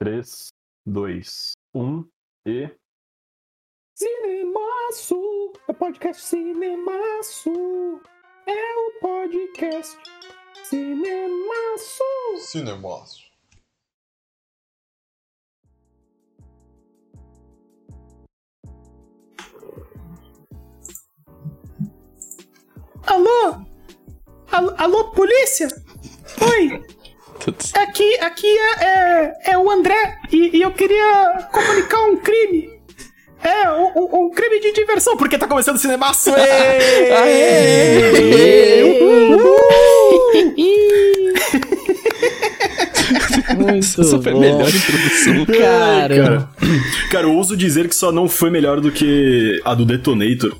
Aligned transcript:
3, 0.00 0.48
2, 0.86 1.52
1 1.74 2.08
e. 2.46 2.70
Cinemaço, 3.96 5.52
é 5.66 5.72
o 5.72 5.74
podcast 5.74 6.22
Cinemaço, 6.22 8.00
é 8.46 8.76
o 8.76 9.00
podcast 9.00 9.98
Cinemaço. 10.66 12.04
Cinemaço. 12.36 13.28
Alô? 23.04 23.66
Alô, 24.52 24.74
alô, 24.78 25.10
polícia? 25.10 25.66
Oi, 26.40 26.97
aqui, 27.74 28.18
aqui 28.20 28.46
é, 28.46 28.84
é, 28.84 29.34
é 29.52 29.58
o 29.58 29.70
André 29.70 30.16
e, 30.32 30.56
e 30.58 30.62
eu 30.62 30.70
queria 30.72 31.48
comunicar 31.52 32.00
um 32.02 32.16
crime. 32.16 32.70
É, 33.42 33.70
um, 33.70 33.92
um- 33.96 34.26
um 34.26 34.30
crime 34.30 34.58
de 34.60 34.72
diversão, 34.72 35.16
porque 35.16 35.38
tá 35.38 35.46
começando 35.46 35.76
o 35.76 35.78
cinemaço. 35.78 36.30
Muito 43.56 43.78
Essa 44.00 44.20
foi 44.20 44.32
a 44.32 44.34
bom. 44.34 44.40
melhor 44.40 44.68
introdução. 44.68 45.46
Cara, 45.46 46.16
Cara, 46.16 46.48
cara, 47.10 47.26
eu 47.26 47.32
ouso 47.34 47.56
dizer 47.56 47.88
que 47.88 47.94
só 47.94 48.12
não 48.12 48.28
foi 48.28 48.50
melhor 48.50 48.80
do 48.80 48.90
que 48.90 49.60
a 49.64 49.74
do 49.74 49.84
Detonator. 49.84 50.54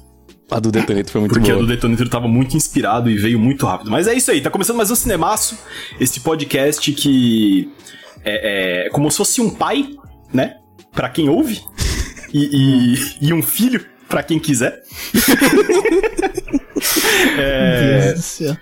A 0.50 0.58
do 0.58 0.70
Detonator 0.70 1.10
foi 1.10 1.20
muito 1.20 1.32
Porque 1.32 1.50
a 1.50 1.54
boa. 1.54 1.66
do 1.66 1.68
Detonator 1.68 2.08
tava 2.08 2.26
muito 2.26 2.56
inspirado 2.56 3.10
e 3.10 3.18
veio 3.18 3.38
muito 3.38 3.66
rápido. 3.66 3.90
Mas 3.90 4.06
é 4.06 4.14
isso 4.14 4.30
aí, 4.30 4.40
tá 4.40 4.50
começando 4.50 4.76
mais 4.76 4.90
um 4.90 4.94
Cinemaço, 4.94 5.58
esse 6.00 6.20
podcast 6.20 6.90
que 6.92 7.70
é, 8.24 8.86
é 8.86 8.90
como 8.90 9.10
se 9.10 9.18
fosse 9.18 9.40
um 9.42 9.50
pai, 9.50 9.90
né? 10.32 10.56
Pra 10.92 11.10
quem 11.10 11.28
ouve, 11.28 11.60
e, 12.32 12.94
e, 13.20 13.28
e 13.28 13.32
um 13.32 13.42
filho 13.42 13.84
pra 14.08 14.22
quem 14.22 14.38
quiser. 14.38 14.82
É, 17.38 18.02
Deus 18.02 18.14
do 18.14 18.22
céu. 18.22 18.56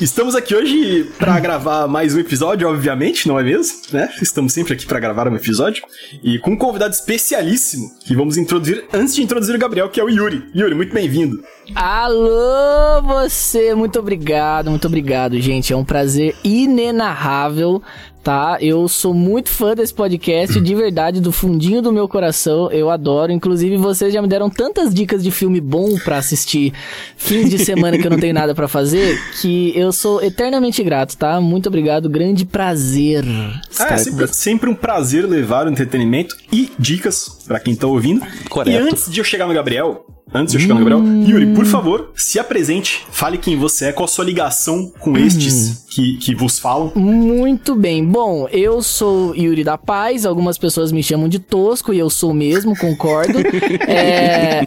Estamos 0.00 0.34
aqui 0.34 0.54
hoje 0.54 1.04
pra 1.18 1.38
gravar 1.38 1.86
mais 1.86 2.14
um 2.14 2.18
episódio, 2.18 2.68
obviamente, 2.68 3.28
não 3.28 3.38
é 3.38 3.42
mesmo? 3.42 3.78
Né? 3.92 4.10
Estamos 4.20 4.52
sempre 4.52 4.72
aqui 4.72 4.86
pra 4.86 4.98
gravar 4.98 5.28
um 5.28 5.36
episódio 5.36 5.84
e 6.22 6.38
com 6.38 6.52
um 6.52 6.56
convidado 6.56 6.94
especialíssimo 6.94 7.90
que 8.04 8.16
vamos 8.16 8.36
introduzir 8.36 8.84
antes 8.92 9.14
de 9.14 9.22
introduzir 9.22 9.54
o 9.54 9.58
Gabriel, 9.58 9.88
que 9.88 10.00
é 10.00 10.04
o 10.04 10.08
Yuri. 10.08 10.44
Yuri, 10.54 10.74
muito 10.74 10.92
bem-vindo. 10.92 11.42
Alô, 11.74 13.02
você, 13.02 13.74
muito 13.74 13.98
obrigado, 13.98 14.70
muito 14.70 14.86
obrigado, 14.86 15.38
gente. 15.40 15.72
É 15.72 15.76
um 15.76 15.84
prazer 15.84 16.34
inenarrável, 16.42 17.82
tá? 18.22 18.58
Eu 18.60 18.88
sou 18.88 19.14
muito 19.14 19.50
fã 19.50 19.74
desse 19.74 19.92
podcast, 19.92 20.60
de 20.60 20.74
verdade, 20.74 21.20
do 21.20 21.32
fundinho 21.32 21.82
do 21.82 21.92
meu 21.92 22.08
coração. 22.08 22.70
Eu 22.70 22.90
adoro. 22.90 23.32
Inclusive, 23.32 23.76
vocês 23.76 24.12
já 24.12 24.20
me 24.20 24.28
deram 24.28 24.50
tantas 24.50 24.94
dicas 24.94 25.22
de 25.22 25.30
filme 25.30 25.60
bom 25.60 25.98
pra 25.98 26.18
assistir 26.18 26.72
fins 27.16 27.48
de 27.48 27.58
semana 27.58 27.98
que 27.98 28.06
eu 28.06 28.10
não 28.10 28.18
tenho 28.18 28.34
nada 28.34 28.54
pra 28.54 28.68
fazer, 28.68 29.18
que 29.40 29.72
eu 29.76 29.92
sou 29.92 30.22
eternamente 30.22 30.82
grato, 30.82 31.16
tá? 31.16 31.40
Muito 31.40 31.68
obrigado, 31.68 32.08
grande 32.08 32.44
prazer. 32.44 33.24
Ah, 33.26 33.60
estar 33.70 33.94
é 33.94 33.98
sempre, 33.98 34.26
sempre 34.28 34.70
um 34.70 34.74
prazer 34.74 35.26
levar 35.26 35.66
o 35.66 35.70
entretenimento 35.70 36.36
e 36.52 36.70
dicas 36.78 37.38
pra 37.46 37.58
quem 37.58 37.74
tá 37.74 37.86
ouvindo. 37.86 38.24
Correto. 38.48 38.70
E 38.70 38.88
antes 38.88 39.10
de 39.10 39.20
eu 39.20 39.24
chegar 39.24 39.46
no 39.46 39.54
Gabriel, 39.54 40.04
antes 40.32 40.52
de 40.52 40.58
eu 40.58 40.62
chegar 40.62 40.74
no 40.74 40.84
Gabriel, 40.84 41.28
Yuri, 41.28 41.54
por 41.54 41.66
favor, 41.66 42.10
se 42.14 42.38
apresente, 42.38 43.06
fale 43.10 43.38
quem 43.38 43.56
você 43.56 43.86
é, 43.86 43.92
qual 43.92 44.04
a 44.04 44.08
sua 44.08 44.24
ligação 44.24 44.92
com 44.98 45.16
estes 45.16 45.84
que, 45.90 46.16
que 46.18 46.34
vos 46.34 46.58
falam. 46.58 46.92
Muito 46.94 47.74
bem. 47.74 48.04
Bom, 48.04 48.48
eu 48.50 48.82
sou 48.82 49.34
Yuri 49.34 49.64
da 49.64 49.76
Paz, 49.76 50.24
algumas 50.24 50.56
pessoas 50.56 50.92
me 50.92 51.02
chamam 51.02 51.28
de 51.28 51.38
tosco 51.38 51.92
e 51.92 51.98
eu 51.98 52.08
sou 52.08 52.32
mesmo, 52.32 52.76
concordo. 52.76 53.38
É, 53.90 54.62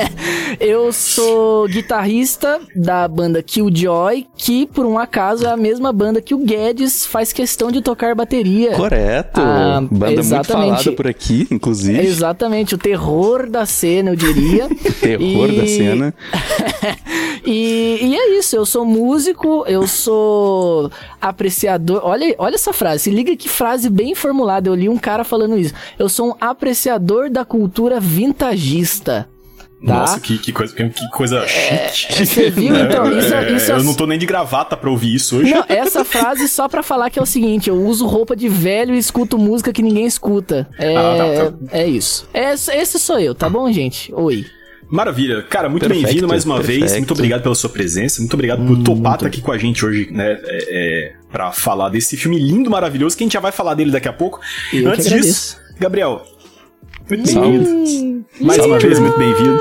eu 0.58 0.92
sou 0.92 1.66
guitarrista 1.68 2.60
da 2.74 3.06
banda 3.06 3.42
Killjoy, 3.42 4.26
que 4.36 4.66
por 4.66 4.86
um 4.86 4.98
acaso 4.98 5.46
é 5.46 5.50
a 5.50 5.56
mesma 5.56 5.92
banda 5.92 6.20
que 6.20 6.34
o 6.34 6.38
Guedes 6.38 7.04
faz 7.04 7.32
questão 7.32 7.70
de 7.70 7.82
tocar 7.82 8.14
bateria. 8.14 8.72
Correto. 8.72 9.40
Ah, 9.40 9.80
Banda 9.90 10.06
muito 10.06 10.20
exatamente. 10.20 10.68
falada 10.68 10.92
por 10.92 11.06
aqui, 11.06 11.46
inclusive. 11.50 11.98
Exatamente, 12.00 12.74
o 12.74 12.78
terror 12.78 13.48
da 13.48 13.66
cena, 13.66 14.10
eu 14.10 14.16
diria. 14.16 14.68
Terror 15.00 15.50
E- 15.50 15.56
da 15.56 15.66
cena. 15.66 16.14
e, 17.44 17.98
e 18.02 18.16
é 18.16 18.38
isso, 18.38 18.56
eu 18.56 18.64
sou 18.66 18.84
músico, 18.84 19.64
eu 19.66 19.86
sou 19.86 20.90
apreciador. 21.20 22.00
Olha, 22.04 22.34
olha 22.38 22.54
essa 22.54 22.72
frase, 22.72 23.04
se 23.04 23.10
liga 23.10 23.36
que 23.36 23.48
frase 23.48 23.88
bem 23.90 24.14
formulada. 24.14 24.68
Eu 24.68 24.74
li 24.74 24.88
um 24.88 24.98
cara 24.98 25.24
falando 25.24 25.58
isso. 25.58 25.74
Eu 25.98 26.08
sou 26.08 26.30
um 26.30 26.34
apreciador 26.40 27.30
da 27.30 27.44
cultura 27.44 28.00
vintagista. 28.00 29.28
Tá? 29.86 29.98
Nossa, 29.98 30.18
que, 30.18 30.38
que 30.38 30.50
coisa, 30.50 30.74
que, 30.74 31.08
coisa 31.10 31.46
chique. 31.46 32.24
você 32.24 32.48
viu, 32.50 32.72
então? 32.80 33.18
Isso 33.18 33.34
é- 33.34 33.52
isso 33.52 33.70
é- 33.70 33.74
eu 33.74 33.84
não 33.84 33.92
tô 33.92 34.06
nem 34.06 34.18
de 34.18 34.24
gravata 34.24 34.74
pra 34.78 34.88
ouvir 34.88 35.14
isso 35.14 35.36
hoje. 35.36 35.52
Não, 35.52 35.62
essa 35.68 36.02
frase 36.06 36.48
só 36.48 36.66
pra 36.68 36.82
falar 36.82 37.10
que 37.10 37.18
é 37.18 37.22
o 37.22 37.26
seguinte: 37.26 37.68
eu 37.68 37.76
uso 37.84 38.06
roupa 38.06 38.34
de 38.34 38.48
velho 38.48 38.94
e 38.94 38.98
escuto 38.98 39.36
música 39.36 39.74
que 39.74 39.82
ninguém 39.82 40.06
escuta. 40.06 40.66
É, 40.78 40.96
Ah, 40.96 41.52
tá, 41.68 41.78
é 41.78 41.86
isso. 41.86 42.26
Esse, 42.32 42.72
esse 42.74 42.98
sou 42.98 43.18
eu, 43.18 43.34
tá 43.34 43.50
bom, 43.50 43.70
gente? 43.70 44.10
Oi. 44.14 44.46
Maravilha. 44.90 45.42
Cara, 45.42 45.68
muito 45.68 45.88
bem-vindo 45.88 46.28
mais 46.28 46.44
uma 46.44 46.60
vez. 46.60 46.78
perfeito. 46.80 46.98
Muito 47.00 47.12
obrigado 47.14 47.42
pela 47.42 47.54
sua 47.54 47.70
presença. 47.70 48.20
Muito 48.20 48.34
obrigado 48.34 48.64
por 48.66 48.82
topar 48.82 49.14
estar 49.14 49.26
aqui 49.26 49.40
com 49.40 49.50
a 49.52 49.58
gente 49.58 49.84
hoje, 49.84 50.08
né? 50.10 50.38
É, 50.44 50.66
é, 50.70 51.12
pra 51.32 51.50
falar 51.52 51.88
desse 51.88 52.16
filme 52.16 52.38
lindo, 52.38 52.70
maravilhoso, 52.70 53.16
que 53.16 53.22
a 53.22 53.26
gente 53.26 53.32
já 53.32 53.40
vai 53.40 53.50
falar 53.52 53.74
dele 53.74 53.90
daqui 53.90 54.08
a 54.08 54.12
pouco. 54.12 54.40
Eu 54.72 54.90
Antes 54.90 55.08
disso, 55.08 55.56
Gabriel. 55.80 56.24
Muito 57.08 57.28
Salve. 57.30 57.58
bem-vindo. 57.58 58.24
Mais 58.40 58.64
uma 58.64 58.78
vez, 58.78 58.98
muito 58.98 59.18
bem-vindo. 59.18 59.58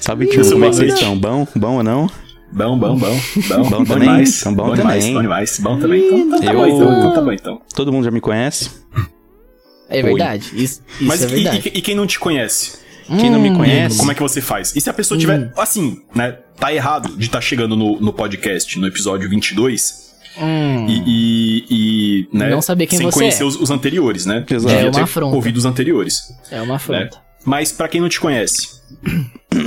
Sabe 0.00 0.26
que 0.26 0.36
como 0.50 0.64
é 0.64 0.68
vocês 0.72 0.94
estão? 0.94 1.16
Bom? 1.18 1.46
Bom 1.54 1.76
ou 1.76 1.82
não? 1.82 2.10
Bom, 2.52 2.78
bom, 2.78 2.96
bom. 2.96 3.20
Bom, 3.48 3.62
Bom 3.62 3.70
bom 3.70 3.84
também, 3.84 4.00
demais. 4.08 4.40
então 4.40 4.54
bom 4.54 4.74
demais, 4.74 4.98
também. 5.04 5.14
bom 5.14 5.22
demais. 5.22 5.58
Bom 5.58 5.78
também. 5.78 6.06
Então, 6.06 6.18
então 6.18 6.40
tá 6.40 6.52
Eu- 6.52 6.58
bom, 6.58 6.66
então. 6.66 6.98
Então 6.98 7.12
tá 7.14 7.20
bom, 7.20 7.32
então. 7.32 7.60
Todo 7.74 7.92
mundo 7.92 8.04
já 8.04 8.10
me 8.10 8.20
conhece. 8.20 8.70
É 9.88 10.02
verdade. 10.02 10.46
Isso, 10.54 10.80
isso 10.98 11.04
Mas 11.04 11.22
é 11.22 11.26
e- 11.26 11.28
verdade. 11.28 11.72
e, 11.74 11.78
e 11.78 11.82
quem 11.82 11.94
não 11.94 12.06
te 12.06 12.18
conhece? 12.18 12.78
Quem 13.06 13.30
não 13.30 13.40
me 13.40 13.50
Hum, 13.50 13.56
conhece, 13.56 13.98
Como 13.98 14.10
é 14.10 14.14
que 14.14 14.22
você 14.22 14.40
faz? 14.40 14.74
E 14.74 14.80
se 14.80 14.90
a 14.90 14.92
pessoa 14.92 15.18
tiver, 15.18 15.52
assim, 15.56 16.02
né, 16.14 16.32
tá 16.58 16.72
errado 16.74 17.16
de 17.16 17.26
estar 17.26 17.40
chegando 17.40 17.76
no, 17.76 18.00
no 18.00 18.12
podcast, 18.12 18.78
no 18.78 18.86
episódio 18.86 19.28
22, 19.30 20.06
Hum. 20.38 20.86
e, 20.88 21.02
e, 21.06 21.64
e, 21.70 22.28
né, 22.36 22.50
Não 22.50 22.60
saber 22.60 22.86
quem 22.86 22.98
sem 22.98 23.06
você 23.06 23.18
conhecer 23.18 23.42
é. 23.42 23.46
os, 23.46 23.56
os 23.60 23.70
anteriores, 23.70 24.26
né? 24.26 24.44
Exato. 24.50 24.74
É 24.74 24.90
uma 24.90 25.02
afronta. 25.04 25.34
ouvido 25.36 25.56
os 25.56 25.64
anteriores. 25.64 26.20
É 26.50 26.56
uma 26.60 26.66
Né? 26.70 26.74
afronta. 26.74 27.18
Mas 27.44 27.70
pra 27.72 27.86
quem 27.88 28.00
não 28.00 28.08
te 28.08 28.18
conhece, 28.20 28.68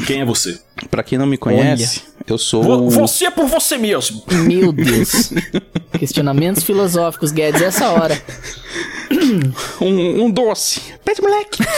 quem 0.06 0.21
é 0.21 0.25
você? 0.25 0.59
pra 0.91 1.01
quem 1.03 1.17
não 1.17 1.25
me 1.25 1.38
conhece, 1.38 2.01
eu 2.27 2.38
sou. 2.38 2.61
Vo- 2.63 2.89
Você 2.89 3.25
é 3.25 3.31
por 3.31 3.45
você 3.47 3.77
mesmo. 3.77 4.21
Meu 4.45 4.71
Deus. 4.73 5.31
Questionamentos 5.97 6.63
filosóficos, 6.63 7.31
Guedes, 7.31 7.61
essa 7.61 7.89
hora. 7.89 8.16
um, 9.81 10.24
um 10.24 10.31
doce. 10.31 10.81
Pede 11.03 11.22
moleque. 11.22 11.64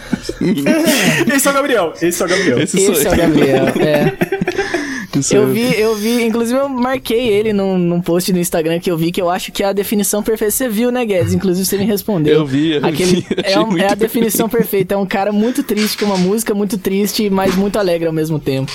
Esse 1.34 1.48
é 1.48 1.50
o 1.50 1.54
Gabriel. 1.54 1.92
Esse 2.00 2.22
é 2.22 2.26
o 2.26 2.28
Gabriel. 2.28 2.60
Esse 2.60 2.84
sou 2.84 2.94
Esse 2.94 3.06
é 3.06 3.12
o 3.12 3.16
Gabriel, 3.16 3.66
é. 3.80 4.12
Eu 5.30 5.46
vi, 5.46 5.74
eu 5.80 5.94
vi, 5.96 6.22
inclusive 6.24 6.58
eu 6.58 6.68
marquei 6.68 7.28
ele 7.28 7.50
num, 7.50 7.78
num 7.78 8.02
post 8.02 8.30
no 8.34 8.38
Instagram 8.38 8.78
que 8.78 8.90
eu 8.90 8.98
vi 8.98 9.10
que 9.10 9.22
eu 9.22 9.30
acho 9.30 9.50
que 9.50 9.62
é 9.62 9.66
a 9.66 9.72
definição 9.72 10.22
perfeita. 10.22 10.50
Você 10.52 10.68
viu, 10.68 10.90
né, 10.92 11.06
Guedes? 11.06 11.32
Inclusive 11.32 11.64
você 11.64 11.78
me 11.78 11.86
respondeu. 11.86 12.34
Eu 12.34 12.44
vi, 12.44 12.72
eu 12.72 12.84
Aquele, 12.84 13.22
vi, 13.22 13.26
achei 13.42 13.54
é, 13.54 13.58
um- 13.60 13.66
muito 13.66 13.82
é 13.82 13.90
a 13.92 13.94
definição 13.94 14.46
perfeita. 14.46 14.92
É 14.94 14.98
um 14.98 15.06
cara 15.06 15.32
muito 15.32 15.62
triste, 15.62 15.96
com 15.96 16.04
uma 16.04 16.18
música 16.18 16.52
muito 16.54 16.76
triste, 16.76 17.30
mas 17.30 17.54
muito 17.54 17.78
alegre 17.78 18.06
ao 18.06 18.12
mesmo 18.12 18.38
tempo. 18.38 18.70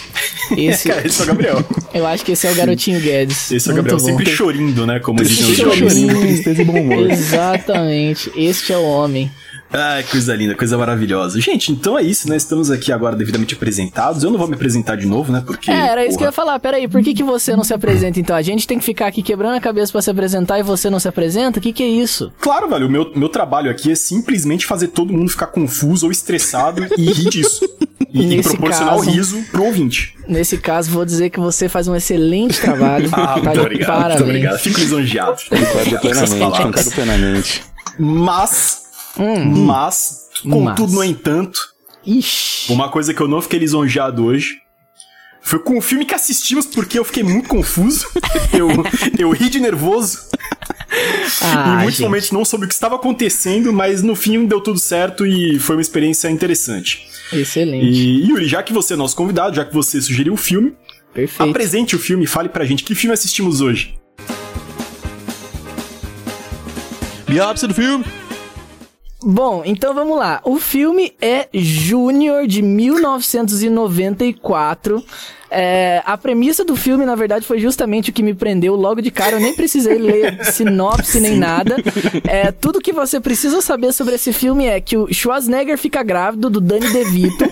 Esse, 0.58 0.90
Cara, 0.90 1.06
esse 1.06 1.22
é 1.22 1.24
o 1.24 1.28
Gabriel. 1.28 1.64
eu 1.94 2.08
acho 2.08 2.26
que 2.26 2.32
esse 2.32 2.48
é 2.48 2.52
o 2.52 2.56
garotinho 2.56 3.00
Guedes. 3.00 3.52
Esse 3.52 3.70
é 3.70 3.74
o 3.74 3.76
Gabriel, 3.76 3.98
bom. 4.00 4.04
sempre 4.04 4.26
chorindo, 4.32 4.88
né? 4.88 5.00
Como 5.00 5.22
dizem 5.24 5.52
os 5.52 5.58
jovens. 5.58 5.94
tristeza 6.22 6.62
e 6.64 6.66
bom 6.66 6.82
humor. 6.82 7.12
Exatamente. 7.12 8.32
Este 8.36 8.74
é 8.74 8.78
o 8.78 8.84
homem. 8.84 9.32
Ai, 9.74 10.04
coisa 10.04 10.36
linda, 10.36 10.54
coisa 10.56 10.78
maravilhosa. 10.78 11.40
Gente, 11.40 11.72
então 11.72 11.98
é 11.98 12.04
isso, 12.04 12.28
né? 12.30 12.36
Estamos 12.36 12.70
aqui 12.70 12.92
agora 12.92 13.16
devidamente 13.16 13.54
apresentados. 13.56 14.22
Eu 14.24 14.30
não 14.30 14.38
vou 14.38 14.48
me 14.48 14.56
apresentar 14.56 14.98
de 14.98 15.06
novo, 15.08 15.32
né? 15.32 15.42
Porque. 15.46 15.72
É, 15.72 15.88
era 15.88 16.06
isso 16.06 16.18
que 16.18 16.24
eu 16.24 16.28
ia 16.28 16.32
porra, 16.32 16.46
falar. 16.46 16.60
Peraí, 16.60 16.88
por 16.88 17.02
que, 17.02 17.14
que 17.14 17.24
você 17.24 17.56
não 17.56 17.64
se 17.64 17.74
apresenta 17.74 18.20
então? 18.20 18.36
A 18.36 18.42
gente 18.42 18.68
tem 18.68 18.78
que 18.78 18.84
ficar 18.86 19.08
aqui 19.08 19.24
quebrando 19.24 19.56
a 19.56 19.62
cabeça 19.62 19.92
pra 19.92 20.02
se 20.02 20.10
apresentar 20.10 20.60
e 20.60 20.64
você 20.64 20.90
não 20.90 21.00
se 21.00 21.08
apresenta? 21.08 21.60
O 21.60 21.62
que, 21.62 21.72
que 21.72 21.84
é 21.84 21.88
isso? 21.88 22.32
Claro, 22.42 22.68
velho, 22.70 22.88
o 22.88 22.90
meu, 22.90 23.12
meu 23.16 23.30
trabalho 23.30 23.72
aqui 23.72 23.92
é 23.92 23.96
simplesmente 23.96 24.66
fazer 24.66 24.90
todo 24.90 25.14
mundo 25.14 25.30
ficar 25.30 25.48
confuso 25.48 26.06
ou 26.08 26.12
estressado 26.12 26.86
e 26.98 27.12
rir 27.12 27.30
disso. 27.30 27.62
E, 28.14 28.40
e 28.40 28.44
proporcionar 28.44 28.96
caso- 28.96 29.08
o 29.10 29.14
riso 29.14 29.42
pro 29.54 29.64
ouvinte. 29.64 30.16
Nesse 30.28 30.58
caso, 30.58 30.92
vou 30.92 31.06
dizer 31.06 31.30
que 31.30 31.40
você 31.40 31.70
faz 31.70 31.88
um 31.88 31.96
excelente 31.96 32.60
trabalho. 32.60 33.10
Ah, 33.14 33.26
Tá 33.28 33.36
muito 33.38 33.54
de 33.54 33.60
obrigado, 33.62 33.88
parabéns. 33.88 34.20
muito 34.20 34.24
obrigado. 34.30 34.60
Fico 34.60 34.80
lisonjeado. 34.82 35.38
Concordo 35.48 36.00
plenamente, 36.02 36.62
concordo 36.62 36.92
plenamente. 36.92 37.64
Mas, 37.98 38.82
Hum, 39.20 39.66
mas, 39.66 40.30
contudo, 40.44 40.84
Mas. 40.84 40.94
no 40.94 41.04
entanto, 41.04 41.60
ixi. 42.06 42.72
uma 42.72 42.90
coisa 42.90 43.14
que 43.14 43.22
eu 43.22 43.28
não 43.28 43.42
fiquei 43.42 43.60
lisonjeado 43.60 44.26
hoje 44.26 44.62
foi 45.42 45.60
com 45.60 45.78
o 45.78 45.82
filme 45.82 46.06
que 46.06 46.14
assistimos 46.14 46.66
porque 46.68 46.98
eu 47.00 47.04
fiquei 47.04 47.24
muito 47.24 47.50
confuso. 47.50 48.06
eu, 48.54 48.70
eu 49.18 49.32
ri 49.32 49.50
de 49.50 49.60
nervoso. 49.60 50.20
Ah, 51.42 51.74
em 51.74 51.76
muitos 51.78 51.96
gente. 51.96 52.06
momentos 52.06 52.32
não 52.32 52.46
soube 52.46 52.66
o 52.66 52.68
que 52.68 52.74
estava 52.74 52.96
acontecendo, 52.96 53.74
mas 53.74 54.04
no 54.04 54.16
fim 54.16 54.46
deu 54.46 54.62
tudo 54.62 54.80
certo 54.80 55.26
e 55.26 55.58
foi 55.60 55.76
uma 55.76 55.82
experiência 55.82 56.30
interessante. 56.30 57.08
Excelente. 57.34 57.86
E 57.86 58.30
Yuri, 58.30 58.48
já 58.48 58.62
que 58.62 58.72
você 58.72 58.94
é 58.94 58.98
nosso 58.98 59.16
convidado, 59.16 59.56
já 59.56 59.66
que 59.66 59.74
você 59.74 60.00
sugeriu 60.02 60.34
o 60.34 60.38
filme, 60.38 60.76
Perfeito. 61.14 61.50
apresente 61.50 61.96
o 61.96 62.00
filme 62.00 62.26
e 62.26 62.28
fale 62.28 62.50
pra 62.50 62.64
gente 62.64 62.84
que 62.84 62.94
filme 62.94 63.14
assistimos 63.14 63.62
hoje. 63.62 63.96
Biópsia 67.28 67.68
do 67.68 67.74
filme. 67.74 68.06
Bom, 69.24 69.62
então 69.64 69.94
vamos 69.94 70.18
lá. 70.18 70.42
O 70.44 70.58
filme 70.58 71.14
é 71.22 71.48
Júnior 71.54 72.48
de 72.48 72.64
1994. 72.64 75.06
É, 75.54 76.02
a 76.06 76.18
premissa 76.18 76.64
do 76.64 76.78
filme, 76.78 77.06
na 77.06 77.14
verdade, 77.14 77.46
foi 77.46 77.60
justamente 77.60 78.10
o 78.10 78.14
que 78.14 78.24
me 78.24 78.34
prendeu 78.34 78.74
logo 78.74 79.02
de 79.02 79.12
cara. 79.12 79.36
Eu 79.36 79.42
nem 79.42 79.54
precisei 79.54 79.98
ler 79.98 80.44
sinopse 80.48 81.20
nem 81.20 81.38
nada. 81.38 81.76
É, 82.24 82.54
tudo 82.54 82.80
que 82.80 82.94
você 82.94 83.20
precisa 83.20 83.62
saber 83.62 83.92
sobre 83.92 84.16
esse 84.16 84.32
filme 84.32 84.66
é 84.66 84.80
que 84.80 84.96
o 84.96 85.12
Schwarzenegger 85.14 85.78
fica 85.78 86.02
grávido 86.04 86.50
do 86.50 86.62
Danny 86.62 86.90
DeVito. 86.94 87.44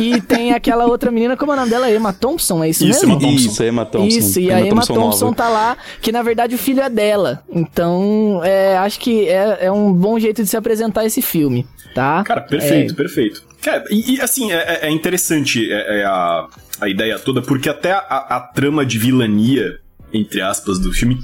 e 0.00 0.18
tem 0.22 0.52
aquela 0.52 0.86
outra 0.86 1.10
menina, 1.10 1.36
como 1.36 1.52
é 1.52 1.56
o 1.56 1.58
nome 1.58 1.70
dela? 1.70 1.90
Emma 1.90 2.12
Thompson, 2.12 2.64
é 2.64 2.70
isso, 2.70 2.86
Isso, 2.86 3.06
mesmo? 3.06 3.12
Emma 3.12 3.20
Thompson. 3.20 3.50
Isso, 3.50 3.62
é 3.62 3.68
Emma 3.68 3.84
Thompson. 3.84 4.18
Isso, 4.18 4.40
e 4.40 4.50
a 4.50 4.60
Emma 4.60 4.86
Thompson, 4.86 5.24
nova. 5.26 5.36
tá 5.36 5.48
lá, 5.50 5.76
que 6.00 6.10
na 6.10 6.22
verdade 6.22 6.54
o 6.54 6.58
filho 6.58 6.80
é 6.80 6.88
dela. 6.88 7.42
Então, 7.52 8.40
é, 8.42 8.78
acho 8.78 8.98
que 8.98 9.28
é, 9.28 9.66
é 9.66 9.72
um 9.72 9.92
bom 9.92 10.18
jeito 10.18 10.42
de 10.42 10.48
se 10.48 10.56
apresentar 10.56 11.04
esse 11.04 11.20
filme, 11.20 11.66
tá? 11.94 12.22
Cara, 12.24 12.40
perfeito, 12.42 12.94
perfeito. 12.94 13.42
Cara, 13.62 13.84
e, 13.90 14.16
e, 14.16 14.20
assim, 14.20 14.50
é, 14.52 14.80
é 14.86 14.90
interessante 14.90 15.70
é, 15.70 16.00
é 16.00 16.04
a, 16.04 16.46
a 16.80 16.88
ideia 16.88 17.18
toda, 17.18 17.42
porque 17.42 17.68
até 17.68 17.92
a, 17.92 17.98
a 17.98 18.40
trama 18.40 18.84
de 18.86 18.98
vilania, 18.98 19.78
entre 20.12 20.40
aspas, 20.40 20.78
do 20.78 20.92
filme, 20.92 21.18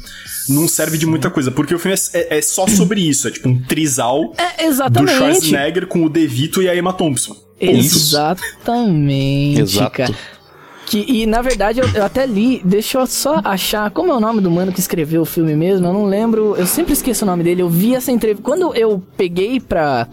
não 0.48 0.68
serve 0.68 0.98
de 0.98 1.06
muita 1.06 1.30
coisa, 1.30 1.50
porque 1.50 1.74
o 1.74 1.78
filme 1.78 1.96
é, 2.14 2.18
é- 2.18 2.38
é 2.38 2.42
só 2.42 2.66
sobre 2.68 3.00
isso, 3.00 3.26
é 3.26 3.30
tipo 3.30 3.48
um 3.48 3.60
trisal 3.62 4.34
É, 4.36 4.62
do 4.62 4.68
exatamente. 4.68 5.16
Schwarzenegger 5.16 5.86
com 5.86 6.04
o 6.04 6.10
DeVito 6.10 6.62
e 6.62 6.68
a 6.68 6.76
Emma 6.76 6.92
Thompson. 6.92 7.34
Exatamente, 7.58 9.60
Exato. 9.60 9.90
cara. 9.96 10.14
Que, 10.86 11.04
e 11.08 11.26
na 11.26 11.42
verdade 11.42 11.80
eu, 11.80 11.88
eu 11.94 12.04
até 12.04 12.24
li, 12.26 12.60
deixa 12.64 12.98
eu 12.98 13.06
só 13.08 13.40
achar, 13.42 13.90
como 13.90 14.12
é 14.12 14.16
o 14.16 14.20
nome 14.20 14.40
do 14.40 14.48
mano 14.50 14.70
que 14.72 14.78
escreveu 14.78 15.22
o 15.22 15.24
filme 15.24 15.56
mesmo? 15.56 15.84
Eu 15.86 15.92
não 15.92 16.04
lembro, 16.04 16.54
eu 16.56 16.66
sempre 16.66 16.92
esqueço 16.92 17.24
o 17.24 17.26
nome 17.26 17.42
dele. 17.42 17.62
Eu 17.62 17.68
vi 17.68 17.94
essa 17.94 18.12
entrevista. 18.12 18.42
Quando 18.44 18.72
eu 18.74 19.02
peguei 19.16 19.58
pra. 19.58 20.06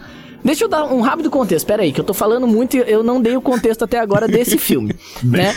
Deixa 0.43 0.65
eu 0.65 0.67
dar 0.67 0.85
um 0.85 1.01
rápido 1.01 1.29
contexto, 1.29 1.65
pera 1.65 1.83
aí, 1.83 1.91
que 1.91 1.99
eu 1.99 2.03
tô 2.03 2.13
falando 2.13 2.47
muito 2.47 2.75
e 2.75 2.79
eu 2.79 3.03
não 3.03 3.21
dei 3.21 3.35
o 3.35 3.41
contexto 3.41 3.83
até 3.83 3.99
agora 3.99 4.27
desse 4.27 4.57
filme, 4.59 4.93
né? 5.23 5.55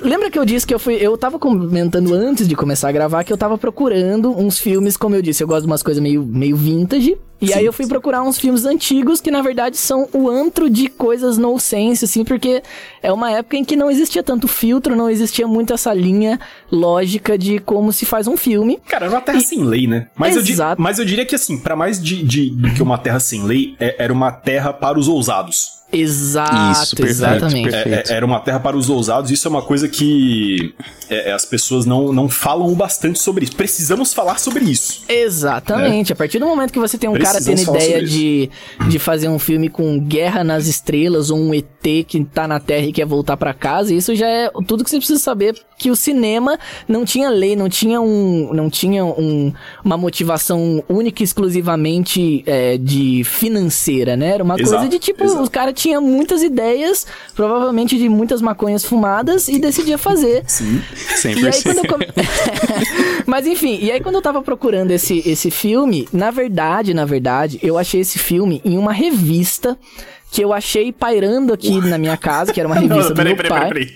Lembra 0.00 0.30
que 0.30 0.38
eu 0.38 0.44
disse 0.44 0.64
que 0.66 0.72
eu 0.72 0.78
fui. 0.78 0.94
Eu 0.94 1.18
tava 1.18 1.38
comentando 1.38 2.14
antes 2.14 2.46
de 2.46 2.54
começar 2.54 2.88
a 2.88 2.92
gravar 2.92 3.24
que 3.24 3.32
eu 3.32 3.36
tava 3.36 3.58
procurando 3.58 4.30
uns 4.30 4.58
filmes, 4.58 4.96
como 4.96 5.16
eu 5.16 5.22
disse, 5.22 5.42
eu 5.42 5.48
gosto 5.48 5.62
de 5.62 5.66
umas 5.66 5.82
coisas 5.82 6.00
meio, 6.00 6.22
meio 6.22 6.56
vintage. 6.56 7.18
E 7.40 7.52
aí 7.54 7.64
eu 7.64 7.72
fui 7.72 7.86
procurar 7.86 8.22
uns 8.22 8.38
filmes 8.38 8.64
antigos 8.64 9.20
que 9.20 9.30
na 9.30 9.40
verdade 9.40 9.76
são 9.76 10.08
o 10.12 10.28
antro 10.28 10.68
de 10.68 10.88
coisas 10.88 11.38
no 11.38 11.58
sense, 11.58 12.04
assim, 12.04 12.24
porque 12.24 12.62
é 13.02 13.12
uma 13.12 13.30
época 13.30 13.56
em 13.56 13.64
que 13.64 13.76
não 13.76 13.88
existia 13.90 14.22
tanto 14.24 14.48
filtro, 14.48 14.96
não 14.96 15.08
existia 15.08 15.46
muito 15.46 15.72
essa 15.72 15.94
linha 15.94 16.40
lógica 16.70 17.38
de 17.38 17.58
como 17.60 17.92
se 17.92 18.04
faz 18.04 18.26
um 18.26 18.36
filme. 18.36 18.78
Cara, 18.88 19.06
era 19.06 19.14
uma 19.14 19.20
terra 19.20 19.40
sem 19.40 19.62
lei, 19.62 19.86
né? 19.86 20.08
Mas 20.16 20.34
eu, 20.34 20.42
di- 20.42 20.52
Exato. 20.52 20.80
mas 20.82 20.98
eu 20.98 21.04
diria 21.04 21.24
que, 21.24 21.34
assim, 21.34 21.58
pra 21.58 21.76
mais 21.76 22.02
de, 22.02 22.22
de- 22.24 22.50
do 22.50 22.74
que 22.74 22.82
uma 22.82 22.98
terra 22.98 23.20
sem 23.20 23.44
lei, 23.44 23.76
é- 23.78 23.94
era 23.98 24.12
uma 24.12 24.32
terra 24.32 24.72
para 24.72 24.98
os 24.98 25.06
ousados. 25.06 25.78
Exato, 25.90 26.82
Isso, 26.82 26.96
perfeito, 26.96 27.10
exatamente. 27.10 27.70
perfeito. 27.70 28.10
É- 28.10 28.12
é- 28.12 28.16
era 28.16 28.26
uma 28.26 28.40
terra 28.40 28.60
para 28.60 28.76
os 28.76 28.90
ousados, 28.90 29.30
isso 29.30 29.48
é 29.48 29.50
uma 29.50 29.62
coisa 29.62 29.88
que 29.88 30.74
é, 31.08 31.30
é, 31.30 31.32
as 31.32 31.46
pessoas 31.46 31.86
não, 31.86 32.12
não 32.12 32.28
falam 32.28 32.74
bastante 32.74 33.18
sobre 33.18 33.44
isso. 33.44 33.56
Precisamos 33.56 34.12
falar 34.12 34.38
sobre 34.38 34.64
isso. 34.66 35.02
Exatamente. 35.08 36.12
A 36.12 36.16
partir 36.16 36.38
do 36.38 36.46
momento 36.46 36.72
que 36.72 36.78
você 36.78 36.98
tem 36.98 37.08
um 37.08 37.14
cara 37.32 37.44
tendo 37.44 37.62
ideia 37.62 38.04
de, 38.04 38.50
de 38.88 38.98
fazer 38.98 39.28
um 39.28 39.38
filme 39.38 39.68
com 39.68 39.98
guerra 39.98 40.42
nas 40.42 40.66
estrelas 40.66 41.30
ou 41.30 41.38
um 41.38 41.54
ET 41.54 41.66
que 42.06 42.24
tá 42.24 42.46
na 42.48 42.60
Terra 42.60 42.86
e 42.86 42.92
quer 42.92 43.06
voltar 43.06 43.36
pra 43.36 43.54
casa, 43.54 43.94
isso 43.94 44.14
já 44.14 44.26
é 44.26 44.50
tudo 44.66 44.84
que 44.84 44.90
você 44.90 44.98
precisa 44.98 45.18
saber 45.18 45.54
que 45.78 45.90
o 45.90 45.96
cinema 45.96 46.58
não 46.88 47.04
tinha 47.04 47.30
lei, 47.30 47.54
não 47.54 47.68
tinha 47.68 48.00
um, 48.00 48.52
não 48.52 48.68
tinha 48.68 49.04
um, 49.04 49.52
uma 49.84 49.96
motivação 49.96 50.82
única 50.88 51.22
e 51.22 51.24
exclusivamente 51.24 52.42
é, 52.46 52.76
de 52.76 53.22
financeira, 53.24 54.16
né? 54.16 54.34
Era 54.34 54.44
uma 54.44 54.56
Exato, 54.58 54.70
coisa 54.70 54.88
de 54.88 54.98
tipo, 54.98 55.24
exato. 55.24 55.42
os 55.42 55.48
caras 55.48 55.74
tinham 55.74 56.02
muitas 56.02 56.42
ideias, 56.42 57.06
provavelmente 57.34 57.96
de 57.96 58.08
muitas 58.08 58.42
maconhas 58.42 58.84
fumadas 58.84 59.48
e 59.48 59.58
decidia 59.58 59.96
fazer. 59.96 60.42
Sim. 60.46 60.82
E 61.24 61.46
aí 61.46 61.52
100%. 61.52 61.62
quando 61.62 61.78
eu 61.78 61.86
come... 61.86 62.06
Mas 63.24 63.46
enfim, 63.46 63.78
e 63.80 63.92
aí 63.92 64.00
quando 64.00 64.16
eu 64.16 64.22
tava 64.22 64.42
procurando 64.42 64.90
esse, 64.90 65.22
esse 65.24 65.50
filme, 65.50 66.08
na 66.12 66.30
verdade, 66.30 66.92
na 66.92 67.04
verdade, 67.04 67.17
eu 67.62 67.78
achei 67.78 68.00
esse 68.00 68.18
filme 68.18 68.60
em 68.64 68.76
uma 68.78 68.92
revista 68.92 69.76
que 70.30 70.42
eu 70.44 70.52
achei 70.52 70.92
pairando 70.92 71.54
aqui 71.54 71.80
na 71.80 71.96
minha 71.96 72.14
casa, 72.14 72.52
que 72.52 72.60
era 72.60 72.68
uma 72.68 72.74
revista 72.76 72.96
Não, 72.96 73.08
do 73.08 73.14
peraí, 73.14 73.32
meu 73.34 73.36
peraí, 73.42 73.48
pai. 73.50 73.68
peraí, 73.68 73.86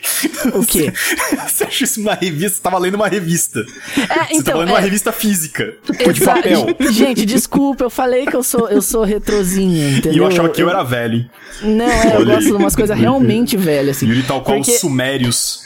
peraí. 0.41 0.59
O 0.59 0.65
quê? 0.65 0.91
Você 1.47 1.65
acha 1.65 1.85
isso 1.85 2.01
uma 2.01 2.15
revista? 2.15 2.57
Você 2.57 2.63
tava 2.63 2.79
lendo 2.79 2.95
uma 2.95 3.07
revista. 3.07 3.61
É, 3.61 4.25
Você 4.25 4.35
então, 4.37 4.45
tava 4.45 4.59
lendo 4.61 4.69
é- 4.71 4.73
uma 4.73 4.81
revista 4.81 5.13
física. 5.13 5.75
de 5.91 6.11
Exa- 6.11 6.35
papel. 6.35 6.67
Gente, 6.91 7.27
desculpa, 7.27 7.85
eu 7.85 7.91
falei 7.91 8.25
que 8.25 8.35
eu 8.35 8.43
sou, 8.43 8.67
eu 8.71 8.81
sou 8.81 9.05
retrozinho, 9.05 9.91
entendeu? 9.99 10.13
E 10.15 10.17
eu 10.19 10.27
achava 10.27 10.49
que 10.49 10.63
eu 10.63 10.71
era 10.71 10.83
velho. 10.83 11.29
Não, 11.61 11.85
é, 11.85 12.17
eu 12.17 12.25
gosto 12.25 12.39
aí. 12.39 12.45
de 12.47 12.53
umas 12.53 12.75
coisas 12.75 12.99
realmente 12.99 13.55
velhas, 13.59 13.99
assim. 13.99 14.07
Yuri 14.07 14.23
tal 14.23 14.41
qual 14.43 14.57
Porque- 14.57 14.73
os 14.73 14.81
sumérios. 14.81 15.65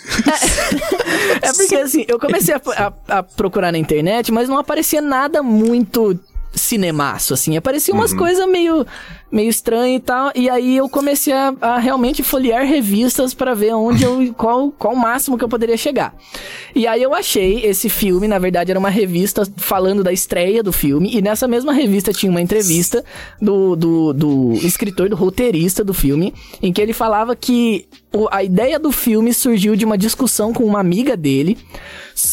É 1.43 1.53
porque 1.53 1.77
assim, 1.77 2.05
eu 2.09 2.19
comecei 2.19 2.53
a, 2.55 2.61
a- 2.77 3.19
a 3.19 3.23
procurar 3.23 3.71
na 3.71 3.79
internet, 3.79 4.33
mas 4.33 4.49
não 4.49 4.59
aparecia 4.59 5.01
nada 5.01 5.43
muito 5.45 6.19
cinemaço, 6.53 7.35
assim. 7.35 7.57
Aparecia 7.57 7.93
umas 7.95 8.13
Uhum. 8.13 8.19
coisas 8.19 8.49
meio, 8.49 8.87
meio 9.31 9.49
estranhas 9.51 9.97
e 9.99 10.01
tal. 10.01 10.33
E 10.35 10.49
aí 10.49 10.77
eu 10.77 10.89
comecei 10.89 11.33
a, 11.33 11.55
a 11.61 11.79
realmente 11.79 12.23
folhear 12.23 12.65
revistas 12.67 13.35
pra 13.35 13.55
ver 13.55 13.75
onde 13.75 14.05
eu. 14.05 14.33
qual, 14.37 14.71
qual 14.73 14.95
o 14.95 14.97
máximo 14.97 15.37
que 15.37 15.45
eu 15.45 15.49
poderia 15.49 15.77
chegar. 15.77 16.15
E 16.75 16.87
aí 16.87 17.03
eu 17.03 17.15
achei 17.15 17.65
esse 17.65 17.89
filme, 17.89 18.27
na 18.29 18.39
verdade, 18.39 18.71
era 18.71 18.79
uma 18.79 18.91
revista 18.91 19.43
falando 19.57 20.03
da 20.03 20.13
estreia 20.13 20.63
do 20.63 20.73
filme. 20.73 21.11
E 21.15 21.21
nessa 21.23 21.47
mesma 21.49 21.73
revista 21.73 22.13
tinha 22.13 22.31
uma 22.31 22.41
entrevista 22.41 23.05
do, 23.41 23.77
do, 23.77 24.13
do 24.13 24.53
escritor, 24.63 25.09
do 25.09 25.17
roteirista 25.17 25.83
do 25.85 25.93
filme, 25.95 26.33
em 26.63 26.73
que 26.73 26.81
ele 26.81 26.93
falava 26.93 27.35
que 27.37 27.87
a 28.31 28.43
ideia 28.43 28.79
do 28.79 28.91
filme 28.93 29.35
surgiu 29.35 29.77
de 29.77 29.85
uma 29.85 29.99
discussão 29.99 30.53
com 30.53 30.65
uma 30.65 30.81
amiga 30.81 31.17
dele, 31.17 31.59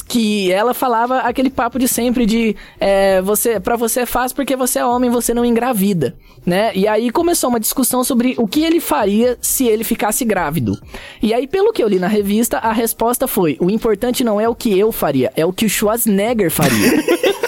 que 0.07 0.51
ela 0.51 0.73
falava 0.73 1.19
aquele 1.19 1.49
papo 1.49 1.77
de 1.77 1.87
sempre 1.87 2.25
de 2.25 2.55
é, 2.79 3.21
você, 3.21 3.59
para 3.59 3.75
você 3.75 4.01
é 4.01 4.05
fácil 4.05 4.35
porque 4.35 4.55
você 4.55 4.79
é 4.79 4.85
homem, 4.85 5.09
você 5.09 5.33
não 5.33 5.43
engravida, 5.43 6.15
né? 6.45 6.71
E 6.73 6.87
aí 6.87 7.09
começou 7.11 7.49
uma 7.49 7.59
discussão 7.59 8.03
sobre 8.03 8.35
o 8.37 8.47
que 8.47 8.63
ele 8.63 8.79
faria 8.79 9.37
se 9.41 9.67
ele 9.67 9.83
ficasse 9.83 10.23
grávido. 10.23 10.79
E 11.21 11.33
aí, 11.33 11.47
pelo 11.47 11.73
que 11.73 11.83
eu 11.83 11.87
li 11.87 11.99
na 11.99 12.07
revista, 12.07 12.57
a 12.59 12.71
resposta 12.71 13.27
foi: 13.27 13.57
o 13.59 13.69
importante 13.69 14.23
não 14.23 14.39
é 14.39 14.47
o 14.47 14.55
que 14.55 14.77
eu 14.77 14.91
faria, 14.91 15.31
é 15.35 15.45
o 15.45 15.51
que 15.51 15.65
o 15.65 15.69
Schwarzenegger 15.69 16.49
faria. 16.49 17.03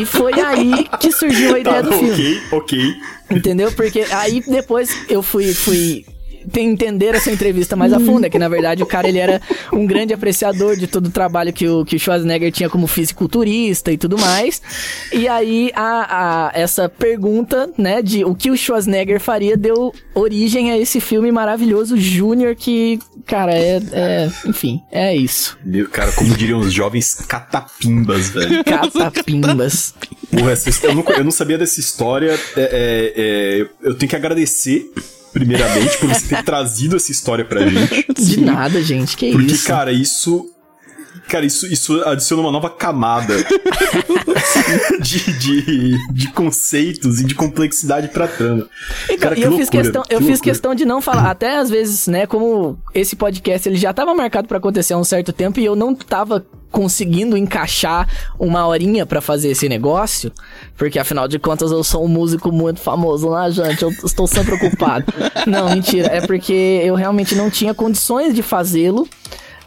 E 0.00 0.04
foi 0.04 0.32
aí 0.40 0.88
que 0.98 1.12
surgiu 1.12 1.54
a 1.54 1.58
ideia 1.60 1.76
Tá, 1.76 1.82
do 1.82 1.92
filme. 1.92 2.10
ok, 2.10 2.42
ok. 2.52 2.94
Entendeu? 3.30 3.70
Porque 3.72 4.04
aí 4.10 4.40
depois 4.40 4.90
eu 5.08 5.22
fui, 5.22 5.52
fui 5.54 6.04
entender 6.56 7.14
essa 7.14 7.30
entrevista 7.30 7.76
mais 7.76 7.92
a 7.92 7.98
fundo, 8.00 8.24
é 8.26 8.30
que 8.30 8.38
na 8.38 8.48
verdade 8.48 8.82
o 8.82 8.86
cara 8.86 9.08
ele 9.08 9.18
era 9.18 9.40
um 9.72 9.86
grande 9.86 10.12
apreciador 10.14 10.76
de 10.76 10.86
todo 10.86 11.06
o 11.06 11.10
trabalho 11.10 11.52
que 11.52 11.68
o, 11.68 11.84
que 11.84 11.96
o 11.96 11.98
Schwarzenegger 11.98 12.50
tinha 12.52 12.68
como 12.68 12.86
fisiculturista 12.86 13.90
e 13.92 13.96
tudo 13.98 14.18
mais. 14.18 14.60
E 15.12 15.26
aí 15.28 15.70
a, 15.74 16.48
a- 16.48 16.52
essa 16.54 16.88
pergunta, 16.88 17.70
né, 17.78 18.02
de 18.02 18.24
o 18.24 18.34
que 18.34 18.50
o 18.50 18.56
Schwarzenegger 18.56 19.20
faria 19.20 19.56
deu 19.56 19.92
origem 20.14 20.70
a 20.70 20.78
esse 20.78 21.00
filme 21.00 21.30
maravilhoso 21.32 21.96
Júnior 21.96 22.54
que, 22.54 22.98
cara, 23.26 23.52
é, 23.54 23.80
é- 23.92 24.30
enfim, 24.46 24.80
é 24.90 25.14
isso. 25.16 25.56
Meu, 25.64 25.88
cara, 25.88 26.12
como 26.12 26.34
diriam 26.36 26.58
os 26.60 26.72
jovens 26.72 27.14
catapimbas, 27.26 28.30
velho. 28.30 28.62
Catapimbas. 28.64 29.94
Porra, 30.30 30.52
essa 30.52 30.86
eu, 30.86 30.94
não, 30.94 31.04
eu 31.16 31.24
não 31.24 31.30
sabia 31.30 31.56
dessa 31.58 31.78
história. 31.80 32.38
É, 32.56 32.60
é, 32.60 33.12
é, 33.16 33.66
eu 33.82 33.94
tenho 33.94 34.08
que 34.10 34.16
agradecer, 34.16 34.90
primeiramente, 35.34 35.98
por 35.98 36.08
você 36.08 36.28
ter 36.28 36.42
trazido 36.46 36.96
essa 36.96 37.10
história 37.10 37.44
pra 37.44 37.66
gente. 37.66 38.06
De 38.14 38.40
nada, 38.40 38.80
gente, 38.80 39.16
que 39.16 39.32
Porque, 39.32 39.52
isso. 39.52 39.66
cara, 39.66 39.92
isso. 39.92 40.50
Cara, 41.28 41.46
isso, 41.46 41.66
isso 41.66 42.02
adiciona 42.04 42.42
uma 42.42 42.52
nova 42.52 42.68
camada 42.68 43.34
de, 45.00 45.32
de, 45.38 46.12
de 46.12 46.28
conceitos 46.32 47.18
e 47.20 47.24
de 47.24 47.34
complexidade 47.34 48.08
pra 48.08 48.28
trama. 48.28 48.68
Então, 49.04 49.18
Cara, 49.18 49.38
e 49.38 49.42
eu 49.42 49.52
fiz 49.52 49.60
loucura, 49.60 49.82
questão, 49.82 50.02
que 50.02 50.14
eu 50.14 50.20
fiz 50.20 50.40
questão 50.40 50.74
de 50.74 50.84
não 50.84 51.00
falar, 51.00 51.30
até 51.30 51.56
às 51.56 51.70
vezes, 51.70 52.06
né, 52.08 52.26
como 52.26 52.78
esse 52.94 53.16
podcast 53.16 53.66
ele 53.66 53.76
já 53.76 53.92
tava 53.94 54.14
marcado 54.14 54.46
pra 54.46 54.58
acontecer 54.58 54.92
há 54.92 54.98
um 54.98 55.04
certo 55.04 55.32
tempo 55.32 55.58
e 55.58 55.64
eu 55.64 55.74
não 55.74 55.94
tava 55.94 56.44
conseguindo 56.74 57.36
encaixar 57.36 58.08
uma 58.36 58.66
horinha 58.66 59.06
pra 59.06 59.20
fazer 59.20 59.48
esse 59.48 59.68
negócio, 59.68 60.32
porque 60.76 60.98
afinal 60.98 61.28
de 61.28 61.38
contas 61.38 61.70
eu 61.70 61.84
sou 61.84 62.04
um 62.04 62.08
músico 62.08 62.50
muito 62.50 62.80
famoso, 62.80 63.30
né, 63.30 63.48
gente? 63.52 63.80
Eu 63.80 63.90
estou 63.90 64.26
sempre 64.26 64.56
ocupado. 64.56 65.04
não, 65.46 65.70
mentira, 65.70 66.08
é 66.08 66.20
porque 66.26 66.82
eu 66.84 66.96
realmente 66.96 67.36
não 67.36 67.48
tinha 67.48 67.72
condições 67.72 68.34
de 68.34 68.42
fazê-lo. 68.42 69.08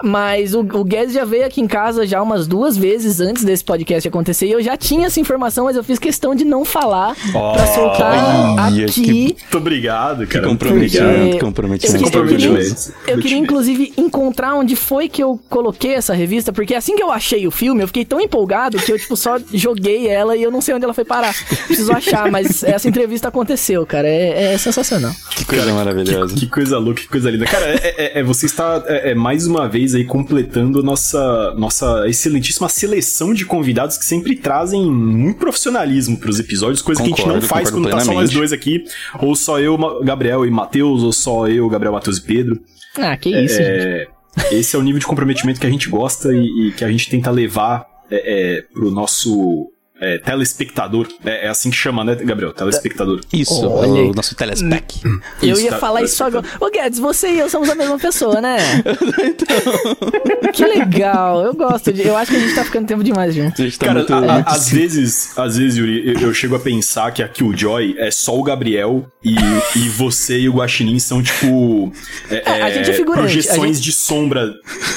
Mas 0.04 0.54
o, 0.54 0.60
o 0.60 0.84
Guedes 0.84 1.13
já 1.13 1.25
veio 1.25 1.46
aqui 1.46 1.62
em 1.62 1.68
casa 1.68 2.06
já 2.06 2.22
umas 2.22 2.48
duas 2.48 2.77
vezes 2.77 3.20
antes 3.20 3.44
desse 3.44 3.63
podcast 3.63 4.08
acontecer 4.08 4.48
e 4.48 4.51
eu 4.51 4.62
já 4.62 4.77
tinha 4.77 5.08
essa 5.08 5.20
informação, 5.20 5.66
mas 5.66 5.75
eu 5.75 5.84
fiz 5.84 5.98
questão 6.00 6.36
de 6.36 6.46
não 6.46 6.63
falar 6.63 7.16
Oh, 7.34 7.54
pra 7.54 7.66
soltar 7.68 8.60
aqui. 8.68 8.86
que- 8.92 9.36
Muito 9.42 9.58
obrigado, 9.58 10.27
cara. 10.27 10.48
Muito 10.48 10.60
Comprometimento. 10.60 11.36
Eu 11.36 11.39
comprometimento. 11.39 12.04
queria, 12.04 12.20
eu 12.20 12.27
queria- 12.27 12.48
Comprometimento. 12.50 12.94
eu 13.08 13.18
queria, 13.20 13.38
inclusive, 13.38 13.94
encontrar 13.98 14.56
onde 14.56 14.75
foi 14.75 15.08
que 15.10 15.22
eu 15.24 15.39
coloquei 15.50 15.94
essa 15.94 16.13
revista, 16.13 16.51
porque 16.54 16.75
assim 16.75 16.96
que 16.96 17.04
eu 17.04 17.12
achei 17.12 17.48
o 17.48 17.51
filme, 17.51 17.82
eu 17.84 17.88
fiquei 17.88 18.06
tão 18.06 18.20
empolgado 18.22 18.77
que 18.77 18.92
eu, 18.92 19.00
tipo, 19.00 19.16
só 19.16 19.38
joguei 19.54 20.08
ela 20.08 20.36
e 20.36 20.44
eu 20.44 20.51
não 20.51 20.62
sei 20.62 20.75
onde 20.75 20.84
ela 20.86 20.94
foi 20.94 21.06
parar. 21.06 21.34
Preciso 21.68 21.92
achar, 21.92 22.30
mas 22.32 22.63
essa 22.63 22.88
entrevista 22.88 23.27
aconteceu, 23.30 23.86
cara. 23.86 24.08
É, 24.08 24.54
é 24.54 24.58
sensacional. 24.58 25.12
Que 25.32 25.46
coisa 25.46 25.74
maravilhosa. 25.74 26.36
Que 26.36 26.48
coisa 26.48 26.77
louca, 26.77 27.01
que 27.01 27.08
coisa 27.08 27.30
linda. 27.30 27.46
Cara, 27.46 27.66
é, 27.68 27.96
é- 27.98 28.20
é- 28.20 28.24
você 28.24 28.46
está 28.46 28.84
é, 28.88 29.12
é, 29.12 29.16
mais 29.16 29.48
uma 29.48 29.68
vez 29.68 29.87
aí 29.96 30.03
completando 30.03 30.82
nossa, 30.84 31.53
nossa 31.58 32.08
excelentíssima 32.08 32.70
seleção 32.70 33.34
de 33.34 33.46
convidados 33.46 33.98
que 33.98 34.06
sempre 34.06 34.36
trazem 34.36 34.91
muito 34.91 35.39
profissionalismo 35.39 36.17
pros 36.17 36.39
episódios, 36.39 36.82
coisa 36.82 37.01
que 37.01 37.08
a 37.08 37.10
gente 37.10 37.20
não 37.20 37.36
Concordo, 37.36 37.48
faz 37.48 37.70
concordo 37.70 37.89
quando 37.89 38.00
tá 38.00 38.06
só 38.06 38.13
nós 38.13 38.29
plenamente. 38.29 38.38
dois 38.38 38.53
aqui, 38.53 38.84
ou 39.22 39.36
só 39.36 39.60
eu, 39.60 39.77
Gabriel 40.03 40.46
e 40.46 40.51
Matheus, 40.51 41.03
ou 41.03 41.12
só 41.12 41.48
eu, 41.48 41.67
Gabriel, 41.70 41.94
Matheus 41.94 42.17
e 42.17 42.22
Pedro. 42.22 42.60
Ah, 42.98 43.15
que 43.17 43.29
isso, 43.29 43.56
gente. 43.56 43.70
É, 43.70 44.08
esse 44.51 44.75
é 44.75 44.79
o 44.79 44.82
nível 44.82 45.00
de 45.00 45.06
comprometimento 45.06 45.60
que 45.60 45.67
a 45.67 45.70
gente 45.70 45.89
gosta 45.89 46.34
e, 46.34 46.67
e 46.67 46.72
que 46.72 46.84
a 46.84 46.91
gente 46.91 47.10
tenta 47.10 47.32
levar 47.32 47.86
é, 48.10 48.58
é, 48.58 48.62
pro 48.62 48.91
nosso 48.91 49.72
é, 50.01 50.18
telespectador. 50.18 51.08
É, 51.25 51.46
é 51.46 51.50
assim 51.50 51.70
que 51.70 51.75
chama, 51.75 52.04
né, 52.04 52.16
Gabriel? 52.16 52.54
Telespectador. 52.54 53.22
Isso, 53.34 53.68
Olha 53.70 54.01
aí. 54.01 54.10
o 54.10 54.13
nosso 54.13 54.36
telespec. 54.36 55.01
Eu 55.42 55.54
Isso, 55.54 55.62
ia 55.63 55.72
tá- 55.72 55.77
falar 55.80 56.04
isso 56.04 56.24
agora. 56.24 56.46
Ô, 56.60 56.70
Guedes, 56.70 57.00
você 57.00 57.30
e 57.30 57.39
eu 57.39 57.50
somos 57.50 57.70
a 57.70 57.75
mesma 57.75 57.98
pessoa, 57.98 58.39
né? 58.42 58.58
Que 60.54 60.66
legal. 60.66 61.42
Eu 61.44 61.54
gosto 61.54 61.92
de. 61.94 62.01
Eu 62.08 62.16
acho 62.18 62.32
que 62.32 62.38
a 62.38 62.39
gente 62.39 62.56
tá 62.56 62.63
ficando 62.63 62.88
tempo 62.88 63.04
demais 63.04 63.34
junto. 63.36 63.56
Tá 63.77 63.86
Cara, 63.86 64.00
muito, 64.00 64.13
a- 64.13 64.18
a- 64.38 64.39
às 64.54 64.70
vezes, 64.70 65.38
às 65.38 65.58
vezes, 65.58 65.77
Yuri, 65.77 66.08
eu, 66.13 66.20
eu 66.22 66.34
chego 66.34 66.56
a 66.56 66.60
pensar 66.60 67.12
que 67.12 67.22
a 67.22 67.27
Killjoy 67.27 67.96
é 67.98 68.10
só 68.12 68.38
o 68.38 68.44
Gabriel 68.44 69.06
e, 69.24 69.36
e 69.75 69.89
você 69.89 70.39
e 70.39 70.50
o 70.50 70.54
Guaxinim 70.54 71.00
são, 71.00 71.22
tipo, 71.22 71.92
é, 72.30 72.44
É, 72.46 72.62
a 72.63 72.72
gente 72.72 72.89
é 72.92 72.94
figurante, 72.94 73.20
projeções 73.22 73.58
a 73.62 73.74
gente- 73.74 73.82
de 73.84 73.92
sombra 73.92 74.54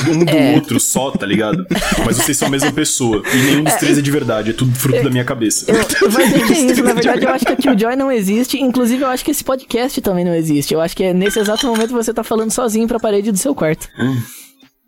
um 0.08 0.24
do 0.24 0.30
É. 0.30 0.54
outro 0.54 0.78
só, 0.80 1.10
tá 1.10 1.26
ligado? 1.26 1.66
Mas 2.04 2.16
vocês 2.16 2.36
são 2.36 2.48
a 2.48 2.50
mesma 2.50 2.72
pessoa. 2.72 3.22
E 3.32 3.36
nenhum 3.36 3.64
dos 3.64 3.74
três 3.74 3.98
é 3.98 4.02
de 4.02 4.10
verdade, 4.10 4.50
é 4.50 4.52
tudo 4.52 4.72
fruto 4.90 5.04
da 5.04 5.10
minha 5.10 5.24
cabeça. 5.24 5.70
Eu, 5.70 5.76
mas 6.12 6.32
é 6.32 6.46
que 6.46 6.52
é 6.52 6.60
isso, 6.60 6.82
na 6.82 6.92
verdade 6.92 7.24
eu 7.24 7.30
acho 7.30 7.44
que 7.44 7.52
a 7.52 7.56
Killjoy 7.56 7.96
não 7.96 8.10
existe, 8.10 8.58
inclusive 8.58 9.02
eu 9.02 9.08
acho 9.08 9.24
que 9.24 9.30
esse 9.30 9.44
podcast 9.44 10.00
também 10.00 10.24
não 10.24 10.34
existe. 10.34 10.74
Eu 10.74 10.80
acho 10.80 10.96
que 10.96 11.04
é 11.04 11.14
nesse 11.14 11.38
exato 11.38 11.66
momento 11.66 11.92
você 11.92 12.12
tá 12.12 12.22
falando 12.22 12.50
sozinho 12.50 12.86
pra 12.86 13.00
parede 13.00 13.30
do 13.32 13.38
seu 13.38 13.54
quarto. 13.54 13.88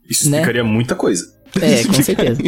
Isso 0.08 0.28
né? 0.30 0.38
explicaria 0.38 0.64
muita 0.64 0.94
coisa. 0.94 1.42
É, 1.60 1.84
com 1.84 1.92
certeza. 1.92 2.40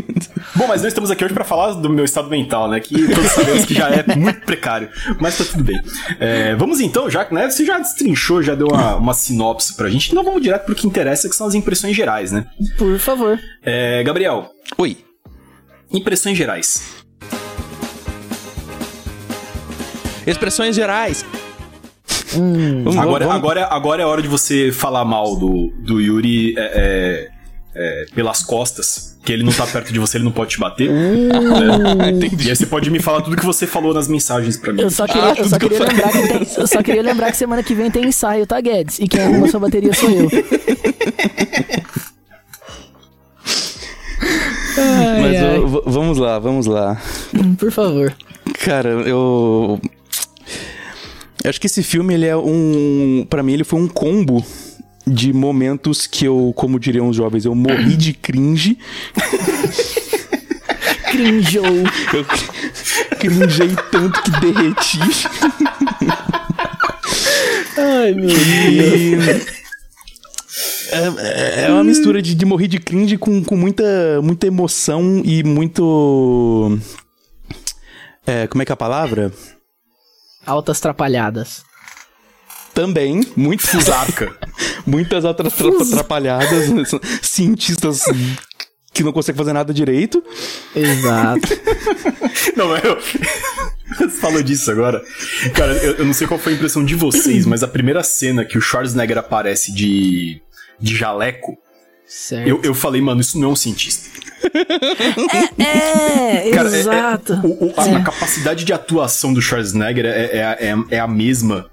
Bom, 0.54 0.66
mas 0.66 0.82
nós 0.82 0.88
estamos 0.88 1.10
aqui 1.10 1.24
hoje 1.24 1.34
pra 1.34 1.44
falar 1.44 1.72
do 1.74 1.90
meu 1.90 2.04
estado 2.04 2.30
mental, 2.30 2.70
né? 2.70 2.80
Que 2.80 3.06
todos 3.06 3.32
sabemos 3.32 3.64
que 3.66 3.74
já 3.74 3.88
é 3.90 4.04
muito 4.16 4.40
precário. 4.40 4.88
Mas 5.20 5.36
tá 5.36 5.44
tudo 5.44 5.62
bem. 5.62 5.80
É, 6.18 6.54
vamos 6.54 6.80
então, 6.80 7.10
já 7.10 7.24
que 7.24 7.34
né, 7.34 7.50
você 7.50 7.66
já 7.66 7.78
destrinchou, 7.78 8.42
já 8.42 8.54
deu 8.54 8.68
uma, 8.68 8.96
uma 8.96 9.14
sinopse 9.14 9.74
pra 9.74 9.90
gente, 9.90 10.10
então 10.10 10.24
vamos 10.24 10.40
direto 10.40 10.64
pro 10.64 10.74
que 10.74 10.86
interessa, 10.86 11.28
que 11.28 11.36
são 11.36 11.46
as 11.46 11.54
impressões 11.54 11.94
gerais, 11.94 12.32
né? 12.32 12.46
Por 12.78 12.98
favor. 12.98 13.38
É, 13.62 14.02
Gabriel, 14.02 14.50
Oi. 14.78 14.96
impressões 15.92 16.38
gerais. 16.38 17.03
Expressões 20.26 20.74
gerais. 20.74 21.24
Hum, 22.36 22.82
Vamos- 22.84 22.98
Agora, 22.98 23.24
vamos- 23.26 23.40
agora, 23.40 23.66
agora 23.70 24.02
é 24.02 24.06
hora 24.06 24.20
de 24.22 24.28
você 24.28 24.72
falar 24.72 25.04
mal 25.04 25.36
do, 25.36 25.72
do 25.78 26.00
Yuri 26.00 26.54
é, 26.58 26.60
é, 26.60 27.28
é, 27.76 28.06
pelas 28.14 28.42
costas, 28.42 29.16
que 29.24 29.32
ele 29.32 29.42
não 29.44 29.52
tá 29.52 29.66
perto 29.66 29.92
de 29.92 29.98
você, 29.98 30.16
ele 30.18 30.24
não 30.24 30.32
pode 30.32 30.50
te 30.50 30.58
bater. 30.60 30.90
Ah, 30.90 32.06
E 32.10 32.10
entendi. 32.10 32.50
aí 32.50 32.56
você 32.56 32.66
pode 32.66 32.90
me 32.90 32.98
falar 33.00 33.22
tudo 33.22 33.36
que 33.36 33.44
você 33.46 33.66
falou 33.66 33.94
nas 33.94 34.08
mensagens 34.08 34.56
pra 34.56 34.72
mim. 34.72 34.82
eu 34.82 34.90
só 34.90 35.06
queria, 35.06 35.22
Ah, 35.32 35.34
eu 35.38 35.44
só 35.48 35.58
que 35.58 35.64
eu 35.66 35.70
lembrar 35.70 36.10
que 36.12 36.28
tem, 36.28 36.46
eu 36.58 36.66
só 36.66 36.82
queria 36.82 37.02
lembrar 37.02 37.30
que 37.30 37.36
semana 37.36 37.62
que 37.62 37.74
vem 37.74 37.90
tem 37.90 38.06
ensaio, 38.06 38.46
tá, 38.46 38.60
Guedes? 38.60 38.98
E 38.98 39.06
quem 39.08 39.20
arruma 39.20 39.48
sua 39.48 39.60
bateria 39.60 39.92
sou 39.94 40.10
eu. 40.10 40.28
Ai, 44.76 45.22
Mas 45.22 45.36
ai. 45.36 45.60
vamos 45.86 46.18
lá, 46.18 46.38
vamos 46.38 46.66
lá. 46.66 47.00
Hum, 47.34 47.54
Por 47.54 47.70
favor. 47.70 48.14
Cara, 48.64 48.88
eu. 48.90 49.80
Eu 51.44 51.50
acho 51.50 51.60
que 51.60 51.66
esse 51.66 51.82
filme, 51.82 52.14
ele 52.14 52.24
é 52.24 52.34
um. 52.34 53.26
Pra 53.28 53.42
mim, 53.42 53.52
ele 53.52 53.64
foi 53.64 53.78
um 53.78 53.86
combo 53.86 54.42
de 55.06 55.30
momentos 55.30 56.06
que 56.06 56.24
eu, 56.24 56.54
como 56.56 56.80
diriam 56.80 57.06
os 57.10 57.16
jovens, 57.16 57.44
eu 57.44 57.54
morri 57.54 57.96
de 57.96 58.14
cringe. 58.14 58.78
Crinjou. 61.10 61.64
Eu 61.64 62.24
cringei 63.20 63.68
tanto 63.92 64.20
que 64.22 64.30
derreti. 64.40 64.98
Ai, 67.76 68.12
meu 68.14 68.26
Deus. 68.26 68.40
E. 68.40 69.54
É, 70.90 71.66
é 71.66 71.70
uma 71.70 71.84
mistura 71.84 72.20
de, 72.20 72.34
de 72.34 72.44
morrer 72.44 72.66
de 72.66 72.78
cringe 72.80 73.16
com, 73.16 73.44
com 73.44 73.56
muita, 73.56 73.84
muita 74.22 74.46
emoção 74.46 75.22
e 75.24 75.44
muito. 75.44 76.78
É, 78.26 78.48
como 78.48 78.62
é 78.62 78.64
que 78.64 78.72
é 78.72 78.74
a 78.74 78.76
palavra? 78.76 79.32
Altas 80.46 80.80
trapalhadas. 80.80 81.62
Também, 82.74 83.20
muito 83.36 83.62
Fusarca. 83.66 84.36
muitas 84.86 85.24
outras 85.24 85.52
tra- 85.52 85.68
atrapalhadas, 85.68 86.90
cientistas 87.22 88.02
que 88.92 89.02
não 89.04 89.12
conseguem 89.12 89.38
fazer 89.38 89.52
nada 89.52 89.72
direito. 89.72 90.22
Exato. 90.74 91.48
Não, 92.56 92.68
mas 92.68 92.84
eu. 92.84 92.98
Você 93.96 94.08
falou 94.08 94.42
disso 94.42 94.70
agora. 94.70 95.02
Cara, 95.54 95.72
eu, 95.72 95.94
eu 95.96 96.04
não 96.04 96.12
sei 96.12 96.26
qual 96.26 96.38
foi 96.38 96.52
a 96.52 96.56
impressão 96.56 96.84
de 96.84 96.94
vocês, 96.94 97.46
mas 97.46 97.62
a 97.62 97.68
primeira 97.68 98.02
cena 98.02 98.44
que 98.44 98.56
o 98.58 98.60
Schwarzenegger 98.60 99.18
aparece 99.18 99.72
de, 99.72 100.40
de 100.80 100.96
jaleco, 100.96 101.56
Certo. 102.06 102.48
eu, 102.48 102.60
eu 102.62 102.74
falei, 102.74 103.00
mano, 103.00 103.20
isso 103.20 103.38
não 103.38 103.50
é 103.50 103.52
um 103.52 103.56
cientista. 103.56 104.08
É, 105.58 106.50
Cara, 106.50 106.68
é- 106.70 106.74
é- 106.76 106.80
exato. 106.80 107.32
o- 107.44 107.66
o- 107.66 107.74
a, 107.76 107.84
a 107.98 108.02
capacidade 108.02 108.64
de 108.64 108.72
atuação 108.72 109.32
do 109.32 109.40
Schwarzenegger 109.40 110.06
é, 110.06 110.08
é, 110.10 110.38
é, 110.70 110.96
é 110.96 111.00
a 111.00 111.08
mesma 111.08 111.66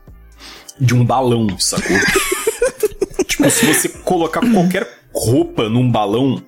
de 0.80 0.94
um 0.96 1.06
balão, 1.06 1.48
sacou? 1.60 1.98
tipo, 3.28 3.50
se 3.50 3.66
você 3.66 3.90
colocar 3.90 4.42
qualquer 4.52 4.88
roupa 5.14 5.70
num 5.70 5.90
balão 5.92 6.42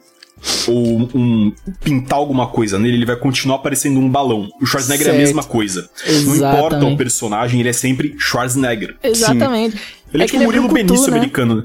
ou 0.68 1.10
um 1.16 1.54
pintar 1.84 2.18
alguma 2.20 2.48
coisa 2.48 2.78
nele, 2.78 2.98
ele 2.98 3.06
vai 3.06 3.16
continuar 3.16 3.60
parecendo 3.60 4.00
um 4.00 4.10
balão. 4.10 4.50
O 4.62 4.66
Schwarzenegger 4.66 5.08
é 5.08 5.10
a 5.12 5.14
Certo. 5.14 5.26
mesma 5.26 5.44
coisa. 5.44 5.90
Não 6.06 6.36
importa 6.36 6.36
o 6.36 6.68
Exatamente. 6.68 6.98
personagem, 6.98 7.60
ele 7.62 7.70
é 7.70 7.74
sempre 7.74 8.16
Schwarzenegger. 8.18 8.96
Exatamente. 9.02 9.78
Ele 10.14 10.24
é, 10.24 10.26
tipo 10.26 10.40
o 10.42 10.44
Murilo 10.44 10.68
Benício 10.68 11.10
né? 11.12 11.18
americano. 11.18 11.56
né? 11.56 11.64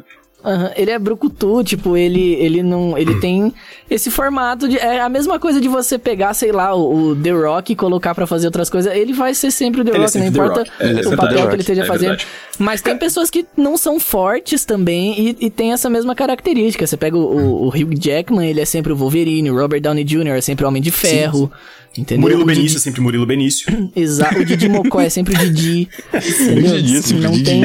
Aham, 0.49 0.71
Ele 0.77 0.91
é 0.91 0.99
brucutu, 0.99 1.63
tipo, 1.63 1.97
ele, 1.97 2.35
ele 2.35 2.63
não. 2.63 2.97
Ele 2.97 3.21
tem 3.21 3.53
esse 3.91 4.11
formato 4.11 4.67
de. 4.69 4.79
É 4.79 5.01
a 5.01 5.09
mesma 5.09 5.39
coisa 5.39 5.61
de 5.61 5.69
você 5.69 5.99
pegar, 5.99 6.33
sei 6.33 6.53
lá, 6.53 6.75
o, 6.75 7.11
o 7.11 7.17
The 7.17 7.31
Rock 7.31 7.73
e 7.73 7.77
colocar 7.77 8.15
pra 8.15 8.27
fazer 8.27 8.47
outras 8.47 8.71
coisas. 8.71 8.93
Ele 8.95 9.13
vai 9.13 9.35
ser 9.35 9.51
sempre 9.51 9.83
o 9.83 9.85
The 9.85 9.91
Ele 9.91 9.99
é 9.99 10.03
Rock, 10.05 10.15
não 10.19 10.23
The 10.25 10.29
importa 10.31 10.61
Rock. 10.61 10.71
É, 10.81 11.09
o 11.09 11.17
papel 11.17 11.49
que 11.49 11.55
ele 11.55 11.61
esteja 11.63 11.83
é 11.83 11.85
fazendo. 11.85 12.09
verdade. 12.11 12.27
Mas 12.59 12.81
tem 12.81 12.97
pessoas 12.97 13.29
que 13.29 13.45
não 13.57 13.77
são 13.77 14.01
fortes 14.01 14.65
também 14.65 15.21
e, 15.21 15.37
e 15.47 15.51
tem 15.51 15.73
essa 15.73 15.91
mesma 15.91 16.15
característica. 16.15 16.87
Você 16.87 16.97
pega 16.97 17.17
o, 17.17 17.21
o, 17.21 17.65
o 17.67 17.69
Hugh 17.69 17.95
Jackman, 18.01 18.49
ele 18.49 18.61
é 18.61 18.65
sempre 18.65 18.93
o 18.93 18.97
Wolverine, 18.97 19.51
o 19.51 19.55
Robert 19.57 19.81
Downey 19.83 20.03
Jr. 20.05 20.29
é 20.29 20.41
sempre 20.41 20.65
o 20.65 20.69
Homem 20.69 20.81
de 20.83 20.91
Ferro. 20.91 21.53
Entendeu? 21.97 22.21
Murilo 22.23 22.43
O 22.43 22.47
Benício 22.47 22.77
é 22.77 22.81
sempre 22.81 23.01
Murilo 23.01 23.27
Benício. 23.27 23.67
Exato, 23.97 24.39
o 24.41 24.45
Didi 24.45 24.69
Mocó 24.69 25.01
é 25.01 25.09
sempre 25.09 25.35
o 25.35 25.39
Didi. 25.39 25.89
entendeu? 26.15 26.77
Didi 26.77 26.97
é 26.97 27.03
sempre 27.03 27.23
Não 27.25 27.33
Didi. 27.33 27.45
tem. 27.45 27.63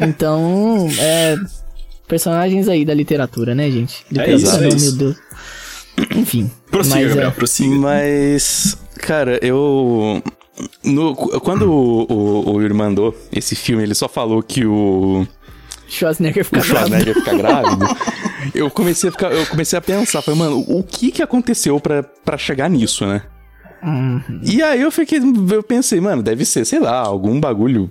Então, 0.00 0.88
é. 0.98 1.36
Personagens 2.08 2.68
aí 2.68 2.84
da 2.84 2.94
literatura, 2.94 3.54
né, 3.54 3.70
gente? 3.70 4.04
Literatura, 4.10 4.36
isso, 4.36 4.56
é 4.64 4.68
isso. 4.68 4.86
meu 4.86 4.92
Deus. 4.96 5.16
Enfim. 6.16 6.50
Prossiga, 6.70 6.96
mas, 6.96 7.08
Gabriel, 7.08 7.28
é, 7.28 7.32
prossiga. 7.32 7.74
Mas, 7.76 8.78
cara, 8.98 9.38
eu. 9.44 10.22
no- 10.84 11.14
quando 11.40 11.70
o, 11.70 12.06
o, 12.10 12.54
o 12.54 12.62
Yuri 12.62 12.74
mandou 12.74 13.14
esse 13.32 13.54
filme, 13.54 13.82
ele 13.82 13.94
só 13.94 14.08
falou 14.08 14.42
que 14.42 14.64
o, 14.64 15.26
Schwarzenegger 15.88 16.42
o 16.42 16.44
fica 16.44 16.60
bravo. 16.60 16.68
Schwarzenegger 16.88 17.14
fica 17.14 17.36
grávido. 17.36 17.86
Eu 18.54 18.70
comecei 18.70 19.08
a 19.10 19.12
ficar, 19.12 19.30
eu 19.32 19.44
comecei 19.46 19.78
a 19.78 19.82
pensar, 19.82 20.22
falei, 20.22 20.38
mano, 20.40 20.64
o 20.68 20.82
que 20.82 21.10
que 21.10 21.22
aconteceu 21.22 21.78
pra, 21.78 22.02
pra 22.02 22.38
chegar 22.38 22.70
nisso, 22.70 23.04
né? 23.04 23.22
Uhum. 23.82 24.40
E 24.42 24.62
aí 24.62 24.80
eu 24.80 24.90
fiquei, 24.90 25.20
eu 25.52 25.62
pensei, 25.62 26.00
mano, 26.00 26.22
deve 26.22 26.44
ser, 26.46 26.64
sei 26.64 26.78
lá, 26.78 26.98
algum 26.98 27.38
bagulho. 27.38 27.90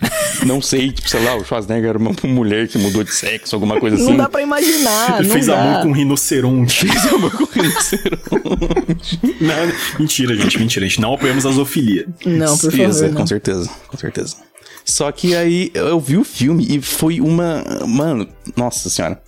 Não 0.44 0.60
sei, 0.60 0.90
tipo, 0.92 1.08
sei 1.08 1.24
lá, 1.24 1.36
o 1.36 1.44
Schwarzenegger 1.44 1.90
era 1.90 1.98
uma 1.98 2.10
mulher 2.24 2.66
que 2.68 2.76
mudou 2.76 3.04
de 3.04 3.12
sexo, 3.14 3.54
alguma 3.54 3.78
coisa 3.78 3.96
assim. 3.96 4.06
Não 4.10 4.16
dá 4.16 4.28
pra 4.28 4.42
imaginar. 4.42 5.20
Ele 5.20 5.28
não 5.28 5.34
fez 5.34 5.46
dá. 5.46 5.62
amor 5.62 5.82
com 5.82 5.88
um 5.88 5.92
rinoceronte. 5.92 6.86
Fez 6.88 7.06
amor 7.06 7.30
com 7.30 7.44
o 7.44 7.48
rinoceronte. 7.48 9.20
Não, 9.40 9.54
mentira, 10.00 10.36
gente, 10.36 10.58
mentira. 10.58 10.84
A 10.84 10.88
gente 10.88 11.00
não 11.00 11.14
apoiamos 11.14 11.46
a 11.46 11.50
zoofilia. 11.52 12.06
Não, 12.26 12.58
por 12.58 12.74
Isso, 12.74 12.98
favor. 12.98 13.12
com 13.12 13.18
Não. 13.20 13.26
certeza, 13.26 13.70
com 13.86 13.96
certeza. 13.96 14.36
Só 14.84 15.10
que 15.12 15.34
aí 15.34 15.70
eu 15.72 15.98
vi 16.00 16.16
o 16.18 16.24
filme 16.24 16.66
e 16.68 16.82
foi 16.82 17.20
uma. 17.20 17.64
Mano, 17.86 18.28
nossa 18.56 18.90
senhora. 18.90 19.22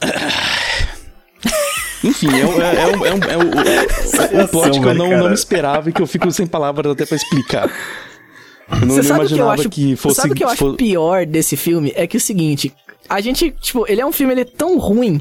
Enfim, 2.04 2.28
é, 2.28 2.46
um- 2.46 2.62
é, 2.62 2.82
é, 2.82 2.86
um- 2.96 3.06
é, 3.06 3.14
um- 3.14 3.24
é 3.24 3.36
um- 3.38 4.40
é 4.40 4.44
um 4.44 4.46
plot 4.46 4.80
que 4.80 4.86
eu 4.86 4.94
não, 4.94 5.10
não 5.18 5.28
me 5.28 5.34
esperava 5.34 5.90
e 5.90 5.92
que 5.92 6.00
eu 6.00 6.06
fico 6.06 6.30
sem 6.30 6.46
palavras 6.46 6.92
até 6.92 7.04
pra 7.04 7.16
explicar. 7.16 7.68
Eu 8.70 8.86
não, 8.86 8.94
Você 8.94 9.02
sabe 9.02 9.24
o 9.24 9.28
que 9.28 9.38
eu 9.38 9.50
acho, 9.50 9.68
que 9.70 9.96
fosse. 9.96 10.16
sabe 10.16 10.32
o 10.32 10.36
que 10.36 10.44
eu 10.44 10.48
acho 10.48 10.58
fo- 10.58 10.74
pior 10.74 11.24
desse 11.26 11.56
filme? 11.56 11.92
É 11.96 12.06
que 12.06 12.16
é 12.16 12.18
o 12.18 12.20
seguinte, 12.20 12.72
a 13.08 13.20
gente, 13.20 13.50
tipo, 13.60 13.84
ele 13.88 14.00
é 14.00 14.06
um 14.06 14.12
filme, 14.12 14.34
ele 14.34 14.42
é 14.42 14.44
tão 14.44 14.76
ruim, 14.78 15.20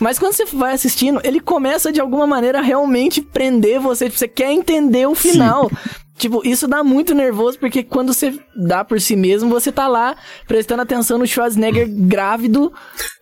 mas 0.00 0.18
quando 0.18 0.32
você 0.32 0.44
vai 0.46 0.72
assistindo, 0.72 1.20
ele 1.22 1.38
começa 1.40 1.92
de 1.92 2.00
alguma 2.00 2.26
maneira 2.26 2.58
a 2.60 2.62
realmente 2.62 3.20
prender 3.20 3.78
você, 3.78 4.06
tipo, 4.06 4.18
você 4.18 4.28
quer 4.28 4.50
entender 4.52 5.06
o 5.06 5.14
final. 5.14 5.70
Tipo, 6.18 6.40
isso 6.48 6.66
dá 6.66 6.82
muito 6.82 7.14
nervoso, 7.14 7.58
porque 7.58 7.82
quando 7.82 8.14
você 8.14 8.32
dá 8.56 8.82
por 8.82 8.98
si 8.98 9.14
mesmo, 9.14 9.50
você 9.50 9.70
tá 9.70 9.86
lá 9.86 10.16
prestando 10.48 10.80
atenção 10.80 11.18
no 11.18 11.26
Schwarzenegger 11.26 11.86
grávido 11.90 12.72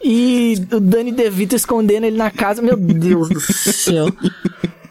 e 0.00 0.54
o 0.70 0.78
Danny 0.78 1.10
DeVito 1.10 1.56
escondendo 1.56 2.04
ele 2.04 2.16
na 2.16 2.30
casa. 2.30 2.62
Meu 2.62 2.76
Deus 2.76 3.28
do 3.30 3.40
céu. 3.40 4.06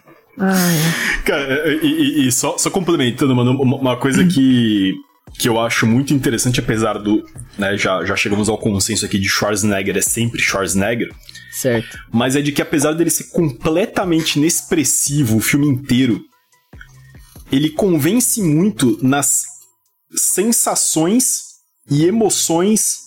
Cara, 1.25 1.73
e, 1.83 1.87
e- 1.87 2.27
e 2.27 2.31
só, 2.31 2.57
só 2.57 2.69
complementando, 2.69 3.35
mano, 3.35 3.51
uma, 3.61 3.95
coisa 3.97 4.25
que, 4.25 4.93
que 5.37 5.47
eu 5.47 5.59
acho 5.59 5.85
muito 5.85 6.13
interessante, 6.13 6.59
apesar 6.59 6.97
do. 6.97 7.23
Né, 7.57 7.77
já, 7.77 8.03
já 8.03 8.15
chegamos 8.15 8.49
ao 8.49 8.57
consenso 8.57 9.05
aqui 9.05 9.19
de 9.19 9.29
Schwarzenegger 9.29 9.95
é 9.97 10.01
sempre 10.01 10.41
Schwarzenegger, 10.41 11.09
certo. 11.51 11.97
mas 12.11 12.35
é 12.35 12.41
de 12.41 12.51
que 12.51 12.61
apesar 12.61 12.93
dele 12.93 13.09
ser 13.11 13.25
completamente 13.25 14.37
inexpressivo 14.39 15.37
o 15.37 15.41
filme 15.41 15.67
inteiro, 15.67 16.19
ele 17.51 17.69
convence 17.69 18.41
muito 18.41 18.97
nas 19.03 19.43
sensações 20.15 21.43
e 21.89 22.05
emoções 22.05 23.03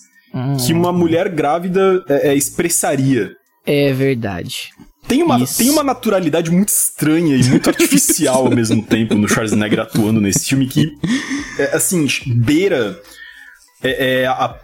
que 0.65 0.71
uma 0.71 0.93
mulher 0.93 1.29
grávida 1.29 2.03
é, 2.07 2.29
é, 2.29 2.35
expressaria. 2.35 3.31
É 3.65 3.91
verdade. 3.91 4.69
Tem 5.07 5.23
uma, 5.23 5.39
Isso. 5.39 5.57
tem 5.57 5.69
uma 5.69 5.83
naturalidade 5.83 6.51
muito 6.51 6.69
estranha 6.69 7.35
e 7.35 7.43
muito 7.45 7.69
artificial 7.69 8.45
ao 8.45 8.51
mesmo 8.55 8.81
tempo 8.83 9.15
no 9.15 9.27
Schwarzenegger 9.27 9.79
atuando 9.79 10.19
nesse 10.19 10.45
filme 10.45 10.67
que, 10.67 10.91
é, 11.57 11.75
assim, 11.75 12.05
beira. 12.27 12.99
É, 13.83 14.21
é, 14.23 14.27
a- 14.27 14.55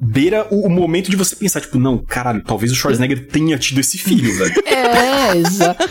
beira 0.00 0.46
o, 0.50 0.66
o 0.66 0.70
momento 0.70 1.10
de 1.10 1.16
você 1.16 1.36
pensar, 1.36 1.60
tipo, 1.60 1.78
não, 1.78 1.98
caralho, 1.98 2.42
talvez 2.42 2.72
o 2.72 2.74
Schwarzenegger 2.74 3.26
tenha 3.28 3.58
tido 3.58 3.78
esse 3.80 3.98
filho, 3.98 4.32
velho. 4.38 4.54
É, 4.64 5.36
exato. 5.36 5.84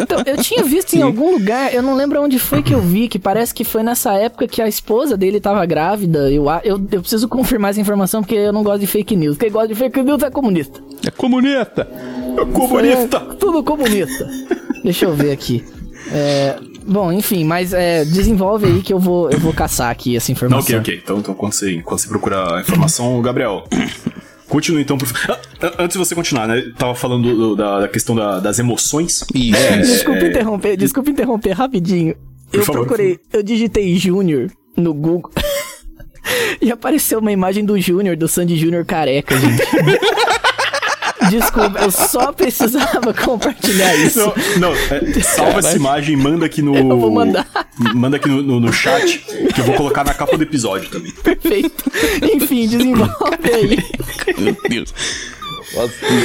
Então, 0.00 0.22
eu 0.24 0.36
tinha 0.36 0.62
visto 0.62 0.94
em 0.94 1.02
algum 1.02 1.32
lugar, 1.32 1.74
eu 1.74 1.82
não 1.82 1.96
lembro 1.96 2.22
onde 2.22 2.38
foi 2.38 2.62
que 2.62 2.72
eu 2.72 2.80
vi, 2.80 3.08
que 3.08 3.18
parece 3.18 3.52
que 3.52 3.64
foi 3.64 3.82
nessa 3.82 4.12
época 4.14 4.46
que 4.46 4.62
a 4.62 4.68
esposa 4.68 5.16
dele 5.16 5.40
tava 5.40 5.66
grávida. 5.66 6.30
Eu, 6.30 6.44
eu, 6.62 6.80
eu 6.92 7.00
preciso 7.00 7.26
confirmar 7.28 7.70
essa 7.72 7.80
informação 7.80 8.22
porque 8.22 8.36
eu 8.36 8.52
não 8.52 8.62
gosto 8.62 8.80
de 8.80 8.86
fake 8.86 9.16
news. 9.16 9.36
Quem 9.36 9.50
gosta 9.50 9.68
de 9.68 9.74
fake 9.74 10.00
news 10.02 10.22
é 10.22 10.30
comunista. 10.30 10.80
É 11.04 11.10
comunista! 11.10 11.88
Comunista! 12.46 13.16
É, 13.30 13.34
tudo 13.34 13.62
comunista. 13.62 14.28
Deixa 14.82 15.04
eu 15.06 15.14
ver 15.14 15.32
aqui. 15.32 15.64
É, 16.12 16.56
bom, 16.86 17.12
enfim, 17.12 17.44
mas 17.44 17.72
é, 17.72 18.04
desenvolve 18.04 18.66
aí 18.66 18.82
que 18.82 18.92
eu 18.92 18.98
vou, 18.98 19.30
eu 19.30 19.38
vou 19.38 19.52
caçar 19.52 19.90
aqui 19.90 20.16
essa 20.16 20.30
Não, 20.30 20.34
informação. 20.36 20.60
ok, 20.60 20.78
ok. 20.78 21.00
Então, 21.02 21.18
então 21.18 21.34
quando, 21.34 21.52
você, 21.52 21.82
quando 21.82 22.00
você 22.00 22.08
procura 22.08 22.56
a 22.56 22.60
informação, 22.60 23.20
Gabriel. 23.20 23.64
Continua 24.48 24.80
então. 24.80 24.96
Por... 24.96 25.06
Antes 25.78 25.98
de 25.98 25.98
você 25.98 26.14
continuar, 26.14 26.48
né? 26.48 26.62
Tava 26.78 26.94
falando 26.94 27.34
do- 27.34 27.54
da, 27.56 27.80
da 27.80 27.88
questão 27.88 28.16
da- 28.16 28.40
das 28.40 28.58
emoções. 28.58 29.22
Isso. 29.34 29.56
É, 29.58 29.76
Desculpa 29.78 30.20
é, 30.20 30.28
interromper, 30.30 30.76
desculpa 30.76 31.10
interromper 31.10 31.50
rapidinho. 31.52 32.14
Por 32.50 32.60
eu 32.60 32.64
favor, 32.64 32.80
procurei, 32.86 33.18
eu 33.30 33.42
digitei 33.42 33.94
Júnior 33.98 34.50
no 34.74 34.94
Google. 34.94 35.30
e 36.62 36.70
apareceu 36.72 37.18
uma 37.18 37.30
imagem 37.30 37.62
do 37.62 37.78
Júnior, 37.78 38.16
do 38.16 38.26
Sandy 38.26 38.56
Júnior 38.56 38.86
careca, 38.86 39.36
gente. 39.36 39.62
Desculpa, 41.30 41.78
eu 41.80 41.90
só 41.90 42.32
precisava 42.32 43.12
compartilhar 43.24 43.94
isso. 43.96 44.18
Não, 44.58 44.70
não 44.70 44.74
é, 44.74 45.20
salva 45.20 45.58
essa 45.60 45.76
imagem 45.76 46.14
e 46.14 46.16
manda 46.16 46.46
aqui 46.46 46.62
no. 46.62 46.74
Eu 46.76 46.98
vou 46.98 47.10
mandar. 47.10 47.46
Manda 47.94 48.16
aqui 48.16 48.28
no, 48.28 48.42
no, 48.42 48.60
no 48.60 48.72
chat, 48.72 49.18
que 49.54 49.60
eu 49.60 49.64
vou 49.64 49.74
colocar 49.74 50.04
na 50.04 50.14
capa 50.14 50.36
do 50.36 50.42
episódio 50.42 50.88
também. 50.90 51.12
Perfeito. 51.12 51.84
Enfim, 52.34 52.66
desenvolve 52.66 53.52
aí. 53.52 53.78
Meu 54.38 54.56
Deus. 54.68 54.94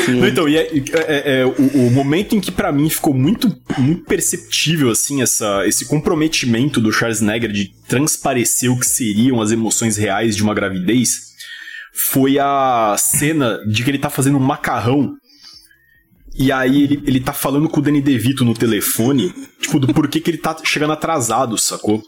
Não, 0.07 0.27
então, 0.27 0.47
e 0.47 0.55
é, 0.57 0.69
é- 0.93 1.39
é 1.41 1.45
o, 1.45 1.51
o 1.87 1.91
momento 1.91 2.33
em 2.35 2.39
que 2.39 2.49
pra 2.51 2.71
mim 2.71 2.89
ficou 2.89 3.13
muito, 3.13 3.53
muito 3.77 4.03
perceptível, 4.05 4.89
assim, 4.89 5.21
essa, 5.21 5.67
esse 5.67 5.85
comprometimento 5.85 6.79
do 6.79 6.91
Schwarzenegger 6.93 7.51
de 7.51 7.71
transparecer 7.87 8.71
o 8.71 8.79
que 8.79 8.85
seriam 8.85 9.41
as 9.41 9.51
emoções 9.51 9.97
reais 9.97 10.35
de 10.35 10.41
uma 10.43 10.53
gravidez 10.53 11.32
foi 11.93 12.39
a 12.39 12.95
cena 12.97 13.59
de 13.67 13.83
que 13.83 13.91
ele 13.91 13.99
tá 13.99 14.09
fazendo 14.09 14.37
um 14.37 14.41
macarrão 14.41 15.15
e 16.35 16.51
aí 16.51 16.83
ele, 16.83 17.03
ele 17.05 17.19
tá 17.19 17.31
falando 17.31 17.69
com 17.69 17.79
o 17.79 17.83
Danny 17.83 18.01
DeVito 18.01 18.43
no 18.43 18.53
telefone, 18.53 19.33
tipo, 19.59 19.79
do 19.79 19.93
porquê 19.93 20.19
que 20.19 20.31
ele 20.31 20.39
tá 20.39 20.55
chegando 20.63 20.93
atrasado, 20.93 21.57
sacou? 21.57 22.01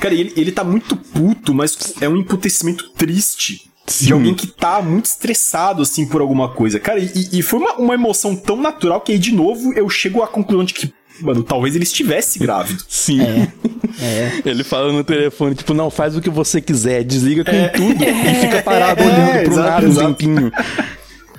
Cara, 0.00 0.14
ele, 0.14 0.32
ele 0.36 0.52
tá 0.52 0.62
muito 0.62 0.96
puto, 0.96 1.52
mas 1.52 1.94
é 2.00 2.08
um 2.08 2.16
emputecimento 2.16 2.90
triste. 2.90 3.70
De 3.86 3.92
Sim. 3.92 4.12
alguém 4.12 4.34
que 4.34 4.48
tá 4.48 4.82
muito 4.82 5.04
estressado, 5.04 5.80
assim, 5.80 6.08
por 6.08 6.20
alguma 6.20 6.52
coisa. 6.52 6.80
Cara, 6.80 6.98
e, 6.98 7.38
e 7.38 7.40
foi 7.40 7.60
uma, 7.60 7.74
uma 7.74 7.94
emoção 7.94 8.34
tão 8.34 8.60
natural 8.60 9.00
que 9.00 9.12
aí, 9.12 9.18
de 9.18 9.32
novo, 9.32 9.72
eu 9.74 9.88
chego 9.88 10.22
à 10.22 10.26
conclusão 10.26 10.64
de 10.64 10.74
que, 10.74 10.92
mano, 11.20 11.42
talvez 11.42 11.74
ele 11.74 11.84
estivesse 11.84 12.38
grávido. 12.38 12.82
Sim. 12.88 13.20
É. 13.22 14.42
Ele 14.44 14.62
fala 14.62 14.92
no 14.92 15.02
telefone, 15.02 15.54
tipo, 15.54 15.72
não, 15.72 15.90
faz 15.90 16.16
o 16.16 16.20
que 16.20 16.28
você 16.28 16.60
quiser, 16.60 17.02
desliga 17.02 17.44
com 17.44 17.68
tudo 17.78 18.04
e 18.04 18.34
fica 18.40 18.62
parado 18.62 19.00
É, 19.00 19.06
olhando 19.06 19.32
pro 19.44 19.52
exato, 19.52 19.88
nada 19.88 19.88
um 19.88 20.12
tempinho. 20.12 20.52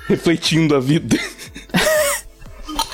Refletindo 0.07 0.75
a 0.75 0.79
vida. 0.79 1.17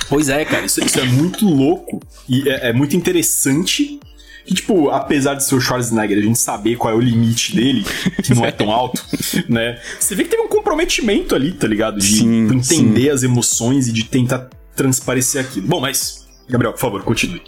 Pois 0.10 0.30
é, 0.30 0.46
cara, 0.46 0.64
isso, 0.64 0.84
isso 0.84 1.00
é 1.00 1.06
muito 1.06 1.44
louco 1.44 2.00
e 2.30 2.48
é, 2.48 2.70
é 2.70 2.74
muito 2.74 2.96
interessante. 2.96 4.00
Que, 4.46 4.54
tipo, 4.54 4.90
apesar 4.90 5.34
de 5.34 5.44
ser 5.44 5.56
o 5.56 5.62
Schwarzenegger, 5.62 6.18
a 6.18 6.22
gente 6.22 6.38
saber 6.38 6.76
qual 6.76 6.94
é 6.94 6.96
o 6.96 7.00
limite 7.00 7.56
dele, 7.56 7.84
que 8.22 8.36
não 8.36 8.46
é 8.46 8.52
tão 8.52 8.70
alto, 8.70 9.02
né? 9.50 9.80
Você 9.98 10.14
vê 10.14 10.24
que 10.24 10.30
teve 10.30 10.44
um 10.44 10.50
comprometimento 10.50 11.34
ali, 11.34 11.54
tá 11.54 11.66
ligado? 11.66 11.98
De 11.98 12.18
Sim, 12.18 12.54
entender 12.54 13.10
as 13.10 13.24
emoções 13.24 13.88
e 13.88 13.92
de 13.94 14.04
tentar 14.04 14.50
transparecer 14.76 15.42
aquilo. 15.42 15.66
Bom, 15.66 15.80
mas, 15.80 16.23
Gabriel, 16.50 16.74
por 16.74 16.80
favor, 16.80 17.04
continue. 17.04 17.42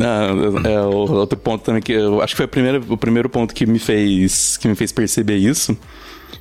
Ah, 0.00 0.28
é, 0.68 0.80
o 0.80 1.12
outro 1.12 1.38
ponto 1.38 1.62
também 1.62 1.82
que 1.82 1.92
eu 1.92 2.22
acho 2.22 2.32
que 2.32 2.38
foi 2.38 2.46
o 2.46 2.48
primeiro, 2.48 2.84
o 2.88 2.96
primeiro 2.96 3.28
ponto 3.28 3.54
que 3.54 3.66
me 3.66 3.78
fez 3.78 4.56
que 4.56 4.66
me 4.66 4.74
fez 4.74 4.90
perceber 4.92 5.36
isso 5.36 5.76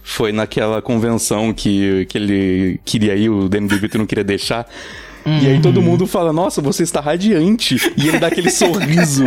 foi 0.01 0.31
naquela 0.31 0.81
convenção 0.81 1.53
que, 1.53 2.05
que 2.07 2.17
ele 2.17 2.79
queria 2.83 3.15
ir, 3.15 3.29
o 3.29 3.47
Danny 3.47 3.67
DeVito 3.67 3.97
não 3.97 4.05
queria 4.05 4.23
deixar. 4.23 4.67
E 5.25 5.47
aí 5.47 5.61
todo 5.61 5.81
mundo 5.81 6.05
fala, 6.05 6.33
nossa, 6.33 6.61
você 6.61 6.83
está 6.83 6.99
radiante. 6.99 7.75
E 7.97 8.07
ele 8.07 8.19
dá 8.19 8.27
aquele 8.27 8.49
sorriso 8.51 9.23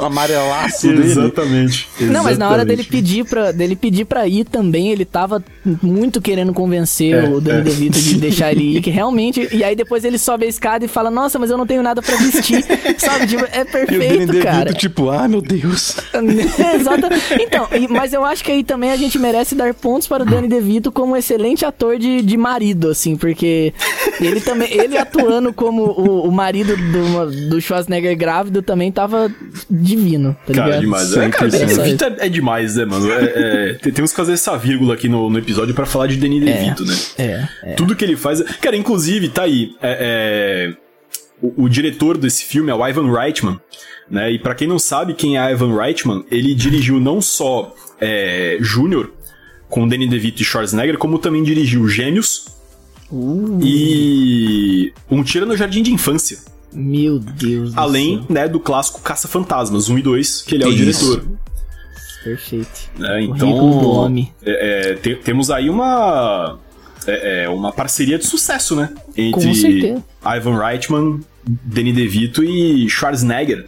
amarelaço 0.00 0.88
dele. 0.88 1.02
Exatamente. 1.10 1.88
Não, 2.00 2.24
mas 2.24 2.38
na 2.38 2.48
hora 2.48 2.64
dele 2.64 2.84
pedir 2.84 3.24
pra, 3.24 3.52
dele 3.52 3.74
pedir 3.76 4.04
pra 4.04 4.26
ir 4.26 4.44
também, 4.44 4.90
ele 4.90 5.04
tava 5.04 5.42
muito 5.82 6.20
querendo 6.20 6.52
convencer 6.52 7.24
É, 7.24 7.28
o 7.28 7.40
Danny 7.40 7.60
é. 7.60 7.62
DeVito 7.64 7.98
de 8.00 8.14
deixar 8.16 8.52
ele 8.52 8.76
ir, 8.76 8.80
que 8.80 8.90
realmente... 8.90 9.48
E 9.52 9.64
aí 9.64 9.74
depois 9.74 10.04
ele 10.04 10.18
sobe 10.18 10.44
a 10.46 10.48
escada 10.48 10.84
e 10.84 10.88
fala, 10.88 11.10
nossa, 11.10 11.38
mas 11.38 11.50
eu 11.50 11.58
não 11.58 11.66
tenho 11.66 11.82
nada 11.82 12.00
pra 12.02 12.16
vestir. 12.16 12.64
Sabe, 12.98 13.26
tipo, 13.26 13.44
é 13.44 13.60
E 13.60 13.62
o 13.62 13.64
Danny 13.64 13.86
perfeito, 13.86 14.26
DeVito, 14.26 14.44
cara. 14.44 14.72
tipo, 14.72 15.10
ah, 15.10 15.26
meu 15.28 15.40
Deus. 15.42 15.96
Exato. 16.74 17.06
Então, 17.40 17.68
e- 17.72 17.88
mas 17.88 18.12
eu 18.12 18.24
acho 18.24 18.44
que 18.44 18.52
aí 18.52 18.62
também 18.64 18.90
a 18.92 18.96
gente 18.96 19.18
merece 19.18 19.54
dar 19.54 19.72
pontos 19.74 20.06
para 20.06 20.22
o 20.22 20.26
Danny 20.26 20.48
DeVito 20.48 20.92
como 20.92 21.12
um 21.12 21.16
excelente 21.16 21.64
ator 21.64 21.98
de, 21.98 22.22
de 22.22 22.36
marido, 22.36 22.88
assim, 22.90 23.16
porque 23.16 23.72
ele 24.20 24.40
também, 24.40 24.67
ele 24.70 24.96
atuando 24.96 25.52
como 25.52 25.82
o, 25.82 26.28
o 26.28 26.32
marido 26.32 26.76
do, 26.76 27.48
do 27.50 27.60
Schwarzenegger 27.60 28.16
grávido 28.16 28.62
também 28.62 28.90
tava 28.92 29.32
divino, 29.70 30.36
tá 30.46 30.52
ligado? 30.52 30.68
Cara, 30.70 30.80
demais. 30.80 31.16
É, 31.16 31.28
cara, 31.28 31.50
é, 32.22 32.26
é 32.26 32.28
demais, 32.28 32.76
né, 32.76 32.84
mano? 32.84 33.10
É, 33.10 33.24
é, 33.70 33.74
tem- 33.74 33.92
temos 33.92 34.10
que 34.10 34.16
fazer 34.16 34.32
essa 34.32 34.56
vírgula 34.56 34.94
aqui 34.94 35.08
no, 35.08 35.28
no 35.30 35.38
episódio 35.38 35.74
pra 35.74 35.86
falar 35.86 36.06
de 36.06 36.16
Danny 36.16 36.40
DeVito, 36.40 36.84
né? 36.84 36.96
É, 37.18 37.48
é. 37.62 37.72
Tudo 37.74 37.94
que 37.96 38.04
ele 38.04 38.16
faz. 38.16 38.42
Cara, 38.60 38.76
inclusive, 38.76 39.28
tá 39.28 39.42
aí. 39.42 39.70
é- 39.82 40.74
é, 40.74 40.88
o, 41.40 41.64
o 41.64 41.68
diretor 41.68 42.16
desse 42.18 42.44
filme 42.44 42.70
é 42.70 42.74
o 42.74 42.86
Ivan 42.86 43.12
Reitman. 43.12 43.60
Né? 44.10 44.32
E 44.32 44.38
pra 44.38 44.54
quem 44.54 44.66
não 44.66 44.78
sabe 44.78 45.12
quem 45.14 45.38
é 45.38 45.52
Ivan 45.52 45.76
Reitman, 45.76 46.24
ele 46.30 46.54
dirigiu 46.54 46.98
não 46.98 47.20
só 47.20 47.74
é, 48.00 48.56
Júnior 48.60 49.12
com 49.68 49.86
Danny 49.86 50.08
DeVito 50.08 50.40
e 50.40 50.44
Schwarzenegger, 50.46 50.96
como 50.96 51.18
também 51.18 51.42
dirigiu 51.42 51.86
Gêmeos 51.88 52.46
Uh, 53.10 53.58
e 53.62 54.92
Um 55.10 55.22
Tira 55.22 55.46
no 55.46 55.56
Jardim 55.56 55.82
de 55.82 55.92
Infância. 55.92 56.38
meu 56.72 57.18
Deus 57.18 57.72
do 57.72 57.80
Além 57.80 58.18
céu. 58.18 58.26
né, 58.28 58.48
do 58.48 58.60
clássico 58.60 59.00
Caça-Fantasmas 59.00 59.88
1 59.88 59.98
e 59.98 60.02
2, 60.02 60.42
que 60.42 60.54
ele 60.54 60.64
é 60.64 60.66
o 60.66 60.70
Isso. 60.70 61.04
diretor. 61.16 61.38
Perfeito. 62.24 62.90
O 62.98 63.18
Então, 63.20 64.14
é, 64.44 64.90
é, 64.90 64.94
te- 64.94 65.14
temos 65.16 65.50
aí 65.50 65.70
uma 65.70 66.58
é, 67.06 67.44
é, 67.44 67.48
uma 67.48 67.72
parceria 67.72 68.18
de 68.18 68.26
sucesso, 68.26 68.76
né? 68.76 68.92
Entre. 69.16 70.02
Ivan 70.36 70.58
Reitman, 70.58 71.20
Danny 71.46 71.92
DeVito 71.92 72.44
e 72.44 72.88
Schwarzenegger. 72.90 73.64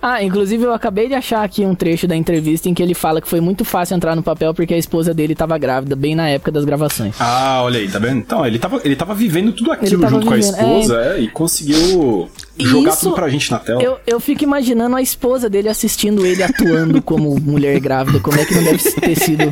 Ah, 0.00 0.22
inclusive 0.22 0.64
eu 0.64 0.72
acabei 0.72 1.08
de 1.08 1.14
achar 1.14 1.42
aqui 1.42 1.64
um 1.64 1.74
trecho 1.74 2.06
da 2.06 2.14
entrevista 2.14 2.68
em 2.68 2.74
que 2.74 2.82
ele 2.82 2.94
fala 2.94 3.20
que 3.20 3.28
foi 3.28 3.40
muito 3.40 3.64
fácil 3.64 3.96
entrar 3.96 4.14
no 4.14 4.22
papel 4.22 4.54
porque 4.54 4.74
a 4.74 4.78
esposa 4.78 5.12
dele 5.12 5.34
tava 5.34 5.58
grávida, 5.58 5.96
bem 5.96 6.14
na 6.14 6.28
época 6.28 6.52
das 6.52 6.64
gravações. 6.64 7.16
Ah, 7.18 7.60
olha 7.62 7.80
aí, 7.80 7.88
tá 7.88 7.98
vendo? 7.98 8.18
Então, 8.18 8.46
ele 8.46 8.58
tava, 8.58 8.80
ele 8.84 8.96
tava 8.96 9.14
vivendo 9.14 9.52
tudo 9.52 9.72
aquilo 9.72 10.02
junto 10.02 10.06
vivendo, 10.06 10.26
com 10.26 10.34
a 10.34 10.38
esposa, 10.38 11.00
é... 11.02 11.08
É, 11.08 11.20
e 11.20 11.28
conseguiu 11.28 12.28
jogar 12.58 12.90
Isso, 12.90 13.00
tudo 13.00 13.14
pra 13.14 13.28
gente 13.28 13.50
na 13.50 13.58
tela. 13.58 13.82
Eu, 13.82 13.98
eu 14.06 14.20
fico 14.20 14.44
imaginando 14.44 14.96
a 14.96 15.02
esposa 15.02 15.48
dele 15.48 15.68
assistindo 15.68 16.24
ele 16.24 16.42
atuando 16.42 17.00
como 17.02 17.38
mulher 17.40 17.78
grávida, 17.80 18.20
como 18.20 18.38
é 18.38 18.44
que 18.44 18.54
não 18.54 18.64
deve 18.64 18.78
ter 18.78 19.16
sido 19.16 19.42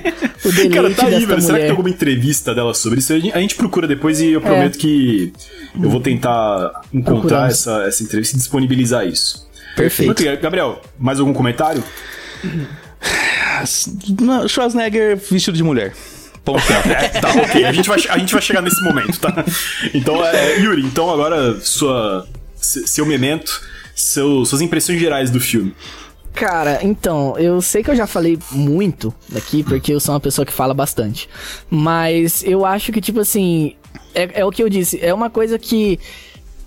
o 0.44 0.52
deleite 0.52 0.74
Cara, 0.76 0.94
tá 0.94 1.06
aí, 1.06 1.24
velho. 1.24 1.42
Será 1.42 1.58
que 1.58 1.64
tem 1.64 1.70
alguma 1.70 1.90
entrevista 1.90 2.54
dela 2.54 2.74
sobre 2.74 2.98
isso? 2.98 3.12
A 3.12 3.18
gente, 3.18 3.54
procura 3.54 3.86
depois 3.86 4.20
e 4.20 4.32
eu 4.32 4.40
prometo 4.40 4.76
é. 4.76 4.80
que 4.80 5.32
eu 5.80 5.88
vou 5.88 6.00
tentar 6.00 6.82
encontrar 6.92 7.48
essa, 7.48 7.82
essa 7.84 8.02
entrevista 8.02 8.36
e 8.36 8.38
disponibilizar 8.38 9.06
isso. 9.06 9.45
Perfeito. 9.76 10.06
Muito 10.06 10.40
Gabriel, 10.42 10.80
mais 10.98 11.20
algum 11.20 11.34
comentário? 11.34 11.84
Schwarzenegger 14.48 15.16
vestido 15.16 15.56
de 15.56 15.62
mulher. 15.62 15.92
Ponto. 16.44 16.62
é, 16.88 17.08
tá, 17.08 17.28
ok. 17.28 17.64
A 17.64 17.72
gente, 17.72 17.88
vai, 17.88 17.98
a 18.08 18.18
gente 18.18 18.32
vai 18.32 18.42
chegar 18.42 18.62
nesse 18.62 18.82
momento, 18.82 19.20
tá? 19.20 19.44
Então, 19.92 20.24
é, 20.24 20.58
Yuri, 20.60 20.82
então 20.82 21.10
agora 21.10 21.60
sua, 21.60 22.26
seu 22.56 23.04
memento, 23.04 23.60
seu, 23.94 24.44
suas 24.44 24.62
impressões 24.62 24.98
gerais 24.98 25.30
do 25.30 25.40
filme. 25.40 25.74
Cara, 26.32 26.80
então, 26.82 27.36
eu 27.38 27.60
sei 27.62 27.82
que 27.82 27.90
eu 27.90 27.96
já 27.96 28.06
falei 28.06 28.38
muito 28.52 29.12
aqui, 29.34 29.62
porque 29.64 29.92
eu 29.92 29.98
sou 29.98 30.14
uma 30.14 30.20
pessoa 30.20 30.44
que 30.44 30.52
fala 30.52 30.74
bastante. 30.74 31.28
Mas 31.68 32.44
eu 32.44 32.64
acho 32.64 32.92
que, 32.92 33.00
tipo 33.00 33.20
assim, 33.20 33.74
é, 34.14 34.40
é 34.40 34.44
o 34.44 34.50
que 34.50 34.62
eu 34.62 34.68
disse, 34.68 35.00
é 35.02 35.12
uma 35.12 35.30
coisa 35.30 35.58
que 35.58 35.98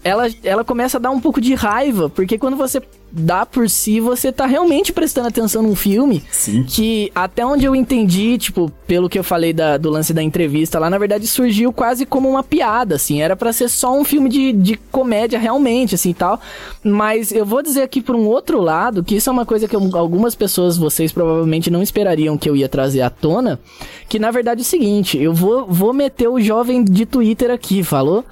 ela, 0.04 0.28
ela 0.44 0.64
começa 0.64 0.98
a 0.98 1.00
dar 1.00 1.12
um 1.12 1.20
pouco 1.20 1.40
de 1.40 1.54
raiva, 1.54 2.10
porque 2.10 2.38
quando 2.38 2.58
você 2.58 2.82
dá 3.12 3.46
por 3.46 3.70
si, 3.70 4.00
você 4.00 4.32
tá 4.32 4.46
realmente 4.46 4.94
prestando 4.94 5.28
atenção 5.28 5.64
num 5.64 5.76
filme 5.76 6.24
Sim. 6.32 6.64
que, 6.64 7.12
até 7.14 7.46
onde 7.46 7.66
eu 7.66 7.76
entendi, 7.76 8.38
tipo, 8.38 8.72
pelo 8.88 9.10
que 9.10 9.18
eu 9.18 9.24
falei 9.24 9.54
da, 9.54 9.78
do 9.78 9.90
lance 9.90 10.14
da 10.14 10.22
entrevista 10.22 10.80
lá, 10.80 10.90
na 10.90 10.98
verdade 10.98 11.28
surgiu 11.28 11.72
quase 11.72 12.06
como 12.06 12.30
uma 12.30 12.44
piada, 12.44 12.96
assim, 12.96 13.22
era 13.22 13.36
para 13.36 13.52
ser 13.54 13.70
só 13.70 13.98
um 13.98 14.04
filme 14.04 14.30
de, 14.30 14.54
de 14.54 14.76
comédia 14.92 15.40
realmente, 15.40 15.96
assim, 15.96 16.14
tal, 16.14 16.40
mas 16.84 17.32
eu 17.32 17.46
vou 17.46 17.62
dizer 17.62 17.82
aqui 17.82 18.02
por 18.02 18.16
um 18.16 18.26
outro 18.28 18.62
lado, 18.62 19.04
que 19.04 19.16
isso 19.16 19.30
é 19.30 19.34
uma 19.34 19.46
coisa 19.46 19.68
que 19.68 19.76
eu, 19.76 19.90
algumas 19.94 20.36
pessoas, 20.36 20.78
vocês 20.78 21.12
provavelmente 21.12 21.70
não 21.70 21.82
esperariam 21.82 22.38
que 22.38 22.50
eu 22.50 22.56
ia 22.56 22.70
trazer 22.70 23.02
à 23.02 23.10
tona, 23.10 23.60
que 24.08 24.20
na 24.20 24.32
verdade 24.32 24.62
é 24.62 24.64
o 24.64 24.66
seguinte, 24.66 25.18
eu 25.18 25.34
vou, 25.34 25.66
vou 25.68 25.94
meter 25.94 26.28
o 26.28 26.40
jovem 26.40 26.84
de 26.84 27.06
Twitter 27.06 27.52
aqui, 27.52 27.84
falou? 27.84 28.26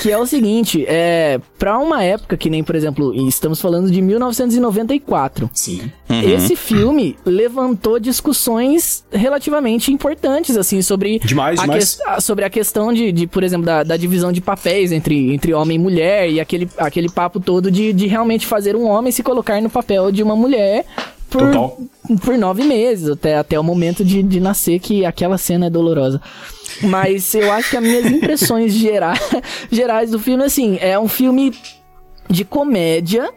Que 0.00 0.10
é 0.10 0.18
o 0.18 0.26
seguinte, 0.26 0.84
é, 0.88 1.40
pra 1.58 1.78
uma 1.78 2.02
época 2.02 2.36
que 2.36 2.50
nem, 2.50 2.64
por 2.64 2.74
exemplo, 2.74 3.14
estamos 3.28 3.60
falando 3.60 3.90
de 3.90 4.00
1994. 4.26 5.50
Sim. 5.52 5.90
Uhum. 6.08 6.20
Esse 6.20 6.56
filme 6.56 7.16
levantou 7.24 7.98
discussões 7.98 9.04
relativamente 9.12 9.92
importantes, 9.92 10.56
assim, 10.56 10.82
sobre. 10.82 11.18
Demais, 11.18 11.58
a 11.58 11.62
demais. 11.62 11.94
Que, 11.96 12.20
sobre 12.20 12.44
a 12.44 12.50
questão 12.50 12.92
de, 12.92 13.12
de 13.12 13.26
por 13.26 13.42
exemplo, 13.42 13.66
da, 13.66 13.82
da, 13.82 13.96
divisão 13.96 14.32
de 14.32 14.40
papéis 14.40 14.92
entre, 14.92 15.32
entre 15.32 15.54
homem 15.54 15.76
e 15.76 15.78
mulher 15.78 16.30
e 16.30 16.40
aquele, 16.40 16.68
aquele 16.78 17.08
papo 17.08 17.40
todo 17.40 17.70
de, 17.70 17.92
de 17.92 18.06
realmente 18.06 18.46
fazer 18.46 18.76
um 18.76 18.86
homem 18.86 19.12
se 19.12 19.22
colocar 19.22 19.60
no 19.60 19.70
papel 19.70 20.10
de 20.12 20.22
uma 20.22 20.36
mulher 20.36 20.84
por, 21.34 22.18
por 22.18 22.38
nove 22.38 22.62
meses, 22.62 23.08
até, 23.08 23.36
até 23.36 23.58
o 23.58 23.64
momento 23.64 24.04
de, 24.04 24.22
de 24.22 24.38
nascer, 24.38 24.78
que 24.78 25.04
aquela 25.04 25.36
cena 25.36 25.66
é 25.66 25.70
dolorosa. 25.70 26.20
Mas 26.82 27.34
eu 27.34 27.50
acho 27.52 27.70
que 27.70 27.76
as 27.76 27.82
minhas 27.82 28.06
impressões 28.06 28.72
gerais, 28.74 29.20
gerais 29.70 30.10
do 30.10 30.18
filme, 30.18 30.44
assim, 30.44 30.78
é 30.80 30.98
um 30.98 31.08
filme 31.08 31.52
de 32.28 32.44
comédia, 32.44 33.28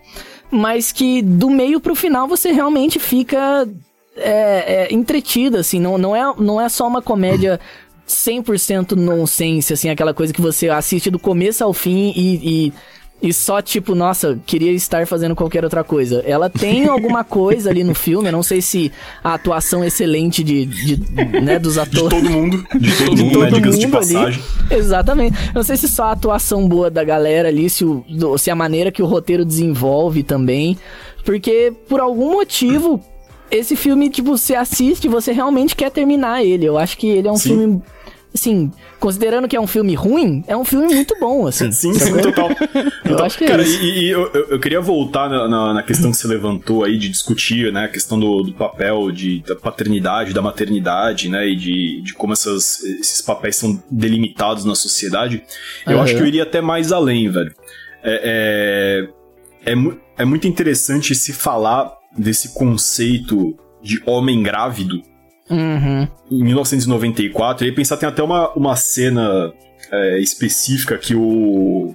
mas 0.50 0.92
que 0.92 1.22
do 1.22 1.50
meio 1.50 1.80
pro 1.80 1.96
final 1.96 2.28
você 2.28 2.52
realmente 2.52 3.00
fica 3.00 3.68
é, 4.16 4.88
é, 4.90 4.94
entretido, 4.94 5.58
assim, 5.58 5.80
não, 5.80 5.98
não, 5.98 6.16
é, 6.16 6.34
não 6.38 6.60
é 6.60 6.70
só 6.70 6.88
uma 6.88 7.02
comédia 7.02 7.60
100% 8.08 8.94
nonsense, 8.94 9.74
assim, 9.74 9.90
aquela 9.90 10.14
coisa 10.14 10.34
que 10.34 10.42
você 10.42 10.70
assiste 10.70 11.12
do 11.12 11.20
começo 11.20 11.64
ao 11.64 11.74
fim 11.74 12.14
e, 12.16 12.68
e 12.68 12.74
e 13.22 13.34
só 13.34 13.62
tipo, 13.62 13.96
nossa, 13.96 14.40
queria 14.46 14.72
estar 14.72 15.08
fazendo 15.08 15.36
qualquer 15.36 15.64
outra 15.64 15.84
coisa. 15.84 16.24
Ela 16.26 16.50
tem 16.50 16.86
alguma 16.88 17.24
coisa 17.24 17.70
ali 17.70 17.84
no 17.84 17.96
filme, 17.96 18.28
eu 18.28 18.32
não 18.32 18.44
sei 18.44 18.62
se 18.62 18.92
a 19.24 19.34
atuação 19.34 19.84
excelente 19.84 20.44
de, 20.44 20.66
de 20.66 21.42
né, 21.42 21.58
dos 21.58 21.78
atores. 21.78 21.98
De 22.08 22.10
todo 22.10 22.30
mundo. 22.30 22.58
De 22.80 22.98
todo, 22.98 23.16
de 23.16 23.24
mundo, 23.24 23.34
todo 23.34 23.60
mundo 23.60 23.78
de 23.78 23.88
passagem. 23.88 24.42
Ali. 24.70 24.80
Exatamente. 24.80 25.38
Eu 25.48 25.56
não 25.56 25.64
sei 25.64 25.78
se 25.78 25.88
só 25.88 26.06
a 26.06 26.12
atuação 26.12 26.68
boa 26.68 26.90
da 26.90 27.04
galera 27.04 27.48
ali, 27.48 27.70
se, 27.70 27.84
o, 27.84 28.04
se 28.38 28.52
a 28.52 28.56
maneira 28.56 28.92
que 28.92 29.02
o 29.02 29.06
roteiro 29.06 29.44
desenvolve 29.44 30.24
também. 30.24 30.78
Porque, 31.26 31.74
por 31.90 32.00
algum 32.00 32.32
motivo, 32.32 33.02
esse 33.50 33.76
filme, 33.76 34.10
tipo, 34.10 34.38
você 34.38 34.56
assiste 34.56 35.06
e 35.06 35.10
você 35.10 35.32
realmente 35.32 35.76
quer 35.76 35.90
terminar 35.90 36.44
ele. 36.44 36.66
Eu 36.66 36.78
acho 36.78 36.98
que 36.98 37.08
ele 37.08 37.28
é 37.28 37.32
um 37.32 37.38
Sim. 37.38 37.50
filme 37.50 37.82
assim, 38.34 38.72
considerando 39.00 39.48
que 39.48 39.56
é 39.56 39.60
um 39.60 39.68
filme 39.68 39.96
ruim, 39.96 40.44
é 40.48 40.56
um 40.56 40.64
filme 40.64 40.94
muito 40.94 41.16
bom, 41.20 41.48
assim. 41.48 41.72
Sim, 41.78 41.94
sim, 41.94 42.18
total. 42.18 42.50
eu 42.50 43.14
então, 43.14 43.26
acho 43.26 43.38
que 43.38 43.46
é 43.46 43.48
cara, 43.48 43.64
isso. 43.64 43.82
E, 43.82 44.06
e 44.06 44.10
eu, 44.10 44.32
eu, 44.32 44.60
queria 44.60 44.80
voltar 44.80 45.30
na, 45.30 45.48
na, 45.48 45.74
na, 45.76 45.84
questão 45.84 46.12
que 46.12 46.18
você 46.18 46.28
levantou 46.28 46.84
aí 46.84 46.98
de 46.98 47.10
discutir, 47.10 47.72
né, 47.72 47.86
a 47.86 47.88
questão 47.88 48.20
do, 48.20 48.44
do 48.44 48.54
papel 48.54 49.12
de, 49.12 49.42
da 49.42 49.56
paternidade, 49.56 50.34
da 50.34 50.42
maternidade, 50.42 51.30
né, 51.30 51.48
e 51.48 51.56
de, 51.56 52.02
de 52.02 52.14
como 52.14 52.34
essas, 52.34 52.84
esses 52.84 53.22
papéis 53.22 53.56
são 53.56 53.82
delimitados 53.90 54.66
na 54.66 54.76
sociedade. 54.76 55.44
Eu 55.86 55.98
uhum. 55.98 56.04
acho 56.04 56.16
que 56.16 56.22
eu 56.22 56.28
iria 56.28 56.44
até 56.44 56.62
mais 56.62 56.92
além, 56.92 57.30
velho. 57.30 57.54
É, 58.04 59.08
é, 59.66 59.74
é, 59.74 59.76
é 60.18 60.26
muito 60.26 60.48
interessante 60.48 61.14
se 61.16 61.34
falar 61.34 61.92
desse 62.18 62.54
conceito 62.54 63.56
de 63.82 64.02
homem 64.06 64.42
grávido, 64.42 65.02
Uhum. 65.50 66.08
Em 66.32 66.44
1994, 66.44 67.66
e 67.68 67.72
pensar, 67.72 67.98
tem 67.98 68.08
até 68.08 68.22
uma, 68.22 68.52
uma 68.54 68.76
cena 68.76 69.54
é, 69.92 70.20
específica 70.20 70.98
que 70.98 71.16
o. 71.16 71.94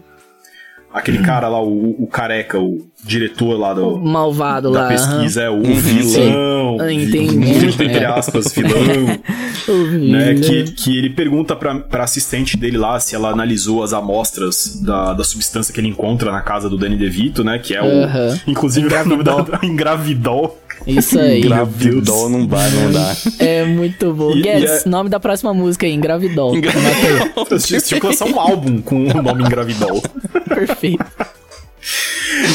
Aquele 0.92 1.18
uhum. 1.18 1.24
cara 1.24 1.48
lá, 1.48 1.62
o, 1.62 2.02
o, 2.02 2.06
careca, 2.06 2.60
o 2.60 2.86
diretor 3.02 3.58
lá 3.58 3.72
do. 3.72 3.94
O 3.94 4.04
malvado 4.04 4.70
da 4.70 4.82
lá. 4.82 4.88
pesquisa, 4.88 5.50
uhum. 5.50 5.64
é 5.64 5.70
o 5.70 5.74
vilão. 5.74 6.76
Ah, 6.80 6.92
entendi. 6.92 7.34
Muito, 7.34 7.82
entre 7.82 8.04
aspas, 8.04 8.52
vilão. 8.52 9.06
né, 10.00 10.34
que, 10.34 10.64
que 10.64 10.98
ele 10.98 11.08
pergunta 11.08 11.56
pra, 11.56 11.76
pra 11.76 12.04
assistente 12.04 12.58
dele 12.58 12.76
lá 12.76 13.00
se 13.00 13.14
ela 13.14 13.30
analisou 13.30 13.82
as 13.82 13.94
amostras 13.94 14.82
da, 14.82 15.14
da 15.14 15.24
substância 15.24 15.72
que 15.72 15.80
ele 15.80 15.88
encontra 15.88 16.30
na 16.30 16.42
casa 16.42 16.68
do 16.68 16.76
Danny 16.76 16.96
DeVito, 16.96 17.42
né? 17.42 17.58
Que 17.58 17.74
é 17.74 17.82
o. 17.82 17.86
Uhum. 17.86 18.40
Inclusive, 18.46 18.86
Engravidol. 18.86 19.16
o 19.16 19.38
nome 19.38 19.50
da. 19.50 19.66
Engravidol. 19.66 20.61
Isso 20.86 21.18
aí. 21.18 21.40
Engravidol 21.40 22.28
não 22.28 22.46
vai, 22.46 22.70
não 22.70 22.92
dá. 22.92 23.16
É 23.38 23.64
muito 23.64 24.12
bom. 24.12 24.32
E, 24.32 24.42
Guedes, 24.42 24.86
é... 24.86 24.88
nome 24.88 25.08
da 25.08 25.20
próxima 25.20 25.52
música 25.54 25.86
aí, 25.86 25.92
Engravidol. 25.92 26.56
Engravidol. 26.56 27.58
Tinha 27.58 28.00
que 28.00 28.06
lançar 28.06 28.26
um 28.26 28.38
álbum 28.38 28.80
com 28.80 29.06
o 29.06 29.22
nome 29.22 29.44
Engravidol. 29.44 30.02
Perfeito. 30.48 31.04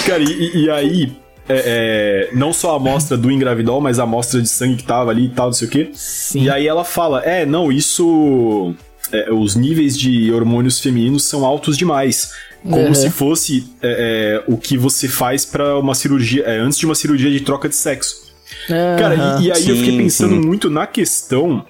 Cara, 0.05 0.23
e, 0.23 0.63
e 0.63 0.69
aí, 0.69 1.11
é, 1.49 2.29
é, 2.31 2.35
não 2.35 2.51
só 2.51 2.73
a 2.73 2.75
amostra 2.75 3.17
do 3.17 3.31
engravidol, 3.31 3.79
mas 3.79 3.99
a 3.99 4.03
amostra 4.03 4.41
de 4.41 4.49
sangue 4.49 4.77
que 4.77 4.83
tava 4.83 5.11
ali 5.11 5.25
e 5.25 5.29
tal, 5.29 5.47
não 5.47 5.53
sei 5.53 5.67
o 5.67 5.71
quê. 5.71 5.89
Sim. 5.93 6.43
E 6.43 6.49
aí 6.49 6.67
ela 6.67 6.83
fala: 6.83 7.21
é, 7.23 7.45
não, 7.45 7.71
isso. 7.71 8.73
É, 9.11 9.31
os 9.31 9.55
níveis 9.55 9.97
de 9.97 10.33
hormônios 10.33 10.81
femininos 10.81 11.23
são 11.23 11.45
altos 11.45 11.77
demais. 11.77 12.33
Como 12.63 12.87
uhum. 12.87 12.93
se 12.93 13.09
fosse 13.09 13.69
é, 13.81 14.43
é, 14.47 14.51
o 14.51 14.57
que 14.57 14.77
você 14.77 15.07
faz 15.07 15.45
para 15.45 15.77
uma 15.77 15.95
cirurgia, 15.95 16.43
é, 16.43 16.57
antes 16.57 16.77
de 16.77 16.85
uma 16.85 16.95
cirurgia 16.95 17.29
de 17.29 17.39
troca 17.41 17.69
de 17.69 17.75
sexo. 17.75 18.27
Uhum. 18.69 18.99
Cara, 18.99 19.39
e, 19.39 19.45
e 19.45 19.51
aí 19.51 19.61
sim, 19.61 19.69
eu 19.69 19.75
fiquei 19.77 19.97
pensando 19.97 20.35
sim. 20.35 20.41
muito 20.41 20.69
na 20.69 20.87
questão 20.87 21.65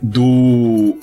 do 0.00 0.98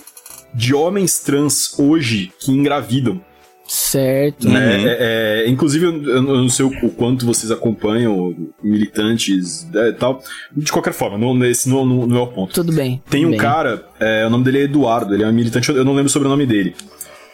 de 0.54 0.74
homens 0.74 1.20
trans 1.20 1.78
hoje 1.80 2.32
que 2.40 2.52
engravidam. 2.52 3.20
Certo. 3.66 4.48
Né? 4.48 4.78
Uhum. 4.78 4.88
É, 4.88 4.98
é, 5.00 5.50
inclusive, 5.50 5.86
eu, 5.86 6.04
eu, 6.04 6.22
não 6.22 6.50
sei 6.50 6.66
o, 6.66 6.90
quanto 6.92 7.26
vocês 7.26 7.50
acompanham 7.50 8.36
militantes 8.62 9.68
e 9.74 9.78
é, 9.78 9.92
tal. 9.94 10.22
De 10.56 10.72
qualquer 10.72 10.94
forma, 10.94 11.18
não, 11.18 11.44
esse 11.46 11.68
não, 11.68 11.86
não, 11.86 12.06
não, 12.06 12.18
é 12.18 12.22
o 12.22 12.28
ponto. 12.28 12.54
Tudo 12.54 12.72
bem. 12.72 13.02
Tem 13.10 13.26
um 13.26 13.32
bem. 13.32 13.40
cara, 13.40 13.84
é, 14.00 14.28
o 14.28 14.30
nome 14.30 14.44
dele 14.44 14.60
é 14.60 14.64
Eduardo, 14.64 15.14
ele 15.14 15.24
é 15.24 15.28
um 15.28 15.34
militante, 15.34 15.70
eu 15.70 15.86
não 15.86 15.96
lembro 15.96 16.12
sobre 16.12 16.28
o 16.28 16.30
nome 16.30 16.46
dele 16.46 16.76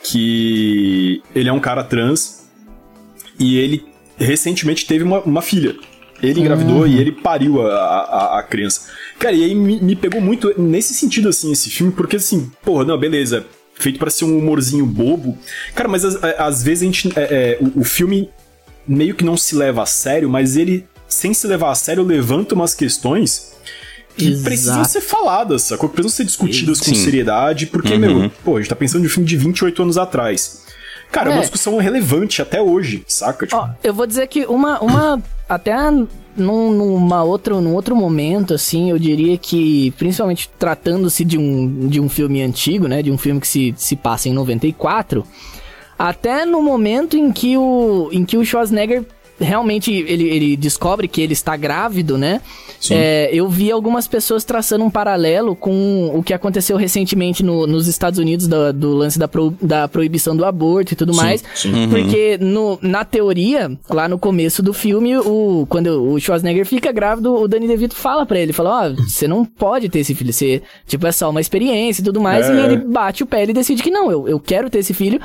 que 0.04 1.22
ele 1.36 1.50
é 1.50 1.54
um 1.54 1.60
cara 1.60 1.84
trans 1.84 2.48
e 3.40 3.58
ele 3.58 3.86
recentemente 4.18 4.86
teve 4.86 5.04
uma, 5.04 5.20
uma 5.22 5.42
filha. 5.42 5.76
Ele 6.22 6.42
engravidou 6.42 6.82
uhum. 6.82 6.88
e 6.88 7.00
ele 7.00 7.12
pariu 7.12 7.66
a, 7.66 7.76
a, 7.76 8.40
a, 8.40 8.44
criança. 8.44 8.90
Cara, 9.18 9.34
e 9.34 9.44
aí 9.44 9.56
me, 9.56 9.80
me, 9.80 9.96
pegou 9.96 10.20
muito 10.20 10.54
nesse 10.60 10.94
sentido, 10.94 11.30
assim, 11.30 11.52
esse 11.52 11.70
filme, 11.70 11.94
porque 11.94 12.18
assim, 12.18 12.52
porra, 12.62 12.84
não, 12.84 12.98
beleza, 12.98 13.46
feito 13.76 13.98
para 13.98 14.10
ser 14.10 14.26
um 14.26 14.38
humorzinho 14.38 14.86
bobo. 14.86 15.38
Cara, 15.74 15.88
mas 15.88 16.04
às, 16.04 16.62
vezes 16.62 16.84
a 16.84 16.86
gente. 16.86 17.10
É, 17.16 17.22
é, 17.22 17.58
o, 17.62 17.80
o 17.80 17.84
filme 17.86 18.30
meio 18.86 19.16
que 19.16 19.24
não 19.24 19.38
se 19.38 19.56
leva 19.56 19.84
a 19.84 19.86
sério, 19.86 20.30
mas 20.30 20.58
ele, 20.58 20.86
sem 21.08 21.34
se 21.34 21.48
levar 21.48 21.72
a 21.72 21.76
sério, 21.76 22.04
levanta 22.04 22.54
umas 22.54 22.74
questões 22.74 23.54
que 23.59 23.59
Exato. 24.18 24.44
precisam 24.44 24.84
ser 24.84 25.02
faladas, 25.02 25.64
sacou? 25.64 25.90
Que 25.90 25.96
precisam 25.96 26.18
ser 26.18 26.26
discutidas 26.26 26.80
Sim. 26.80 26.92
com 26.92 26.96
seriedade, 26.96 27.68
porque, 27.68 27.94
uhum. 27.94 28.00
meu, 28.00 28.32
pô, 28.44 28.58
a 28.58 28.60
gente 28.60 28.70
tá 28.70 28.76
pensando 28.76 29.02
de 29.02 29.08
um 29.08 29.10
filme 29.10 29.28
de 29.28 29.38
28 29.38 29.82
anos 29.82 29.98
atrás. 29.98 30.64
Cara, 31.12 31.32
é 31.32 31.34
uma 31.34 31.42
discussão 31.42 31.78
relevante 31.78 32.42
até 32.42 32.62
hoje, 32.62 33.04
saca? 33.08 33.48
Tipo... 33.48 33.58
Ó, 33.58 33.70
eu 33.84 33.94
vou 33.94 34.06
dizer 34.06 34.28
que 34.28 34.46
uma, 34.46 34.80
uma 34.80 35.22
até 35.48 35.74
num, 36.38 36.72
numa 36.72 37.24
outra, 37.24 37.60
num 37.60 37.74
outro 37.74 37.96
momento, 37.96 38.54
assim, 38.54 38.92
eu 38.92 39.00
diria 39.00 39.36
que, 39.38 39.92
principalmente 39.98 40.50
tratando-se 40.60 41.26
de 41.26 41.38
um, 41.38 41.88
de 41.88 42.00
um 42.00 42.08
filme 42.08 42.44
antigo, 42.44 42.88
né? 42.88 43.02
De 43.02 43.12
um 43.12 43.18
filme 43.18 43.42
que 43.42 43.48
se, 43.48 43.74
se 43.76 43.96
passa 43.96 44.30
em 44.30 44.34
94, 44.34 45.26
até 45.98 46.46
no 46.46 46.62
momento 46.62 47.18
em 47.18 47.32
que 47.32 47.58
o, 47.58 48.10
em 48.12 48.24
que 48.24 48.38
o 48.38 48.46
Schwarzenegger 48.46 49.04
realmente 49.40 49.92
ele, 49.92 50.28
ele 50.28 50.58
descobre 50.58 51.08
que 51.08 51.22
ele 51.22 51.34
está 51.34 51.56
grávido, 51.56 52.18
né? 52.18 52.42
É, 52.90 53.30
eu 53.34 53.50
vi 53.50 53.72
algumas 53.72 54.08
pessoas 54.08 54.46
traçando 54.46 54.86
um 54.86 54.90
paralelo 54.90 55.56
com 55.56 56.12
o 56.14 56.24
que 56.24 56.34
aconteceu 56.34 56.78
recentemente 56.78 57.44
no, 57.44 57.68
nos 57.68 57.88
Estados 57.88 58.20
Unidos 58.20 58.48
do, 58.48 58.72
do 58.72 58.94
lance 58.94 59.20
da, 59.20 59.28
pro, 59.28 59.54
da 59.62 59.88
proibição 59.88 60.36
do 60.36 60.46
aborto 60.46 60.94
e 60.94 60.96
tudo 60.96 61.14
sim, 61.14 61.20
mais. 61.20 61.44
Sim. 61.54 61.74
Uhum. 61.74 61.90
Porque 61.90 62.38
no, 62.40 62.80
na 62.82 63.04
teoria, 63.04 63.78
lá 63.90 64.08
no 64.08 64.18
começo 64.18 64.64
do 64.64 64.74
filme, 64.74 65.18
o, 65.18 65.66
quando 65.68 65.88
o 65.88 66.20
Schwarzenegger 66.20 66.66
fica 66.66 66.92
grávido, 66.92 67.34
o 67.34 67.48
Danny 67.48 67.68
DeVito 67.68 67.96
fala 67.96 68.26
para 68.26 68.40
ele, 68.40 68.54
fala, 68.54 68.88
ó, 68.88 68.90
oh, 68.90 69.04
você 69.04 69.28
não 69.28 69.44
pode 69.44 69.90
ter 69.90 70.00
esse 70.00 70.16
filho, 70.16 70.32
você, 70.32 70.62
tipo, 70.88 71.06
é 71.06 71.12
só 71.12 71.30
uma 71.30 71.42
experiência 71.42 72.02
e 72.02 72.06
tudo 72.06 72.22
mais, 72.22 72.50
é. 72.50 72.54
e 72.54 72.60
ele 72.60 72.78
bate 72.78 73.24
o 73.24 73.26
pé 73.26 73.44
e 73.44 73.54
decide 73.54 73.84
que 73.84 73.92
não, 73.92 74.10
eu, 74.10 74.28
eu 74.28 74.40
quero 74.40 74.70
ter 74.70 74.80
esse 74.80 74.94
filho, 74.94 75.20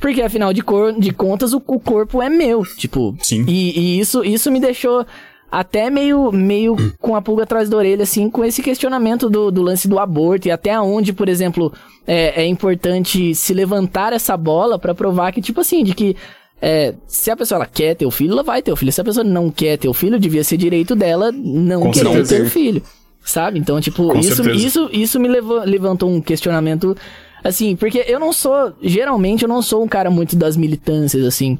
porque 0.00 0.22
afinal 0.22 0.52
de, 0.52 0.62
cor, 0.62 0.92
de 0.98 1.12
contas 1.12 1.52
o, 1.52 1.62
o 1.66 1.80
corpo 1.80 2.22
é 2.22 2.28
meu, 2.28 2.62
tipo. 2.76 3.16
Sim. 3.20 3.44
E, 3.48 3.78
e, 3.78 4.00
isso, 4.00 4.24
isso 4.24 4.50
me 4.50 4.60
deixou 4.60 5.04
até 5.50 5.88
meio, 5.90 6.30
meio 6.30 6.76
com 7.00 7.16
a 7.16 7.22
pulga 7.22 7.44
atrás 7.44 7.68
da 7.68 7.76
orelha, 7.76 8.02
assim, 8.02 8.28
com 8.28 8.44
esse 8.44 8.62
questionamento 8.62 9.30
do, 9.30 9.50
do 9.50 9.62
lance 9.62 9.88
do 9.88 9.98
aborto 9.98 10.46
e 10.46 10.50
até 10.50 10.78
onde, 10.78 11.12
por 11.12 11.28
exemplo, 11.28 11.72
é, 12.06 12.42
é 12.42 12.46
importante 12.46 13.34
se 13.34 13.54
levantar 13.54 14.12
essa 14.12 14.36
bola 14.36 14.78
para 14.78 14.94
provar 14.94 15.32
que, 15.32 15.40
tipo 15.40 15.60
assim, 15.60 15.82
de 15.82 15.94
que 15.94 16.16
é, 16.60 16.94
se 17.06 17.30
a 17.30 17.36
pessoa 17.36 17.58
ela 17.58 17.66
quer 17.66 17.94
ter 17.94 18.04
o 18.04 18.10
filho, 18.10 18.32
ela 18.32 18.42
vai 18.42 18.60
ter 18.62 18.72
o 18.72 18.76
filho. 18.76 18.92
Se 18.92 19.00
a 19.00 19.04
pessoa 19.04 19.24
não 19.24 19.50
quer 19.50 19.78
ter 19.78 19.88
o 19.88 19.94
filho, 19.94 20.18
devia 20.18 20.44
ser 20.44 20.56
direito 20.56 20.94
dela 20.94 21.32
não 21.32 21.82
com 21.82 21.90
querer 21.90 22.08
certeza. 22.10 22.36
ter 22.36 22.42
o 22.42 22.50
filho. 22.50 22.82
Sabe? 23.24 23.58
Então, 23.58 23.80
tipo, 23.80 24.16
isso, 24.16 24.48
isso, 24.50 24.90
isso 24.92 25.20
me 25.20 25.28
levou, 25.28 25.62
levantou 25.64 26.10
um 26.10 26.20
questionamento 26.20 26.96
Assim, 27.42 27.76
porque 27.76 28.04
eu 28.06 28.18
não 28.18 28.32
sou. 28.32 28.72
Geralmente 28.82 29.42
eu 29.42 29.48
não 29.48 29.62
sou 29.62 29.82
um 29.82 29.88
cara 29.88 30.10
muito 30.10 30.36
das 30.36 30.56
militâncias, 30.56 31.24
assim. 31.24 31.58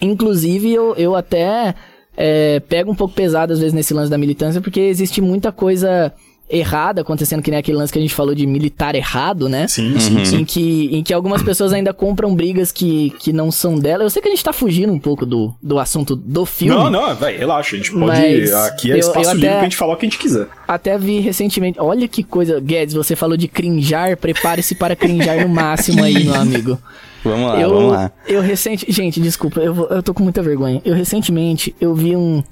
Inclusive, 0.00 0.72
eu, 0.72 0.94
eu 0.96 1.14
até 1.14 1.74
é, 2.16 2.60
pego 2.60 2.90
um 2.90 2.94
pouco 2.94 3.14
pesado 3.14 3.52
às 3.52 3.58
vezes 3.58 3.72
nesse 3.72 3.94
lance 3.94 4.10
da 4.10 4.18
militância, 4.18 4.60
porque 4.60 4.80
existe 4.80 5.20
muita 5.20 5.50
coisa 5.52 6.12
errada 6.48 7.00
acontecendo, 7.00 7.42
que 7.42 7.50
nem 7.50 7.58
aquele 7.58 7.76
lance 7.76 7.92
que 7.92 7.98
a 7.98 8.02
gente 8.02 8.14
falou 8.14 8.34
de 8.34 8.46
militar 8.46 8.94
errado, 8.94 9.48
né? 9.48 9.66
Sim, 9.66 9.98
sim, 9.98 10.24
sim. 10.24 10.36
Em 10.38 10.44
que, 10.44 10.96
em 10.96 11.02
que 11.02 11.12
algumas 11.12 11.42
pessoas 11.42 11.72
ainda 11.72 11.92
compram 11.92 12.34
brigas 12.34 12.70
que, 12.70 13.10
que 13.18 13.32
não 13.32 13.50
são 13.50 13.78
dela. 13.78 14.04
Eu 14.04 14.10
sei 14.10 14.22
que 14.22 14.28
a 14.28 14.30
gente 14.30 14.44
tá 14.44 14.52
fugindo 14.52 14.92
um 14.92 14.98
pouco 14.98 15.26
do, 15.26 15.54
do 15.62 15.78
assunto 15.78 16.14
do 16.14 16.46
filme. 16.46 16.74
Não, 16.74 16.90
não, 16.90 17.14
vai, 17.14 17.36
relaxa. 17.36 17.74
A 17.74 17.78
gente 17.78 17.92
pode. 17.92 18.52
Aqui 18.52 18.92
é 18.92 18.94
eu, 18.94 18.98
espaço 18.98 19.30
eu 19.30 19.34
livre 19.34 19.48
até, 19.48 19.56
pra 19.56 19.64
gente 19.64 19.76
falar 19.76 19.94
o 19.94 19.96
que 19.96 20.06
a 20.06 20.08
gente 20.08 20.18
quiser. 20.18 20.46
Até 20.66 20.96
vi 20.96 21.20
recentemente. 21.20 21.80
Olha 21.80 22.06
que 22.06 22.22
coisa. 22.22 22.60
Guedes, 22.60 22.94
você 22.94 23.16
falou 23.16 23.36
de 23.36 23.48
crinjar. 23.48 24.16
Prepare-se 24.16 24.74
para 24.74 24.94
crinjar 24.94 25.40
no 25.40 25.48
máximo 25.48 26.02
aí, 26.04 26.24
meu 26.24 26.34
amigo. 26.34 26.78
Vamos 27.24 27.48
lá, 27.48 27.60
eu, 27.60 27.70
vamos 27.70 27.92
lá. 27.92 28.12
Eu 28.26 28.40
recente. 28.40 28.86
Gente, 28.88 29.20
desculpa, 29.20 29.60
eu, 29.60 29.74
vou, 29.74 29.88
eu 29.88 30.02
tô 30.02 30.14
com 30.14 30.22
muita 30.22 30.42
vergonha. 30.42 30.80
Eu 30.84 30.94
recentemente 30.94 31.74
eu 31.80 31.94
vi 31.94 32.14
um. 32.14 32.42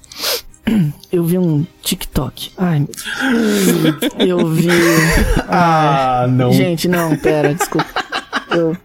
Eu 1.12 1.24
vi 1.24 1.38
um 1.38 1.66
TikTok. 1.83 2.53
Ai, 2.57 2.87
eu 4.18 4.46
vi. 4.48 4.68
Ah, 5.48 6.27
não. 6.29 6.53
Gente, 6.53 6.88
não, 6.88 7.16
pera, 7.16 7.55
desculpa. 7.55 7.87
Eu. 8.50 8.77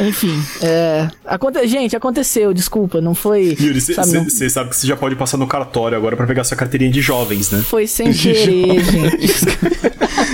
Enfim, 0.00 0.42
é. 0.62 1.08
Aconte... 1.26 1.66
Gente, 1.68 1.94
aconteceu, 1.94 2.54
desculpa, 2.54 3.00
não 3.00 3.14
foi. 3.14 3.56
Yuri, 3.60 3.80
você 3.80 3.92
sabe, 3.92 4.12
não... 4.12 4.28
sabe, 4.30 4.70
que 4.70 4.76
você 4.76 4.86
já 4.86 4.96
pode 4.96 5.14
passar 5.14 5.36
no 5.36 5.46
cartório 5.46 5.96
agora 5.96 6.16
para 6.16 6.26
pegar 6.26 6.42
sua 6.44 6.56
carteirinha 6.56 6.90
de 6.90 7.02
jovens, 7.02 7.50
né? 7.50 7.60
Foi 7.60 7.86
sem 7.86 8.10
querer, 8.12 8.82
gente. 8.82 9.34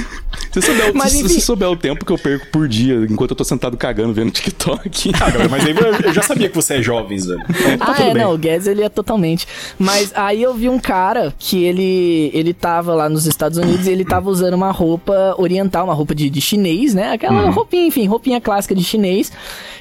Se 0.57 0.63
souber, 0.63 0.95
mas, 0.95 1.13
se, 1.13 1.29
se 1.29 1.41
souber 1.41 1.69
o 1.69 1.77
tempo 1.77 2.05
que 2.05 2.11
eu 2.11 2.17
perco 2.17 2.47
por 2.47 2.67
dia 2.67 2.95
enquanto 3.11 3.33
eu 3.33 3.37
tô 3.37 3.45
sentado 3.45 3.77
cagando 3.77 4.15
vendo 4.15 4.31
TikTok. 4.31 5.13
Ah, 5.15 5.31
cara, 5.31 5.49
mas 5.49 5.67
aí 5.67 5.75
eu 6.05 6.15
já 6.15 6.23
sabia 6.23 6.49
que 6.49 6.55
você 6.55 6.75
é 6.75 6.83
jovem, 6.83 7.19
velho. 7.19 7.45
Então, 7.49 7.79
tá 7.79 7.95
ah, 7.99 8.03
é, 8.03 8.15
bem. 8.15 8.23
não, 8.23 8.33
o 8.33 8.39
Guedes 8.39 8.67
ele 8.67 8.83
é 8.83 8.89
totalmente. 8.89 9.47
Mas 9.79 10.13
aí 10.15 10.43
eu 10.43 10.55
vi 10.55 10.69
um 10.69 10.79
cara 10.79 11.35
que 11.39 11.63
ele 11.63 12.31
ele 12.33 12.55
tava 12.55 12.95
lá 12.95 13.09
nos 13.09 13.27
Estados 13.27 13.59
Unidos 13.59 13.87
e 13.87 13.91
ele 13.91 14.05
tava 14.05 14.31
usando 14.31 14.55
uma 14.55 14.71
roupa 14.71 15.35
oriental, 15.37 15.85
uma 15.85 15.95
roupa 15.95 16.15
de, 16.15 16.31
de 16.31 16.41
chinês, 16.41 16.95
né? 16.95 17.13
Aquela 17.13 17.45
uhum. 17.45 17.51
roupinha, 17.51 17.87
enfim, 17.87 18.07
roupinha 18.07 18.41
clássica 18.41 18.75
de 18.75 18.83
chinês. 18.83 19.31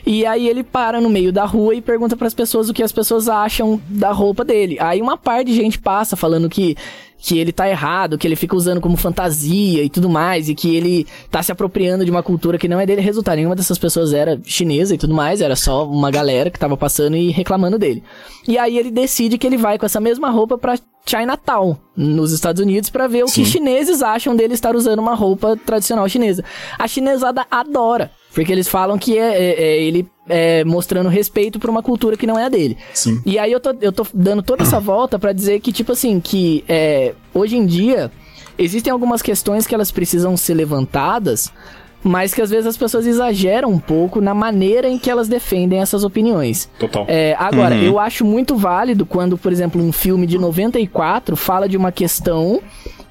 E 0.06 0.26
aí 0.26 0.48
ele 0.48 0.64
para 0.64 1.00
no 1.00 1.10
meio 1.10 1.32
da 1.32 1.46
rua 1.46 1.74
e 1.74 1.82
pergunta 1.82 2.18
para 2.18 2.28
as 2.28 2.34
pessoas 2.34 2.70
o 2.70 2.74
que 2.74 2.84
as 2.84 2.92
pessoas 2.92 3.28
acham 3.30 3.82
da 3.90 4.12
roupa 4.12 4.44
dele. 4.44 4.78
Aí 4.80 5.02
uma 5.02 5.18
par 5.18 5.44
de 5.44 5.54
gente 5.54 5.80
passa 5.80 6.16
falando 6.16 6.50
que 6.50 6.76
que 7.17 7.38
ele 7.39 7.51
tá 7.51 7.67
errado, 7.67 8.17
que 8.17 8.28
ele 8.28 8.36
fica 8.36 8.56
usando 8.56 8.80
como 8.80 8.97
fantasia 8.97 9.84
e 9.84 9.89
tudo 9.89 10.10
mais, 10.10 10.49
e 10.49 10.56
que 10.56 10.75
ele 10.75 11.08
tá 11.32 11.41
se 11.41 11.51
apropriando 11.51 12.06
de 12.06 12.12
uma 12.12 12.21
cultura 12.21 12.58
que 12.58 12.67
não 12.67 12.80
é 12.80 12.86
dele. 12.86 13.01
Resultado, 13.01 13.38
nenhuma 13.38 13.56
dessas 13.56 13.78
pessoas 13.78 14.13
era 14.13 14.39
chinesa 14.43 14.93
e 14.93 14.97
tudo 14.97 15.13
mais, 15.13 15.41
era 15.41 15.56
só 15.56 15.88
uma 15.88 16.12
galera 16.12 16.49
que 16.49 16.60
tava 16.60 16.78
passando 16.78 17.15
e 17.15 17.32
reclamando 17.32 17.80
dele. 17.80 18.04
E 18.47 18.58
aí 18.58 18.78
ele 18.78 18.91
decide 18.91 19.38
que 19.38 19.47
ele 19.47 19.58
vai 19.58 19.78
com 19.78 19.86
essa 19.86 19.99
mesma 19.99 20.30
roupa 20.30 20.58
pra 20.58 20.78
Chinatown, 21.06 21.78
nos 21.95 22.32
Estados 22.32 22.62
Unidos, 22.62 22.89
para 22.89 23.08
ver 23.08 23.28
Sim. 23.28 23.41
o 23.41 23.45
que 23.45 23.49
chineses 23.49 24.01
acham 24.01 24.36
dele 24.36 24.54
estar 24.54 24.75
usando 24.75 24.99
uma 24.99 25.13
roupa 25.13 25.56
tradicional 25.65 26.08
chinesa. 26.10 26.43
A 26.78 26.88
chinesada 26.88 27.45
adora. 27.49 28.12
Porque 28.36 28.52
eles 28.52 28.67
falam 28.67 29.00
que 29.00 29.17
é, 29.17 29.34
é, 29.34 29.63
é 29.63 29.82
ele 29.82 30.06
é, 30.28 30.63
mostrando 30.65 31.08
respeito 31.08 31.58
por 31.58 31.69
uma 31.69 31.82
cultura 31.82 32.17
que 32.17 32.28
não 32.28 32.38
é 32.38 32.45
a 32.45 32.50
dele. 32.50 32.78
Sim. 32.93 33.21
E 33.26 33.39
aí 33.39 33.52
eu 33.52 33.62
tô, 33.62 33.74
eu 33.80 33.93
tô 33.93 34.06
dando 34.13 34.43
toda 34.43 34.62
essa 34.62 34.80
volta 34.80 35.17
para 35.17 35.32
dizer 35.32 35.62
que, 35.62 35.71
tipo 35.71 35.93
assim, 35.93 36.19
que 36.19 36.63
é, 36.67 37.13
hoje 37.34 37.56
em 37.56 37.65
dia 37.65 38.12
existem 38.58 38.91
algumas 38.91 39.21
questões 39.21 39.65
que 39.65 39.74
elas 39.74 39.89
precisam 39.89 40.36
ser 40.36 40.54
levantadas, 40.54 41.50
mas 42.04 42.34
que 42.34 42.41
às 42.41 42.50
vezes 42.50 42.67
as 42.67 42.76
pessoas 42.76 43.08
exageram 43.08 43.69
um 43.69 43.80
pouco 43.80 44.19
na 44.19 44.34
maneira 44.34 44.89
em 44.89 45.00
que 45.00 45.10
elas 45.10 45.30
defendem 45.30 45.80
essas 45.80 46.04
opiniões. 46.04 46.69
Total. 46.78 47.06
É, 47.08 47.36
agora, 47.39 47.74
uhum. 47.74 47.84
eu 47.84 48.00
acho 48.00 48.26
muito 48.26 48.58
válido 48.58 49.06
quando, 49.06 49.38
por 49.38 49.52
exemplo, 49.52 49.82
um 49.82 49.93
filme 49.93 50.28
de 50.28 50.38
94 50.38 51.38
fala 51.38 51.69
de 51.69 51.78
uma 51.78 51.91
questão. 51.91 52.62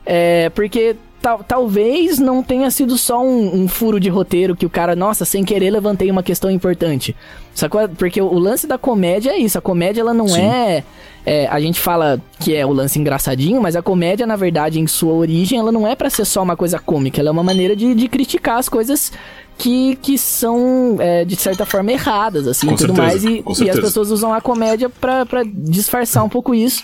É, 0.06 0.50
porque 0.50 0.96
tal, 1.24 1.42
talvez 1.42 2.18
não 2.18 2.42
tenha 2.42 2.70
sido 2.70 2.98
só 2.98 3.24
um, 3.24 3.62
um, 3.62 3.66
furo 3.66 3.98
de 3.98 4.10
roteiro 4.10 4.54
que 4.54 4.66
o 4.66 4.70
cara, 4.70 4.94
nossa, 4.94 5.24
sem 5.24 5.42
querer 5.42 5.70
levantei 5.70 6.10
uma 6.10 6.22
questão 6.22 6.50
importante. 6.50 7.16
Sacou? 7.54 7.88
Porque 7.88 8.20
o, 8.20 8.26
o 8.26 8.38
lance 8.38 8.66
da 8.66 8.76
comédia 8.76 9.30
é 9.30 9.38
isso. 9.38 9.56
A 9.56 9.60
comédia, 9.62 10.02
ela 10.02 10.12
não 10.12 10.36
é, 10.36 10.84
é, 11.24 11.46
A 11.46 11.58
gente 11.58 11.80
fala 11.80 12.20
que 12.38 12.54
é 12.54 12.66
o 12.66 12.72
lance 12.74 12.98
engraçadinho, 12.98 13.58
mas 13.62 13.74
a 13.74 13.80
comédia, 13.80 14.26
na 14.26 14.36
verdade, 14.36 14.78
em 14.78 14.86
sua 14.86 15.14
origem, 15.14 15.58
ela 15.58 15.72
não 15.72 15.88
é 15.88 15.96
para 15.96 16.10
ser 16.10 16.26
só 16.26 16.42
uma 16.42 16.56
coisa 16.56 16.78
cômica. 16.78 17.18
Ela 17.20 17.30
é 17.30 17.32
uma 17.32 17.42
maneira 17.42 17.74
de, 17.74 17.94
de 17.94 18.06
criticar 18.06 18.58
as 18.58 18.68
coisas 18.68 19.10
que, 19.56 19.96
que 20.02 20.18
são, 20.18 20.96
é, 20.98 21.24
de 21.24 21.36
certa 21.36 21.64
forma, 21.64 21.90
erradas, 21.90 22.46
assim, 22.46 22.66
com 22.66 22.74
e 22.74 22.76
tudo 22.76 22.94
certeza, 22.94 23.26
mais. 23.30 23.58
E, 23.58 23.64
e, 23.64 23.70
as 23.70 23.80
pessoas 23.80 24.10
usam 24.10 24.34
a 24.34 24.42
comédia 24.42 24.90
pra 24.90 25.24
disfarçar 25.46 26.22
um 26.22 26.28
pouco 26.28 26.54
isso. 26.54 26.82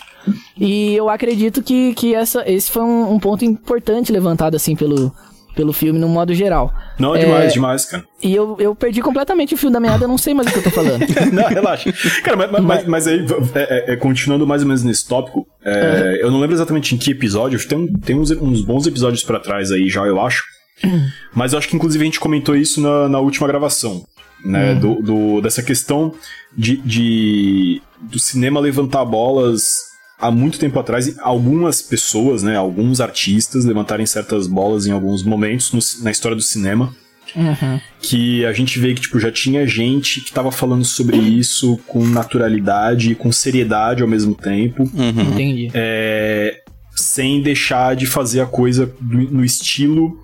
E 0.57 0.95
eu 0.95 1.09
acredito 1.09 1.61
que, 1.61 1.93
que 1.93 2.13
essa, 2.13 2.43
esse 2.49 2.71
foi 2.71 2.83
um, 2.83 3.13
um 3.13 3.19
ponto 3.19 3.43
importante 3.45 4.11
levantado, 4.11 4.55
assim, 4.55 4.75
pelo, 4.75 5.11
pelo 5.55 5.73
filme 5.73 5.99
no 5.99 6.07
modo 6.07 6.33
geral. 6.33 6.73
Não, 6.99 7.15
é 7.15 7.19
demais, 7.19 7.53
demais, 7.53 7.85
cara. 7.85 8.03
E 8.21 8.33
eu, 8.33 8.55
eu 8.59 8.75
perdi 8.75 9.01
completamente 9.01 9.53
o 9.53 9.57
fio 9.57 9.69
da 9.69 9.79
meada, 9.79 10.05
eu 10.05 10.07
não 10.07 10.17
sei 10.17 10.33
mais 10.33 10.47
o 10.47 10.51
que 10.51 10.59
eu 10.59 10.63
tô 10.63 10.71
falando. 10.71 11.01
não, 11.31 11.47
relaxa. 11.47 11.91
Cara, 12.23 12.37
mas, 12.37 12.63
mas, 12.63 12.87
mas 12.87 13.07
aí, 13.07 13.25
é, 13.55 13.61
é, 13.61 13.93
é, 13.93 13.95
continuando 13.95 14.45
mais 14.47 14.61
ou 14.61 14.67
menos 14.67 14.83
nesse 14.83 15.07
tópico, 15.07 15.39
uhum. 15.65 16.15
eu 16.19 16.31
não 16.31 16.39
lembro 16.39 16.55
exatamente 16.55 16.95
em 16.95 16.97
que 16.97 17.11
episódio, 17.11 17.59
tem, 17.67 17.87
tem 17.93 18.19
uns, 18.19 18.31
uns 18.31 18.61
bons 18.61 18.87
episódios 18.87 19.23
para 19.23 19.39
trás 19.39 19.71
aí 19.71 19.89
já, 19.89 20.03
eu 20.05 20.21
acho. 20.21 20.43
Mas 21.33 21.53
eu 21.53 21.59
acho 21.59 21.67
que 21.67 21.75
inclusive 21.75 22.01
a 22.01 22.05
gente 22.05 22.19
comentou 22.19 22.55
isso 22.55 22.81
na, 22.81 23.09
na 23.09 23.19
última 23.19 23.47
gravação, 23.47 24.03
né? 24.43 24.73
Uhum. 24.73 24.79
Do, 24.79 25.01
do, 25.01 25.41
dessa 25.41 25.61
questão 25.61 26.13
de, 26.55 26.77
de 26.77 27.81
do 28.01 28.19
cinema 28.19 28.59
levantar 28.59 29.05
bolas 29.05 29.90
há 30.21 30.29
muito 30.29 30.59
tempo 30.59 30.79
atrás, 30.79 31.17
algumas 31.19 31.81
pessoas, 31.81 32.43
né, 32.43 32.55
alguns 32.55 33.01
artistas 33.01 33.65
levantarem 33.65 34.05
certas 34.05 34.47
bolas 34.47 34.85
em 34.85 34.91
alguns 34.91 35.23
momentos 35.23 35.73
no, 35.73 36.03
na 36.03 36.11
história 36.11 36.35
do 36.35 36.43
cinema. 36.43 36.95
Uhum. 37.35 37.79
Que 38.01 38.45
a 38.45 38.51
gente 38.51 38.77
vê 38.77 38.93
que 38.93 39.01
tipo, 39.01 39.19
já 39.19 39.31
tinha 39.31 39.65
gente 39.65 40.19
que 40.19 40.29
estava 40.29 40.51
falando 40.51 40.83
sobre 40.83 41.17
isso 41.17 41.79
com 41.87 42.05
naturalidade 42.05 43.11
e 43.11 43.15
com 43.15 43.31
seriedade 43.31 44.03
ao 44.03 44.07
mesmo 44.07 44.35
tempo. 44.35 44.83
Uhum. 44.93 45.31
Entendi. 45.31 45.71
É, 45.73 46.61
sem 46.93 47.41
deixar 47.41 47.95
de 47.95 48.05
fazer 48.05 48.41
a 48.41 48.45
coisa 48.45 48.93
no 49.01 49.45
estilo 49.45 50.21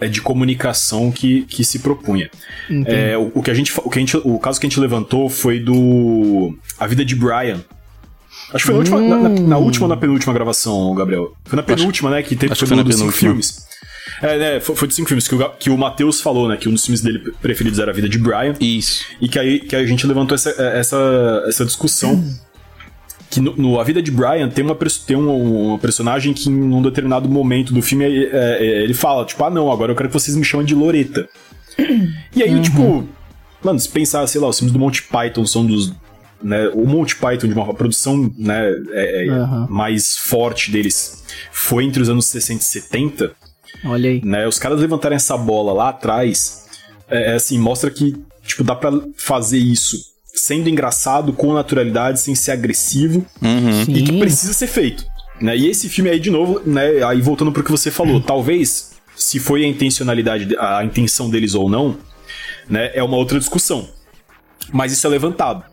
é, 0.00 0.06
de 0.06 0.20
comunicação 0.20 1.10
que, 1.10 1.42
que 1.42 1.64
se 1.64 1.78
propunha. 1.78 2.30
É, 2.86 3.16
o, 3.16 3.32
o, 3.34 3.42
que 3.42 3.50
a 3.50 3.54
gente, 3.54 3.72
o, 3.76 3.88
que 3.88 3.98
a 3.98 4.00
gente, 4.00 4.16
o 4.18 4.38
caso 4.38 4.60
que 4.60 4.66
a 4.66 4.68
gente 4.68 4.78
levantou 4.78 5.28
foi 5.28 5.58
do 5.58 6.54
A 6.78 6.86
Vida 6.86 7.04
de 7.04 7.16
Brian. 7.16 7.64
Acho 8.52 8.64
que 8.64 8.72
foi 8.72 8.74
hum. 8.74 8.78
última, 8.78 9.00
na, 9.00 9.16
na, 9.16 9.28
na, 9.28 9.58
última 9.58 9.86
ou 9.86 9.88
na 9.88 9.96
penúltima 9.96 10.32
gravação, 10.32 10.94
Gabriel? 10.94 11.32
Foi 11.44 11.56
na 11.56 11.62
penúltima, 11.62 12.10
acho, 12.10 12.16
né? 12.16 12.22
Que 12.22 12.36
teve 12.36 12.54
foi, 12.54 12.68
foi 12.68 12.76
do, 12.76 12.84
dos 12.84 12.96
cinco 12.96 13.12
filmes. 13.12 13.66
É, 14.20 14.38
né, 14.38 14.60
foi, 14.60 14.76
foi 14.76 14.88
de 14.88 14.94
cinco 14.94 15.08
filmes 15.08 15.26
que 15.26 15.34
o, 15.34 15.48
que 15.50 15.70
o 15.70 15.78
Matheus 15.78 16.20
falou, 16.20 16.48
né? 16.48 16.56
Que 16.56 16.68
um 16.68 16.72
dos 16.72 16.84
filmes 16.84 17.00
dele 17.00 17.32
preferidos 17.40 17.78
era 17.78 17.90
A 17.90 17.94
Vida 17.94 18.08
de 18.08 18.18
Brian. 18.18 18.54
Isso. 18.60 19.04
E 19.20 19.28
que 19.28 19.38
aí 19.38 19.60
que 19.60 19.74
a 19.74 19.86
gente 19.86 20.06
levantou 20.06 20.34
essa, 20.34 20.50
essa, 20.50 21.44
essa 21.46 21.64
discussão. 21.64 22.22
Que 23.32 23.40
no, 23.40 23.56
no, 23.56 23.80
A 23.80 23.84
Vida 23.84 24.02
de 24.02 24.10
Brian 24.10 24.46
tem, 24.50 24.62
uma, 24.62 24.76
tem 25.06 25.16
um, 25.16 25.68
uma 25.68 25.78
personagem 25.78 26.34
que 26.34 26.50
em 26.50 26.52
um 26.52 26.82
determinado 26.82 27.26
momento 27.30 27.72
do 27.72 27.80
filme 27.80 28.04
é, 28.04 28.28
é, 28.30 28.82
ele 28.82 28.92
fala, 28.92 29.24
tipo, 29.24 29.42
ah 29.42 29.48
não, 29.48 29.72
agora 29.72 29.90
eu 29.90 29.96
quero 29.96 30.10
que 30.10 30.12
vocês 30.12 30.36
me 30.36 30.44
chamem 30.44 30.66
de 30.66 30.74
Loreta. 30.74 31.26
E 32.36 32.42
aí, 32.42 32.54
uhum. 32.54 32.60
tipo, 32.60 33.08
mano, 33.62 33.78
se 33.78 33.88
pensar, 33.88 34.26
sei 34.26 34.38
lá, 34.38 34.48
os 34.48 34.58
filmes 34.58 34.70
do 34.70 34.78
Monty 34.78 35.04
Python 35.04 35.46
são 35.46 35.64
dos. 35.64 35.94
Né, 36.42 36.68
o 36.74 36.84
Monty 36.84 37.16
Python, 37.16 37.46
de 37.46 37.54
uma 37.54 37.72
produção 37.72 38.32
né, 38.36 38.70
é, 38.90 39.26
uhum. 39.30 39.66
mais 39.68 40.16
forte 40.16 40.70
deles, 40.70 41.24
foi 41.52 41.84
entre 41.84 42.02
os 42.02 42.08
anos 42.08 42.26
60 42.26 42.62
e 42.62 42.64
70. 42.64 43.32
Olha 43.84 44.10
aí. 44.10 44.20
Né, 44.24 44.46
os 44.46 44.58
caras 44.58 44.80
levantarem 44.80 45.16
essa 45.16 45.36
bola 45.36 45.72
lá 45.72 45.90
atrás, 45.90 46.66
é, 47.08 47.34
assim, 47.34 47.58
mostra 47.58 47.90
que, 47.90 48.16
tipo, 48.44 48.64
dá 48.64 48.74
pra 48.74 48.90
fazer 49.16 49.58
isso 49.58 50.12
sendo 50.34 50.68
engraçado, 50.68 51.32
com 51.32 51.52
naturalidade, 51.52 52.20
sem 52.20 52.34
ser 52.34 52.52
agressivo, 52.52 53.24
uhum. 53.40 53.82
e 53.82 54.02
que 54.02 54.18
precisa 54.18 54.52
ser 54.52 54.66
feito. 54.66 55.04
Né? 55.40 55.56
E 55.56 55.68
esse 55.68 55.88
filme 55.88 56.10
aí, 56.10 56.18
de 56.18 56.30
novo, 56.30 56.60
né, 56.64 57.02
aí 57.04 57.20
voltando 57.20 57.52
pro 57.52 57.62
que 57.62 57.70
você 57.70 57.90
falou, 57.90 58.20
talvez, 58.20 58.92
se 59.14 59.38
foi 59.38 59.64
a 59.64 59.68
intencionalidade, 59.68 60.56
a 60.58 60.84
intenção 60.84 61.28
deles 61.28 61.54
ou 61.54 61.68
não, 61.68 61.96
né, 62.68 62.90
é 62.94 63.02
uma 63.02 63.16
outra 63.16 63.38
discussão. 63.38 63.88
Mas 64.72 64.92
isso 64.92 65.06
é 65.06 65.10
levantado. 65.10 65.64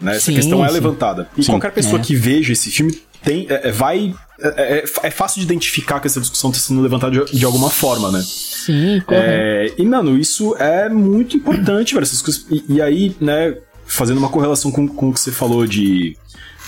Né? 0.00 0.16
Essa 0.16 0.26
sim, 0.26 0.34
questão 0.34 0.64
é 0.64 0.68
sim. 0.68 0.74
levantada. 0.74 1.28
E 1.36 1.42
sim, 1.42 1.52
qualquer 1.52 1.72
pessoa 1.72 2.00
é. 2.00 2.04
que 2.04 2.14
veja 2.14 2.52
esse 2.52 2.70
filme 2.70 3.00
tem, 3.22 3.46
é, 3.48 3.68
é 3.68 3.72
vai. 3.72 4.14
É, 4.40 4.78
é, 4.78 4.84
é, 5.04 5.10
fácil 5.10 5.38
de 5.38 5.44
identificar 5.44 6.00
que 6.00 6.08
essa 6.08 6.20
discussão 6.20 6.50
está 6.50 6.60
sendo 6.60 6.80
levantada 6.80 7.24
de, 7.24 7.38
de, 7.38 7.44
alguma 7.44 7.70
forma, 7.70 8.10
né? 8.10 8.20
Sim, 8.24 9.00
correto. 9.06 9.28
É, 9.28 9.74
e, 9.78 9.86
mano, 9.86 10.18
isso 10.18 10.56
é 10.56 10.88
muito 10.88 11.36
importante, 11.36 11.94
velho. 11.94 12.02
Essas 12.02 12.20
coisas, 12.20 12.44
e, 12.50 12.64
e 12.68 12.82
aí, 12.82 13.14
né, 13.20 13.56
fazendo 13.86 14.18
uma 14.18 14.28
correlação 14.28 14.72
com, 14.72 14.88
com 14.88 15.10
o 15.10 15.12
que 15.12 15.20
você 15.20 15.30
falou 15.30 15.64
de, 15.66 16.16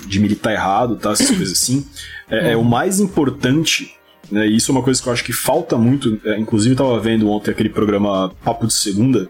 de 0.06 0.20
militar 0.20 0.52
errado, 0.52 0.96
tá? 0.96 1.12
Essas 1.12 1.28
coisas 1.30 1.52
assim. 1.52 1.84
É, 2.30 2.52
é, 2.52 2.56
o 2.56 2.64
mais 2.64 3.00
importante, 3.00 3.92
né? 4.30 4.46
Isso 4.46 4.70
é 4.70 4.72
uma 4.72 4.82
coisa 4.82 5.02
que 5.02 5.08
eu 5.08 5.12
acho 5.12 5.24
que 5.24 5.32
falta 5.32 5.76
muito. 5.76 6.20
É, 6.24 6.38
inclusive, 6.38 6.74
eu 6.74 6.78
tava 6.78 7.00
vendo 7.00 7.28
ontem 7.28 7.50
aquele 7.50 7.70
programa 7.70 8.32
Papo 8.44 8.66
de 8.66 8.72
Segunda, 8.72 9.28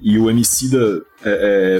e 0.00 0.18
o 0.18 0.30
Emicida 0.30 0.78
é, 0.78 1.13
é, 1.24 1.78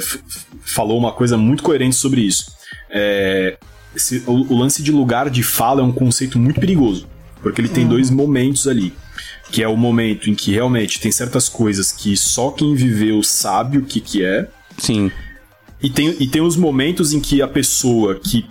falou 0.65 0.99
uma 0.99 1.13
coisa 1.13 1.37
muito 1.37 1.63
coerente 1.63 1.97
sobre 1.97 2.23
isso. 2.23 2.53
É, 2.91 3.57
esse, 3.95 4.23
o, 4.27 4.53
o, 4.53 4.59
lance 4.59 4.83
de 4.83 4.91
lugar 4.91 5.31
de 5.31 5.43
fala 5.43 5.81
é 5.81 5.85
um 5.85 5.93
conceito 5.93 6.39
muito 6.39 6.61
perigoso, 6.61 7.09
porque 7.43 7.61
ele 7.61 7.69
tem 7.69 7.87
dois 7.87 8.11
momentos 8.11 8.67
ali. 8.67 8.93
Que 9.51 9.63
é 9.63 9.69
o 9.69 9.77
momento 9.77 10.31
em 10.31 10.35
que 10.35 10.51
realmente 10.51 10.99
tem 10.99 11.13
certas 11.13 11.49
coisas 11.49 11.93
que 11.93 12.17
só 12.17 12.51
quem 12.51 12.75
viveu 12.75 13.23
sabe 13.23 13.79
o 13.79 13.85
que, 13.85 14.01
que 14.01 14.25
é. 14.25 14.49
Sim. 14.79 15.13
E 15.81 15.91
tem, 15.91 16.17
e 16.19 16.27
tem 16.27 16.41
os 16.41 16.57
momentos 16.57 17.13
em 17.13 17.21
que 17.21 17.43
a 17.43 17.49
pessoa 17.49 18.19
que. 18.19 18.47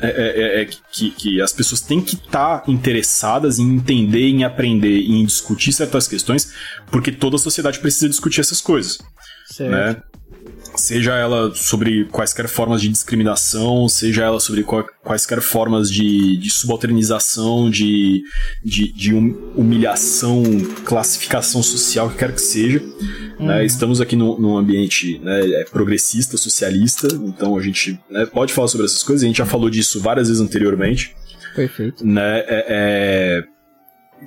É, 0.00 0.08
é, 0.08 0.60
é, 0.60 0.62
é 0.62 0.64
que, 0.64 1.10
que, 1.10 1.40
as 1.40 1.52
pessoas 1.52 1.80
têm 1.80 2.00
que 2.00 2.16
estar 2.16 2.58
tá 2.58 2.70
interessadas 2.70 3.60
em 3.60 3.76
entender, 3.76 4.28
em 4.28 4.42
aprender, 4.42 5.00
em 5.02 5.24
discutir 5.24 5.72
certas 5.72 6.08
questões, 6.08 6.52
porque 6.90 7.12
toda 7.12 7.36
a 7.36 7.38
sociedade 7.38 7.78
precisa 7.78 8.08
discutir 8.08 8.40
essas 8.40 8.60
coisas. 8.60 8.98
Certo. 9.60 9.70
Né? 9.70 10.02
Seja 10.76 11.14
ela 11.16 11.52
sobre 11.54 12.04
quaisquer 12.06 12.48
formas 12.48 12.80
de 12.80 12.88
discriminação, 12.88 13.88
seja 13.88 14.24
ela 14.24 14.40
sobre 14.40 14.64
quaisquer 15.02 15.40
formas 15.40 15.90
de, 15.90 16.36
de 16.38 16.50
subalternização, 16.50 17.68
de, 17.68 18.22
de, 18.64 18.92
de 18.92 19.12
humilhação, 19.14 20.42
classificação 20.84 21.62
social, 21.62 22.08
que 22.08 22.16
quer 22.16 22.32
que 22.32 22.40
seja. 22.40 22.80
Uhum. 23.38 23.46
Né? 23.46 23.64
Estamos 23.64 24.00
aqui 24.00 24.16
no, 24.16 24.38
num 24.38 24.56
ambiente 24.56 25.18
né, 25.18 25.40
é 25.60 25.64
progressista, 25.64 26.36
socialista, 26.36 27.08
então 27.12 27.56
a 27.58 27.60
gente 27.60 27.98
né, 28.08 28.24
pode 28.26 28.52
falar 28.52 28.68
sobre 28.68 28.86
essas 28.86 29.02
coisas, 29.02 29.24
a 29.24 29.26
gente 29.26 29.38
já 29.38 29.46
falou 29.46 29.68
disso 29.68 30.00
várias 30.00 30.28
vezes 30.28 30.40
anteriormente. 30.40 31.14
Perfeito. 31.54 32.06
Né? 32.06 32.38
É, 32.46 32.64
é 32.68 33.44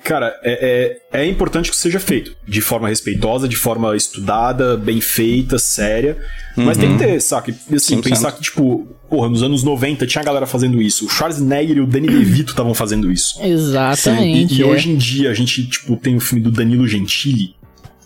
Cara, 0.04 0.38
é, 0.44 0.98
é, 1.14 1.22
é, 1.22 1.26
importante 1.28 1.70
que 1.70 1.76
seja 1.76 2.00
feito 2.00 2.36
de 2.48 2.62
forma 2.62 2.88
respeitosa, 2.88 3.48
de 3.48 3.56
forma 3.56 3.96
estudada, 3.96 4.76
bem 4.76 5.00
feita, 5.00 5.60
séria. 5.60 6.18
Uhum. 6.58 6.66
Mas 6.66 6.78
tem 6.78 6.94
que 6.94 7.04
ter, 7.04 7.22
saca? 7.22 7.52
Assim, 7.52 7.98
100%. 7.98 8.04
pensar 8.04 8.32
que, 8.32 8.42
tipo, 8.42 8.88
porra, 9.10 9.30
nos 9.30 9.44
anos 9.44 9.64
90 9.64 10.08
tinha 10.08 10.24
galera 10.24 10.48
fazendo 10.48 10.82
isso. 10.82 11.06
O 11.06 11.10
Schwarzenegger 11.10 11.78
e 11.78 11.82
o 11.82 11.88
Danny 11.88 12.08
DeVito 12.08 12.52
estavam 12.52 12.74
fazendo 12.74 13.12
isso. 13.12 13.42
Exatamente. 13.44 14.56
E, 14.56 14.58
e 14.60 14.62
é. 14.64 14.66
hoje 14.66 14.90
em 14.90 14.98
dia 14.98 15.30
a 15.30 15.34
gente, 15.34 15.68
tipo, 15.68 15.96
tem 15.96 16.16
o 16.16 16.20
filme 16.20 16.44
do 16.44 16.52
Danilo 16.52 16.88
Gentili. 16.88 17.56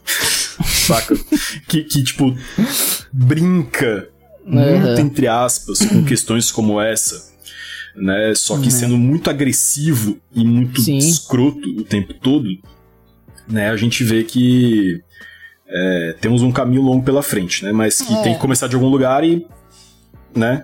saca? 0.66 1.16
que, 1.68 1.84
que, 1.84 2.04
tipo, 2.04 2.36
brinca, 3.12 4.10
uhum. 4.46 4.80
muito 4.80 5.02
entre 5.02 5.28
aspas, 5.28 5.80
com 5.80 6.04
questões 6.04 6.52
como 6.52 6.82
essa 6.82 7.28
né? 7.98 8.34
Só 8.36 8.58
que 8.58 8.66
uhum. 8.66 8.72
sendo 8.72 8.98
muito 8.98 9.30
agressivo 9.30 10.18
e 10.34 10.46
muito 10.46 10.82
Sim. 10.82 10.98
escroto 10.98 11.68
o 11.78 11.84
tempo 11.84 12.14
todo, 12.14 12.48
né? 13.48 13.70
A 13.70 13.76
gente 13.76 14.04
vê 14.04 14.24
que 14.24 15.02
é, 15.68 16.16
temos 16.22 16.42
um 16.42 16.52
caminho 16.52 16.82
longo 16.82 17.04
pela 17.04 17.22
frente, 17.22 17.66
né? 17.66 17.72
Mas 17.72 18.02
que 18.02 18.14
é. 18.14 18.22
tem 18.22 18.34
que 18.36 18.40
começar 18.40 18.68
de 18.68 18.76
algum 18.76 18.88
lugar 18.88 19.24
e, 19.24 19.46
né? 20.36 20.64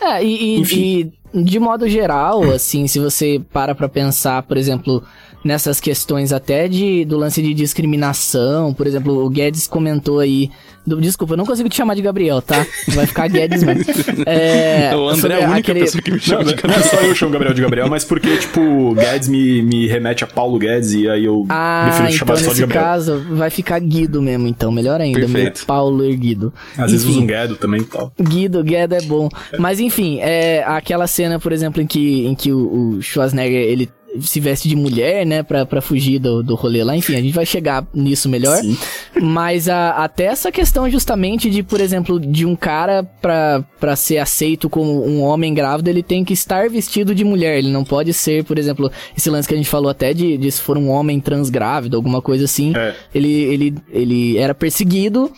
É, 0.00 0.24
e, 0.24 0.62
e, 0.62 1.12
e 1.34 1.42
de 1.42 1.58
modo 1.58 1.88
geral, 1.88 2.50
assim, 2.50 2.86
se 2.86 2.98
você 2.98 3.40
para 3.52 3.74
pra 3.74 3.88
pensar, 3.88 4.42
por 4.44 4.56
exemplo, 4.56 5.04
nessas 5.44 5.80
questões 5.80 6.32
até 6.32 6.68
de, 6.68 7.04
do 7.04 7.16
lance 7.16 7.42
de 7.42 7.54
discriminação. 7.54 8.72
Por 8.74 8.86
exemplo, 8.86 9.24
o 9.24 9.30
Guedes 9.30 9.66
comentou 9.66 10.18
aí. 10.18 10.50
Do, 10.86 11.00
desculpa, 11.00 11.34
eu 11.34 11.36
não 11.36 11.44
consigo 11.44 11.68
te 11.68 11.76
chamar 11.76 11.94
de 11.94 12.02
Gabriel, 12.02 12.40
tá? 12.40 12.66
Vai 12.88 13.06
ficar 13.06 13.28
Guedes 13.28 13.62
mesmo. 13.62 13.84
É, 14.26 14.94
o 14.94 15.08
André 15.08 15.40
é 15.40 15.44
a 15.44 15.50
única 15.50 15.72
aquele... 15.72 15.80
pessoa 15.80 16.02
que 16.02 16.10
me 16.10 16.20
chama 16.20 16.44
não, 16.44 16.52
de 16.52 16.54
Gabriel. 16.54 16.78
Não 16.78 16.86
é 16.86 16.88
só 16.88 16.96
eu 17.00 17.14
chamo 17.14 17.32
Gabriel 17.32 17.54
de 17.54 17.62
Gabriel, 17.62 17.88
mas 17.88 18.04
porque, 18.04 18.36
tipo, 18.36 18.94
Guedes 18.94 19.28
me, 19.28 19.62
me 19.62 19.86
remete 19.86 20.24
a 20.24 20.26
Paulo 20.26 20.58
Guedes 20.58 20.92
e 20.92 21.08
aí 21.08 21.24
eu 21.24 21.46
ah, 21.48 21.84
prefiro 21.86 22.12
chamar 22.18 22.32
então, 22.34 22.44
só 22.44 22.54
de 22.54 22.60
Gabriel. 22.60 22.82
nesse 22.82 23.06
caso, 23.08 23.24
vai 23.30 23.50
ficar 23.50 23.78
Guido 23.78 24.20
mesmo, 24.20 24.46
então. 24.46 24.70
Melhor 24.70 25.00
ainda. 25.00 25.20
Perfeito. 25.20 25.64
Paulo 25.66 26.04
Erguido. 26.04 26.52
Às 26.72 26.78
enfim, 26.78 26.92
vezes 26.92 27.06
usa 27.06 27.20
um 27.20 27.26
Guedo 27.26 27.56
também 27.56 27.80
e 27.80 27.84
tal. 27.84 28.12
Guido, 28.20 28.62
Guedo 28.62 28.94
é 28.94 29.02
bom. 29.02 29.28
É. 29.52 29.58
Mas 29.58 29.80
enfim, 29.80 30.18
é 30.20 30.62
aquela 30.66 31.06
cena, 31.06 31.38
por 31.38 31.52
exemplo, 31.52 31.80
em 31.80 31.86
que, 31.86 32.26
em 32.26 32.34
que 32.34 32.52
o, 32.52 32.96
o 32.96 33.02
Schwarzenegger, 33.02 33.62
ele 33.62 33.90
se 34.20 34.40
veste 34.40 34.68
de 34.68 34.76
mulher, 34.76 35.24
né, 35.24 35.42
pra, 35.42 35.64
pra 35.64 35.80
fugir 35.80 36.18
do, 36.18 36.42
do 36.42 36.54
rolê 36.54 36.82
lá. 36.82 36.96
Enfim, 36.96 37.14
a 37.14 37.20
gente 37.20 37.34
vai 37.34 37.46
chegar 37.46 37.86
nisso 37.94 38.28
melhor. 38.28 38.58
Sim. 38.58 38.76
Mas 39.20 39.68
a, 39.68 39.90
até 39.90 40.24
essa 40.24 40.50
questão 40.50 40.90
justamente 40.90 41.48
de, 41.50 41.62
por 41.62 41.80
exemplo, 41.80 42.18
de 42.18 42.44
um 42.44 42.56
cara 42.56 43.02
pra, 43.02 43.64
pra 43.78 43.96
ser 43.96 44.18
aceito 44.18 44.68
como 44.68 45.06
um 45.06 45.22
homem 45.22 45.54
grávido, 45.54 45.88
ele 45.88 46.02
tem 46.02 46.24
que 46.24 46.32
estar 46.32 46.68
vestido 46.68 47.14
de 47.14 47.24
mulher. 47.24 47.58
Ele 47.58 47.70
não 47.70 47.84
pode 47.84 48.12
ser, 48.12 48.44
por 48.44 48.58
exemplo, 48.58 48.90
esse 49.16 49.30
lance 49.30 49.46
que 49.46 49.54
a 49.54 49.56
gente 49.56 49.68
falou 49.68 49.90
até 49.90 50.12
de, 50.12 50.36
de 50.36 50.50
se 50.50 50.60
for 50.60 50.76
um 50.76 50.88
homem 50.88 51.20
transgrávido, 51.20 51.96
alguma 51.96 52.20
coisa 52.20 52.44
assim. 52.44 52.72
É. 52.76 52.94
Ele, 53.14 53.32
ele, 53.32 53.74
ele 53.92 54.38
era 54.38 54.54
perseguido 54.54 55.30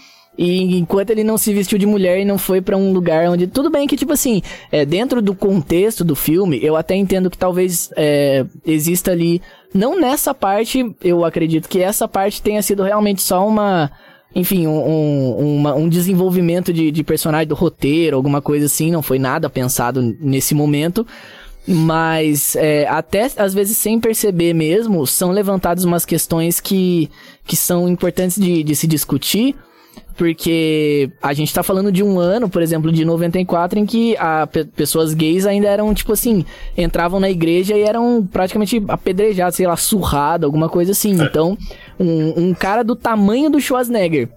e 0.45 0.77
enquanto 0.77 1.11
ele 1.11 1.23
não 1.23 1.39
se 1.39 1.55
vestiu 1.55 1.79
de 1.79 1.87
mulher 1.87 2.19
e 2.19 2.25
não 2.25 2.37
foi 2.37 2.61
para 2.61 2.77
um 2.77 2.93
lugar 2.93 3.29
onde. 3.29 3.47
Tudo 3.47 3.71
bem 3.71 3.87
que, 3.87 3.97
tipo 3.97 4.13
assim, 4.13 4.43
é, 4.73 4.85
dentro 4.85 5.23
do 5.23 5.37
contexto 5.37 6.03
do 6.03 6.17
filme, 6.17 6.59
eu 6.61 6.75
até 6.75 6.97
entendo 6.97 7.31
que 7.31 7.39
talvez 7.39 7.93
é, 7.97 8.45
exista 8.67 9.13
ali. 9.13 9.41
Não 9.73 10.01
nessa 10.01 10.35
parte, 10.35 10.97
eu 11.01 11.25
acredito 11.25 11.69
que 11.69 11.79
essa 11.79 12.09
parte 12.09 12.43
tenha 12.43 12.61
sido 12.61 12.83
realmente 12.83 13.23
só 13.23 13.47
uma. 13.47 13.89
Enfim, 14.35 14.67
um, 14.67 14.81
um, 14.81 15.57
uma, 15.59 15.75
um 15.77 15.89
desenvolvimento 15.89 16.73
de, 16.73 16.91
de 16.91 17.05
personagem 17.05 17.47
do 17.47 17.55
roteiro, 17.55 18.17
alguma 18.17 18.43
coisa 18.43 18.67
assim. 18.67 18.91
Não 18.91 19.01
foi 19.01 19.21
nada 19.21 19.49
pensado 19.49 20.03
nesse 20.19 20.57
momento. 20.57 21.07
Mas 21.65 22.57
é, 22.57 22.85
até 22.89 23.31
às 23.37 23.55
vezes 23.55 23.77
sem 23.77 24.01
perceber 24.01 24.55
mesmo, 24.55 25.07
são 25.07 25.31
levantadas 25.31 25.85
umas 25.85 26.05
questões 26.05 26.59
que, 26.59 27.09
que 27.47 27.55
são 27.55 27.89
importantes 27.89 28.37
de, 28.41 28.65
de 28.65 28.75
se 28.75 28.89
discutir 28.89 29.55
porque 30.17 31.11
a 31.23 31.33
gente 31.33 31.53
tá 31.53 31.63
falando 31.63 31.91
de 31.91 32.03
um 32.03 32.19
ano, 32.19 32.49
por 32.49 32.63
exemplo, 32.63 32.93
de 32.93 33.05
94, 33.05 33.79
em 33.79 33.87
que 33.87 34.17
a 34.19 34.49
pessoas 34.77 35.15
gays 35.15 35.47
ainda 35.47 35.69
eram, 35.69 35.93
tipo 35.95 36.13
assim, 36.13 36.45
entravam 36.77 37.19
na 37.19 37.31
igreja 37.31 37.77
e 37.77 37.83
eram 37.83 38.27
praticamente 38.31 38.83
apedrejados, 38.89 39.57
sei 39.57 39.67
lá, 39.67 39.77
surrado, 39.77 40.45
alguma 40.45 40.69
coisa 40.69 40.93
assim. 40.93 41.21
É. 41.21 41.25
Então, 41.25 41.57
um, 41.99 42.49
um 42.49 42.55
cara 42.55 42.85
do 42.85 42.95
tamanho 42.95 43.51
do 43.51 43.61
Schwarzenegger 43.61 44.29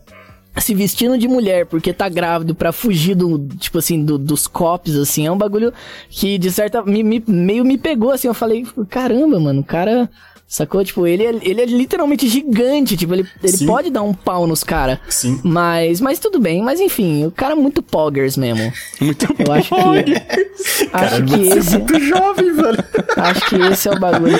se 0.57 0.73
vestindo 0.73 1.17
de 1.17 1.27
mulher 1.27 1.65
porque 1.65 1.91
tá 1.91 2.07
grávido 2.07 2.55
para 2.55 2.71
fugir 2.71 3.13
do, 3.13 3.47
tipo 3.57 3.77
assim, 3.77 4.03
do, 4.03 4.17
dos 4.17 4.47
copos, 4.47 4.95
assim, 4.95 5.27
é 5.27 5.31
um 5.31 5.37
bagulho 5.37 5.73
que 6.09 6.37
de 6.37 6.51
certa 6.51 6.81
me, 6.81 7.03
me, 7.03 7.21
meio 7.27 7.65
me 7.65 7.77
pegou, 7.77 8.11
assim, 8.11 8.27
eu 8.27 8.33
falei, 8.33 8.65
caramba, 8.89 9.39
mano, 9.39 9.61
o 9.61 9.63
cara 9.65 10.09
Sacou? 10.47 10.83
Tipo, 10.85 11.07
ele 11.07 11.23
é, 11.23 11.35
ele 11.41 11.61
é 11.61 11.65
literalmente 11.65 12.27
gigante. 12.27 12.95
Tipo, 12.95 13.13
ele, 13.15 13.27
ele 13.43 13.65
pode 13.65 13.89
dar 13.89 14.03
um 14.03 14.13
pau 14.13 14.45
nos 14.45 14.63
caras. 14.63 14.99
Sim. 15.09 15.39
Mas, 15.43 15.99
mas 15.99 16.19
tudo 16.19 16.39
bem. 16.39 16.61
Mas 16.61 16.79
enfim, 16.79 17.25
o 17.25 17.31
cara 17.31 17.53
é 17.53 17.55
muito 17.55 17.81
poggers 17.81 18.37
mesmo. 18.37 18.71
Muito 19.01 19.25
Eu 19.39 19.51
acho 19.53 19.69
que. 19.69 20.85
cara, 20.89 21.07
acho 21.07 21.23
que 21.23 21.41
esse. 21.47 21.75
É 21.75 21.77
muito 21.79 21.99
jovem, 21.99 22.53
velho. 22.53 22.83
Acho 23.17 23.49
que 23.49 23.55
esse 23.55 23.87
é 23.87 23.91
o 23.91 23.99
bagulho. 23.99 24.39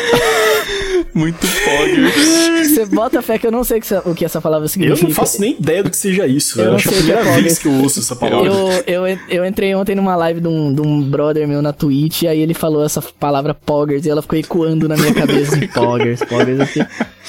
Muito 1.13 1.39
poggers. 1.39 2.69
Você 2.69 2.85
bota 2.85 3.21
fé 3.21 3.37
que 3.37 3.47
eu 3.47 3.51
não 3.51 3.63
sei 3.63 3.81
o 4.05 4.13
que 4.13 4.25
essa 4.25 4.41
palavra 4.41 4.65
Eu 4.65 4.69
significa. 4.69 5.07
não 5.07 5.15
faço 5.15 5.39
nem 5.41 5.53
ideia 5.53 5.81
do 5.83 5.89
que 5.89 5.97
seja 5.97 6.27
isso. 6.27 6.59
Eu 6.61 6.71
Eu 6.71 6.75
acho 6.75 6.89
que 6.89 6.95
é 6.95 6.97
a 6.97 7.01
o 7.01 7.03
que 7.05 7.11
é 7.11 7.15
primeira 7.15 7.23
vez 7.23 7.33
poggers. 7.35 7.59
que 7.59 7.67
eu 7.67 7.71
ouço 7.83 7.99
essa 7.99 8.15
palavra. 8.15 8.47
Eu, 8.85 9.05
eu, 9.07 9.19
eu 9.29 9.45
entrei 9.45 9.73
ontem 9.75 9.95
numa 9.95 10.15
live 10.15 10.39
de 10.41 10.47
um, 10.47 10.73
de 10.73 10.81
um 10.81 11.01
brother 11.01 11.47
meu 11.47 11.61
na 11.61 11.73
Twitch, 11.73 12.23
aí 12.23 12.39
ele 12.39 12.53
falou 12.53 12.83
essa 12.85 13.01
palavra 13.01 13.53
poggers 13.53 14.05
e 14.05 14.09
ela 14.09 14.21
ficou 14.21 14.37
ecoando 14.37 14.87
na 14.87 14.95
minha 14.97 15.13
cabeça. 15.13 15.55
assim, 15.55 15.67
poggers, 16.05 16.19
poggers 16.29 16.59
aqui. 16.59 16.79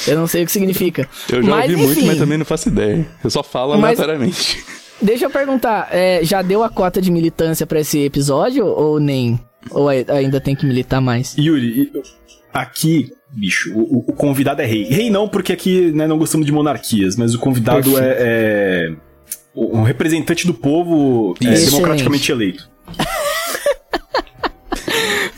Eu 0.06 0.16
não 0.18 0.26
sei 0.26 0.42
o 0.42 0.46
que 0.46 0.52
significa. 0.52 1.08
Eu 1.32 1.42
já 1.42 1.50
mas, 1.50 1.70
ouvi 1.70 1.76
muito, 1.76 1.98
enfim, 1.98 2.06
mas 2.06 2.18
também 2.18 2.38
não 2.38 2.44
faço 2.44 2.68
ideia. 2.68 3.06
Eu 3.24 3.30
só 3.30 3.42
falo 3.42 3.72
Mas- 3.78 3.98
aleatoriamente. 3.98 4.62
Deixa 5.00 5.26
eu 5.26 5.30
perguntar, 5.30 5.88
é, 5.92 6.20
já 6.24 6.40
deu 6.40 6.62
a 6.64 6.70
cota 6.70 7.02
de 7.02 7.10
militância 7.10 7.66
pra 7.66 7.80
esse 7.80 7.98
episódio 8.04 8.64
ou 8.66 8.98
nem? 8.98 9.38
Ou 9.70 9.88
ai- 9.88 10.06
ainda 10.08 10.40
tem 10.40 10.54
que 10.56 10.64
militar 10.64 11.00
mais? 11.02 11.34
Yuri, 11.36 11.90
aqui, 12.52 13.10
bicho, 13.30 13.72
o, 13.74 13.98
o- 14.08 14.12
convidado 14.14 14.62
é 14.62 14.66
rei. 14.66 14.84
Rei 14.84 15.10
não, 15.10 15.28
porque 15.28 15.52
aqui 15.52 15.92
né, 15.92 16.06
não 16.06 16.16
gostamos 16.18 16.46
de 16.46 16.52
monarquias, 16.52 17.14
mas 17.16 17.34
o 17.34 17.38
convidado 17.38 17.90
Perfeito. 17.92 17.98
é, 18.18 18.88
é 18.90 18.92
um 19.54 19.82
representante 19.82 20.46
do 20.46 20.54
povo 20.54 21.34
é, 21.44 21.50
democraticamente 21.54 22.30
eleito. 22.32 22.68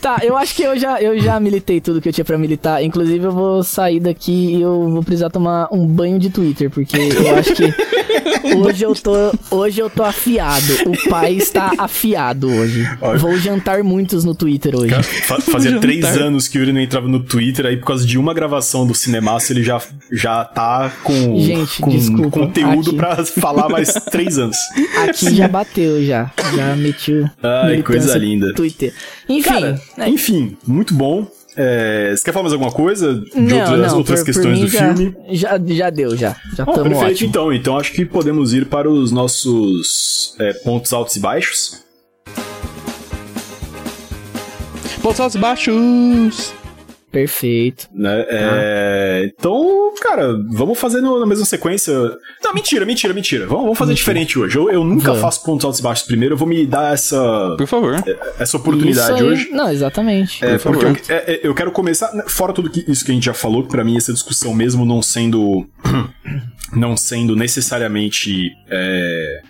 Tá, 0.09 0.25
eu 0.25 0.35
acho 0.35 0.55
que 0.55 0.63
eu 0.63 0.75
já, 0.79 0.99
eu 0.99 1.19
já 1.19 1.39
militei 1.39 1.79
tudo 1.79 2.01
que 2.01 2.09
eu 2.09 2.13
tinha 2.13 2.25
pra 2.25 2.35
militar. 2.37 2.83
Inclusive, 2.83 3.25
eu 3.25 3.31
vou 3.31 3.63
sair 3.63 3.99
daqui 3.99 4.55
e 4.55 4.61
eu 4.61 4.89
vou 4.89 5.03
precisar 5.03 5.29
tomar 5.29 5.67
um 5.71 5.85
banho 5.85 6.17
de 6.17 6.31
Twitter, 6.31 6.67
porque 6.71 6.97
eu 6.97 7.35
acho 7.35 7.53
que 7.53 7.71
hoje 8.57 8.83
eu 8.83 8.95
tô, 8.95 9.13
hoje 9.51 9.79
eu 9.79 9.87
tô 9.89 10.03
afiado. 10.03 10.65
O 10.87 11.09
pai 11.09 11.33
está 11.33 11.73
afiado 11.77 12.47
hoje. 12.51 12.89
Olha. 13.01 13.19
Vou 13.19 13.37
jantar 13.37 13.83
muitos 13.83 14.23
no 14.23 14.33
Twitter 14.33 14.75
hoje. 14.75 14.89
Cara, 14.89 15.03
fa- 15.03 15.39
fazia 15.41 15.71
Jantar. 15.71 15.81
três 15.81 16.05
anos 16.17 16.47
que 16.47 16.57
o 16.57 16.59
Yuri 16.61 16.73
não 16.73 16.81
entrava 16.81 17.07
no 17.07 17.19
Twitter, 17.19 17.65
aí 17.67 17.77
por 17.77 17.85
causa 17.85 18.03
de 18.05 18.17
uma 18.17 18.33
gravação 18.33 18.87
do 18.87 18.95
Cinemaço 18.95 19.53
ele 19.53 19.61
já, 19.63 19.79
já 20.11 20.43
tá 20.43 20.91
com, 21.03 21.39
Gente, 21.39 21.81
com 21.81 21.89
desculpa, 21.91 22.31
conteúdo 22.31 22.89
aqui. 22.89 22.95
pra 22.97 23.23
falar 23.25 23.69
mais 23.69 23.93
três 24.09 24.39
anos. 24.39 24.57
Aqui 25.03 25.35
já 25.35 25.47
bateu, 25.47 26.03
já. 26.03 26.31
Já 26.55 26.75
meti 26.75 27.13
o. 27.13 27.29
Ai, 27.43 27.83
coisa 27.83 28.17
linda. 28.17 28.47
no 28.47 28.53
Twitter. 28.55 28.91
Enfim. 29.27 29.47
Cara, 29.49 29.79
né, 29.99 30.09
enfim, 30.09 30.57
muito 30.65 30.93
bom. 30.93 31.27
É, 31.55 32.13
você 32.15 32.23
quer 32.23 32.31
falar 32.31 32.43
mais 32.43 32.53
alguma 32.53 32.71
coisa 32.71 33.15
de 33.15 33.39
não, 33.41 33.59
outras, 33.59 33.91
não, 33.91 33.97
outras 33.97 34.19
por- 34.19 34.25
por 34.25 34.33
questões 34.33 34.59
mim 34.59 34.65
do 34.65 34.71
já, 34.71 34.95
filme? 34.95 35.15
Já, 35.31 35.59
já 35.67 35.89
deu, 35.89 36.15
já. 36.15 36.35
Já 36.55 36.63
estamos 36.63 36.83
perfeito, 36.83 37.11
ótimo. 37.11 37.29
então. 37.29 37.53
Então 37.53 37.77
acho 37.77 37.91
que 37.91 38.05
podemos 38.05 38.53
ir 38.53 38.65
para 38.67 38.89
os 38.89 39.11
nossos 39.11 40.35
é, 40.39 40.53
pontos 40.53 40.93
altos 40.93 41.15
e 41.15 41.19
baixos. 41.19 41.83
Pontos 45.01 45.19
altos 45.19 45.35
e 45.35 45.39
baixos. 45.39 46.53
Perfeito. 47.11 47.87
Né? 47.91 48.25
É, 48.29 49.31
então, 49.35 49.91
cara, 49.99 50.31
vamos 50.51 50.77
fazer 50.79 51.01
no- 51.01 51.19
na 51.19 51.25
mesma 51.25 51.43
sequência. 51.45 51.91
Não, 52.43 52.53
mentira, 52.53 52.85
mentira, 52.85 53.13
mentira. 53.15 53.47
Vamos, 53.47 53.63
vamos 53.63 53.77
fazer 53.79 53.95
diferente 53.95 54.37
hoje. 54.37 54.55
Eu, 54.57 54.69
eu 54.69 54.83
nunca 54.83 55.05
Vamos. 55.07 55.21
faço 55.21 55.43
pontos 55.43 55.65
altos 55.65 55.79
e 55.79 55.83
baixos 55.83 56.05
primeiro. 56.05 56.33
Eu 56.35 56.37
vou 56.37 56.47
me 56.47 56.67
dar 56.67 56.93
essa, 56.93 57.55
Por 57.57 57.65
favor. 57.65 57.95
essa 58.39 58.57
oportunidade 58.57 59.13
Isso 59.15 59.23
aí- 59.23 59.29
hoje. 59.31 59.49
Não, 59.49 59.71
exatamente. 59.71 60.45
É, 60.45 60.57
Por 60.59 60.71
porque 60.73 60.85
favor. 60.85 61.01
eu, 61.09 61.15
é, 61.15 61.31
é, 61.33 61.39
eu 61.43 61.55
quero 61.55 61.71
começar, 61.71 62.13
né, 62.13 62.23
fora 62.27 62.53
tudo 62.53 62.69
que, 62.69 62.85
isso 62.87 63.03
que 63.03 63.09
a 63.11 63.13
gente 63.15 63.25
já 63.25 63.33
falou, 63.33 63.63
que 63.63 63.69
pra 63.69 63.83
mim 63.83 63.97
essa 63.97 64.13
discussão 64.13 64.53
mesmo 64.53 64.85
não 64.85 65.01
sendo 65.01 65.67
não 66.75 66.95
sendo 66.95 67.35
necessariamente 67.35 68.51
é, 68.69 69.41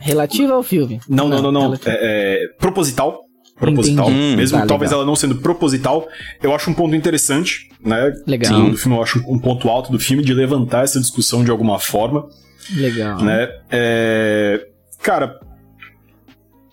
Relativa 0.00 0.54
ao 0.54 0.62
filme. 0.62 1.00
não, 1.08 1.28
não, 1.28 1.42
não, 1.42 1.52
não, 1.52 1.62
relativa. 1.62 1.90
é, 1.92 2.44
é, 2.44 2.48
proposital, 2.58 3.24
proposital, 3.58 4.08
Entendi. 4.10 4.36
mesmo 4.36 4.58
Tá, 4.58 4.66
talvez 4.66 4.90
legal. 4.90 5.00
ela 5.02 5.06
não 5.10 5.16
sendo 5.16 5.36
proposital, 5.36 6.06
eu 6.42 6.54
acho 6.54 6.70
um 6.70 6.74
ponto 6.74 6.94
interessante, 6.94 7.68
né? 7.84 8.12
Legal. 8.26 8.52
Do, 8.62 8.70
do 8.70 8.76
filme, 8.76 8.96
eu 8.96 9.02
acho 9.02 9.18
um 9.28 9.38
ponto 9.38 9.68
alto 9.68 9.90
do 9.92 9.98
filme 9.98 10.22
de 10.24 10.32
levantar 10.32 10.84
essa 10.84 11.00
discussão 11.00 11.42
de 11.44 11.50
alguma 11.50 11.78
forma, 11.78 12.26
Legal. 12.74 13.22
né? 13.22 13.48
É, 13.70 14.66
cara, 15.02 15.38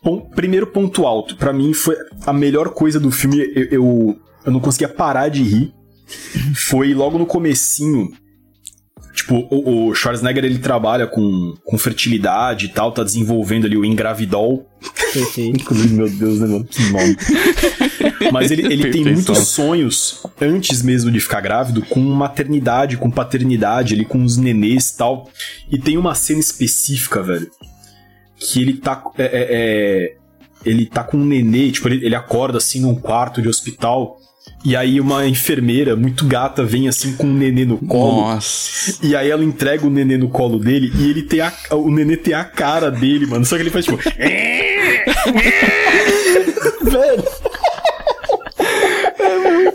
pon- 0.04 0.22
primeiro 0.36 0.68
ponto 0.68 1.06
alto, 1.06 1.36
pra 1.36 1.52
mim 1.54 1.74
foi 1.74 1.96
a 2.26 2.34
melhor 2.34 2.70
coisa 2.70 3.00
do 3.00 3.12
filme. 3.12 3.40
Eu, 3.56 3.64
eu, 3.72 4.20
eu 4.46 4.52
não 4.52 4.60
conseguia 4.60 4.88
parar 4.90 5.30
de 5.30 5.44
rir. 5.44 5.74
Foi 6.68 6.94
logo 6.94 7.18
no 7.18 7.26
comecinho. 7.26 8.12
Tipo, 9.26 9.48
o, 9.50 9.88
o 9.88 9.96
Schwarzenegger 9.96 10.46
ele 10.46 10.60
trabalha 10.60 11.08
com, 11.08 11.56
com 11.64 11.80
fertilidade 11.80 12.68
e 12.68 12.70
tal, 12.70 12.92
tá 12.92 13.04
desenvolvendo 13.04 13.66
ali 13.66 13.76
o 13.76 13.84
Engravidol. 13.84 14.70
Inclusive, 15.36 15.96
meu 15.96 16.08
Deus, 16.08 16.40
né, 16.42 16.46
mano? 16.46 16.64
Que 16.64 16.84
nome. 16.92 17.18
Mas 18.32 18.52
ele, 18.52 18.72
ele 18.72 18.92
tem 18.92 19.04
muitos 19.04 19.48
sonhos, 19.48 20.24
antes 20.40 20.84
mesmo 20.84 21.10
de 21.10 21.20
ficar 21.20 21.42
grávido, 21.42 21.82
com 21.82 22.00
maternidade, 22.02 22.98
com 22.98 23.10
paternidade, 23.10 23.96
ali, 23.96 24.06
com 24.06 24.24
os 24.24 24.38
nenês 24.38 24.92
e 24.92 24.98
tal. 24.98 25.28
E 25.72 25.80
tem 25.80 25.98
uma 25.98 26.14
cena 26.14 26.40
específica, 26.40 27.24
velho, 27.24 27.50
que 28.38 28.62
ele 28.62 28.74
tá. 28.74 29.04
é, 29.18 29.24
é, 29.24 29.48
é, 29.50 30.16
ele 30.64 30.86
tá 30.86 31.04
com 31.04 31.18
um 31.18 31.26
nenê, 31.26 31.72
tipo, 31.72 31.88
ele, 31.88 32.06
ele 32.06 32.16
acorda 32.16 32.60
assim 32.60 32.82
num 32.82 32.94
quarto 32.94 33.42
de 33.42 33.50
hospital. 33.50 34.20
E 34.66 34.76
aí 34.76 35.00
uma 35.00 35.28
enfermeira 35.28 35.96
muito 35.96 36.26
gata 36.26 36.64
vem 36.64 36.88
assim 36.88 37.14
com 37.16 37.28
um 37.28 37.34
nenê 37.34 37.66
no 37.66 37.78
colo. 37.78 38.22
Nossa. 38.22 38.98
E 39.04 39.16
aí 39.16 39.30
ela 39.30 39.44
entrega 39.44 39.86
o 39.86 39.90
nenê 39.92 40.18
no 40.18 40.28
colo 40.30 40.58
dele 40.58 40.92
e 40.98 41.10
ele 41.10 41.22
tem 41.22 41.40
a, 41.42 41.54
o 41.72 41.92
nenê 41.92 42.18
tem 42.18 42.34
a 42.34 42.44
cara 42.44 42.90
dele, 42.90 43.28
mano. 43.28 43.46
Só 43.46 43.56
que 43.58 43.62
ele 43.62 43.70
faz 43.70 43.86
tipo. 43.86 43.98
Velho. 46.82 47.24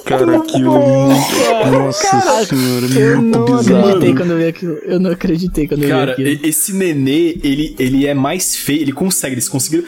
Cara, 0.04 0.36
aquilo 0.38 0.72
muito. 0.72 1.70
Nossa 1.70 2.44
senhora, 2.46 2.86
Eu 2.98 3.22
muito 3.22 3.38
não 3.38 3.44
bizarro. 3.58 3.78
acreditei 3.88 4.14
quando 4.14 4.30
eu 4.32 4.38
vi 4.38 4.46
aquilo. 4.46 4.72
Eu 4.84 5.00
não 5.00 5.10
acreditei 5.10 5.68
quando 5.68 5.82
eu 5.84 5.88
Cara, 5.88 6.16
vi 6.16 6.22
aquilo. 6.24 6.46
e- 6.46 6.48
esse 6.48 6.72
nenê, 6.72 7.38
ele, 7.44 7.76
ele 7.78 8.06
é 8.06 8.14
mais 8.14 8.56
feio, 8.56 8.80
ele 8.82 8.92
consegue, 8.92 9.34
eles 9.34 9.48
conseguiram. 9.48 9.84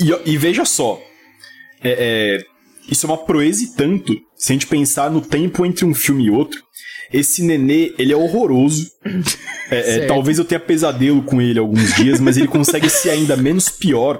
E, 0.00 0.32
e 0.32 0.36
veja 0.38 0.64
só, 0.64 0.98
é, 1.82 2.38
é, 2.40 2.44
isso 2.90 3.04
é 3.06 3.10
uma 3.10 3.18
proeza 3.18 3.62
e 3.64 3.74
tanto, 3.74 4.14
se 4.38 4.52
a 4.52 4.54
gente 4.54 4.66
pensar 4.66 5.10
no 5.10 5.20
tempo 5.20 5.66
entre 5.66 5.84
um 5.84 5.94
filme 5.94 6.26
e 6.26 6.30
outro. 6.30 6.60
Esse 7.12 7.42
nenê, 7.42 7.92
ele 7.98 8.12
é 8.12 8.16
horroroso. 8.16 8.86
É, 9.70 9.96
é, 9.96 10.06
talvez 10.06 10.38
eu 10.38 10.46
tenha 10.46 10.58
pesadelo 10.58 11.20
com 11.22 11.42
ele 11.42 11.58
alguns 11.58 11.94
dias, 11.94 12.18
mas 12.18 12.38
ele 12.38 12.48
consegue 12.48 12.88
ser 12.88 13.10
ainda 13.10 13.36
menos 13.36 13.68
pior 13.68 14.18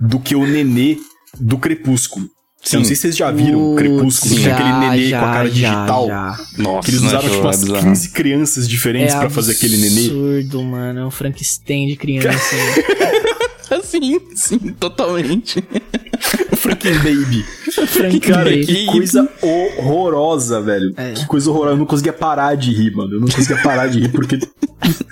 do 0.00 0.20
que 0.20 0.36
o 0.36 0.46
nenê 0.46 0.96
do 1.40 1.58
Crepúsculo. 1.58 2.24
Eu 2.72 2.78
não 2.78 2.84
sei 2.84 2.94
se 2.94 3.02
vocês 3.02 3.16
já 3.16 3.32
viram 3.32 3.72
o 3.72 3.74
Crepúsculo, 3.74 4.32
tinha 4.36 4.54
aquele 4.54 4.68
já, 4.68 4.78
nenê 4.78 5.08
já, 5.08 5.18
com 5.20 5.26
a 5.26 5.32
cara 5.32 5.48
já, 5.48 5.52
digital. 5.54 6.06
já. 6.06 6.36
Nossa, 6.58 6.84
Que 6.84 6.90
eles 6.92 7.00
não, 7.00 7.08
usaram 7.08 7.24
tipo 7.28 7.34
é 7.34 7.40
umas 7.40 7.64
bizarro. 7.64 7.82
15 7.84 8.10
crianças 8.10 8.68
diferentes 8.68 9.14
É 9.16 9.18
pra 9.18 9.28
fazer 9.28 9.52
aquele 9.54 9.76
nenê. 9.76 10.00
absurdo, 10.06 10.62
mano. 10.62 11.00
É 11.00 11.04
um 11.06 11.10
Frankenstein 11.10 11.88
de 11.88 11.96
criança. 11.96 12.28
né? 12.54 13.80
Sim, 13.82 14.20
sim, 14.36 14.58
totalmente. 14.78 15.62
Freaking 16.56 16.94
Baby. 16.98 17.44
Frank 17.86 18.20
Cara, 18.20 18.44
Baby. 18.50 18.66
que 18.66 18.86
coisa 18.86 19.28
horrorosa, 19.42 20.60
velho. 20.60 20.92
É. 20.96 21.12
Que 21.12 21.26
coisa 21.26 21.50
horrorosa. 21.50 21.74
Eu 21.74 21.78
não 21.78 21.86
conseguia 21.86 22.12
parar 22.12 22.54
de 22.56 22.72
rir, 22.72 22.92
mano. 22.94 23.14
Eu 23.14 23.20
não 23.20 23.28
conseguia 23.28 23.62
parar 23.62 23.86
de 23.88 24.00
rir, 24.00 24.08
porque. 24.08 24.38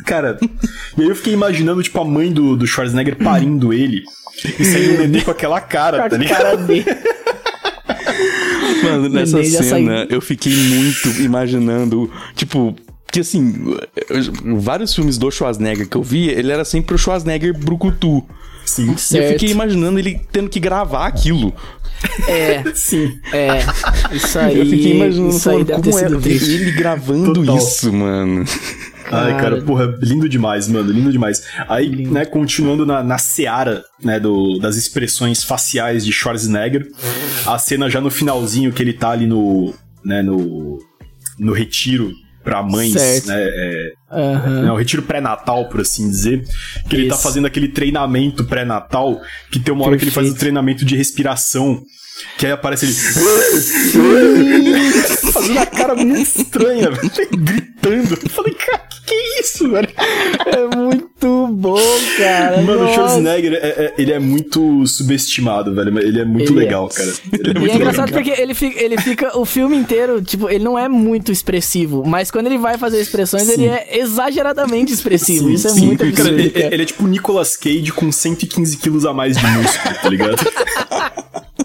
Cara. 0.05 0.39
E 0.97 1.03
aí 1.03 1.09
eu 1.09 1.17
fiquei 1.17 1.33
imaginando, 1.33 1.83
tipo, 1.83 2.01
a 2.01 2.05
mãe 2.05 2.33
do, 2.33 2.57
do 2.57 2.67
Schwarzenegger 2.67 3.17
parindo 3.17 3.73
ele. 3.73 4.03
E 4.59 4.65
saindo 4.65 4.95
o 4.95 4.99
nenê 4.99 5.21
com 5.23 5.31
aquela 5.31 5.61
cara, 5.61 5.99
Com 5.99 6.05
a 6.05 6.09
tá 6.11 6.17
ligado? 6.17 6.37
cara 6.43 6.57
dele. 6.57 6.85
Mano, 8.83 9.09
nessa 9.09 9.37
neném 9.37 9.51
cena 9.51 9.65
saiu. 9.99 10.07
eu 10.11 10.21
fiquei 10.21 10.53
muito 10.55 11.09
imaginando, 11.23 12.11
tipo, 12.35 12.75
que 13.11 13.21
assim, 13.21 13.55
eu- 14.09 14.57
vários 14.59 14.95
filmes 14.95 15.17
do 15.19 15.31
Schwarzenegger 15.31 15.89
que 15.89 15.97
eu 15.97 16.03
vi, 16.03 16.29
ele 16.29 16.51
era 16.53 16.65
sempre 16.65 16.95
o 16.95 16.99
Schwarzenegger 16.99 17.57
brucutu. 17.57 18.25
Sim. 18.65 18.87
E 18.87 18.93
eu 18.93 18.99
Certo. 18.99 19.33
fiquei 19.33 19.51
imaginando 19.51 19.99
ele 19.99 20.21
tendo 20.33 20.49
que 20.49 20.59
gravar 20.59 21.07
aquilo. 21.07 21.53
É, 22.27 22.65
Sim. 22.75 23.19
é. 23.33 23.59
Isso 24.15 24.39
aí. 24.39 24.59
eu 24.59 24.67
fiquei 24.67 24.97
imaginando 24.97 25.31
isso 25.31 25.41
falando, 25.41 25.67
como 25.73 25.99
era 25.99 26.21
triste. 26.21 26.51
ele 26.51 26.71
gravando 26.73 27.33
Total. 27.35 27.57
isso, 27.59 27.93
mano. 27.93 28.45
Ai, 29.11 29.33
cara, 29.33 29.51
Cara. 29.57 29.63
porra, 29.63 29.95
lindo 30.01 30.27
demais, 30.29 30.67
mano, 30.67 30.91
lindo 30.91 31.13
demais. 31.13 31.43
Aí, 31.69 32.07
né, 32.07 32.25
continuando 32.25 32.87
na, 32.87 33.03
na 33.03 33.19
seara, 33.19 33.85
né, 34.03 34.19
do, 34.19 34.59
das 34.59 34.77
expressões 34.77 35.45
faciais 35.45 36.05
de 36.07 36.11
Schwarzenegger, 36.11 36.89
a 37.47 37.59
cena 37.59 37.89
já 37.91 38.01
no 38.01 38.11
finalzinho 38.11 38.73
que 38.73 38.83
ele 38.83 38.95
tá 38.95 39.11
ali 39.11 39.27
no, 39.27 39.75
né, 40.03 40.23
no, 40.23 40.79
no 41.39 41.53
retiro 41.53 42.13
pra 42.45 42.63
mães, 42.63 43.25
né, 43.25 43.35
é, 43.39 43.93
Aham. 44.13 44.63
né, 44.63 44.71
o 44.71 44.77
retiro 44.77 45.03
pré-natal, 45.03 45.69
por 45.71 45.81
assim 45.81 46.09
dizer, 46.09 46.45
que 46.89 46.95
ele 46.95 47.09
tá 47.09 47.15
Isso. 47.15 47.23
fazendo 47.25 47.47
aquele 47.47 47.69
treinamento 47.69 48.45
pré-natal, 48.45 49.21
que 49.51 49.59
tem 49.59 49.73
uma 49.75 49.87
hora 49.87 49.97
que 49.97 50.05
ele 50.05 50.11
faz 50.11 50.27
o 50.27 50.31
Perfeito. 50.31 50.41
treinamento 50.41 50.85
de 50.85 50.95
respiração, 50.95 51.83
que 52.39 52.47
aí 52.47 52.53
aparece 52.53 52.85
ele 52.85 52.93
fazendo 55.33 55.59
a 55.59 55.67
cara 55.67 55.95
muito 55.97 56.21
estranha, 56.21 56.91
gritando. 57.37 58.19
Eu 58.23 58.31
falei, 58.31 58.55
cara, 58.55 58.83
que 59.07 59.15
é 59.15 59.41
isso, 59.41 59.71
velho? 59.71 59.89
É 60.47 60.77
muito 60.77 61.47
bom, 61.49 61.79
cara. 62.19 62.61
Mano, 62.63 62.81
o 62.81 62.85
Nossa. 62.85 62.95
Schwarzenegger, 62.95 63.53
é, 63.55 63.57
é- 63.69 63.95
ele 63.99 64.13
é 64.13 64.19
muito 64.19 64.87
subestimado, 64.87 65.75
velho. 65.75 65.99
Ele 65.99 66.21
é 66.21 66.25
muito 66.25 66.53
Ele 66.53 66.61
é. 66.61 66.65
legal, 66.65 66.89
cara. 66.89 67.13
Ele 67.33 67.49
é 67.49 67.51
E 67.51 67.59
muito 67.59 67.73
é 67.73 67.77
engraçado 67.77 68.07
legal. 68.07 68.23
porque 68.25 68.41
ele 68.43 68.55
fica, 68.55 68.83
ele 68.83 68.99
fica 69.01 69.39
o 69.39 69.45
filme 69.45 69.77
inteiro, 69.77 70.23
tipo, 70.23 70.49
ele 70.49 70.65
não 70.65 70.79
é 70.79 70.89
muito 70.89 71.31
expressivo, 71.33 72.03
mas 72.07 72.31
quando 72.31 72.47
ele 72.47 72.59
vai 72.59 72.79
fazer 72.79 73.01
expressões, 73.01 73.49
ele 73.49 73.67
é 73.67 73.99
exageradamente 73.99 74.93
expressivo. 74.93 75.51
Isso 75.51 75.67
é 75.69 75.71
sim. 75.71 75.87
muito 75.87 76.05
absurdo, 76.05 76.39
ele, 76.39 76.51
cara. 76.51 76.75
ele 76.75 76.83
é 76.83 76.87
tipo 76.87 77.05
o 77.05 77.09
Nicolas 77.09 77.57
Cage 77.57 77.93
com 77.93 78.11
115 78.11 78.77
quilos 78.79 79.05
a 79.07 79.13
mais 79.13 79.37
de 79.37 79.47
músculo, 79.47 79.95
tá 80.03 80.09
ligado? 80.09 80.37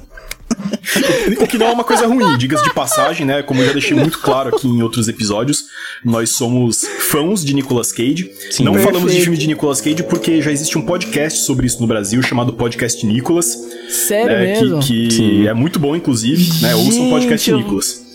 O 1.42 1.48
que 1.48 1.58
não 1.58 1.68
é 1.68 1.72
uma 1.72 1.84
coisa 1.84 2.08
ruim, 2.08 2.38
diga-se 2.38 2.64
de 2.64 2.74
passagem, 2.74 3.26
né? 3.26 3.42
Como 3.44 3.62
eu 3.62 3.68
já 3.68 3.74
deixei 3.74 3.96
muito 3.96 4.20
claro 4.20 4.56
aqui 4.56 4.68
em 4.68 4.82
outros 4.82 5.08
episódios, 5.08 5.66
nós 6.04 6.30
somos 6.32 6.84
fãs 7.10 7.44
de 7.44 7.54
Nicolas 7.54 7.92
Cage. 7.92 8.32
não 8.60 8.74
Perfeito. 8.74 8.82
falamos 8.94 9.14
de 9.14 9.22
filme 9.22 9.38
de 9.38 9.48
Nicolas 9.48 9.82
Cage 9.82 10.04
porque 10.04 10.42
já 10.42 10.52
existe 10.52 10.78
um 10.78 10.82
podcast 10.82 11.40
sobre 11.42 11.68
isso 11.68 11.80
no 11.82 11.88
Brasil 11.88 12.22
chamado 12.22 12.54
Podcast 12.54 13.06
Nicolas. 13.06 13.58
Sério 13.90 14.36
né, 14.36 14.62
mesmo? 14.62 14.80
Que, 14.80 15.08
que 15.08 15.48
é 15.48 15.54
muito 15.54 15.80
bom, 15.80 15.96
inclusive, 15.96 16.62
né? 16.62 16.76
Ouça 16.76 17.00
um 17.00 17.10
podcast 17.10 17.50
eu- 17.50 17.58
Nicolas. 17.58 18.08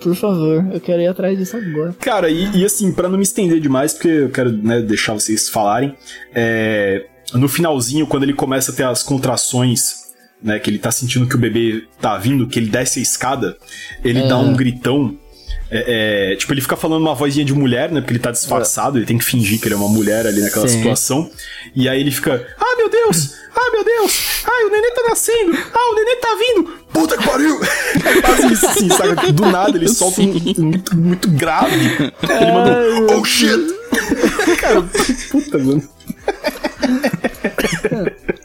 Por 0.00 0.14
favor, 0.14 0.64
eu 0.72 0.80
quero 0.80 1.02
ir 1.02 1.08
atrás 1.08 1.36
disso 1.36 1.56
agora. 1.56 1.92
Cara, 2.00 2.30
e, 2.30 2.58
e 2.58 2.64
assim, 2.64 2.92
pra 2.92 3.08
não 3.08 3.16
me 3.16 3.24
estender 3.24 3.58
demais, 3.58 3.92
porque 3.92 4.06
eu 4.08 4.30
quero 4.30 4.52
né, 4.52 4.80
deixar 4.80 5.12
vocês 5.12 5.48
falarem, 5.48 5.92
é, 6.32 7.04
no 7.34 7.48
finalzinho, 7.48 8.06
quando 8.06 8.22
ele 8.22 8.32
começa 8.32 8.70
a 8.70 8.74
ter 8.74 8.84
as 8.84 9.02
contrações, 9.02 10.07
né, 10.42 10.58
que 10.58 10.70
ele 10.70 10.78
tá 10.78 10.90
sentindo 10.90 11.26
que 11.26 11.34
o 11.34 11.38
bebê 11.38 11.84
tá 12.00 12.16
vindo, 12.16 12.46
que 12.46 12.58
ele 12.58 12.68
desce 12.68 13.00
a 13.00 13.02
escada, 13.02 13.56
ele 14.04 14.26
dá 14.28 14.38
um 14.38 14.54
gritão. 14.54 15.16
é, 15.70 16.32
é, 16.32 16.36
tipo, 16.36 16.52
ele 16.52 16.60
fica 16.60 16.76
falando 16.76 17.02
uma 17.02 17.14
vozinha 17.14 17.44
de 17.44 17.52
mulher, 17.52 17.90
né? 17.90 18.00
Porque 18.00 18.12
ele 18.12 18.20
tá 18.20 18.30
disfarçado, 18.30 18.98
ele 18.98 19.06
tem 19.06 19.18
que 19.18 19.24
fingir 19.24 19.60
que 19.60 19.66
ele 19.68 19.74
é 19.74 19.76
uma 19.76 19.88
mulher 19.88 20.26
ali 20.26 20.40
naquela 20.40 20.66
Sim. 20.68 20.78
situação. 20.78 21.30
E 21.74 21.88
aí 21.88 22.00
ele 22.00 22.10
fica, 22.10 22.46
ah, 22.58 22.76
meu 22.76 22.88
Deus! 22.88 23.34
Ah, 23.54 23.70
meu 23.72 23.84
Deus! 23.84 24.44
Ai, 24.44 24.64
o 24.64 24.70
neném 24.70 24.94
tá 24.94 25.02
nascendo! 25.08 25.58
Ah, 25.74 25.90
o 25.90 25.94
neném 25.96 26.20
tá 26.20 26.28
vindo! 26.38 26.78
Puta 26.92 27.18
que 27.18 27.24
pariu! 27.24 27.60
É 28.08 28.22
quase 28.22 28.52
isso, 28.52 28.66
assim, 28.66 28.88
sabe? 28.88 29.32
Do 29.32 29.46
nada 29.46 29.76
ele 29.76 29.88
solta 29.88 30.20
um, 30.20 30.30
um 30.58 30.64
muito, 30.64 30.96
muito 30.96 31.28
grave. 31.30 32.12
Ele 32.22 32.52
manda 32.52 33.12
um, 33.12 33.18
oh 33.18 33.24
shit! 33.24 33.58
Cara, 34.60 34.82
puta, 35.30 35.58
mano. 35.58 35.82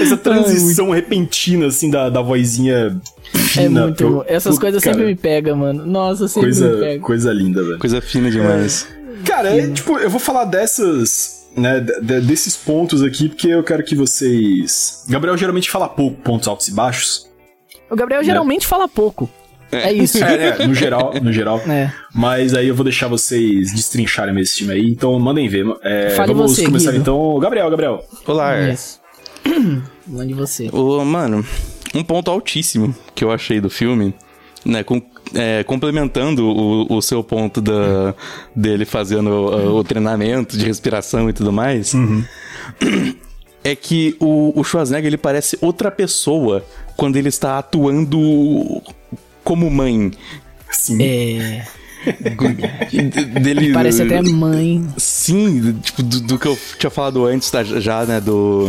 Essa 0.00 0.16
transição 0.16 0.90
repentina, 0.90 1.66
assim, 1.66 1.90
da, 1.90 2.08
da 2.08 2.20
vozinha 2.22 3.00
É 3.34 3.38
fina. 3.38 3.82
muito 3.84 3.96
pro-. 3.96 4.24
Essas 4.26 4.54
pro- 4.54 4.62
coisas 4.62 4.82
cara, 4.82 4.94
sempre 4.96 5.08
me 5.10 5.16
pegam, 5.16 5.56
mano. 5.56 5.84
Nossa, 5.86 6.28
sempre 6.28 6.50
me 6.50 6.56
Coisa, 6.56 6.76
pegam. 6.78 7.00
coisa 7.06 7.32
linda, 7.32 7.62
velho. 7.62 7.78
Coisa 7.78 8.00
fina 8.00 8.30
demais. 8.30 8.86
Cara, 9.24 9.56
é, 9.56 9.66
tipo, 9.68 9.98
eu 9.98 10.08
vou 10.10 10.20
falar 10.20 10.44
dessas. 10.44 11.36
Né, 11.56 11.80
de- 11.80 12.00
de- 12.02 12.20
desses 12.20 12.54
pontos 12.56 13.02
aqui, 13.02 13.28
porque 13.28 13.48
eu 13.48 13.64
quero 13.64 13.82
que 13.82 13.96
vocês. 13.96 15.04
Gabriel 15.08 15.36
geralmente 15.36 15.68
fala 15.68 15.88
pouco, 15.88 16.20
pontos 16.22 16.46
altos 16.46 16.68
e 16.68 16.72
baixos. 16.72 17.26
O 17.90 17.96
Gabriel 17.96 18.22
geralmente 18.22 18.64
fala 18.66 18.86
pouco. 18.86 19.28
É 19.72 19.92
isso. 19.92 20.22
É, 20.22 20.60
é, 20.62 20.66
no 20.66 20.74
geral, 20.74 21.12
no 21.20 21.32
geral. 21.32 21.60
É. 21.68 21.90
Mas 22.14 22.54
aí 22.54 22.68
eu 22.68 22.74
vou 22.74 22.84
deixar 22.84 23.08
vocês 23.08 23.72
destrincharem 23.74 24.38
esse 24.40 24.56
time 24.58 24.72
aí, 24.72 24.88
então 24.88 25.18
mandem 25.18 25.48
ver. 25.48 25.66
É, 25.82 26.14
vamos 26.14 26.52
você, 26.52 26.64
começar 26.64 26.92
Guido. 26.92 27.02
então. 27.02 27.38
Gabriel, 27.40 27.68
Gabriel. 27.70 28.04
Olá. 28.26 28.60
Isso. 28.70 29.00
Mande 30.06 30.34
você. 30.34 30.68
Ô, 30.72 31.04
mano, 31.04 31.44
um 31.94 32.02
ponto 32.04 32.30
altíssimo 32.30 32.94
que 33.14 33.24
eu 33.24 33.30
achei 33.32 33.60
do 33.60 33.70
filme, 33.70 34.14
né, 34.64 34.82
com- 34.82 35.02
é, 35.34 35.62
complementando 35.64 36.46
o, 36.46 36.96
o 36.96 37.02
seu 37.02 37.22
ponto 37.22 37.60
da, 37.60 38.14
dele 38.54 38.84
fazendo 38.84 39.28
uh, 39.30 39.74
o 39.76 39.84
treinamento 39.84 40.56
de 40.56 40.64
respiração 40.64 41.28
e 41.28 41.32
tudo 41.32 41.52
mais, 41.52 41.92
é 43.64 43.74
que 43.76 44.16
o, 44.20 44.58
o 44.58 44.64
Schwarzenegger 44.64 45.08
ele 45.08 45.16
parece 45.18 45.58
outra 45.60 45.90
pessoa 45.90 46.64
quando 46.96 47.16
ele 47.16 47.28
está 47.28 47.58
atuando 47.58 48.82
como 49.44 49.68
mãe. 49.70 50.10
Sim. 50.70 51.02
É. 51.02 51.66
De- 52.90 53.24
dele, 53.40 53.72
Parece 53.72 54.02
até 54.02 54.22
mãe. 54.22 54.86
Sim, 54.96 55.72
tipo, 55.82 56.02
do, 56.02 56.20
do 56.20 56.38
que 56.38 56.46
eu 56.46 56.58
tinha 56.78 56.90
falado 56.90 57.24
antes, 57.26 57.50
tá, 57.50 57.62
já, 57.64 58.04
né, 58.06 58.20
do... 58.20 58.68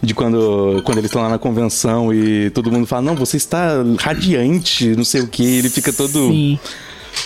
De 0.00 0.14
quando, 0.14 0.80
quando 0.84 0.98
eles 0.98 1.10
estão 1.10 1.22
lá 1.22 1.28
na 1.28 1.38
convenção 1.38 2.14
e 2.14 2.50
todo 2.50 2.70
mundo 2.70 2.86
fala, 2.86 3.02
não, 3.02 3.16
você 3.16 3.36
está 3.36 3.82
radiante, 3.98 4.94
não 4.94 5.04
sei 5.04 5.22
o 5.22 5.26
que, 5.26 5.42
ele 5.42 5.68
fica 5.68 5.92
todo, 5.92 6.28
Sim. 6.30 6.58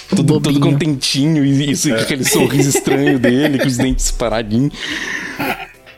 todo, 0.09 0.41
todo 0.41 0.59
contentinho 0.59 1.45
e 1.45 1.71
isso, 1.71 1.91
com 1.91 1.97
aquele 1.97 2.25
sorriso 2.25 2.71
estranho 2.71 3.19
dele, 3.21 3.59
com 3.59 3.67
os 3.67 3.77
dentes 3.77 4.11
paradinhos. 4.11 4.73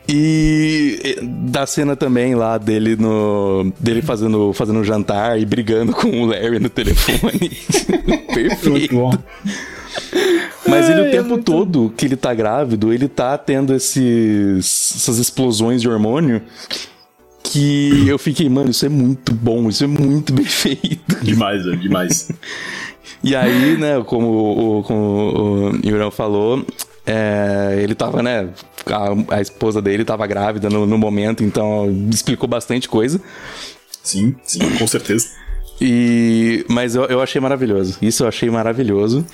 E 0.09 0.75
e 1.05 1.19
da 1.23 1.67
cena 1.67 1.97
também 1.97 2.35
lá 2.35 2.59
dele 2.59 2.97
no. 2.97 3.73
dele 3.79 4.03
fazendo, 4.03 4.53
fazendo 4.53 4.79
um 4.81 4.85
jantar 4.85 5.41
e 5.41 5.45
brigando 5.45 5.93
com 5.93 6.23
o 6.23 6.27
Larry 6.27 6.59
no 6.59 6.69
telefone. 6.69 7.51
Perfeito. 8.33 8.71
Muito 8.71 8.95
bom. 8.95 9.13
Mas 10.67 10.89
ele 10.89 11.01
o 11.03 11.05
é 11.07 11.11
tempo 11.11 11.29
muito- 11.31 11.45
todo 11.53 11.93
que 11.97 12.07
ele 12.07 12.17
tá 12.17 12.33
grávido, 12.35 12.93
ele 12.93 13.09
tá 13.09 13.37
tendo 13.37 13.75
esses, 13.75 14.95
essas 14.97 15.19
explosões 15.19 15.81
de 15.83 15.89
hormônio 15.89 16.41
que 17.43 18.09
eu 18.09 18.19
fiquei, 18.19 18.49
mano, 18.49 18.71
isso 18.71 18.85
é 18.87 18.89
muito 18.89 19.33
bom, 19.35 19.69
isso 19.69 19.85
é 19.85 19.87
muito 19.87 20.33
bem 20.33 20.45
feito. 20.45 21.17
Demais, 21.23 21.65
velho, 21.65 21.79
demais. 21.79 22.29
E 23.23 23.37
aí, 23.37 23.77
né, 23.77 24.03
como, 24.05 24.79
o- 24.79 24.83
como 24.83 25.01
o 25.73 25.87
Yurão 25.87 26.11
falou, 26.11 26.65
é, 27.07 27.79
ele 27.83 27.95
tava, 27.95 28.23
né, 28.23 28.49
a, 28.87 29.37
a 29.37 29.41
esposa 29.41 29.81
dele 29.81 30.05
tava 30.05 30.27
grávida 30.27 30.69
no, 30.71 30.87
no 30.87 30.97
momento, 30.99 31.45
então 31.45 31.87
explicou 32.11 32.49
bastante 32.49 32.89
coisa. 32.89 33.21
Sim, 34.03 34.35
sim, 34.43 34.59
com 34.79 34.87
certeza. 34.87 35.29
E, 35.81 36.65
mas 36.69 36.95
eu, 36.95 37.05
eu 37.05 37.21
achei 37.21 37.41
maravilhoso. 37.41 37.99
Isso 38.01 38.25
eu 38.25 38.29
achei 38.29 38.49
maravilhoso. 38.51 39.25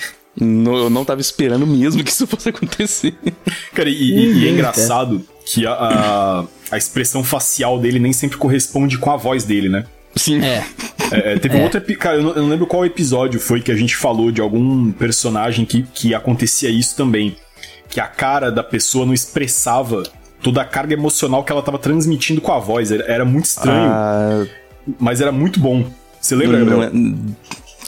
No- 0.41 0.77
eu 0.79 0.91
não 0.91 1.05
tava 1.05 1.21
esperando 1.21 1.67
mesmo 1.67 2.03
que 2.03 2.11
isso 2.11 2.27
fosse 2.27 2.49
acontecer. 2.49 3.15
Cara, 3.75 3.89
e, 3.89 3.93
e- 3.93 4.15
e 4.15 4.39
é 4.39 4.41
Eita. 4.45 4.49
engraçado 4.51 5.23
que 5.45 5.67
a, 5.67 5.73
a, 5.73 6.45
a 6.71 6.77
expressão 6.79 7.23
facial 7.23 7.79
dele 7.79 7.99
nem 7.99 8.13
sempre 8.13 8.37
corresponde 8.39 8.99
com 8.99 9.11
a 9.11 9.17
voz 9.17 9.45
dele, 9.45 9.69
né? 9.69 9.85
Sim. 10.17 10.41
É. 10.43 10.65
É, 11.13 11.33
é, 11.35 11.39
teve 11.39 11.57
um 11.57 11.63
outro 11.63 11.81
Cara, 11.99 12.17
eu 12.17 12.23
não, 12.23 12.31
eu 12.35 12.43
não 12.43 12.49
lembro 12.49 12.67
qual 12.67 12.85
episódio 12.85 13.39
foi 13.41 13.61
que 13.61 13.71
a 13.71 13.77
gente 13.77 13.97
falou 13.97 14.31
de 14.33 14.41
algum 14.41 14.91
personagem 14.93 15.65
que, 15.65 15.83
que 15.95 16.15
acontecia 16.15 16.71
isso 16.71 16.97
também. 16.97 17.37
Que 17.89 18.01
a 18.01 18.07
cara 18.07 18.51
da 18.51 18.63
pessoa 18.63 19.05
não 19.05 19.13
expressava 19.13 20.03
toda 20.43 20.63
a 20.63 20.65
carga 20.65 20.95
emocional 20.95 21.45
que 21.45 21.53
ela 21.53 21.63
tava 21.63 21.79
transmitindo 21.79 22.41
com 22.41 22.53
a 22.53 22.59
voz. 22.59 22.91
Era, 22.91 23.05
era 23.05 23.25
muito 23.25 23.47
estranho, 23.47 23.91
Ah, 23.91 24.47
mas 24.99 25.21
era 25.21 25.31
muito 25.33 25.59
bom. 25.61 25.85
Você 26.21 26.35
lembra, 26.35 26.59
não 26.65 26.81
Gabriel? 26.81 27.15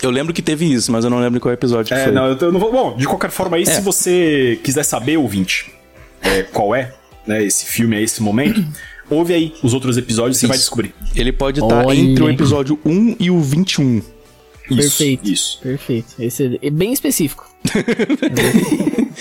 Eu 0.03 0.11
lembro 0.11 0.33
que 0.35 0.43
teve 0.43 0.71
isso, 0.71 0.91
mas 0.93 1.05
eu 1.05 1.11
não 1.11 1.21
lembro 1.21 1.41
qual 1.41 1.53
episódio 1.55 1.87
que 1.95 1.95
É, 2.01 2.05
foi. 2.05 2.13
não, 2.13 2.27
eu, 2.27 2.53
não 2.53 2.61
vou. 2.61 2.71
Bom, 2.73 2.97
de 2.97 3.07
qualquer 3.07 3.31
forma 3.31 3.57
aí, 3.57 3.63
É. 3.63 3.67
se 3.67 3.81
você 3.81 4.59
quiser 4.63 4.83
saber, 4.85 5.17
ouvinte, 5.17 5.73
é, 6.21 6.43
qual 6.43 6.75
é, 6.75 6.93
né, 7.27 7.43
esse 7.45 7.65
filme, 7.67 7.97
é 7.97 8.03
esse 8.03 8.23
momento, 8.23 8.65
ouve 9.11 9.33
aí 9.35 9.55
os 9.63 9.75
outros 9.75 9.97
episódios 9.97 10.37
e 10.39 10.41
você 10.41 10.47
vai 10.47 10.57
descobrir. 10.59 10.95
Ele 11.15 11.33
pode 11.33 11.61
estar 11.61 11.87
Olha. 11.87 11.97
entre 11.97 12.23
o 12.25 12.29
episódio 12.31 12.79
1 12.85 13.17
e 13.21 13.31
o 13.31 13.41
21. 13.41 13.99
Isso, 13.99 14.77
Perfeito. 14.77 15.29
Isso. 15.31 15.61
Perfeito. 15.63 16.15
Esse 16.19 16.59
é 16.63 16.71
bem 16.71 16.93
específico. 16.93 17.52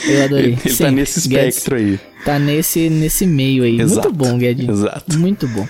Eu 0.07 0.23
adorei. 0.25 0.45
Ele, 0.53 0.57
ele 0.65 0.69
Sim, 0.73 0.83
tá 0.83 0.91
nesse 0.91 1.27
Guedes 1.29 1.55
espectro 1.57 1.75
aí. 1.75 1.99
Tá 2.25 2.39
nesse, 2.39 2.89
nesse 2.89 3.25
meio 3.25 3.63
aí. 3.63 3.79
Exato. 3.79 4.09
Muito 4.09 4.17
bom, 4.17 4.37
Guedes. 4.37 4.69
Exato. 4.69 5.19
Muito 5.19 5.47
bom. 5.47 5.67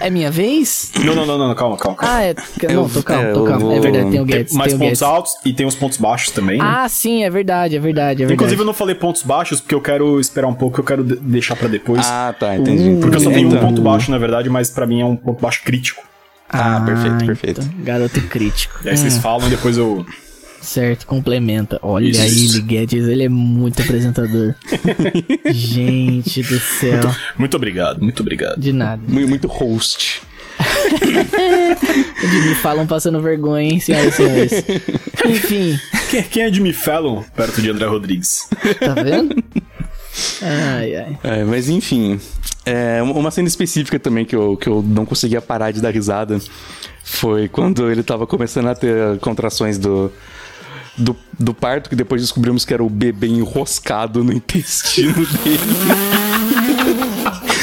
É 0.00 0.10
minha 0.10 0.30
vez? 0.30 0.90
Não, 1.04 1.14
não, 1.14 1.24
não, 1.26 1.38
não, 1.38 1.54
calma, 1.54 1.76
calma. 1.76 1.96
calma. 1.96 2.14
Ah, 2.16 2.22
é. 2.24 2.34
Não, 2.72 2.88
tô 2.88 3.02
calmo, 3.02 3.22
é, 3.28 3.32
tô 3.32 3.44
calmo. 3.44 3.66
É 3.70 3.74
vou- 3.74 3.80
verdade, 3.82 4.10
tem 4.10 4.20
o 4.20 4.26
Tem 4.26 4.36
Guedes. 4.36 4.54
mais 4.54 4.72
tem 4.72 4.76
o 4.76 4.78
pontos 4.80 4.98
Guedes. 5.00 5.02
altos 5.02 5.32
e 5.44 5.52
tem 5.52 5.66
os 5.66 5.74
pontos 5.74 5.98
baixos 5.98 6.32
também. 6.32 6.58
né? 6.58 6.64
Ah, 6.66 6.88
sim, 6.88 7.22
é 7.24 7.30
verdade, 7.30 7.76
é 7.76 7.80
verdade, 7.80 8.22
é 8.22 8.26
verdade. 8.26 8.34
Inclusive, 8.34 8.60
eu 8.62 8.66
não 8.66 8.74
falei 8.74 8.94
pontos 8.96 9.22
baixos 9.22 9.60
porque 9.60 9.74
eu 9.74 9.80
quero 9.80 10.18
esperar 10.18 10.48
um 10.48 10.54
pouco, 10.54 10.80
eu 10.80 10.84
quero 10.84 11.04
de- 11.04 11.16
deixar 11.16 11.54
pra 11.56 11.68
depois. 11.68 12.04
Ah, 12.04 12.34
tá, 12.38 12.56
entendi. 12.56 12.98
porque 13.00 13.16
eu 13.16 13.20
só 13.20 13.30
tenho 13.30 13.46
um 13.48 13.50
Então- 13.52 13.60
ponto 13.68 13.80
baixo, 13.82 14.10
na 14.10 14.18
verdade, 14.18 14.48
mas 14.50 14.70
pra 14.70 14.86
mim 14.86 15.00
é 15.00 15.04
um 15.04 15.14
ponto 15.16 15.40
baixo 15.40 15.62
crítico. 15.64 16.02
Ah, 16.48 16.82
perfeito, 16.84 17.24
perfeito. 17.24 17.60
então, 17.62 17.84
garoto 17.84 18.20
crítico. 18.22 18.80
E 18.84 18.90
aí 18.90 18.96
vocês 18.96 19.16
Hum, 19.16 19.20
falam 19.20 19.46
e 19.46 19.50
depois 19.50 19.78
eu. 19.78 20.04
Certo, 20.62 21.06
complementa. 21.06 21.78
Olha 21.82 22.08
Isso. 22.08 22.20
aí, 22.22 22.44
ele, 22.46 22.60
Guedes, 22.62 23.06
ele 23.08 23.24
é 23.24 23.28
muito 23.28 23.82
apresentador. 23.82 24.54
Gente 25.52 26.42
do 26.42 26.58
céu. 26.58 27.00
Muito 27.38 27.56
obrigado, 27.56 28.00
muito 28.00 28.20
obrigado. 28.20 28.58
De 28.60 28.72
nada. 28.72 29.02
Mu- 29.06 29.26
Muito 29.28 29.46
host. 29.48 30.22
De 32.20 32.48
me 32.48 32.54
falam 32.56 32.86
passando 32.86 33.20
vergonha, 33.20 33.68
hein, 33.72 33.80
senhoras 33.80 34.14
e 34.14 34.16
senhores. 34.16 34.52
Enfim, 35.26 35.78
Quem, 36.10 36.22
quem 36.24 36.42
é 36.44 36.52
Jimmy 36.52 36.72
Fallon 36.72 37.22
perto 37.34 37.60
de 37.60 37.70
André 37.70 37.86
Rodrigues? 37.86 38.48
tá 38.78 38.94
vendo? 38.94 39.34
Ai, 40.42 40.94
ai. 40.96 41.18
É, 41.24 41.44
mas 41.44 41.68
enfim, 41.68 42.20
é, 42.66 43.02
uma 43.02 43.30
cena 43.30 43.48
específica 43.48 43.98
também 43.98 44.24
que 44.24 44.36
eu, 44.36 44.56
que 44.56 44.68
eu 44.68 44.82
não 44.82 45.04
conseguia 45.06 45.40
parar 45.40 45.70
de 45.72 45.80
dar 45.80 45.90
risada 45.90 46.38
foi 47.02 47.48
quando 47.48 47.90
ele 47.90 48.02
tava 48.02 48.26
começando 48.26 48.68
a 48.68 48.74
ter 48.74 49.18
contrações 49.20 49.78
do, 49.78 50.12
do, 50.96 51.16
do 51.38 51.54
parto, 51.54 51.88
que 51.88 51.96
depois 51.96 52.20
descobrimos 52.20 52.64
que 52.64 52.74
era 52.74 52.82
o 52.82 52.90
bebê 52.90 53.28
enroscado 53.28 54.22
no 54.22 54.32
intestino 54.32 55.14
dele. 55.14 55.62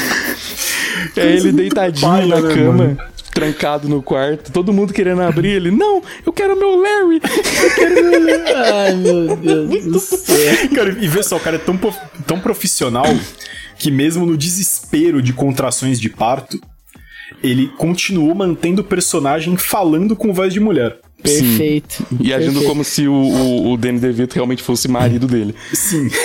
É 1.16 1.36
ele 1.36 1.52
deitadinho 1.52 2.26
na 2.28 2.40
né, 2.40 2.54
cama, 2.54 2.72
mano? 2.72 2.98
trancado 3.32 3.88
no 3.88 4.02
quarto, 4.02 4.52
todo 4.52 4.72
mundo 4.72 4.92
querendo 4.92 5.22
abrir 5.22 5.50
ele. 5.50 5.70
Não, 5.70 6.02
eu 6.24 6.32
quero 6.32 6.56
meu 6.56 6.76
Larry. 6.76 7.20
Ai, 8.54 8.94
meu 8.96 9.36
Deus 9.36 9.84
do 9.84 9.98
céu. 10.00 10.68
Cara, 10.74 10.90
e 11.00 11.08
vê 11.08 11.22
só, 11.22 11.36
o 11.36 11.40
cara 11.40 11.56
é 11.56 11.58
tão, 11.58 11.78
tão 12.26 12.40
profissional 12.40 13.06
que 13.78 13.90
mesmo 13.90 14.26
no 14.26 14.36
desespero 14.36 15.22
de 15.22 15.32
contrações 15.32 16.00
de 16.00 16.08
parto, 16.08 16.60
ele 17.42 17.68
continuou 17.78 18.34
mantendo 18.34 18.82
o 18.82 18.84
personagem 18.84 19.56
falando 19.56 20.14
com 20.14 20.32
voz 20.32 20.52
de 20.52 20.60
mulher. 20.60 20.98
Perfeito. 21.22 22.06
E 22.20 22.32
agindo 22.32 22.52
Perfeito. 22.52 22.68
como 22.68 22.84
se 22.84 23.06
o, 23.08 23.12
o, 23.12 23.72
o 23.72 23.76
Danny 23.76 23.98
DeVito 23.98 24.34
realmente 24.34 24.62
fosse 24.62 24.88
marido 24.88 25.26
dele. 25.26 25.54
Sim. 25.72 26.08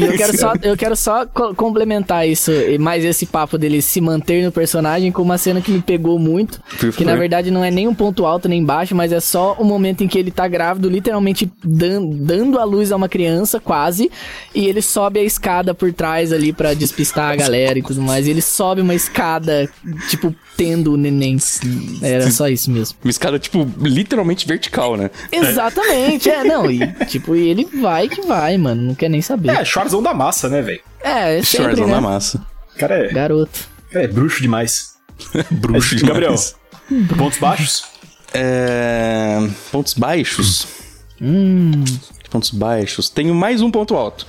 E 0.00 0.04
eu 0.04 0.12
quero 0.16 0.38
só, 0.38 0.52
eu 0.62 0.76
quero 0.76 0.96
só 0.96 1.26
co- 1.26 1.54
complementar 1.54 2.26
isso, 2.26 2.50
e 2.52 2.78
mais 2.78 3.04
esse 3.04 3.26
papo 3.26 3.58
dele 3.58 3.82
se 3.82 4.00
manter 4.00 4.42
no 4.44 4.52
personagem 4.52 5.10
com 5.12 5.20
uma 5.20 5.36
cena 5.36 5.60
que 5.60 5.70
me 5.70 5.82
pegou 5.82 6.18
muito. 6.18 6.60
Por 6.78 6.92
Que 6.92 7.04
na 7.04 7.16
verdade 7.16 7.50
não 7.50 7.62
é 7.62 7.70
nem 7.70 7.86
um 7.88 7.94
ponto 7.94 8.24
alto 8.24 8.48
nem 8.48 8.64
baixo, 8.64 8.94
mas 8.94 9.12
é 9.12 9.20
só 9.20 9.54
o 9.58 9.64
momento 9.64 10.02
em 10.04 10.08
que 10.08 10.18
ele 10.18 10.30
tá 10.30 10.46
grávido, 10.48 10.88
literalmente 10.88 11.50
dan 11.64 12.02
dando 12.06 12.58
a 12.58 12.64
luz 12.64 12.92
a 12.92 12.96
uma 12.96 13.08
criança, 13.08 13.58
quase. 13.60 14.10
E 14.54 14.66
ele 14.66 14.80
sobe 14.80 15.18
a 15.20 15.24
escada 15.24 15.74
por 15.74 15.92
trás 15.92 16.32
ali 16.32 16.52
pra 16.52 16.72
despistar 16.72 17.32
a 17.32 17.36
galera 17.36 17.78
e 17.78 17.82
tudo 17.82 18.00
mais. 18.00 18.26
E 18.26 18.30
ele 18.30 18.42
sobe 18.42 18.80
uma 18.80 18.94
escada, 18.94 19.68
tipo, 20.08 20.34
tendo 20.56 20.92
o 20.92 20.96
neném. 20.96 21.36
Era 22.00 22.30
só 22.30 22.48
isso 22.48 22.70
mesmo. 22.70 22.96
Uma 23.04 23.10
escada, 23.10 23.38
tipo, 23.38 23.68
literalmente 23.80 24.39
vertical, 24.46 24.96
né? 24.96 25.10
Exatamente, 25.30 26.28
é, 26.30 26.44
não. 26.44 26.70
E 26.70 26.86
tipo, 27.06 27.34
e 27.34 27.48
ele 27.48 27.64
vai 27.80 28.08
que 28.08 28.22
vai, 28.22 28.56
mano. 28.56 28.82
Não 28.82 28.94
quer 28.94 29.08
nem 29.08 29.22
saber. 29.22 29.50
É, 29.50 29.64
Schwarzão 29.64 30.02
da 30.02 30.14
massa, 30.14 30.48
né, 30.48 30.62
velho? 30.62 30.80
É, 31.02 31.38
é 31.38 31.42
sempre, 31.42 31.64
Schwarzão 31.64 31.86
né? 31.86 31.92
na 31.92 32.00
massa. 32.00 32.46
Cara 32.76 32.94
é, 32.96 33.12
Garoto. 33.12 33.68
cara 33.90 34.04
é 34.04 34.08
bruxo 34.08 34.42
demais. 34.42 34.94
Bruxo 35.50 35.94
Mas, 35.94 36.00
demais. 36.00 36.56
Gabriel, 36.88 37.16
pontos 37.16 37.38
baixos? 37.38 37.84
É... 38.32 39.38
Pontos 39.70 39.94
baixos. 39.94 40.66
Hum. 41.20 41.84
Pontos 42.30 42.50
baixos. 42.50 43.10
Tenho 43.10 43.34
mais 43.34 43.60
um 43.60 43.70
ponto 43.70 43.94
alto. 43.96 44.26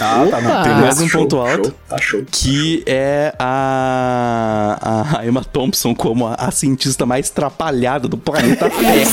Ah, 0.00 0.26
tá, 0.30 0.40
não. 0.40 0.62
Tem 0.62 0.74
mais 0.74 1.00
um 1.00 1.08
show, 1.08 1.20
ponto 1.22 1.38
alto. 1.38 1.64
show, 1.64 1.74
tá 1.88 1.98
show. 1.98 2.24
Que 2.30 2.82
é 2.86 3.34
a, 3.38 5.18
a 5.18 5.26
Emma 5.26 5.44
Thompson 5.44 5.94
como 5.94 6.26
a, 6.26 6.34
a 6.34 6.50
cientista 6.50 7.04
mais 7.04 7.30
trapalhada 7.30 8.08
do 8.08 8.16
planeta 8.16 8.68
Terra. 8.70 9.10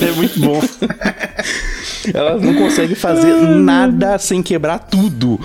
É 0.00 0.12
muito 0.12 0.40
bom. 0.40 0.60
Ela 2.12 2.38
não 2.38 2.54
consegue 2.54 2.94
fazer 2.94 3.32
nada 3.34 4.18
sem 4.18 4.42
quebrar 4.42 4.78
tudo. 4.78 5.40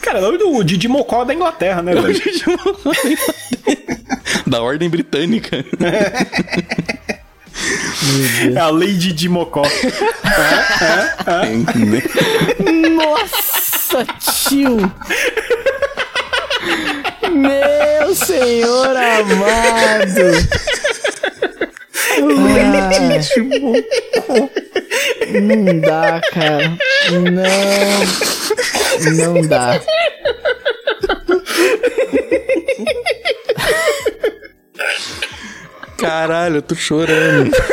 Cara, 0.00 0.18
é 0.18 0.22
o 0.22 0.24
nome 0.24 0.38
do 0.38 0.62
Didi 0.62 0.86
Mocó 0.88 1.24
da 1.24 1.34
Inglaterra, 1.34 1.82
né, 1.82 1.94
velho? 1.94 2.20
da 4.46 4.62
Ordem 4.62 4.88
Britânica. 4.88 5.64
É 8.54 8.58
a 8.58 8.68
Lady 8.70 8.94
Didi 8.98 9.28
Mocó. 9.28 9.62
Nossa, 12.96 14.04
tio! 14.48 14.76
Meu 17.30 18.14
senhor 18.14 18.96
amado! 18.96 20.24
Ah, 22.16 22.60
não 25.40 25.80
dá, 25.80 26.20
cara. 26.32 26.76
Não. 27.10 28.04
Não 29.34 29.42
dá. 29.48 29.80
Caralho, 35.96 36.56
eu 36.56 36.62
tô 36.62 36.74
chorando. 36.74 37.50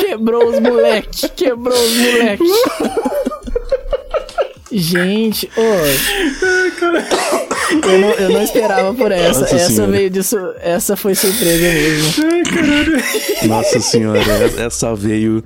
Quebrou 0.00 0.48
os 0.48 0.60
moleque. 0.60 1.28
Quebrou 1.30 1.76
os 1.76 1.96
moleque. 1.96 2.44
Gente, 4.70 5.50
ô. 5.56 5.62
Eu 7.88 7.98
não, 7.98 8.10
eu 8.10 8.30
não 8.30 8.42
esperava 8.42 8.94
por 8.94 9.10
essa. 9.10 9.40
Nossa 9.40 9.56
essa 9.56 9.70
senhora. 9.70 9.92
veio 9.92 10.10
disso. 10.10 10.36
Essa 10.60 10.96
foi 10.96 11.14
surpresa 11.14 11.72
mesmo. 11.72 12.14
Nossa 13.48 13.80
senhora, 13.80 14.22
essa 14.58 14.94
veio 14.94 15.42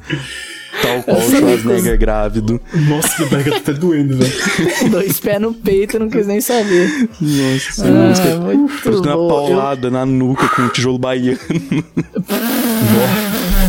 qual 1.03 1.17
o 1.17 1.21
Schwarzenegger 1.23 1.99
grávido. 1.99 2.61
Nossa, 2.89 3.09
que 3.17 3.25
barriga 3.31 3.51
tá 3.53 3.57
até 3.59 3.73
doendo, 3.75 4.19
velho. 4.19 4.33
Dois 4.91 5.21
pés 5.21 5.41
no 5.41 5.55
peito, 5.55 5.99
não 5.99 6.11
quis 6.11 6.27
nem 6.27 6.41
saber. 6.41 7.09
Nossa 7.21 7.85
Ah, 7.87 8.41
muito 8.41 8.83
Parece 8.83 9.01
uma 9.03 9.15
bom. 9.17 9.23
Eu- 9.23 9.29
paulada 9.29 9.91
na 9.91 10.05
nuca 10.05 10.49
com 10.49 10.63
um 10.63 10.69
tijolo 10.69 10.99
baiano. 10.99 11.39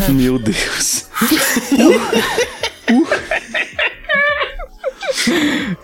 Meu 0.10 0.38
Deus. 0.40 1.06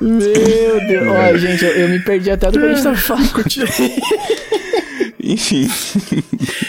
Meu 0.02 0.88
Deus. 0.88 1.08
Ó, 1.08 1.38
gente, 1.38 1.64
eu, 1.64 1.72
eu 1.72 1.90
me 1.90 2.00
perdi 2.00 2.32
até 2.32 2.52
do 2.52 2.60
que 2.60 2.66
a 2.66 2.74
gente 2.74 2.84
tava 2.84 2.98
falando. 2.98 3.30
Enfim. 5.22 5.70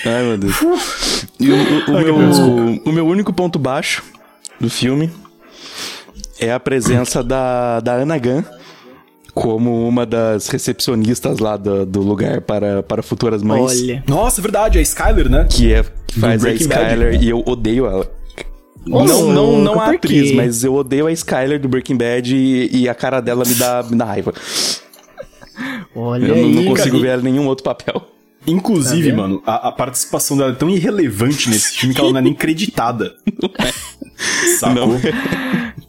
Ai, 0.05 0.23
meu 0.23 0.39
Deus. 0.39 0.57
E 1.39 1.51
o, 1.51 1.57
o- 1.57 1.93
o 1.93 1.97
Ai, 1.97 2.05
meu, 2.05 2.17
o 2.85 2.93
meu 2.93 3.07
único 3.07 3.33
ponto 3.33 3.59
baixo 3.59 4.03
do 4.61 4.69
filme 4.69 5.11
é 6.39 6.53
a 6.53 6.61
presença 6.61 7.23
da, 7.23 7.81
da 7.81 7.95
Anna 7.95 8.19
Gunn 8.19 8.43
como 9.35 9.89
uma 9.89 10.05
das 10.05 10.49
recepcionistas 10.49 11.39
lá 11.39 11.57
do, 11.57 11.87
do 11.87 12.01
lugar 12.01 12.41
para, 12.41 12.83
para 12.83 13.03
futuras 13.03 13.43
mães. 13.43 13.81
Olha. 13.81 14.05
Nossa, 14.07 14.41
é 14.41 14.43
verdade, 14.43 14.79
a 14.79 14.83
Skyler, 14.83 15.29
né? 15.29 15.47
Que 15.49 15.73
é 15.73 15.85
que 16.07 16.19
faz 16.19 16.45
a 16.45 16.49
Bad, 16.49 16.63
Skyler 16.63 17.13
né? 17.13 17.19
e 17.23 17.31
eu 17.31 17.43
odeio 17.47 17.87
ela. 17.87 18.11
Ô, 18.91 19.05
não, 19.05 19.33
não, 19.33 19.59
não 19.59 19.81
a 19.81 19.93
atriz, 19.93 20.31
quê? 20.31 20.37
mas 20.37 20.65
eu 20.65 20.75
odeio 20.75 21.07
a 21.07 21.13
Skyler 21.13 21.61
do 21.61 21.69
Breaking 21.69 21.97
Bad 21.97 22.35
e, 22.35 22.83
e 22.83 22.89
a 22.89 22.95
cara 22.95 23.21
dela 23.21 23.45
me 23.47 23.55
dá, 23.55 23.85
me 23.89 23.97
dá 23.97 24.05
raiva. 24.07 24.33
Olha 25.95 26.27
Eu 26.27 26.37
não, 26.37 26.45
aí. 26.45 26.55
não 26.55 26.65
consigo 26.65 26.97
cara. 26.97 27.03
ver 27.03 27.09
ela 27.09 27.21
em 27.21 27.33
nenhum 27.33 27.47
outro 27.47 27.65
papel. 27.65 28.03
Inclusive, 28.47 29.11
Tá 29.11 29.17
mano, 29.17 29.43
a, 29.47 29.69
a 29.69 29.73
participação 29.73 30.37
dela 30.37 30.53
é 30.53 30.55
tão 30.55 30.71
irrelevante 30.71 31.49
nesse 31.51 31.73
filme 31.79 31.95
que 31.95 32.01
ela 32.01 32.11
não 32.11 32.19
é 32.19 32.23
nem 32.23 32.35
creditada. 32.35 33.15
Sacou? 34.59 34.89
Não. 34.89 35.01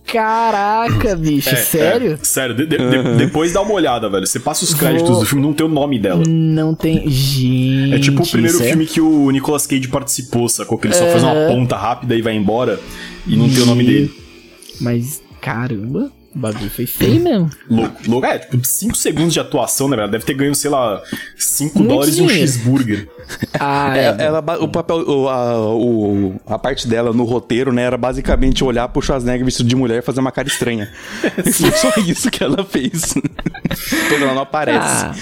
Caraca, 0.05 1.15
bicho, 1.15 1.49
É, 1.49 1.55
sério? 1.55 2.19
é, 2.21 2.25
sério, 2.25 2.53
de- 2.55 2.65
de- 2.65 2.77
de- 2.77 3.15
depois 3.17 3.53
dá 3.53 3.61
uma 3.61 3.73
olhada, 3.73 4.09
velho. 4.09 4.27
Você 4.27 4.39
passa 4.39 4.63
os 4.65 4.73
créditos 4.73 5.09
Vou- 5.09 5.19
do 5.21 5.25
filme, 5.25 5.41
não 5.41 5.53
tem 5.53 5.65
o 5.65 5.69
nome 5.69 5.97
dela. 5.97 6.21
Não 6.27 6.75
tem. 6.75 7.09
Gente. 7.09 7.93
É 7.93 7.99
tipo 7.99 8.21
o 8.23 8.27
primeiro 8.27 8.61
é- 8.61 8.67
filme 8.67 8.85
que 8.85 8.99
o 8.99 9.29
Nicolas 9.31 9.65
Cage 9.65 9.87
participou, 9.87 10.49
sacou? 10.49 10.77
Que 10.77 10.87
ele 10.87 10.95
só 10.95 11.05
faz 11.07 11.23
uma 11.23 11.33
ponta 11.47 11.77
rápida 11.77 12.15
e 12.15 12.21
vai 12.21 12.35
embora 12.35 12.79
e 13.25 13.37
não 13.37 13.49
tem 13.49 13.63
o 13.63 13.65
nome 13.65 13.85
dele. 13.85 14.13
Mas, 14.81 15.21
caramba, 15.39 16.11
o 16.33 16.39
bagulho 16.39 16.69
foi 16.69 16.85
feio 16.85 17.19
mesmo. 17.21 17.49
Louco, 17.69 17.95
louco. 18.07 18.25
É, 18.25 18.39
tipo, 18.39 18.65
5 18.65 18.95
segundos 18.95 19.33
de 19.33 19.39
atuação, 19.39 19.87
né, 19.89 19.97
velho? 19.97 20.09
Deve 20.11 20.23
ter 20.25 20.33
ganho, 20.33 20.55
sei 20.55 20.69
lá, 20.71 21.01
5 21.37 21.77
Muito 21.77 21.89
dólares 21.89 22.17
e 22.17 22.21
um 22.21 22.27
dinheiro. 22.27 22.47
cheeseburger. 22.51 23.07
Ah, 23.57 23.97
É, 23.97 24.07
é. 24.07 24.23
ela, 24.25 24.39
o 24.59 24.67
papel, 24.67 24.97
o, 25.07 25.29
a, 25.29 25.73
o- 25.73 26.35
a 26.45 26.59
parte 26.59 26.85
dela 26.85 27.13
no 27.13 27.23
roteiro, 27.23 27.71
né, 27.71 27.83
era 27.83 27.97
basicamente 27.97 28.61
olhar 28.61 28.89
pro 28.89 29.01
Schwarzenegger 29.01 29.45
vestido 29.45 29.69
de 29.69 29.75
mulher 29.75 29.99
e 29.99 30.01
fazer 30.01 30.19
uma 30.19 30.33
cara 30.33 30.49
estranha. 30.49 30.91
Foi 31.53 31.71
só 31.71 31.93
isso 32.05 32.29
que 32.29 32.43
ela 32.43 32.65
fez. 32.65 33.13
Quando 34.09 34.23
ela 34.23 34.33
não 34.33 34.41
aparece. 34.41 34.79
Ah. 34.85 35.15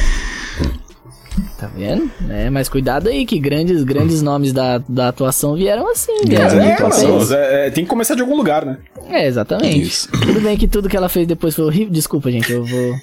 Tá 1.57 1.67
vendo? 1.75 2.09
É, 2.29 2.49
mas 2.49 2.69
cuidado 2.69 3.09
aí, 3.09 3.25
que 3.25 3.37
grandes, 3.39 3.83
grandes 3.83 4.21
nomes 4.21 4.53
da, 4.53 4.77
da 4.87 5.09
atuação 5.09 5.55
vieram 5.55 5.89
assim, 5.91 6.13
Grandes 6.25 6.53
mano, 6.53 6.75
talvez. 6.77 7.31
é, 7.31 7.67
é, 7.67 7.69
tem 7.69 7.83
que 7.83 7.89
começar 7.89 8.15
de 8.15 8.21
algum 8.21 8.35
lugar, 8.35 8.65
né? 8.65 8.77
É, 9.07 9.27
exatamente. 9.27 9.81
Isso. 9.81 10.09
Tudo 10.11 10.41
bem 10.41 10.57
que 10.57 10.67
tudo 10.67 10.89
que 10.89 10.97
ela 10.97 11.09
fez 11.09 11.27
depois 11.27 11.55
foi 11.55 11.65
horrível. 11.65 11.91
Desculpa, 11.91 12.31
gente, 12.31 12.51
eu 12.51 12.63
vou. 12.63 12.95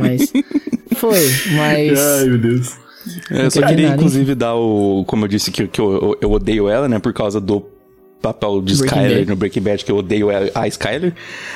Mas. 0.00 0.32
Foi, 0.96 1.30
mas. 1.56 2.26
meu 2.26 2.38
Deus. 2.38 2.76
É, 3.30 3.46
eu 3.46 3.50
só 3.50 3.62
queria, 3.62 3.88
nada, 3.88 3.96
inclusive, 3.96 4.34
dar 4.34 4.54
o. 4.54 5.04
Como 5.06 5.24
eu 5.24 5.28
disse 5.28 5.50
que, 5.50 5.66
que 5.66 5.80
eu, 5.80 5.92
eu, 5.92 6.18
eu 6.22 6.32
odeio 6.32 6.68
ela, 6.68 6.88
né? 6.88 6.98
Por 6.98 7.12
causa 7.12 7.40
do 7.40 7.64
papel 8.20 8.60
de 8.62 8.76
Breaking 8.76 8.86
Skyler 8.86 9.18
Bad. 9.18 9.28
no 9.28 9.36
Breaking 9.36 9.60
Bad, 9.60 9.84
que 9.84 9.92
eu 9.92 9.96
odeio 9.96 10.28
a, 10.30 10.62
a 10.62 10.68
Skyler. 10.68 11.14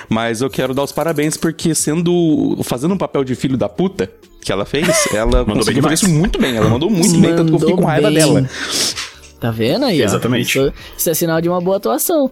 Mas 0.08 0.40
eu 0.40 0.50
quero 0.50 0.74
dar 0.74 0.84
os 0.84 0.92
parabéns, 0.92 1.36
porque 1.36 1.74
sendo. 1.74 2.58
Fazendo 2.62 2.94
um 2.94 2.98
papel 2.98 3.24
de 3.24 3.34
filho 3.34 3.56
da 3.56 3.68
puta 3.68 4.10
que 4.40 4.50
ela 4.50 4.64
fez, 4.64 4.88
ela 5.14 5.44
bem 5.44 5.54
conseguiu 5.54 5.82
fazer 5.82 5.94
isso 5.94 6.08
muito 6.08 6.38
bem. 6.38 6.56
Ela 6.56 6.68
mandou 6.68 6.90
muito 6.90 7.18
bem, 7.18 7.34
tanto 7.34 7.50
que 7.50 7.54
eu 7.54 7.60
fiquei 7.60 7.74
com 7.74 7.82
Mandou 7.82 7.90
raiva 7.90 8.08
bem. 8.08 8.18
dela. 8.18 8.50
Tá 9.40 9.50
vendo 9.50 9.84
aí? 9.84 10.00
Exatamente. 10.02 10.58
Isso, 10.58 10.72
isso 10.96 11.10
é 11.10 11.14
sinal 11.14 11.40
de 11.40 11.48
uma 11.48 11.60
boa 11.60 11.76
atuação. 11.76 12.30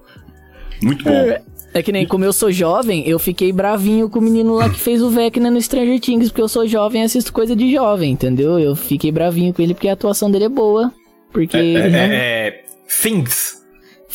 Muito 0.83 1.05
bom. 1.05 1.37
É 1.73 1.83
que 1.83 1.93
nem 1.93 2.05
como 2.05 2.25
eu 2.25 2.33
sou 2.33 2.51
jovem, 2.51 3.09
eu 3.09 3.19
fiquei 3.19 3.53
bravinho 3.53 4.09
com 4.09 4.19
o 4.19 4.23
menino 4.23 4.55
lá 4.55 4.69
que 4.69 4.79
fez 4.79 5.01
o 5.01 5.09
Vecna 5.09 5.51
no 5.51 5.63
Stranger 5.63 6.01
Things, 6.01 6.29
porque 6.29 6.43
eu 6.43 6.49
sou 6.49 6.67
jovem 6.67 7.03
e 7.03 7.05
assisto 7.05 7.33
coisa 7.33 7.55
de 7.55 7.73
jovem, 7.73 8.11
entendeu? 8.11 8.59
Eu 8.59 8.75
fiquei 8.75 9.13
bravinho 9.13 9.55
com 9.55 9.63
ele 9.63 9.73
porque 9.73 9.89
a 9.89 9.93
atuação 9.93 10.31
dele 10.31 10.47
é 10.47 10.49
boa. 10.49 10.93
Porque. 11.33 11.57
É, 11.57 11.75
é, 11.75 11.89
né? 11.89 12.15
é, 12.15 12.65
Things. 13.03 13.60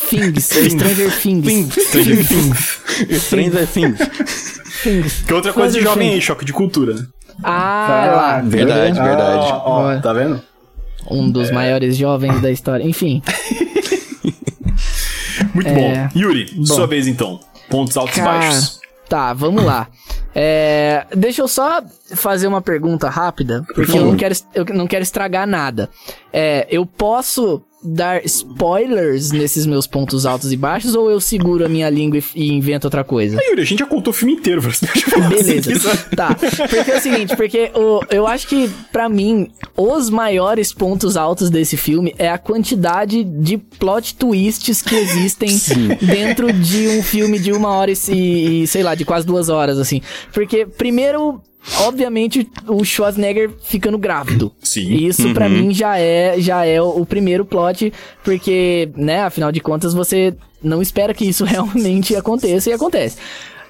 Things, 0.08 0.44
Stranger 0.44 1.10
Things. 1.10 1.74
Stranger 1.88 2.24
Things. 2.24 2.80
Stranger 3.20 3.66
Things. 3.66 3.98
Things. 4.82 5.22
Que 5.26 5.32
é 5.32 5.36
outra 5.36 5.52
coisa 5.52 5.78
de 5.78 5.84
jovem 5.84 6.10
aí, 6.14 6.20
choque 6.20 6.44
de 6.44 6.52
cultura. 6.52 6.94
né? 6.94 7.06
Ah, 7.42 8.12
lá. 8.16 8.40
Verdade, 8.40 8.98
verdade. 9.00 9.52
Ó, 9.64 9.94
ó, 9.96 10.00
tá 10.00 10.12
vendo? 10.12 10.40
Um 11.10 11.30
dos 11.30 11.50
maiores 11.50 11.96
jovens 11.96 12.40
da 12.40 12.50
história. 12.50 12.84
Enfim. 12.84 13.22
Muito 15.54 15.68
É. 15.68 15.74
bom. 15.74 16.08
Yuri, 16.18 16.66
sua 16.66 16.86
vez 16.86 17.06
então. 17.06 17.40
Pontos 17.68 17.96
altos 17.96 18.16
e 18.16 18.20
baixos. 18.22 18.80
Tá, 19.08 19.32
vamos 19.32 19.64
lá. 19.64 19.88
É, 20.34 21.06
deixa 21.16 21.40
eu 21.42 21.48
só 21.48 21.82
fazer 22.14 22.46
uma 22.46 22.60
pergunta 22.60 23.08
rápida, 23.08 23.64
porque 23.74 23.96
eu 23.96 24.04
não 24.04 24.16
quero, 24.16 24.34
eu 24.54 24.64
não 24.74 24.86
quero 24.86 25.02
estragar 25.02 25.46
nada. 25.46 25.88
É, 26.32 26.66
eu 26.70 26.84
posso 26.84 27.62
dar 27.86 28.24
spoilers 28.24 29.30
nesses 29.30 29.66
meus 29.66 29.86
pontos 29.86 30.26
altos 30.26 30.52
e 30.52 30.56
baixos 30.56 30.94
ou 30.94 31.10
eu 31.10 31.20
seguro 31.20 31.64
a 31.64 31.68
minha 31.68 31.88
língua 31.88 32.18
e, 32.34 32.52
invento 32.52 32.86
outra 32.86 33.04
coisa? 33.04 33.38
Yuri, 33.48 33.62
a 33.62 33.64
gente 33.64 33.78
já 33.78 33.86
contou 33.86 34.12
o 34.12 34.14
filme 34.14 34.34
inteiro. 34.34 34.60
Você 34.60 34.86
se 34.86 35.20
Beleza. 35.28 35.96
Tá. 36.14 36.34
Porque 36.34 36.90
é 36.90 36.96
o 36.96 37.00
seguinte, 37.00 37.36
porque 37.36 37.70
o, 37.74 38.00
eu 38.10 38.26
acho 38.26 38.46
que, 38.48 38.68
pra 38.90 39.08
mim, 39.08 39.48
os 39.76 40.10
maiores 40.10 40.72
pontos 40.72 41.16
altos 41.16 41.50
desse 41.50 41.76
filme 41.76 42.14
é 42.18 42.28
a 42.28 42.38
quantidade 42.38 43.22
de 43.24 43.58
plot 43.58 44.14
twists 44.16 44.82
que 44.82 44.94
existem 44.94 45.56
dentro 46.02 46.52
de 46.52 46.88
um 46.88 47.02
filme 47.02 47.38
de 47.38 47.52
uma 47.52 47.70
hora 47.70 47.90
e, 47.90 48.66
sei 48.66 48.82
lá, 48.82 48.94
de 48.94 49.04
quase 49.04 49.26
duas 49.26 49.48
horas, 49.48 49.78
assim. 49.78 50.00
Porque, 50.32 50.66
primeiro. 50.66 51.40
Obviamente, 51.80 52.48
o 52.68 52.84
Schwarzenegger 52.84 53.50
ficando 53.62 53.98
grávido. 53.98 54.52
Sim. 54.62 54.94
Isso 54.94 55.32
pra 55.34 55.48
mim 55.48 55.72
já 55.74 55.98
é 55.98 56.36
já 56.38 56.64
é 56.64 56.80
o, 56.80 57.00
o 57.00 57.06
primeiro 57.06 57.44
plot, 57.44 57.92
porque, 58.22 58.88
né, 58.96 59.22
afinal 59.22 59.50
de 59.50 59.60
contas 59.60 59.92
você 59.92 60.34
não 60.62 60.80
espera 60.80 61.12
que 61.12 61.24
isso 61.24 61.44
realmente 61.46 62.14
aconteça 62.14 62.70
e 62.70 62.72
acontece. 62.72 63.16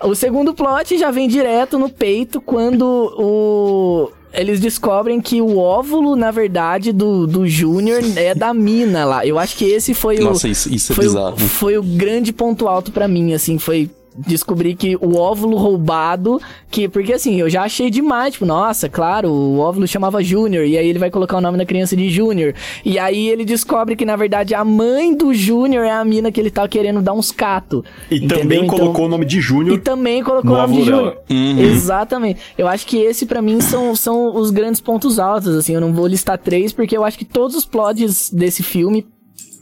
O 0.03 0.15
segundo 0.15 0.53
plot 0.53 0.99
já 0.99 1.11
vem 1.11 1.27
direto 1.27 1.79
no 1.79 1.89
peito 1.89 2.41
quando 2.41 2.85
o 3.17 4.11
eles 4.37 4.61
descobrem 4.61 5.19
que 5.19 5.41
o 5.41 5.57
óvulo, 5.57 6.15
na 6.15 6.31
verdade, 6.31 6.93
do, 6.93 7.27
do 7.27 7.49
Júnior 7.49 8.03
é 8.17 8.35
da 8.35 8.53
mina 8.53 9.05
lá. 9.05 9.27
Eu 9.27 9.39
acho 9.39 9.57
que 9.57 9.65
esse 9.65 9.95
foi 9.95 10.19
o. 10.19 10.25
Nossa, 10.25 10.47
isso, 10.47 10.73
isso 10.73 10.93
é 10.93 10.95
foi, 10.95 11.05
bizarro. 11.07 11.37
o, 11.37 11.39
foi 11.39 11.79
o 11.79 11.83
grande 11.83 12.35
ponto 12.35 12.69
alto 12.69 12.93
pra 12.93 13.09
mim, 13.09 13.33
assim, 13.33 13.59
foi 13.59 13.91
descobrir 14.19 14.75
que 14.75 14.97
o 14.97 15.17
óvulo 15.17 15.57
roubado, 15.57 16.41
que 16.71 16.89
porque 16.89 17.13
assim, 17.13 17.41
eu 17.41 17.49
já 17.51 17.63
achei 17.63 17.91
demais, 17.91 18.33
tipo, 18.35 18.47
nossa, 18.47 18.89
claro, 18.89 19.31
o 19.31 19.59
óvulo 19.59 19.87
chamava 19.87 20.23
Júnior 20.23 20.65
e 20.65 20.77
aí 20.79 20.87
ele 20.89 20.99
vai 20.99 21.11
colocar 21.11 21.37
o 21.37 21.41
nome 21.41 21.59
da 21.59 21.67
criança 21.67 21.97
de 21.97 22.09
Júnior. 22.09 22.55
E 22.85 22.99
aí 22.99 23.29
ele 23.29 23.45
descobre 23.45 23.97
que 23.97 24.05
na 24.05 24.17
verdade 24.17 24.55
a 24.55 24.65
mãe 24.65 25.15
do 25.17 25.35
Júnior 25.35 25.85
é 25.85 25.91
a 25.93 26.05
mina 26.05 26.31
que 26.33 26.41
ele 26.41 26.51
tá 26.51 26.67
querendo 26.69 27.03
dar 27.03 27.13
uns 27.13 27.31
cato. 27.33 27.85
E 28.11 28.17
entendeu? 28.17 28.39
também 28.39 28.65
Então- 28.65 28.79
colocou 28.79 29.07
o 29.07 29.09
nome 29.09 29.25
de 29.25 29.39
e 29.39 29.41
Júnior. 29.41 29.81
também 29.81 30.23
colocou 30.23 30.51
no 30.53 30.57
o 30.57 30.61
nome 30.63 30.77
de 30.77 30.83
Júnior. 30.85 31.19
Exatamente. 31.29 32.41
Eu 32.57 32.69
acho 32.69 32.87
que 32.87 32.97
esse 32.99 33.27
pra 33.27 33.43
mim 33.43 33.61
são, 33.61 33.95
são 33.97 34.35
os 34.37 34.51
grandes 34.51 34.81
pontos 34.81 35.19
altos, 35.19 35.55
assim. 35.57 35.75
Eu 35.75 35.81
não 35.81 35.93
vou 35.93 36.07
listar 36.07 36.39
três, 36.39 36.73
porque 36.73 36.97
eu 36.97 37.05
acho 37.05 37.19
que 37.19 37.25
todos 37.25 37.57
os 37.57 37.65
plots 37.65 38.31
desse 38.31 38.63
filme 38.63 39.07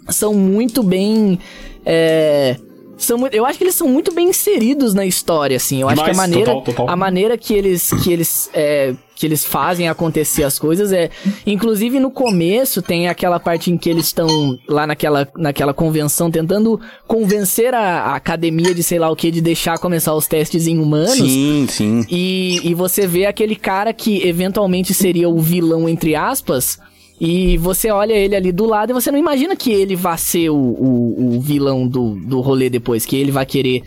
são 0.09 0.35
muito 0.35 0.83
bem. 0.83 1.39
É, 1.85 2.57
são, 2.97 3.19
mu- 3.19 3.29
eu 3.33 3.45
acho 3.45 3.59
que 3.59 3.65
eles 3.65 3.75
são 3.75 3.89
muito 3.89 4.13
bem 4.15 4.29
inseridos 4.29 4.95
na 4.95 5.05
história, 5.05 5.57
assim. 5.57 5.81
Eu 5.81 5.89
acho 5.89 6.03
que 6.03 6.11
a 6.11 6.13
Demais, 6.13 6.31
maneira, 6.31 6.53
total, 6.53 6.63
total. 6.65 6.89
a 6.91 6.97
maneira 6.97 7.37
que 7.39 7.53
eles, 7.55 7.91
que 8.03 8.13
eles, 8.13 8.51
é, 8.55 8.95
que 9.17 9.27
eles 9.27 9.45
fazem 9.45 9.89
acontecer 9.89 10.43
as 10.45 10.59
coisas 10.59 10.93
é, 10.93 11.11
inclusive 11.47 12.01
no 12.01 12.11
começo 12.11 12.83
tem 12.83 13.09
aquela 13.09 13.39
parte 13.39 13.71
em 13.71 13.77
que 13.77 13.89
eles 13.89 14.07
estão 14.07 14.59
lá 14.69 14.87
naquela, 14.87 15.29
naquela 15.37 15.73
convenção 15.73 16.31
tentando 16.31 16.81
convencer 17.07 17.73
a, 17.75 17.81
a 17.81 18.17
academia 18.17 18.75
de 18.75 18.83
sei 18.83 18.99
lá 18.99 19.11
o 19.11 19.17
que 19.17 19.31
de 19.31 19.41
deixar 19.41 19.79
começar 19.79 20.15
os 20.15 20.27
testes 20.27 20.67
em 20.67 20.79
humanos. 20.79 21.15
Sim, 21.17 21.67
sim. 21.69 22.05
E, 22.11 22.61
e 22.65 22.75
você 22.75 23.07
vê 23.07 23.27
aquele 23.27 23.55
cara 23.57 23.93
que 23.93 24.27
eventualmente 24.27 24.93
seria 24.93 25.29
o 25.29 25.39
vilão, 25.41 25.89
entre 25.89 26.15
aspas, 26.17 26.79
e 27.21 27.57
você 27.59 27.91
olha 27.91 28.13
ele 28.13 28.35
ali 28.35 28.51
do 28.53 28.67
lado 28.67 28.91
e 28.91 28.93
você 28.93 29.11
não 29.11 29.19
imagina 29.19 29.55
que 29.55 29.71
ele 29.73 29.95
vai 29.95 30.19
ser 30.19 30.51
o, 30.51 30.57
o, 30.57 31.37
o 31.37 31.41
vilão 31.41 31.87
do, 31.87 32.17
do 32.17 32.41
rolê 32.41 32.69
depois, 32.69 33.07
que 33.07 33.17
ele 33.17 33.31
vai 33.31 33.47
querer, 33.47 33.83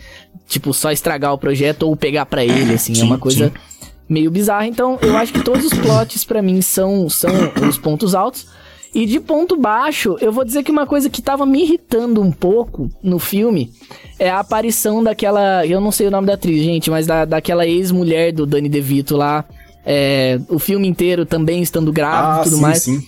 tipo, 0.46 0.72
só 0.72 0.90
estragar 0.90 1.32
o 1.34 1.38
projeto 1.38 1.82
ou 1.82 1.94
pegar 1.96 2.26
pra 2.26 2.44
ele, 2.44 2.72
assim, 2.74 2.92
é 2.92 2.96
Sim, 2.96 3.02
uma 3.02 3.18
coisa 3.18 3.48
sim. 3.48 3.86
meio 4.08 4.30
bizarra. 4.30 4.66
Então, 4.66 4.98
eu 5.02 5.16
acho 5.16 5.32
que 5.32 5.42
todos 5.42 5.64
os 5.66 5.74
plots 5.74 6.24
pra 6.24 6.40
mim 6.40 6.62
são, 6.62 7.08
são 7.10 7.30
os 7.68 7.76
pontos 7.76 8.14
altos. 8.14 8.46
E 8.94 9.04
de 9.04 9.20
ponto 9.20 9.54
baixo, 9.54 10.16
eu 10.18 10.32
vou 10.32 10.46
dizer 10.46 10.62
que 10.64 10.70
uma 10.70 10.86
coisa 10.86 11.10
que 11.10 11.20
tava 11.20 11.44
me 11.44 11.62
irritando 11.62 12.22
um 12.22 12.32
pouco 12.32 12.90
no 13.02 13.18
filme 13.18 13.70
é 14.18 14.30
a 14.30 14.40
aparição 14.40 15.04
daquela. 15.04 15.64
Eu 15.66 15.78
não 15.78 15.92
sei 15.92 16.06
o 16.06 16.10
nome 16.10 16.26
da 16.26 16.32
atriz, 16.34 16.62
gente, 16.64 16.90
mas 16.90 17.06
da, 17.06 17.26
daquela 17.26 17.66
ex-mulher 17.66 18.32
do 18.32 18.46
Danny 18.46 18.66
DeVito 18.70 19.14
lá. 19.14 19.44
É, 19.84 20.40
o 20.48 20.58
filme 20.58 20.88
inteiro 20.88 21.26
também 21.26 21.62
estando 21.62 21.92
grávida 21.92 22.38
Ah, 22.38 22.40
e 22.40 22.44
tudo 22.44 22.56
sim, 22.56 22.62
mais. 22.62 22.82
sim. 22.82 23.02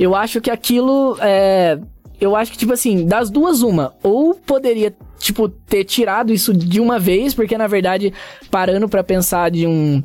Eu 0.00 0.14
acho 0.14 0.40
que 0.40 0.50
aquilo 0.50 1.14
é. 1.20 1.78
Eu 2.18 2.34
acho 2.34 2.52
que, 2.52 2.58
tipo 2.58 2.72
assim, 2.72 3.04
das 3.06 3.28
duas, 3.30 3.60
uma. 3.60 3.92
Ou 4.02 4.34
poderia, 4.34 4.94
tipo, 5.18 5.46
ter 5.48 5.84
tirado 5.84 6.32
isso 6.32 6.54
de 6.54 6.80
uma 6.80 6.98
vez, 6.98 7.34
porque 7.34 7.56
na 7.56 7.66
verdade, 7.66 8.12
parando 8.50 8.88
pra 8.88 9.04
pensar 9.04 9.50
de 9.50 9.66
um. 9.66 10.02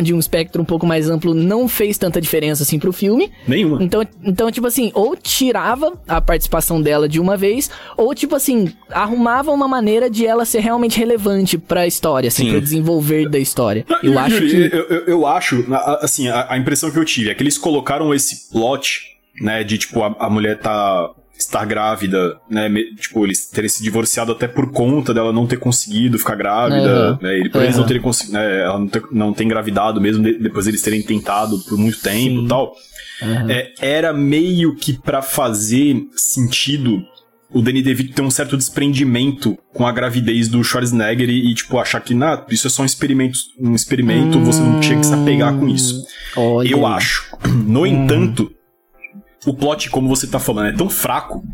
De 0.00 0.12
um 0.12 0.18
espectro 0.18 0.60
um 0.60 0.64
pouco 0.64 0.84
mais 0.84 1.08
amplo, 1.08 1.34
não 1.34 1.68
fez 1.68 1.96
tanta 1.96 2.20
diferença 2.20 2.64
assim 2.64 2.80
pro 2.80 2.92
filme. 2.92 3.30
Nenhuma. 3.46 3.80
Então, 3.80 4.02
então, 4.24 4.50
tipo 4.50 4.66
assim, 4.66 4.90
ou 4.92 5.16
tirava 5.16 5.92
a 6.08 6.20
participação 6.20 6.82
dela 6.82 7.08
de 7.08 7.20
uma 7.20 7.36
vez, 7.36 7.70
ou, 7.96 8.12
tipo 8.12 8.34
assim, 8.34 8.72
arrumava 8.90 9.52
uma 9.52 9.68
maneira 9.68 10.10
de 10.10 10.26
ela 10.26 10.44
ser 10.44 10.58
realmente 10.58 10.98
relevante 10.98 11.56
pra 11.56 11.86
história, 11.86 12.26
assim, 12.26 12.46
Sim. 12.46 12.50
pro 12.50 12.60
desenvolver 12.60 13.28
da 13.28 13.38
história. 13.38 13.86
Não, 13.88 14.00
Eu 14.02 14.18
acho 14.18 14.40
que. 14.40 14.70
eu, 14.72 14.82
eu, 14.88 15.04
eu 15.06 15.26
acho, 15.28 15.64
assim, 16.00 16.26
a, 16.26 16.52
a 16.54 16.58
impressão 16.58 16.90
que 16.90 16.98
eu 16.98 17.04
tive 17.04 17.30
é 17.30 17.34
que 17.34 17.44
eles 17.44 17.56
colocaram 17.56 18.12
esse 18.12 18.50
plot, 18.50 19.13
né, 19.40 19.64
de 19.64 19.78
tipo, 19.78 20.02
a, 20.02 20.14
a 20.18 20.30
mulher 20.30 20.58
tá. 20.58 21.10
estar 21.38 21.64
grávida, 21.64 22.38
né? 22.48 22.68
Tipo, 23.00 23.24
eles 23.26 23.46
terem 23.50 23.68
se 23.68 23.82
divorciado 23.82 24.30
até 24.32 24.46
por 24.46 24.70
conta 24.70 25.12
dela 25.12 25.32
não 25.32 25.46
ter 25.46 25.58
conseguido 25.58 26.18
ficar 26.18 26.36
grávida, 26.36 27.18
né? 27.20 27.34
Ele, 27.38 27.50
por 27.50 27.62
eles 27.62 27.76
não 27.76 27.84
terem 27.86 28.00
conseguido, 28.00 28.34
né? 28.38 28.60
Ela 28.62 28.78
não 28.78 28.86
ter, 28.88 29.02
não 29.10 29.32
ter 29.32 29.44
engravidado 29.44 30.00
mesmo, 30.00 30.22
de- 30.22 30.38
depois 30.38 30.66
eles 30.68 30.80
terem 30.82 31.02
tentado 31.02 31.58
por 31.68 31.76
muito 31.76 32.00
tempo 32.00 32.38
Sim. 32.40 32.44
e 32.44 32.48
tal. 32.48 32.72
Aham. 33.22 33.50
É, 33.50 33.72
era 33.80 34.12
meio 34.12 34.74
que 34.76 34.92
pra 35.00 35.22
fazer 35.22 35.96
sentido 36.16 37.02
o 37.52 37.62
Danny 37.62 37.82
DeVito 37.82 38.14
ter 38.14 38.22
um 38.22 38.30
certo 38.30 38.56
desprendimento 38.56 39.56
com 39.72 39.86
a 39.86 39.92
gravidez 39.92 40.48
do 40.48 40.62
Schwarzenegger 40.64 41.28
e, 41.30 41.50
e, 41.50 41.54
tipo, 41.54 41.78
achar 41.78 42.00
que, 42.00 42.12
nah, 42.14 42.44
isso 42.50 42.66
é 42.66 42.70
só 42.70 42.82
um 42.82 42.86
experimento, 42.86 43.38
um 43.60 43.74
experimento 43.74 44.40
você 44.40 44.60
não 44.60 44.80
tinha 44.80 44.98
que 44.98 45.06
se 45.06 45.14
apegar 45.14 45.54
com 45.56 45.68
isso. 45.68 46.04
Olha 46.36 46.68
Eu 46.68 46.84
acho. 46.86 47.24
No 47.66 47.86
entanto, 47.86 48.50
o 49.46 49.54
plot, 49.54 49.90
como 49.90 50.08
você 50.08 50.26
tá 50.26 50.38
falando, 50.38 50.68
é 50.68 50.72
tão 50.72 50.88
fraco 50.88 51.44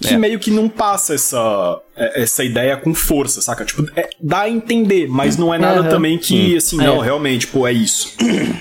que 0.00 0.14
É. 0.14 0.16
meio 0.16 0.38
que 0.38 0.50
não 0.50 0.68
passa 0.68 1.14
essa, 1.14 1.80
essa 2.14 2.44
ideia 2.44 2.76
com 2.76 2.94
força, 2.94 3.40
saca? 3.40 3.64
Tipo, 3.64 3.86
é- 3.96 4.08
dá 4.20 4.40
a 4.42 4.48
entender, 4.50 5.08
mas 5.08 5.36
não 5.36 5.52
é 5.52 5.58
nada 5.58 5.80
Aham. 5.80 5.88
também 5.88 6.18
que, 6.18 6.56
assim, 6.56 6.80
É. 6.80 6.84
não, 6.84 6.98
realmente, 6.98 7.46
pô, 7.46 7.66
é 7.66 7.72
isso. 7.72 8.14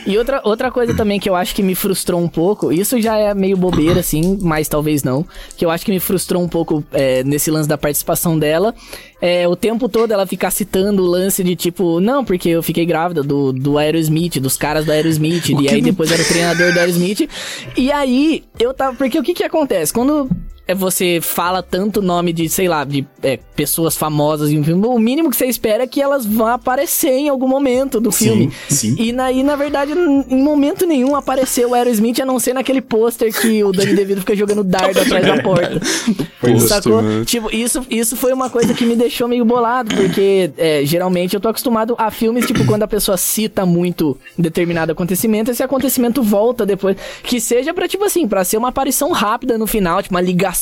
E 0.06 0.18
outra, 0.18 0.42
outra 0.44 0.72
coisa 0.72 0.94
também 0.96 1.20
que 1.20 1.30
eu 1.30 1.36
acho 1.36 1.54
que 1.54 1.62
me 1.64 1.76
frustrou 1.76 2.22
um 2.22 2.28
pouco, 2.28 2.72
isso 2.72 3.00
já 3.02 3.18
é 3.18 3.34
meio 3.34 3.58
bobeira, 3.58 4.00
assim, 4.00 4.38
mas 4.42 4.68
talvez 4.68 5.04
não, 5.04 5.26
que 5.56 5.64
eu 5.66 5.70
acho 5.70 5.86
que 5.86 5.92
me 5.92 6.00
frustrou 6.00 6.42
um 6.42 6.48
pouco 6.48 6.84
é, 6.92 7.24
nesse 7.24 7.52
lance 7.52 7.68
da 7.68 7.78
participação 7.78 8.38
dela, 8.40 8.74
é 9.22 9.48
o 9.48 9.56
tempo 9.56 9.90
todo 9.90 10.12
ela 10.12 10.26
ficar 10.28 10.52
citando 10.52 11.04
o 11.04 11.06
lance 11.08 11.44
de 11.44 11.56
tipo, 11.56 12.00
não, 12.00 12.24
porque 12.24 12.50
eu 12.50 12.62
fiquei 12.64 12.86
grávida 12.86 13.24
do, 13.24 13.52
do 13.52 13.78
Aerosmith, 13.78 14.40
dos 14.40 14.58
caras 14.58 14.86
do 14.86 14.92
Aerosmith, 14.92 15.50
e 15.50 15.70
aí 15.70 15.82
depois 15.82 16.12
era 16.12 16.22
o 16.22 16.26
treinador 16.26 16.74
do 16.74 16.80
Aerosmith, 16.80 17.28
e 17.76 17.92
aí 17.92 18.44
eu 18.60 18.74
tava, 18.74 18.96
porque 18.96 19.18
o 19.20 19.24
que 19.24 19.34
que 19.34 19.44
acontece? 19.44 19.92
Quando 19.92 20.30
é, 20.30 20.57
você 20.76 21.20
fala 21.22 21.64
tanto 21.64 22.02
nome 22.02 22.34
de, 22.34 22.50
sei 22.50 22.68
lá, 22.68 22.84
de 22.84 23.06
é, 23.24 23.38
pessoas 23.56 23.96
famosas 23.96 24.50
em 24.50 24.60
um 24.60 24.64
filme, 24.64 24.86
o 24.86 25.00
mínimo 25.00 25.30
que 25.30 25.36
você 25.36 25.46
espera 25.46 25.84
é 25.84 25.88
que 25.88 26.02
elas 26.02 26.26
vão 26.26 26.48
aparecer 26.48 27.12
em 27.12 27.30
algum 27.30 27.48
momento 27.48 28.00
do 28.00 28.12
filme. 28.12 28.52
sim. 28.70 28.96
E 28.98 29.12
naí, 29.12 29.44
na 29.44 29.56
verdade, 29.56 29.94
em 29.94 30.42
momento 30.42 30.86
nenhum 30.86 31.16
apareceu 31.16 31.70
o 31.70 31.74
Aerosmith, 31.74 32.20
a 32.20 32.26
não 32.26 32.40
ser 32.40 32.54
naquele 32.54 32.82
pôster 32.82 33.34
que 33.34 33.64
o 33.64 33.72
Danny 33.72 33.94
DeVito 33.96 34.22
fica 34.22 34.36
jogando 34.36 34.64
dardo 34.64 35.00
atrás 35.00 35.26
da 35.26 35.42
porta. 35.42 35.80
Pôster, 36.40 36.68
Sacou? 36.68 37.02
né? 37.02 37.26
Tipo, 37.26 37.54
isso, 37.54 37.86
isso 37.90 38.16
foi 38.16 38.32
uma 38.32 38.50
coisa 38.50 38.74
que 38.74 38.86
me 38.86 38.96
deixou 38.96 39.28
meio 39.28 39.44
bolado, 39.44 39.96
porque 39.96 40.52
é, 40.58 40.86
geralmente 40.86 41.34
eu 41.34 41.40
tô 41.40 41.48
acostumado 41.50 41.96
a 41.98 42.12
filmes, 42.12 42.46
tipo, 42.46 42.66
quando 42.66 42.84
a 42.84 42.88
pessoa 42.88 43.18
cita 43.18 43.66
muito 43.66 44.18
determinado 44.38 44.92
acontecimento, 44.92 45.52
esse 45.52 45.64
acontecimento 45.64 46.22
volta 46.22 46.66
depois. 46.66 46.96
Que 47.24 47.42
seja 47.42 47.74
pra, 47.74 47.88
tipo 47.88 48.04
assim, 48.04 48.28
pra 48.28 48.44
ser 48.44 48.58
uma 48.58 48.70
aparição 48.70 49.12
rápida 49.12 49.58
no 49.58 49.66
final, 49.66 50.02
tipo, 50.02 50.14
uma 50.14 50.22
ligação, 50.22 50.57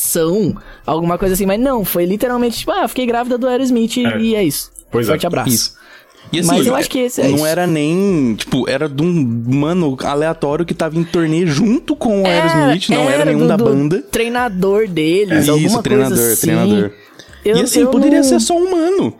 alguma 0.85 1.17
coisa 1.17 1.33
assim. 1.33 1.45
Mas 1.45 1.59
não, 1.59 1.83
foi 1.85 2.05
literalmente, 2.05 2.59
tipo, 2.59 2.71
ah, 2.71 2.87
fiquei 2.87 3.05
grávida 3.05 3.37
do 3.37 3.47
Aerosmith 3.47 3.97
É. 3.97 4.17
e 4.19 4.35
é 4.35 4.43
isso. 4.43 4.71
Pois 4.91 5.07
é. 5.07 5.11
Forte 5.11 5.27
abraço. 5.27 5.49
Isso. 5.49 5.75
E 6.33 6.39
assim, 6.39 6.47
Mas 6.49 6.65
eu 6.67 6.75
acho 6.75 6.89
que 6.89 6.97
esse 6.99 7.21
é 7.21 7.27
não 7.27 7.35
isso. 7.35 7.45
era 7.45 7.67
nem, 7.67 8.33
tipo, 8.35 8.67
era 8.67 8.89
de 8.89 9.03
um 9.03 9.43
mano 9.47 9.95
aleatório 10.03 10.65
que 10.65 10.73
tava 10.73 10.97
em 10.97 11.03
torneio 11.03 11.45
junto 11.47 11.95
com 11.95 12.23
o 12.23 12.25
Aerosmith, 12.25 12.89
não 12.89 13.07
era, 13.07 13.23
nenhum 13.25 13.39
do- 13.41 13.47
da 13.47 13.55
do 13.55 13.63
banda. 13.63 14.01
Treinador 14.11 14.87
deles, 14.87 15.43
Isso, 15.43 15.51
alguma 15.51 15.83
treinador, 15.83 16.17
coisa 16.17 16.33
assim. 16.33 16.41
treinador. 16.47 16.91
Eu- 17.45 17.57
e 17.57 17.61
assim, 17.61 17.81
eu 17.81 17.89
poderia 17.89 18.17
não- 18.21 18.27
ser 18.27 18.39
só 18.39 18.57
um 18.57 18.71
mano. 18.71 19.13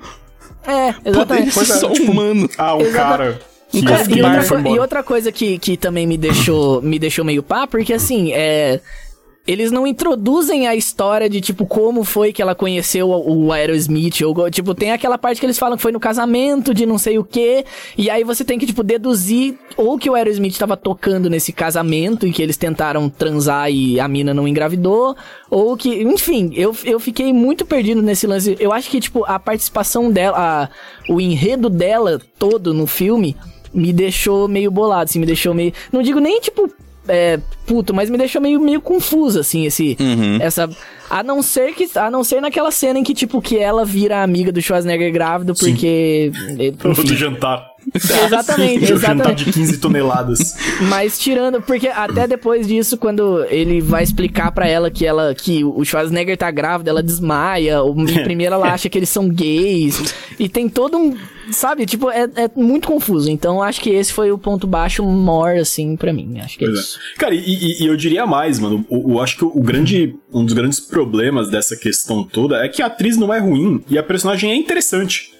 É, 0.66 0.94
Poderia 0.94 1.12
exatamente. 1.12 1.52
ser 1.54 1.66
só 1.66 1.92
um 1.94 2.14
mano. 2.14 2.50
Ah, 2.58 2.76
um 2.76 2.82
Exata- 2.82 2.98
cara. 2.98 3.40
Que 3.72 3.82
Cara, 3.84 4.04
fiquei- 4.06 4.22
e, 4.22 4.26
outra, 4.26 4.70
e 4.70 4.80
outra 4.80 5.04
coisa 5.04 5.32
que, 5.32 5.60
que 5.60 5.78
também 5.78 6.08
me 6.08 6.18
deixou, 6.18 6.82
me 6.82 6.98
deixou 6.98 7.24
meio 7.24 7.44
pá, 7.44 7.68
porque 7.68 7.94
assim, 7.94 8.32
é. 8.34 8.80
Eles 9.48 9.72
não 9.72 9.86
introduzem 9.86 10.68
a 10.68 10.76
história 10.76 11.30
de, 11.30 11.40
tipo, 11.40 11.68
como 11.68 12.04
foi 12.04 12.34
que 12.34 12.42
ela 12.42 12.56
conheceu 12.56 13.10
o 13.10 13.52
Aerosmith. 13.52 14.22
Ou, 14.24 14.50
tipo, 14.50 14.74
tem 14.74 14.92
aquela 14.92 15.20
parte 15.20 15.40
que 15.40 15.46
eles 15.46 15.60
falam 15.60 15.78
que 15.78 15.84
foi 15.84 15.92
no 15.92 16.00
casamento 16.00 16.74
de 16.74 16.84
não 16.86 16.98
sei 16.98 17.20
o 17.20 17.24
quê. 17.24 17.64
E 17.96 18.10
aí 18.10 18.24
você 18.24 18.44
tem 18.44 18.58
que, 18.58 18.66
tipo, 18.66 18.82
deduzir 18.82 19.56
ou 19.78 20.00
que 20.00 20.10
o 20.10 20.16
Aerosmith 20.16 20.58
tava 20.58 20.76
tocando 20.76 21.30
nesse 21.30 21.54
casamento 21.54 22.26
e 22.26 22.32
que 22.34 22.42
eles 22.42 22.58
tentaram 22.58 23.08
transar 23.08 23.70
e 23.72 24.00
a 24.00 24.08
mina 24.08 24.34
não 24.34 24.48
engravidou. 24.48 25.16
Ou 25.50 25.78
que, 25.78 26.02
enfim, 26.02 26.52
eu, 26.56 26.76
eu 26.84 27.00
fiquei 27.00 27.32
muito 27.32 27.66
perdido 27.68 28.02
nesse 28.02 28.26
lance. 28.26 28.58
Eu 28.60 28.74
acho 28.74 28.90
que, 28.90 29.00
tipo, 29.00 29.24
a 29.26 29.38
participação 29.38 30.12
dela, 30.12 30.38
a- 30.38 30.70
o 31.14 31.22
enredo 31.22 31.70
dela 31.70 32.20
todo 32.40 32.74
no 32.74 32.88
filme 32.88 33.36
me 33.72 33.94
deixou 33.94 34.48
meio 34.48 34.72
bolado, 34.72 35.04
assim, 35.04 35.20
me 35.20 35.26
deixou 35.28 35.54
meio. 35.54 35.72
Não 35.92 36.02
digo 36.02 36.20
nem, 36.20 36.40
tipo, 36.42 36.68
é, 37.08 37.40
puto, 37.66 37.94
mas 37.94 38.10
me 38.10 38.18
deixou 38.18 38.42
meio, 38.42 38.60
meio 38.60 38.82
confuso, 38.82 39.40
assim, 39.40 39.66
esse. 39.66 39.98
Essa. 40.42 40.70
A 41.10 41.22
não 41.24 41.42
ser 41.42 41.74
que. 41.74 41.88
A 41.98 42.10
não 42.10 42.24
ser 42.24 42.42
naquela 42.42 42.72
cena 42.72 43.00
em 43.00 43.04
que, 43.04 43.14
tipo, 43.14 43.42
que 43.42 43.58
ela 43.58 43.86
vira 43.86 44.24
amiga 44.24 44.52
do 44.52 44.62
Schwarzenegger 44.62 45.12
grávido, 45.14 45.54
porque. 45.54 46.32
Do 46.82 46.92
Enfim, 46.92 47.16
jantar. 47.16 47.66
exatamente, 48.26 48.80
Do 48.92 48.98
jantar 48.98 49.16
exatamente. 49.16 49.46
de 49.46 49.54
15 49.54 49.78
toneladas. 49.78 50.56
Mas 50.90 51.20
tirando, 51.20 51.62
porque 51.62 51.88
até 51.88 52.28
depois 52.28 52.68
disso, 52.68 52.98
quando 52.98 53.44
ele 53.50 53.82
vai 53.82 54.04
explicar 54.04 54.52
pra 54.52 54.68
ela 54.68 54.90
que 54.90 55.06
ela 55.06 55.34
que 55.36 55.64
o 55.64 55.84
Schwarzenegger 55.86 56.38
tá 56.38 56.50
grávida, 56.52 56.90
ela 56.90 57.04
desmaia. 57.04 57.82
Ou, 57.82 57.94
primeiro 58.24 58.56
ela 58.56 58.72
acha 58.74 58.90
que 58.90 58.98
eles 58.98 59.10
são 59.10 59.30
gays. 59.30 60.14
E 60.40 60.50
tem 60.50 60.68
todo 60.68 60.98
um. 60.98 61.16
Sabe, 61.52 61.86
tipo, 61.86 62.10
é, 62.10 62.24
é 62.36 62.50
muito 62.56 62.88
confuso. 62.88 63.30
Então 63.30 63.62
acho 63.62 63.80
que 63.80 63.92
esse 63.92 64.12
foi 64.12 64.32
o 64.32 64.38
ponto 64.38 64.66
baixo 64.66 65.04
maior, 65.06 65.58
assim, 65.58 65.96
pra 65.96 66.12
mim. 66.12 66.40
Acho 66.40 66.58
que 66.58 66.66
é 66.66 66.68
é. 66.68 66.72
isso. 66.72 66.98
Cara, 67.20 67.36
e, 67.36 67.84
e- 67.84 67.86
eu 67.86 67.96
diria 67.96 68.26
mais, 68.26 68.58
mano. 68.60 68.84
O- 68.90 69.20
acho 69.22 69.38
que 69.38 69.46
o 69.46 69.62
grande, 69.62 70.16
um 70.34 70.44
dos 70.44 70.54
grandes 70.56 70.80
problemas 70.96 71.50
dessa 71.50 71.76
questão 71.76 72.24
toda 72.24 72.64
é 72.64 72.70
que 72.70 72.82
a 72.82 72.86
atriz 72.86 73.18
não 73.18 73.34
é 73.34 73.38
ruim 73.38 73.84
e 73.90 73.98
a 73.98 74.04
personagem 74.04 74.50
é 74.50 74.56
interessante. 74.56 75.34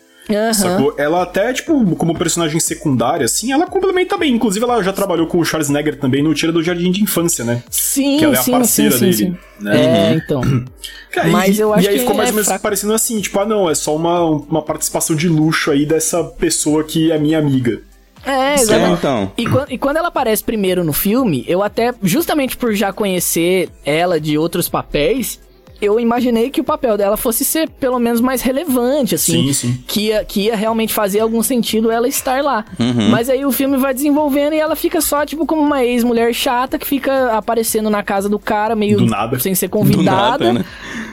Sacou? 0.54 0.94
Ela 0.98 1.22
até, 1.22 1.54
tipo, 1.54 1.96
como 1.96 2.18
personagem 2.18 2.60
secundária, 2.60 3.24
assim, 3.24 3.54
ela 3.54 3.66
complementa 3.68 4.18
bem. 4.18 4.34
Inclusive, 4.34 4.66
ela 4.66 4.84
já 4.84 4.92
trabalhou 4.92 5.28
com 5.28 5.38
o 5.38 5.46
Schwarzenegger 5.46 5.98
também 5.98 6.22
no 6.22 6.34
Tira 6.34 6.52
do 6.52 6.62
Jardim 6.62 6.92
de 6.92 7.02
Infância, 7.02 7.46
né? 7.46 7.64
Sim, 7.70 8.18
Que 8.18 8.26
ela 8.26 8.36
é 8.36 8.40
a 8.40 8.42
sim, 8.42 8.52
parceira 8.52 8.92
sim, 8.92 8.98
sim, 8.98 9.26
dele, 9.26 9.38
sim. 9.38 9.64
né? 9.64 10.12
É, 10.12 10.14
então. 10.16 10.42
Cara, 11.12 11.30
Mas 11.30 11.58
e, 11.58 11.62
eu 11.62 11.74
acho 11.74 11.86
e 11.86 11.88
aí 11.88 11.94
que 11.94 12.00
ficou 12.02 12.16
mais 12.18 12.30
é 12.30 12.32
ou 12.32 12.36
menos 12.36 12.48
fraco. 12.48 12.64
parecendo 12.64 12.94
assim, 12.94 13.22
tipo, 13.22 13.40
ah, 13.40 13.46
não, 13.46 13.70
é 13.70 13.76
só 13.76 13.96
uma, 13.96 14.22
uma 14.24 14.62
participação 14.62 15.16
de 15.16 15.30
luxo 15.30 15.72
aí 15.72 15.86
dessa 15.86 16.22
pessoa 16.22 16.84
que 16.84 17.14
é 17.14 17.18
minha 17.18 17.40
amiga. 17.40 17.82
É, 18.26 18.32
É, 18.32 18.54
exatamente. 18.56 18.94
então. 19.00 19.32
E, 19.38 19.74
e 19.74 19.78
quando 19.78 19.98
ela 19.98 20.08
aparece 20.10 20.44
primeiro 20.44 20.84
no 20.84 20.94
filme, 20.94 21.44
eu 21.48 21.62
até, 21.64 21.94
justamente 22.02 22.58
por 22.58 22.74
já 22.74 22.92
conhecer 22.94 23.70
ela 23.86 24.20
de 24.20 24.38
outros 24.38 24.68
papéis, 24.70 25.40
eu 25.82 26.00
imaginei 26.00 26.50
que 26.50 26.62
o 26.62 26.64
papel 26.64 26.98
dela 26.98 27.18
fosse 27.18 27.44
ser 27.44 27.70
pelo 27.70 28.00
menos 28.00 28.22
mais 28.22 28.42
relevante, 28.42 29.14
assim. 29.14 29.48
Sim, 29.48 29.54
sim. 29.54 29.84
Que 29.86 30.08
ia, 30.08 30.24
que 30.24 30.42
ia 30.44 30.56
realmente 30.56 30.94
fazer 30.94 31.20
algum 31.20 31.44
sentido 31.44 31.92
ela 31.92 32.08
estar 32.08 32.42
lá. 32.42 32.64
Mas 33.12 33.30
aí 33.30 33.46
o 33.46 33.52
filme 33.52 33.76
vai 33.78 33.94
desenvolvendo 33.94 34.54
e 34.54 34.60
ela 34.60 34.76
fica 34.76 35.02
só, 35.02 35.26
tipo, 35.26 35.46
como 35.46 35.62
uma 35.62 35.84
ex-mulher 35.84 36.34
chata 36.34 36.80
que 36.80 36.88
fica 36.88 37.34
aparecendo 37.34 37.90
na 37.90 38.02
casa 38.02 38.30
do 38.30 38.40
cara, 38.40 38.74
meio 38.76 38.98
Do 39.00 39.06
nada. 39.06 39.38
sem 39.40 39.54
ser 39.54 39.68
Do 39.68 39.72
convidada. 39.72 40.46
nada, 40.46 40.54
né? 40.54 40.66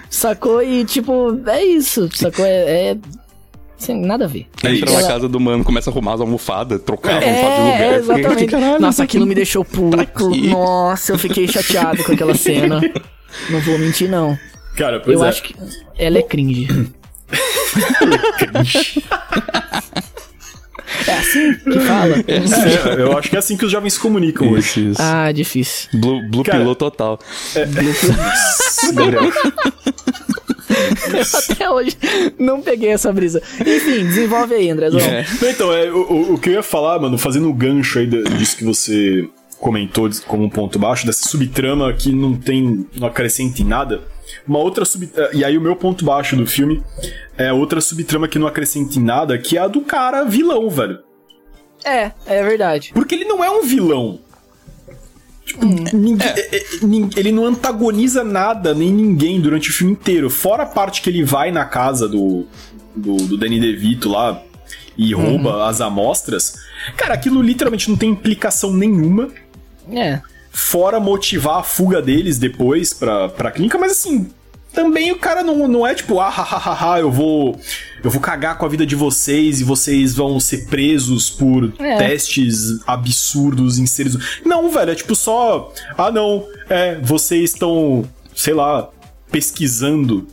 Sacou? 0.08 0.62
E, 0.62 0.84
tipo, 0.84 1.40
é 1.46 1.64
isso. 1.64 2.08
Sacou? 2.14 2.44
É. 2.46 2.50
é 2.92 2.96
sem 3.82 4.00
nada 4.00 4.24
a 4.24 4.28
ver. 4.28 4.46
É 4.62 4.72
Entra 4.74 4.90
isso. 4.90 5.00
na 5.02 5.08
casa 5.08 5.28
do 5.28 5.38
mano, 5.40 5.64
começa 5.64 5.90
a 5.90 5.92
arrumar 5.92 6.14
as 6.14 6.20
almofadas, 6.20 6.80
trocar 6.82 7.20
a 7.20 7.24
É, 7.24 7.28
almofada 7.28 7.54
de 7.54 7.60
lugar. 7.62 7.80
é, 7.80 7.96
exatamente. 7.96 8.50
Caralho, 8.50 8.80
Nossa, 8.80 9.02
aquilo 9.04 9.26
me 9.26 9.34
deixou 9.34 9.64
puto. 9.64 10.30
Nossa, 10.48 11.12
eu 11.12 11.18
fiquei 11.18 11.48
chateado 11.48 12.02
com 12.04 12.12
aquela 12.12 12.34
cena. 12.34 12.80
Não 13.50 13.60
vou 13.60 13.78
mentir, 13.78 14.08
não. 14.10 14.38
Cara, 14.76 15.00
pois 15.00 15.18
eu 15.18 15.24
é. 15.24 15.28
acho 15.28 15.42
que 15.42 15.54
ela 15.98 16.18
é 16.18 16.22
cringe. 16.22 16.68
é 21.06 21.12
assim 21.14 21.54
que 21.54 21.80
fala? 21.80 22.16
É, 22.26 23.00
eu 23.02 23.16
acho 23.16 23.30
que 23.30 23.36
é 23.36 23.38
assim 23.38 23.56
que 23.56 23.64
os 23.64 23.72
jovens 23.72 23.94
se 23.94 24.00
comunicam 24.00 24.48
hoje. 24.50 24.66
Isso, 24.68 24.80
isso. 24.80 25.00
Ah, 25.02 25.32
difícil. 25.32 25.88
Blue, 25.94 26.20
Blue 26.28 26.44
Cara- 26.44 26.58
Pillow 26.58 26.74
total. 26.74 27.18
Gabriel. 30.90 31.24
Até 31.50 31.70
hoje 31.70 31.96
não 32.38 32.60
peguei 32.60 32.90
essa 32.90 33.12
brisa. 33.12 33.42
Enfim, 33.60 34.04
desenvolve 34.06 34.54
aí, 34.54 34.70
André. 34.70 34.88
É. 34.88 35.24
Então, 35.50 35.72
é, 35.72 35.90
o, 35.90 36.34
o- 36.34 36.38
que 36.38 36.48
eu 36.50 36.54
ia 36.54 36.62
falar, 36.62 36.98
mano, 36.98 37.16
fazendo 37.18 37.48
o 37.48 37.54
gancho 37.54 37.98
aí 37.98 38.06
disso 38.06 38.56
que 38.56 38.64
você 38.64 39.28
comentou 39.58 40.08
como 40.26 40.42
um 40.44 40.48
ponto 40.50 40.78
baixo, 40.78 41.06
dessa 41.06 41.28
subtrama 41.28 41.92
que 41.92 42.12
não 42.12 42.34
tem, 42.34 42.86
não 42.96 43.06
acrescenta 43.06 43.62
em 43.62 43.64
nada. 43.64 44.00
Uma 44.46 44.58
outra 44.58 44.84
sub... 44.84 45.08
eh, 45.14 45.30
E 45.34 45.44
aí 45.44 45.56
o 45.56 45.60
meu 45.60 45.76
ponto 45.76 46.04
baixo 46.04 46.34
do 46.34 46.46
filme 46.46 46.82
é 47.38 47.52
outra 47.52 47.80
subtrama 47.80 48.26
que 48.26 48.38
não 48.38 48.46
acrescenta 48.48 48.98
em 48.98 49.02
nada, 49.02 49.38
que 49.38 49.56
é 49.56 49.60
a 49.60 49.68
do 49.68 49.82
cara 49.82 50.24
vilão, 50.24 50.68
velho. 50.68 50.98
É, 51.84 52.10
é 52.26 52.42
verdade. 52.42 52.90
Porque 52.94 53.14
ele 53.14 53.24
não 53.24 53.42
é 53.44 53.50
um 53.50 53.62
vilão. 53.62 54.18
Tipo, 55.52 55.96
ninguém- 55.96 56.26
é- 56.28 56.56
é- 56.56 56.64
nin- 56.82 57.10
ele 57.16 57.30
não 57.32 57.44
antagoniza 57.46 58.24
nada 58.24 58.74
nem 58.74 58.90
ninguém 58.92 59.40
durante 59.40 59.70
o 59.70 59.72
filme 59.72 59.92
inteiro. 59.92 60.30
Fora 60.30 60.62
a 60.62 60.66
parte 60.66 61.02
que 61.02 61.10
ele 61.10 61.22
vai 61.24 61.50
na 61.52 61.64
casa 61.64 62.08
do, 62.08 62.46
do, 62.96 63.16
do 63.16 63.36
Danny 63.36 63.60
DeVito 63.60 64.08
lá 64.08 64.42
e 64.96 65.12
rouba 65.14 65.66
as 65.68 65.80
amostras. 65.80 66.54
Cara, 66.96 67.14
aquilo 67.14 67.42
literalmente 67.42 67.88
não 67.90 67.96
tem 67.96 68.10
implicação 68.10 68.72
nenhuma. 68.72 69.28
É. 69.92 70.20
Fora 70.50 71.00
motivar 71.00 71.58
a 71.60 71.62
fuga 71.62 72.00
deles 72.02 72.38
depois 72.38 72.92
pra, 72.92 73.28
pra 73.28 73.50
clínica, 73.50 73.78
mas 73.78 73.92
assim. 73.92 74.30
Também 74.72 75.12
o 75.12 75.18
cara 75.18 75.42
não, 75.42 75.68
não 75.68 75.86
é 75.86 75.94
tipo, 75.94 76.18
ah, 76.18 76.28
ha, 76.28 76.42
ha, 76.42 76.92
ha, 76.94 77.00
eu 77.00 77.10
vou. 77.10 77.58
Eu 78.02 78.10
vou 78.10 78.20
cagar 78.20 78.58
com 78.58 78.64
a 78.66 78.68
vida 78.68 78.84
de 78.84 78.96
vocês 78.96 79.60
e 79.60 79.64
vocês 79.64 80.14
vão 80.14 80.40
ser 80.40 80.66
presos 80.66 81.30
por 81.30 81.72
É. 81.78 81.96
testes 81.98 82.80
absurdos 82.86 83.78
em 83.78 83.86
seres. 83.86 84.16
Não, 84.44 84.70
velho, 84.70 84.90
é 84.90 84.94
tipo 84.94 85.14
só. 85.14 85.72
Ah, 85.96 86.10
não, 86.10 86.44
é, 86.68 86.96
vocês 87.02 87.52
estão, 87.52 88.04
sei 88.34 88.54
lá, 88.54 88.88
pesquisando. 89.30 90.26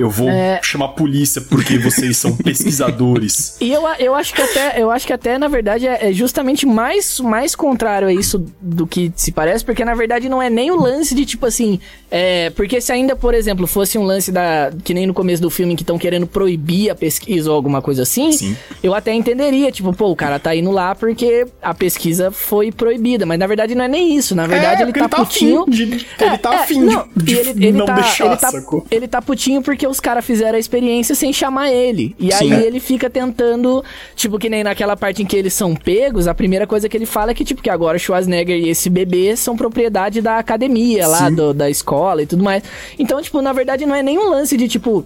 Eu 0.00 0.08
vou 0.10 0.28
É. 0.30 0.60
chamar 0.62 0.86
a 0.86 0.88
polícia 0.88 1.40
porque 1.42 1.76
vocês 1.78 2.16
são 2.16 2.34
pesquisadores. 2.84 3.56
E 3.60 3.70
eu, 3.72 3.82
eu 3.98 4.14
acho 4.14 4.32
que 4.34 4.40
até, 4.42 4.80
eu 4.82 4.90
acho 4.90 5.06
que 5.06 5.12
até, 5.12 5.36
na 5.38 5.48
verdade, 5.48 5.86
é 5.86 6.08
é 6.08 6.12
justamente 6.12 6.64
mais, 6.64 7.20
mais 7.20 7.54
contrário 7.54 8.08
a 8.08 8.12
isso 8.12 8.42
do 8.60 8.86
que 8.86 9.12
se 9.14 9.30
parece, 9.32 9.62
porque 9.64 9.84
na 9.84 9.94
verdade 9.94 10.28
não 10.30 10.40
é 10.40 10.48
nem 10.48 10.70
o 10.70 10.80
lance 10.80 11.14
de 11.14 11.26
tipo 11.26 11.44
assim. 11.46 11.78
É, 12.10 12.50
porque 12.50 12.80
se 12.80 12.90
ainda, 12.90 13.14
por 13.14 13.34
exemplo, 13.34 13.66
fosse 13.66 13.98
um 13.98 14.02
lance 14.02 14.32
da. 14.32 14.72
Que 14.82 14.94
nem 14.94 15.06
no 15.06 15.12
começo 15.14 15.42
do 15.42 15.50
filme 15.50 15.76
que 15.76 15.82
estão 15.82 15.98
querendo 15.98 16.26
proibir 16.26 16.88
a 16.90 16.94
pesquisa 16.94 17.50
ou 17.50 17.54
alguma 17.56 17.82
coisa 17.82 18.02
assim, 18.02 18.32
Sim. 18.32 18.56
eu 18.82 18.94
até 18.94 19.12
entenderia, 19.12 19.70
tipo, 19.70 19.92
pô, 19.92 20.10
o 20.10 20.16
cara 20.16 20.38
tá 20.38 20.54
indo 20.56 20.70
lá 20.70 20.94
porque 20.94 21.46
a 21.62 21.74
pesquisa 21.74 22.30
foi 22.30 22.72
proibida. 22.72 23.26
Mas 23.26 23.38
na 23.38 23.46
verdade 23.46 23.74
não 23.74 23.84
é 23.84 23.88
nem 23.88 24.16
isso. 24.16 24.34
Na 24.34 24.46
verdade, 24.46 24.80
É, 24.82 24.84
ele 24.84 24.92
tá, 24.92 25.00
ele 25.00 25.08
tá 25.08 25.16
putinho. 25.18 25.64
de- 25.68 25.82
ele 26.18 26.38
tá 26.38 26.60
afim 26.62 26.80
não, 26.80 27.06
de- 27.14 27.24
de 27.24 27.34
ele, 27.36 27.50
ele 27.50 27.72
não 27.72 27.84
tá, 27.86 27.94
deixar, 27.94 28.26
ele 28.26 28.36
tá, 28.36 28.50
sacou? 28.50 28.86
ele 28.90 29.06
tá 29.06 29.20
putinho 29.22 29.60
porque 29.62 29.86
os 29.90 30.00
caras 30.00 30.24
fizeram 30.24 30.56
a 30.56 30.58
experiência 30.58 31.14
sem 31.14 31.32
chamar 31.32 31.70
ele. 31.70 32.14
E 32.18 32.32
Sim. 32.32 32.52
aí 32.52 32.64
ele 32.64 32.80
fica 32.80 33.10
tentando, 33.10 33.84
tipo, 34.14 34.38
que 34.38 34.48
nem 34.48 34.62
naquela 34.64 34.96
parte 34.96 35.22
em 35.22 35.26
que 35.26 35.36
eles 35.36 35.52
são 35.52 35.74
pegos, 35.74 36.26
a 36.28 36.34
primeira 36.34 36.66
coisa 36.66 36.88
que 36.88 36.96
ele 36.96 37.06
fala 37.06 37.32
é 37.32 37.34
que, 37.34 37.44
tipo, 37.44 37.60
que 37.60 37.68
agora 37.70 37.96
o 37.96 38.00
Schwarzenegger 38.00 38.56
e 38.56 38.68
esse 38.68 38.88
bebê 38.88 39.36
são 39.36 39.56
propriedade 39.56 40.20
da 40.22 40.38
academia 40.38 41.06
lá, 41.08 41.28
do- 41.28 41.52
da 41.52 41.68
escola 41.68 42.22
e 42.22 42.26
tudo 42.26 42.42
mais. 42.44 42.62
Então, 42.98 43.20
tipo, 43.20 43.42
na 43.42 43.52
verdade 43.52 43.84
não 43.84 43.94
é 43.94 44.02
nenhum 44.02 44.30
lance 44.30 44.56
de, 44.56 44.68
tipo, 44.68 45.04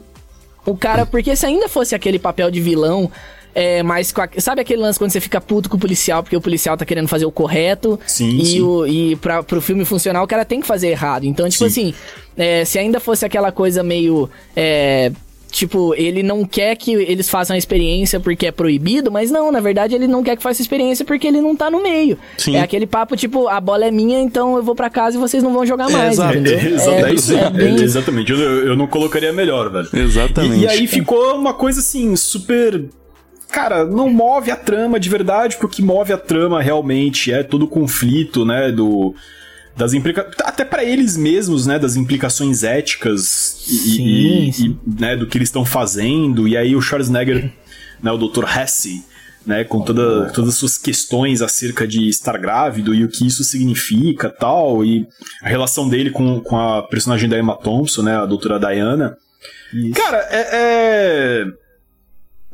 o 0.66 0.76
cara, 0.76 1.04
porque 1.06 1.34
se 1.36 1.44
ainda 1.46 1.68
fosse 1.68 1.94
aquele 1.94 2.18
papel 2.18 2.50
de 2.50 2.60
vilão. 2.60 3.10
É, 3.54 3.82
mas 3.82 4.10
com 4.10 4.20
a- 4.20 4.28
sabe 4.38 4.60
aquele 4.60 4.82
lance 4.82 4.98
quando 4.98 5.10
você 5.12 5.20
fica 5.20 5.40
puto 5.40 5.68
com 5.70 5.76
o 5.76 5.80
policial 5.80 6.22
porque 6.22 6.36
o 6.36 6.40
policial 6.40 6.76
tá 6.76 6.84
querendo 6.84 7.06
fazer 7.06 7.24
o 7.24 7.30
correto 7.30 8.00
Sim, 8.06 8.38
e, 8.38 8.44
sim. 8.46 8.60
O, 8.62 8.84
e 8.86 9.14
pra, 9.16 9.42
pro 9.44 9.60
filme 9.60 9.84
funcionar 9.84 10.22
o 10.22 10.26
cara 10.26 10.44
tem 10.44 10.60
que 10.60 10.66
fazer 10.66 10.88
errado. 10.88 11.24
Então, 11.24 11.48
tipo 11.48 11.68
Sim. 11.70 11.90
assim, 11.90 11.94
é, 12.36 12.64
se 12.64 12.78
ainda 12.78 12.98
fosse 12.98 13.24
aquela 13.24 13.52
coisa 13.52 13.82
meio. 13.82 14.28
é, 14.56 15.12
Tipo, 15.50 15.94
ele 15.94 16.20
não 16.24 16.44
quer 16.44 16.74
que 16.74 16.90
eles 16.94 17.30
façam 17.30 17.54
a 17.54 17.56
experiência 17.56 18.18
porque 18.18 18.44
é 18.48 18.50
proibido, 18.50 19.08
mas 19.12 19.30
não, 19.30 19.52
na 19.52 19.60
verdade 19.60 19.94
ele 19.94 20.08
não 20.08 20.20
quer 20.20 20.36
que 20.36 20.42
faça 20.42 20.60
a 20.60 20.64
experiência 20.64 21.04
porque 21.04 21.28
ele 21.28 21.40
não 21.40 21.54
tá 21.54 21.70
no 21.70 21.80
meio. 21.80 22.18
Sim. 22.36 22.56
É 22.56 22.60
aquele 22.60 22.88
papo, 22.88 23.14
tipo, 23.16 23.46
a 23.46 23.60
bola 23.60 23.84
é 23.86 23.90
minha, 23.92 24.18
então 24.18 24.56
eu 24.56 24.64
vou 24.64 24.74
pra 24.74 24.90
casa 24.90 25.16
e 25.16 25.20
vocês 25.20 25.44
não 25.44 25.52
vão 25.52 25.64
jogar 25.64 25.88
mais, 25.90 26.14
exato. 26.14 26.38
entendeu? 26.38 26.58
Exa- 26.58 26.90
é 27.08 27.14
isso, 27.14 27.34
é 27.36 27.40
é- 27.44 27.50
bem- 27.50 27.80
exatamente. 27.80 28.32
Eu, 28.32 28.38
eu 28.66 28.74
não 28.76 28.88
colocaria 28.88 29.32
melhor, 29.32 29.70
velho. 29.70 29.88
Exatamente. 29.92 30.56
E, 30.56 30.62
e 30.64 30.68
aí 30.68 30.88
ficou 30.88 31.36
uma 31.36 31.54
coisa 31.54 31.78
assim, 31.78 32.16
super. 32.16 32.86
Cara, 33.54 33.84
não 33.84 34.10
move 34.10 34.50
a 34.50 34.56
trama 34.56 34.98
de 34.98 35.08
verdade, 35.08 35.56
porque 35.56 35.66
o 35.66 35.76
que 35.76 35.82
move 35.82 36.12
a 36.12 36.18
trama 36.18 36.60
realmente 36.60 37.32
é 37.32 37.42
todo 37.42 37.62
o 37.64 37.68
conflito, 37.68 38.44
né? 38.44 38.72
Do. 38.72 39.14
Das 39.76 39.92
implica... 39.92 40.30
Até 40.44 40.64
pra 40.64 40.84
eles 40.84 41.16
mesmos, 41.16 41.66
né? 41.66 41.78
Das 41.78 41.96
implicações 41.96 42.62
éticas 42.62 43.64
e, 43.68 43.72
Sim, 43.76 44.04
e- 44.48 44.52
sim. 44.52 44.78
e, 44.86 45.00
né, 45.00 45.16
do 45.16 45.26
que 45.26 45.36
eles 45.38 45.48
estão 45.48 45.64
fazendo. 45.64 46.46
E 46.46 46.56
aí 46.56 46.76
o 46.76 46.80
Schwarzenegger, 46.80 47.50
né, 48.02 48.10
o 48.12 48.16
Dr. 48.18 48.44
Hesse, 48.44 49.04
né, 49.44 49.64
com 49.64 49.80
toda, 49.82 50.30
todas 50.32 50.50
as 50.50 50.56
suas 50.56 50.78
questões 50.78 51.42
acerca 51.42 51.86
de 51.88 52.08
estar 52.08 52.38
grávido 52.38 52.94
e 52.94 53.04
o 53.04 53.08
que 53.08 53.26
isso 53.26 53.42
significa 53.44 54.30
tal, 54.30 54.84
e 54.84 55.06
a 55.42 55.48
relação 55.48 55.88
dele 55.88 56.10
com, 56.10 56.40
com 56.40 56.56
a 56.58 56.82
personagem 56.84 57.28
da 57.28 57.38
Emma 57.38 57.56
Thompson, 57.56 58.02
né, 58.02 58.16
a 58.16 58.26
doutora 58.26 58.58
Diana. 58.60 59.16
Isso. 59.72 59.92
Cara, 59.94 60.18
é, 60.30 60.48
é, 60.52 61.46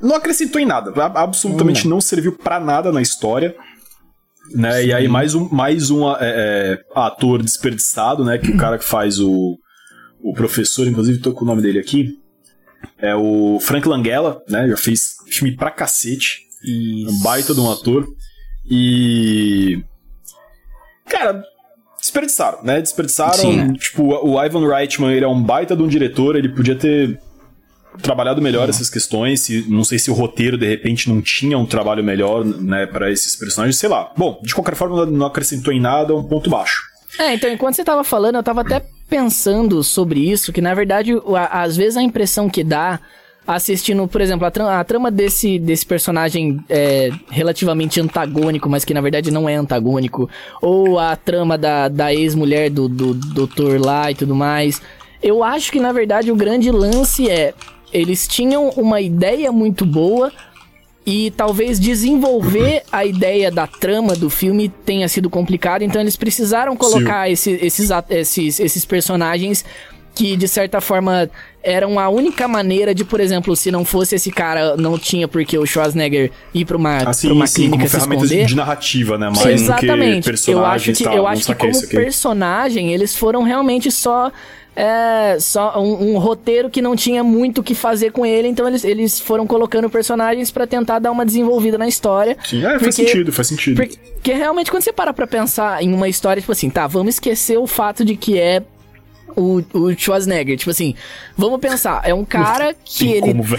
Não 0.00 0.16
acrescentou 0.16 0.60
em 0.60 0.64
nada, 0.64 0.92
absolutamente 1.14 1.84
não, 1.84 1.96
não 1.96 2.00
serviu 2.00 2.32
para 2.32 2.58
nada 2.58 2.90
na 2.90 3.02
história. 3.02 3.54
Né? 4.52 4.86
E 4.86 4.92
aí 4.92 5.06
mais 5.06 5.34
um, 5.34 5.48
mais 5.48 5.90
um 5.90 6.10
é, 6.10 6.16
é, 6.20 6.78
ator 6.94 7.42
desperdiçado, 7.42 8.24
né? 8.24 8.38
Que 8.38 8.50
o 8.50 8.56
cara 8.56 8.78
que 8.78 8.84
faz 8.84 9.20
o, 9.20 9.56
o 10.22 10.32
professor, 10.32 10.88
inclusive 10.88 11.20
tô 11.20 11.32
com 11.32 11.44
o 11.44 11.46
nome 11.46 11.62
dele 11.62 11.78
aqui, 11.78 12.18
é 12.98 13.14
o 13.14 13.58
Frank 13.60 13.86
Langella, 13.86 14.42
né? 14.48 14.66
Já 14.68 14.76
fez 14.76 15.16
filme 15.28 15.54
pra 15.54 15.70
cacete. 15.70 16.46
Isso. 16.64 17.10
Um 17.10 17.22
baita 17.22 17.54
de 17.54 17.60
um 17.60 17.70
ator. 17.70 18.06
E. 18.68 19.82
Cara, 21.08 21.42
desperdiçaram, 21.98 22.62
né? 22.62 22.80
Desperdiçaram. 22.80 23.34
Sim. 23.34 23.72
Tipo, 23.74 24.02
o 24.02 24.42
Ivan 24.42 24.66
Reitman, 24.66 25.12
ele 25.12 25.24
é 25.24 25.28
um 25.28 25.42
baita 25.42 25.76
de 25.76 25.82
um 25.82 25.88
diretor, 25.88 26.36
ele 26.36 26.48
podia 26.48 26.76
ter 26.76 27.20
trabalhado 28.02 28.40
melhor 28.40 28.68
essas 28.68 28.88
questões. 28.88 29.40
Se, 29.40 29.66
não 29.68 29.84
sei 29.84 29.98
se 29.98 30.10
o 30.10 30.14
roteiro, 30.14 30.56
de 30.56 30.66
repente, 30.66 31.08
não 31.08 31.20
tinha 31.20 31.58
um 31.58 31.66
trabalho 31.66 32.02
melhor, 32.02 32.44
né, 32.44 32.86
para 32.86 33.10
esses 33.10 33.36
personagens, 33.36 33.76
sei 33.76 33.88
lá. 33.88 34.12
Bom, 34.16 34.40
de 34.42 34.54
qualquer 34.54 34.74
forma, 34.74 35.06
não 35.06 35.26
acrescentou 35.26 35.72
em 35.72 35.80
nada, 35.80 36.14
um 36.14 36.24
ponto 36.24 36.48
baixo. 36.48 36.82
É, 37.18 37.34
então, 37.34 37.50
enquanto 37.50 37.74
você 37.74 37.84
tava 37.84 38.04
falando, 38.04 38.36
eu 38.36 38.42
tava 38.42 38.60
até 38.60 38.82
pensando 39.08 39.82
sobre 39.82 40.20
isso, 40.20 40.52
que 40.52 40.60
na 40.60 40.72
verdade, 40.72 41.12
às 41.50 41.76
vezes 41.76 41.96
a 41.96 42.02
impressão 42.02 42.48
que 42.48 42.62
dá 42.62 43.00
assistindo, 43.46 44.06
por 44.06 44.20
exemplo, 44.20 44.46
a 44.46 44.50
trama, 44.50 44.78
a 44.78 44.84
trama 44.84 45.10
desse, 45.10 45.58
desse 45.58 45.84
personagem 45.84 46.62
é, 46.68 47.10
relativamente 47.28 48.00
antagônico, 48.00 48.68
mas 48.68 48.84
que 48.84 48.94
na 48.94 49.00
verdade 49.00 49.30
não 49.32 49.48
é 49.48 49.56
antagônico, 49.56 50.30
ou 50.62 50.98
a 50.98 51.16
trama 51.16 51.58
da, 51.58 51.88
da 51.88 52.14
ex-mulher 52.14 52.70
do, 52.70 52.88
do 52.88 53.12
doutor 53.12 53.80
lá 53.84 54.10
e 54.10 54.14
tudo 54.14 54.34
mais. 54.36 54.80
Eu 55.20 55.42
acho 55.42 55.72
que 55.72 55.80
na 55.80 55.92
verdade 55.92 56.30
o 56.30 56.36
grande 56.36 56.70
lance 56.70 57.28
é 57.28 57.52
eles 57.92 58.26
tinham 58.26 58.68
uma 58.70 59.00
ideia 59.00 59.50
muito 59.52 59.84
boa 59.84 60.32
e 61.04 61.30
talvez 61.32 61.80
desenvolver 61.80 62.82
a 62.92 63.04
ideia 63.04 63.50
da 63.50 63.66
trama 63.66 64.14
do 64.14 64.28
filme 64.28 64.68
tenha 64.68 65.08
sido 65.08 65.30
complicado, 65.30 65.82
então 65.82 66.00
eles 66.00 66.16
precisaram 66.16 66.76
colocar 66.76 67.30
esse, 67.30 67.52
esses, 67.52 67.90
esses, 68.10 68.60
esses 68.60 68.84
personagens 68.84 69.64
que 70.14 70.36
de 70.36 70.48
certa 70.48 70.80
forma 70.80 71.30
eram 71.62 71.98
a 71.98 72.08
única 72.08 72.48
maneira 72.48 72.94
de, 72.94 73.04
por 73.04 73.20
exemplo, 73.20 73.54
se 73.54 73.70
não 73.70 73.84
fosse 73.84 74.16
esse 74.16 74.30
cara, 74.30 74.76
não 74.76 74.98
tinha 74.98 75.28
porque 75.28 75.56
o 75.58 75.66
Schwarzenegger 75.66 76.30
ir 76.54 76.64
para 76.64 76.76
uma, 76.76 76.96
assim, 77.08 77.28
pra 77.28 77.34
uma 77.34 77.46
sim, 77.46 77.62
clínica 77.62 77.88
se 77.88 77.96
esconder. 77.98 78.46
de 78.46 78.56
narrativa, 78.56 79.18
né? 79.18 79.30
Mais 79.30 79.62
Exatamente. 79.62 80.28
eu 80.48 80.64
acho 80.64 80.92
que, 80.92 81.04
eu 81.04 81.26
acho 81.26 81.46
que 81.46 81.54
como 81.54 81.86
personagem, 81.88 82.92
eles 82.92 83.14
foram 83.16 83.42
realmente 83.42 83.90
só 83.90 84.32
é, 84.74 85.36
só 85.40 85.80
um, 85.80 86.14
um, 86.14 86.18
roteiro 86.18 86.70
que 86.70 86.80
não 86.80 86.94
tinha 86.94 87.22
muito 87.24 87.60
o 87.60 87.62
que 87.62 87.74
fazer 87.74 88.12
com 88.12 88.24
ele, 88.24 88.48
então 88.48 88.66
eles, 88.66 88.84
eles 88.84 89.20
foram 89.20 89.46
colocando 89.46 89.90
personagens 89.90 90.50
para 90.50 90.66
tentar 90.66 90.98
dar 90.98 91.10
uma 91.10 91.24
desenvolvida 91.26 91.76
na 91.76 91.88
história. 91.88 92.36
Sim, 92.44 92.64
é, 92.64 92.70
porque, 92.70 92.84
faz 92.84 92.94
sentido, 92.94 93.32
faz 93.32 93.48
sentido. 93.48 93.76
Porque, 93.76 93.96
porque 93.96 94.32
realmente 94.32 94.70
quando 94.70 94.82
você 94.82 94.92
para 94.92 95.12
pra 95.12 95.26
pensar 95.26 95.82
em 95.82 95.92
uma 95.92 96.08
história, 96.08 96.40
tipo 96.40 96.52
assim, 96.52 96.70
tá, 96.70 96.86
vamos 96.86 97.14
esquecer 97.14 97.58
o 97.58 97.66
fato 97.66 98.04
de 98.04 98.16
que 98.16 98.38
é 98.38 98.62
o, 99.36 99.62
o 99.72 99.94
Schwarzenegger. 99.96 100.56
Tipo 100.56 100.70
assim, 100.70 100.94
vamos 101.36 101.60
pensar, 101.60 102.02
é 102.04 102.14
um 102.14 102.24
cara 102.24 102.74
que 102.84 103.06
Tem 103.06 103.12
ele. 103.12 103.28
Como? 103.28 103.44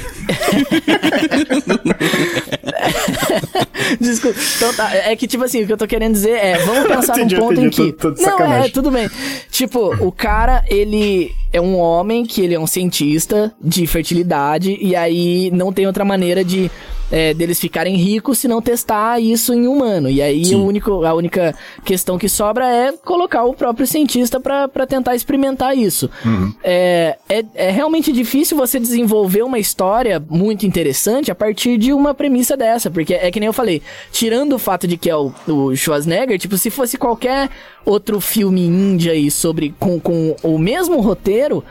Desculpa. 4.00 4.40
Então 4.58 4.74
tá, 4.74 4.96
é 4.96 5.16
que 5.16 5.28
tipo 5.28 5.44
assim, 5.44 5.64
o 5.64 5.68
que 5.68 5.74
eu 5.74 5.78
tô 5.78 5.88
querendo 5.88 6.14
dizer 6.14 6.32
é, 6.32 6.58
vamos 6.60 6.88
pensar 6.94 7.18
entendi, 7.18 7.36
num 7.36 7.42
ponto 7.42 7.62
entendi, 7.62 7.82
em 7.82 7.92
que. 7.92 7.94
Tô, 7.94 8.14
tô 8.14 8.22
não, 8.22 8.54
é, 8.54 8.70
tudo 8.70 8.92
bem. 8.92 9.10
Tipo, 9.50 9.94
o 10.06 10.12
cara, 10.12 10.64
ele 10.68 11.34
é 11.52 11.60
um 11.60 11.78
homem 11.78 12.26
que 12.26 12.42
ele 12.42 12.54
é 12.54 12.60
um 12.60 12.68
cientista 12.68 13.54
de 13.62 13.86
fertilidade 13.88 14.78
e 14.80 14.96
aí 14.96 15.52
não 15.52 15.74
tem 15.74 15.86
outra 15.88 16.06
maneira 16.06 16.44
de 16.44 16.72
é, 17.12 17.34
deles 17.34 17.60
ficarem 17.60 17.96
ricos 17.96 18.40
se 18.40 18.48
não 18.48 18.62
testar 18.62 19.20
isso 19.20 19.54
em 19.54 19.68
humano. 19.68 20.10
E 20.10 20.22
aí 20.22 20.56
o 20.56 20.64
único, 20.64 21.04
a 21.04 21.14
única 21.14 21.54
questão 21.84 22.18
que 22.18 22.30
sobra 22.30 22.68
é 22.68 22.94
colocar 22.94 23.44
o 23.44 23.54
próprio 23.54 23.86
cientista 23.86 24.40
para 24.40 24.88
tentar 24.88 25.16
experimentar 25.16 25.78
isso. 25.78 26.10
Uhum. 26.26 26.54
É, 26.64 27.18
é, 27.28 27.44
é, 27.54 27.72
realmente 27.72 28.12
difícil 28.12 28.58
você 28.58 28.80
desenvolver 28.80 29.44
uma 29.44 29.60
história 29.60 30.24
muito 30.30 30.66
interessante 30.66 31.30
a 31.30 31.36
partir 31.36 31.78
de 31.78 31.92
uma 31.92 32.14
premissa 32.14 32.56
dessa, 32.56 32.90
porque 32.90 33.14
é 33.14 33.30
que 33.30 33.40
nem 33.40 33.48
eu 33.48 33.54
falei, 33.54 33.82
tirando 34.12 34.54
o 34.54 34.60
fato 34.60 34.88
de 34.88 34.98
que 34.98 35.10
é 35.10 35.16
o, 35.16 35.34
o 35.48 35.76
Schwarzenegger, 35.76 36.40
tipo, 36.40 36.58
se 36.58 36.70
fosse 36.70 36.98
qualquer 36.98 37.50
outro 37.86 38.22
filme 38.22 38.62
índia 38.66 39.12
aí 39.12 39.30
sobre 39.30 39.74
com, 39.80 40.00
com 40.00 40.36
o 40.44 40.58
mesmo 40.58 41.02
roteiro, 41.02 41.64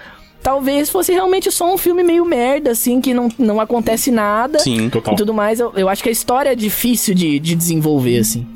talvez 0.43 0.91
fosse 0.91 1.13
realmente 1.13 1.51
só 1.51 1.73
um 1.73 1.79
filme 1.79 2.03
meio 2.03 2.25
merda, 2.25 2.71
assim, 2.71 3.01
que 3.01 3.15
não, 3.15 3.29
não 3.39 3.61
acontece 3.61 4.11
nada. 4.11 4.59
Sim, 4.59 4.89
total. 4.89 5.15
E 5.15 5.17
tudo 5.17 5.35
mais. 5.35 5.61
Eu, 5.61 5.73
eu 5.77 5.89
acho 5.89 6.03
que 6.03 6.09
a 6.09 6.13
história 6.13 6.51
é 6.51 6.55
difícil 6.55 7.15
de, 7.15 7.39
de 7.39 7.55
desenvolver, 7.55 8.19
assim. 8.19 8.47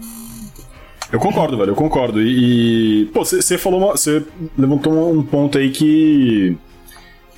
Eu 1.12 1.20
concordo, 1.20 1.56
velho, 1.56 1.70
eu 1.70 1.76
concordo. 1.76 2.20
E, 2.20 3.02
e 3.02 3.06
pô, 3.06 3.24
você 3.24 3.56
falou, 3.56 3.92
você 3.92 4.24
levantou 4.58 5.12
um 5.12 5.22
ponto 5.22 5.58
aí 5.58 5.70
que, 5.70 6.56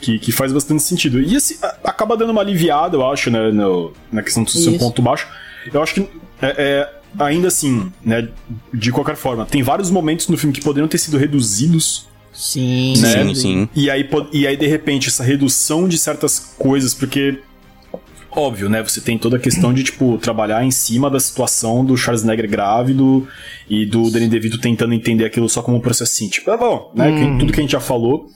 que, 0.00 0.18
que 0.18 0.32
faz 0.32 0.52
bastante 0.52 0.82
sentido. 0.82 1.20
E 1.20 1.36
assim, 1.36 1.56
acaba 1.84 2.16
dando 2.16 2.30
uma 2.30 2.40
aliviada, 2.40 2.96
eu 2.96 3.06
acho, 3.06 3.30
né, 3.30 3.50
no, 3.50 3.92
na 4.10 4.22
questão 4.22 4.44
do 4.44 4.50
seu 4.50 4.78
ponto 4.78 5.02
baixo. 5.02 5.28
Eu 5.72 5.82
acho 5.82 5.94
que 5.94 6.00
é, 6.40 6.54
é, 6.56 6.92
ainda 7.18 7.48
assim, 7.48 7.92
né, 8.02 8.28
de 8.72 8.92
qualquer 8.92 9.16
forma, 9.16 9.44
tem 9.44 9.62
vários 9.62 9.90
momentos 9.90 10.28
no 10.28 10.36
filme 10.36 10.54
que 10.54 10.62
poderiam 10.62 10.88
ter 10.88 10.98
sido 10.98 11.18
reduzidos 11.18 12.06
Sim, 12.36 12.94
né? 12.98 13.24
sim, 13.24 13.34
sim. 13.34 13.68
E 13.74 13.90
aí, 13.90 14.08
e 14.32 14.46
aí, 14.46 14.56
de 14.56 14.66
repente, 14.66 15.08
essa 15.08 15.24
redução 15.24 15.88
de 15.88 15.96
certas 15.96 16.38
coisas, 16.58 16.92
porque. 16.92 17.40
Óbvio, 18.30 18.68
né? 18.68 18.82
Você 18.82 19.00
tem 19.00 19.16
toda 19.16 19.38
a 19.38 19.40
questão 19.40 19.72
de, 19.72 19.82
tipo, 19.82 20.18
trabalhar 20.18 20.62
em 20.62 20.70
cima 20.70 21.08
da 21.08 21.18
situação 21.18 21.82
do 21.82 21.96
Schwarzenegger 21.96 22.46
grávido 22.46 23.26
e 23.68 23.86
do 23.86 24.10
Danny 24.10 24.28
DeVito 24.28 24.60
tentando 24.60 24.92
entender 24.92 25.24
aquilo 25.24 25.48
só 25.48 25.62
como 25.62 25.78
um 25.78 25.80
processo 25.80 26.12
assim. 26.12 26.28
Tipo, 26.28 26.50
é 26.50 26.58
bom, 26.58 26.92
né? 26.94 27.08
Hum. 27.08 27.38
Tudo 27.38 27.50
que 27.50 27.60
a 27.60 27.62
gente 27.62 27.72
já 27.72 27.80
falou. 27.80 28.30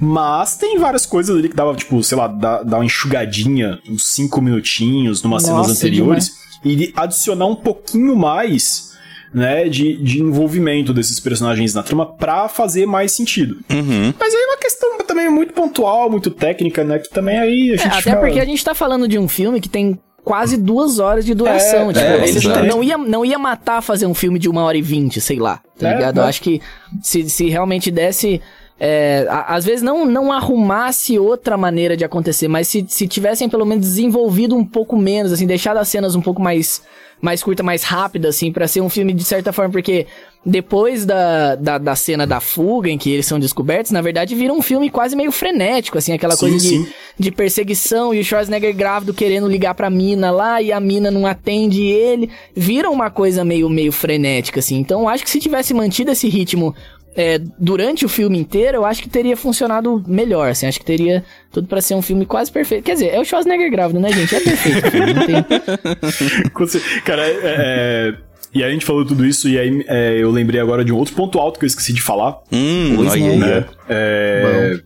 Mas 0.00 0.56
tem 0.56 0.76
várias 0.76 1.06
coisas 1.06 1.36
ali 1.36 1.48
que 1.48 1.54
dava, 1.54 1.72
tipo, 1.76 2.02
sei 2.02 2.18
lá, 2.18 2.26
dar, 2.26 2.64
dar 2.64 2.78
uma 2.78 2.84
enxugadinha, 2.84 3.78
uns 3.88 4.06
5 4.08 4.40
minutinhos, 4.42 5.22
numas 5.22 5.44
cenas 5.44 5.70
anteriores. 5.70 6.32
Demais. 6.60 6.80
E 6.80 6.92
adicionar 6.96 7.46
um 7.46 7.54
pouquinho 7.54 8.16
mais 8.16 8.87
né, 9.32 9.68
de, 9.68 9.96
de 9.96 10.20
envolvimento 10.22 10.92
desses 10.92 11.20
personagens 11.20 11.74
na 11.74 11.82
trama 11.82 12.06
pra 12.06 12.48
fazer 12.48 12.86
mais 12.86 13.12
sentido. 13.12 13.58
Uhum. 13.70 14.12
Mas 14.18 14.34
aí 14.34 14.40
é 14.40 14.46
uma 14.46 14.56
questão 14.56 14.98
também 15.06 15.28
muito 15.28 15.52
pontual, 15.52 16.10
muito 16.10 16.30
técnica, 16.30 16.84
né, 16.84 16.98
que 16.98 17.10
também 17.10 17.38
aí 17.38 17.70
a 17.70 17.74
é, 17.74 17.78
gente 17.78 18.08
é, 18.08 18.12
Até 18.12 18.16
porque 18.16 18.40
a 18.40 18.44
gente 18.44 18.64
tá 18.64 18.74
falando 18.74 19.06
de 19.06 19.18
um 19.18 19.28
filme 19.28 19.60
que 19.60 19.68
tem 19.68 19.98
quase 20.24 20.56
duas 20.56 20.98
horas 20.98 21.24
de 21.24 21.34
duração. 21.34 21.90
É, 21.90 21.94
tipo, 21.94 22.04
é, 22.04 22.28
eles 22.28 22.44
não 22.44 22.82
ia, 22.82 22.98
não 22.98 23.24
ia 23.24 23.38
matar 23.38 23.80
fazer 23.82 24.06
um 24.06 24.14
filme 24.14 24.38
de 24.38 24.48
uma 24.48 24.62
hora 24.62 24.76
e 24.76 24.82
vinte, 24.82 25.20
sei 25.20 25.38
lá, 25.38 25.60
tá 25.78 25.88
é, 25.88 25.94
ligado? 25.94 26.18
Eu 26.18 26.24
acho 26.24 26.42
que 26.42 26.60
se, 27.02 27.28
se 27.28 27.48
realmente 27.48 27.90
desse... 27.90 28.40
É, 28.80 29.26
às 29.28 29.64
vezes 29.64 29.82
não, 29.82 30.04
não 30.04 30.32
arrumasse 30.32 31.18
outra 31.18 31.56
maneira 31.56 31.96
de 31.96 32.04
acontecer, 32.04 32.46
mas 32.46 32.68
se, 32.68 32.86
se 32.88 33.08
tivessem 33.08 33.48
pelo 33.48 33.66
menos 33.66 33.84
desenvolvido 33.84 34.54
um 34.54 34.64
pouco 34.64 34.96
menos, 34.96 35.32
assim, 35.32 35.46
deixado 35.46 35.78
as 35.78 35.88
cenas 35.88 36.14
um 36.14 36.20
pouco 36.20 36.40
mais 36.40 36.82
mais 37.20 37.42
curta, 37.42 37.62
mais 37.62 37.82
rápida, 37.82 38.28
assim, 38.28 38.52
para 38.52 38.68
ser 38.68 38.80
um 38.80 38.88
filme 38.88 39.12
de 39.12 39.24
certa 39.24 39.52
forma, 39.52 39.72
porque 39.72 40.06
depois 40.46 41.04
da, 41.04 41.56
da, 41.56 41.76
da, 41.76 41.96
cena 41.96 42.26
da 42.26 42.40
fuga 42.40 42.88
em 42.88 42.96
que 42.96 43.10
eles 43.10 43.26
são 43.26 43.40
descobertos, 43.40 43.90
na 43.90 44.00
verdade 44.00 44.34
vira 44.36 44.52
um 44.52 44.62
filme 44.62 44.88
quase 44.88 45.16
meio 45.16 45.32
frenético, 45.32 45.98
assim, 45.98 46.12
aquela 46.12 46.34
sim, 46.36 46.40
coisa 46.40 46.58
de, 46.58 46.88
de 47.18 47.30
perseguição 47.32 48.14
e 48.14 48.20
o 48.20 48.24
Schwarzenegger 48.24 48.74
grávido 48.74 49.12
querendo 49.12 49.48
ligar 49.48 49.74
pra 49.74 49.90
mina 49.90 50.30
lá 50.30 50.62
e 50.62 50.72
a 50.72 50.78
mina 50.78 51.10
não 51.10 51.26
atende 51.26 51.82
ele, 51.82 52.30
vira 52.54 52.88
uma 52.88 53.10
coisa 53.10 53.44
meio, 53.44 53.68
meio 53.68 53.90
frenética, 53.90 54.60
assim. 54.60 54.76
Então 54.76 55.08
acho 55.08 55.24
que 55.24 55.30
se 55.30 55.40
tivesse 55.40 55.74
mantido 55.74 56.12
esse 56.12 56.28
ritmo 56.28 56.74
é, 57.18 57.40
durante 57.58 58.04
o 58.04 58.08
filme 58.08 58.38
inteiro, 58.38 58.76
eu 58.76 58.84
acho 58.84 59.02
que 59.02 59.08
teria 59.08 59.36
funcionado 59.36 60.04
melhor, 60.06 60.50
assim, 60.50 60.68
acho 60.68 60.78
que 60.78 60.84
teria 60.86 61.24
tudo 61.50 61.66
para 61.66 61.80
ser 61.80 61.96
um 61.96 62.02
filme 62.02 62.24
quase 62.24 62.52
perfeito. 62.52 62.84
Quer 62.84 62.92
dizer, 62.92 63.08
é 63.08 63.18
o 63.18 63.24
Schwarzenegger 63.24 63.68
grávido, 63.72 63.98
né, 63.98 64.12
gente? 64.12 64.36
É 64.36 64.40
perfeito. 64.40 64.82
Tem... 65.26 65.42
Cara, 67.04 67.26
é, 67.26 67.40
é, 67.42 68.14
e 68.54 68.62
aí 68.62 68.70
a 68.70 68.72
gente 68.72 68.86
falou 68.86 69.04
tudo 69.04 69.26
isso, 69.26 69.48
e 69.48 69.58
aí 69.58 69.84
é, 69.88 70.16
eu 70.16 70.30
lembrei 70.30 70.60
agora 70.60 70.84
de 70.84 70.92
um 70.92 70.96
outro 70.96 71.12
ponto 71.16 71.40
alto 71.40 71.58
que 71.58 71.64
eu 71.64 71.66
esqueci 71.66 71.92
de 71.92 72.00
falar. 72.00 72.38
Hum, 72.52 72.92
pois 72.94 73.20
não, 73.20 73.36
né? 73.36 73.64
É, 73.88 74.80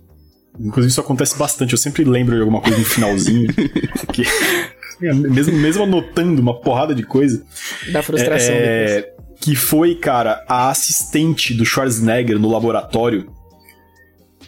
inclusive 0.59 0.91
isso 0.91 1.03
acontece 1.03 1.37
bastante, 1.37 1.73
eu 1.73 1.79
sempre 1.79 2.03
lembro 2.03 2.35
de 2.35 2.41
alguma 2.41 2.63
coisa 2.63 2.79
no 2.79 2.85
finalzinho. 2.87 3.53
que, 4.11 4.23
mesmo, 5.13 5.55
mesmo 5.59 5.83
anotando 5.83 6.41
uma 6.41 6.59
porrada 6.59 6.95
de 6.95 7.03
coisa. 7.03 7.45
Da 7.93 8.03
frustração 8.03 8.55
é, 8.55 8.87
depois 8.87 9.22
que 9.43 9.57
foi, 9.57 9.97
cara, 9.97 10.45
a 10.49 10.71
assistente 10.71 11.53
do 11.53 11.67
Schwarzenegger 11.67 12.39
no 12.39 12.49
laboratório. 12.49 13.27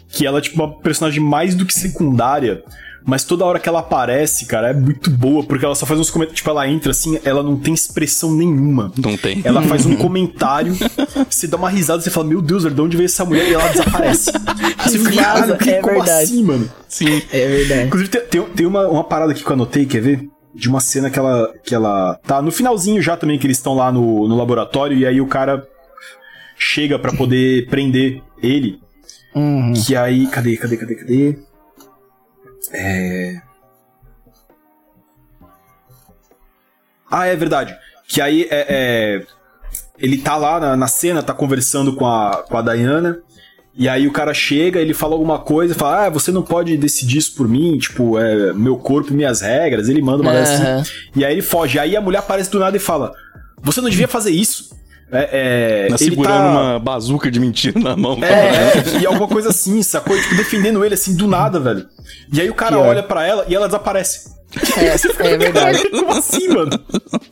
Que 0.07 0.25
ela 0.25 0.37
é, 0.37 0.41
tipo, 0.41 0.55
uma 0.63 0.79
personagem 0.79 1.21
mais 1.21 1.53
do 1.53 1.65
que 1.65 1.73
secundária 1.73 2.63
Mas 3.05 3.25
toda 3.25 3.43
hora 3.43 3.59
que 3.59 3.67
ela 3.67 3.79
aparece, 3.81 4.45
cara, 4.45 4.69
é 4.69 4.73
muito 4.73 5.11
boa, 5.11 5.43
porque 5.43 5.65
ela 5.65 5.75
só 5.75 5.85
faz 5.85 5.99
uns 5.99 6.09
comentários. 6.09 6.37
Tipo, 6.37 6.49
ela 6.49 6.67
entra 6.67 6.91
assim, 6.91 7.19
ela 7.25 7.43
não 7.43 7.57
tem 7.57 7.73
expressão 7.73 8.33
nenhuma. 8.33 8.91
Não 8.97 9.17
tem. 9.17 9.41
Ela 9.43 9.61
faz 9.63 9.85
um 9.85 9.95
comentário, 9.97 10.73
você 11.29 11.45
dá 11.45 11.57
uma 11.57 11.69
risada, 11.69 12.01
você 12.01 12.09
fala, 12.09 12.27
meu 12.27 12.41
Deus, 12.41 12.63
de 12.63 12.81
onde 12.81 12.95
veio 12.95 13.05
essa 13.05 13.25
mulher? 13.25 13.49
E 13.49 13.53
ela 13.53 13.67
desaparece. 13.67 14.31
Você 14.31 14.97
fica, 14.97 15.09
Risada, 15.09 15.55
caralho, 15.57 15.69
é 15.69 15.81
como 15.81 15.95
verdade. 15.95 16.23
assim, 16.23 16.43
mano? 16.43 16.71
Sim. 16.87 17.21
É 17.31 17.47
verdade. 17.47 17.87
Inclusive, 17.87 18.09
tem, 18.09 18.21
tem, 18.21 18.41
tem 18.41 18.65
uma, 18.65 18.87
uma 18.87 19.03
parada 19.03 19.33
aqui 19.33 19.43
que 19.43 19.49
eu 19.49 19.53
anotei, 19.53 19.85
quer 19.85 20.01
ver? 20.01 20.29
De 20.55 20.69
uma 20.69 20.79
cena 20.79 21.09
que 21.09 21.19
ela, 21.19 21.53
que 21.63 21.75
ela 21.75 22.15
tá 22.25 22.41
no 22.41 22.51
finalzinho 22.51 23.01
já 23.01 23.17
também, 23.17 23.37
que 23.37 23.45
eles 23.45 23.57
estão 23.57 23.75
lá 23.75 23.91
no, 23.91 24.27
no 24.27 24.37
laboratório, 24.37 24.97
e 24.97 25.05
aí 25.05 25.19
o 25.19 25.27
cara 25.27 25.67
chega 26.57 26.97
pra 26.97 27.11
poder 27.13 27.67
prender 27.67 28.21
ele. 28.41 28.81
Uhum. 29.35 29.73
Que 29.73 29.95
aí. 29.95 30.27
Cadê, 30.27 30.55
cadê, 30.55 30.77
cadê, 30.77 30.95
cadê? 30.95 31.39
É. 32.71 33.41
Ah, 37.11 37.27
é 37.27 37.35
verdade. 37.35 37.77
Que 38.07 38.21
aí 38.21 38.47
é. 38.49 38.65
é, 38.69 39.25
ele 39.97 40.17
tá 40.17 40.37
lá 40.37 40.59
na, 40.59 40.77
na 40.77 40.87
cena, 40.87 41.23
tá 41.23 41.33
conversando 41.33 41.95
com 41.95 42.05
a, 42.05 42.43
com 42.43 42.57
a 42.57 42.61
Diana. 42.61 43.21
E 43.77 43.89
aí 43.89 44.07
o 44.07 44.11
cara 44.11 44.33
chega, 44.33 44.79
ele 44.79 44.93
fala 44.93 45.13
alguma 45.13 45.39
coisa, 45.39 45.75
fala: 45.75 46.05
Ah, 46.05 46.09
você 46.09 46.31
não 46.31 46.41
pode 46.41 46.77
decidir 46.77 47.17
isso 47.17 47.33
por 47.35 47.47
mim, 47.47 47.77
tipo, 47.77 48.17
é 48.17 48.53
meu 48.53 48.77
corpo 48.77 49.11
e 49.11 49.15
minhas 49.15 49.41
regras. 49.41 49.89
Ele 49.89 50.01
manda 50.01 50.21
uma 50.21 50.31
Aham. 50.31 50.79
assim. 50.79 50.91
E 51.15 51.25
aí 51.25 51.33
ele 51.33 51.41
foge. 51.41 51.77
Aí 51.77 51.95
a 51.95 52.01
mulher 52.01 52.19
aparece 52.19 52.49
do 52.49 52.59
nada 52.59 52.77
e 52.77 52.79
fala: 52.79 53.13
Você 53.61 53.81
não 53.81 53.89
devia 53.89 54.07
fazer 54.07 54.31
isso. 54.31 54.73
É, 55.11 55.85
é, 55.85 55.87
Tá 55.89 55.97
segurando 55.97 56.33
tá- 56.35 56.49
uma 56.51 56.79
bazuca 56.79 57.29
de 57.29 57.39
mentira 57.39 57.79
na 57.79 57.95
mão. 57.95 58.17
é, 58.23 58.97
e 59.01 59.05
alguma 59.05 59.27
coisa 59.27 59.49
assim, 59.49 59.81
sacou? 59.83 60.19
Tipo, 60.19 60.35
defendendo 60.35 60.83
ele 60.83 60.95
assim 60.95 61.15
do 61.15 61.27
nada, 61.27 61.59
velho. 61.59 61.85
E 62.33 62.41
aí 62.41 62.49
o 62.49 62.53
cara 62.55 62.75
Pior. 62.75 62.87
olha 62.87 63.03
pra 63.03 63.25
ela 63.25 63.45
e 63.47 63.53
ela 63.55 63.67
desaparece. 63.67 64.33
É, 64.77 64.95
é 65.33 65.37
verdade. 65.37 65.89
Como 65.89 66.11
assim, 66.13 66.47
mano? 66.47 66.71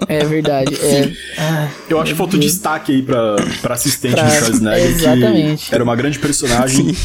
É 0.07 0.23
verdade. 0.25 0.75
É. 0.75 1.11
Ah, 1.37 1.69
Eu 1.89 1.99
acho 2.01 2.11
que 2.11 2.17
faltou 2.17 2.39
destaque 2.39 2.91
aí 2.91 3.01
pra, 3.01 3.35
pra 3.61 3.73
assistente 3.75 4.15
Pra- 4.15 4.23
do 4.23 4.31
Schwarzenegger. 4.31 4.85
exatamente. 4.89 5.69
Que 5.69 5.75
era 5.75 5.83
uma 5.83 5.95
grande 5.95 6.19
personagem. 6.19 6.95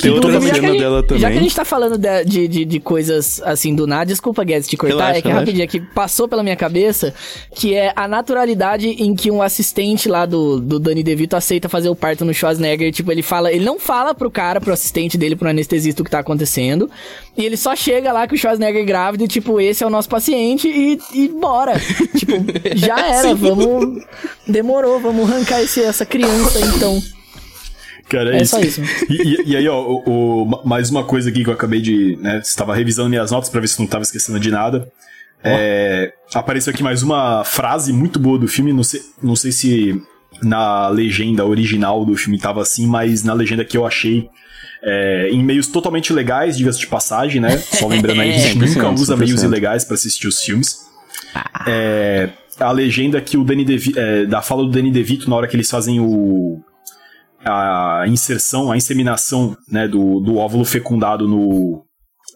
Tem 0.00 0.10
outra 0.10 0.40
cena 0.40 0.54
gente- 0.54 0.78
dela 0.78 1.00
Já 1.00 1.06
que 1.06 1.14
a 1.14 1.18
também. 1.28 1.38
gente 1.42 1.54
tá 1.56 1.64
falando 1.64 1.96
de, 1.96 2.24
de, 2.24 2.48
de- 2.48 2.64
de 2.64 2.80
coisas 2.80 3.40
assim 3.44 3.74
do 3.74 3.86
nada, 3.86 4.04
desculpa, 4.06 4.44
Guedes, 4.44 4.68
te 4.68 4.76
cortar, 4.76 4.94
Relaxa, 4.96 5.18
é 5.18 5.22
que 5.22 5.28
relaxa. 5.28 5.40
rapidinho 5.40 5.64
aqui 5.64 5.80
passou 5.80 6.28
pela 6.28 6.42
minha 6.42 6.56
cabeça, 6.56 7.14
que 7.54 7.74
é 7.74 7.92
a 7.96 8.06
naturalidade 8.06 8.88
em 8.88 9.14
que 9.14 9.30
um 9.30 9.40
assistente 9.40 10.08
lá 10.08 10.26
do, 10.26 10.60
do 10.60 10.78
Danny 10.78 11.02
DeVito 11.02 11.34
aceita 11.34 11.68
fazer 11.68 11.88
o 11.88 11.96
parto 11.96 12.24
no 12.24 12.34
Schwarzenegger. 12.34 12.92
Tipo, 12.92 13.10
ele 13.10 13.22
fala, 13.22 13.52
ele 13.52 13.64
não 13.64 13.78
fala 13.80 14.14
pro 14.14 14.30
cara, 14.30 14.60
pro 14.60 14.72
assistente 14.72 15.16
dele, 15.16 15.34
pro 15.36 15.48
anestesista 15.48 16.02
o 16.02 16.04
que 16.04 16.10
tá 16.10 16.18
acontecendo, 16.18 16.90
e 17.36 17.44
ele 17.44 17.56
só 17.56 17.74
chega 17.74 18.12
lá 18.12 18.28
com 18.28 18.34
o 18.34 18.38
Schwarzenegger 18.38 18.84
grávido 18.84 19.24
e, 19.24 19.28
tipo, 19.28 19.60
esse 19.60 19.82
é 19.82 19.86
o 19.86 19.90
nosso 19.90 20.08
paciente 20.08 20.68
e, 20.68 20.98
e 21.14 21.28
bora. 21.28 21.80
tipo, 22.16 22.32
já 22.74 22.98
era, 23.06 23.34
vamos. 23.34 24.02
Demorou, 24.46 25.00
vamos 25.00 25.30
arrancar 25.30 25.62
esse, 25.62 25.82
essa 25.82 26.04
criança 26.04 26.60
então. 26.60 27.00
Cara, 28.08 28.34
é, 28.34 28.38
É 28.38 28.42
isso. 28.42 28.50
só 28.56 28.60
isso. 28.60 28.80
E, 29.10 29.14
e- 29.14 29.42
e 29.52 29.56
aí, 29.56 29.66
ó, 29.68 29.80
o, 29.82 30.42
o- 30.44 30.62
mais 30.68 30.90
uma 30.90 31.04
coisa 31.04 31.28
aqui 31.30 31.42
que 31.42 31.50
eu 31.50 31.54
acabei 31.54 31.80
de. 31.80 32.16
Né, 32.20 32.38
estava 32.44 32.74
revisando 32.74 33.08
minhas 33.08 33.30
notas 33.30 33.48
pra 33.50 33.60
ver 33.60 33.68
se 33.68 33.78
não 33.80 33.86
tava 33.86 34.02
esquecendo 34.02 34.38
de 34.40 34.50
nada. 34.50 34.88
É, 35.44 36.12
apareceu 36.34 36.72
aqui 36.72 36.82
mais 36.82 37.02
uma 37.02 37.44
frase 37.44 37.92
muito 37.92 38.18
boa 38.18 38.38
do 38.38 38.48
filme. 38.48 38.72
Não 38.72 38.82
sei, 38.82 39.00
não 39.22 39.36
sei 39.36 39.52
se 39.52 40.00
na 40.42 40.88
legenda 40.88 41.44
original 41.44 42.04
do 42.04 42.16
filme 42.16 42.38
tava 42.38 42.60
assim, 42.62 42.86
mas 42.86 43.22
na 43.22 43.32
legenda 43.32 43.64
que 43.64 43.76
eu 43.76 43.86
achei. 43.86 44.28
é, 44.82 45.28
em 45.32 45.42
meios 45.42 45.66
totalmente 45.66 46.12
legais, 46.12 46.56
diga-se 46.56 46.78
de 46.78 46.86
passagem, 46.86 47.40
né? 47.40 47.58
Só 47.58 47.86
lembrando 47.88 48.20
aí, 48.20 48.30
a 48.34 48.38
gente 48.38 48.58
100%, 48.66 48.74
nunca 48.76 48.90
usa 48.90 49.16
meios 49.16 49.40
100%. 49.40 49.44
ilegais 49.44 49.84
pra 49.84 49.94
assistir 49.94 50.28
os 50.28 50.40
filmes. 50.42 50.78
É, 51.66 52.28
a 52.58 52.70
legenda 52.72 53.20
que 53.20 53.36
o 53.36 53.44
Danny 53.44 53.64
DeVito, 53.64 53.98
é, 53.98 54.24
da 54.26 54.40
fala 54.42 54.62
do 54.64 54.70
Danny 54.70 54.90
DeVito 54.90 55.28
na 55.28 55.36
hora 55.36 55.46
que 55.46 55.56
eles 55.56 55.70
fazem 55.70 56.00
o 56.00 56.60
a 57.46 58.04
inserção, 58.06 58.70
a 58.70 58.76
inseminação 58.76 59.56
né, 59.70 59.86
do, 59.86 60.20
do 60.20 60.36
óvulo 60.36 60.64
fecundado 60.64 61.28
no, 61.28 61.84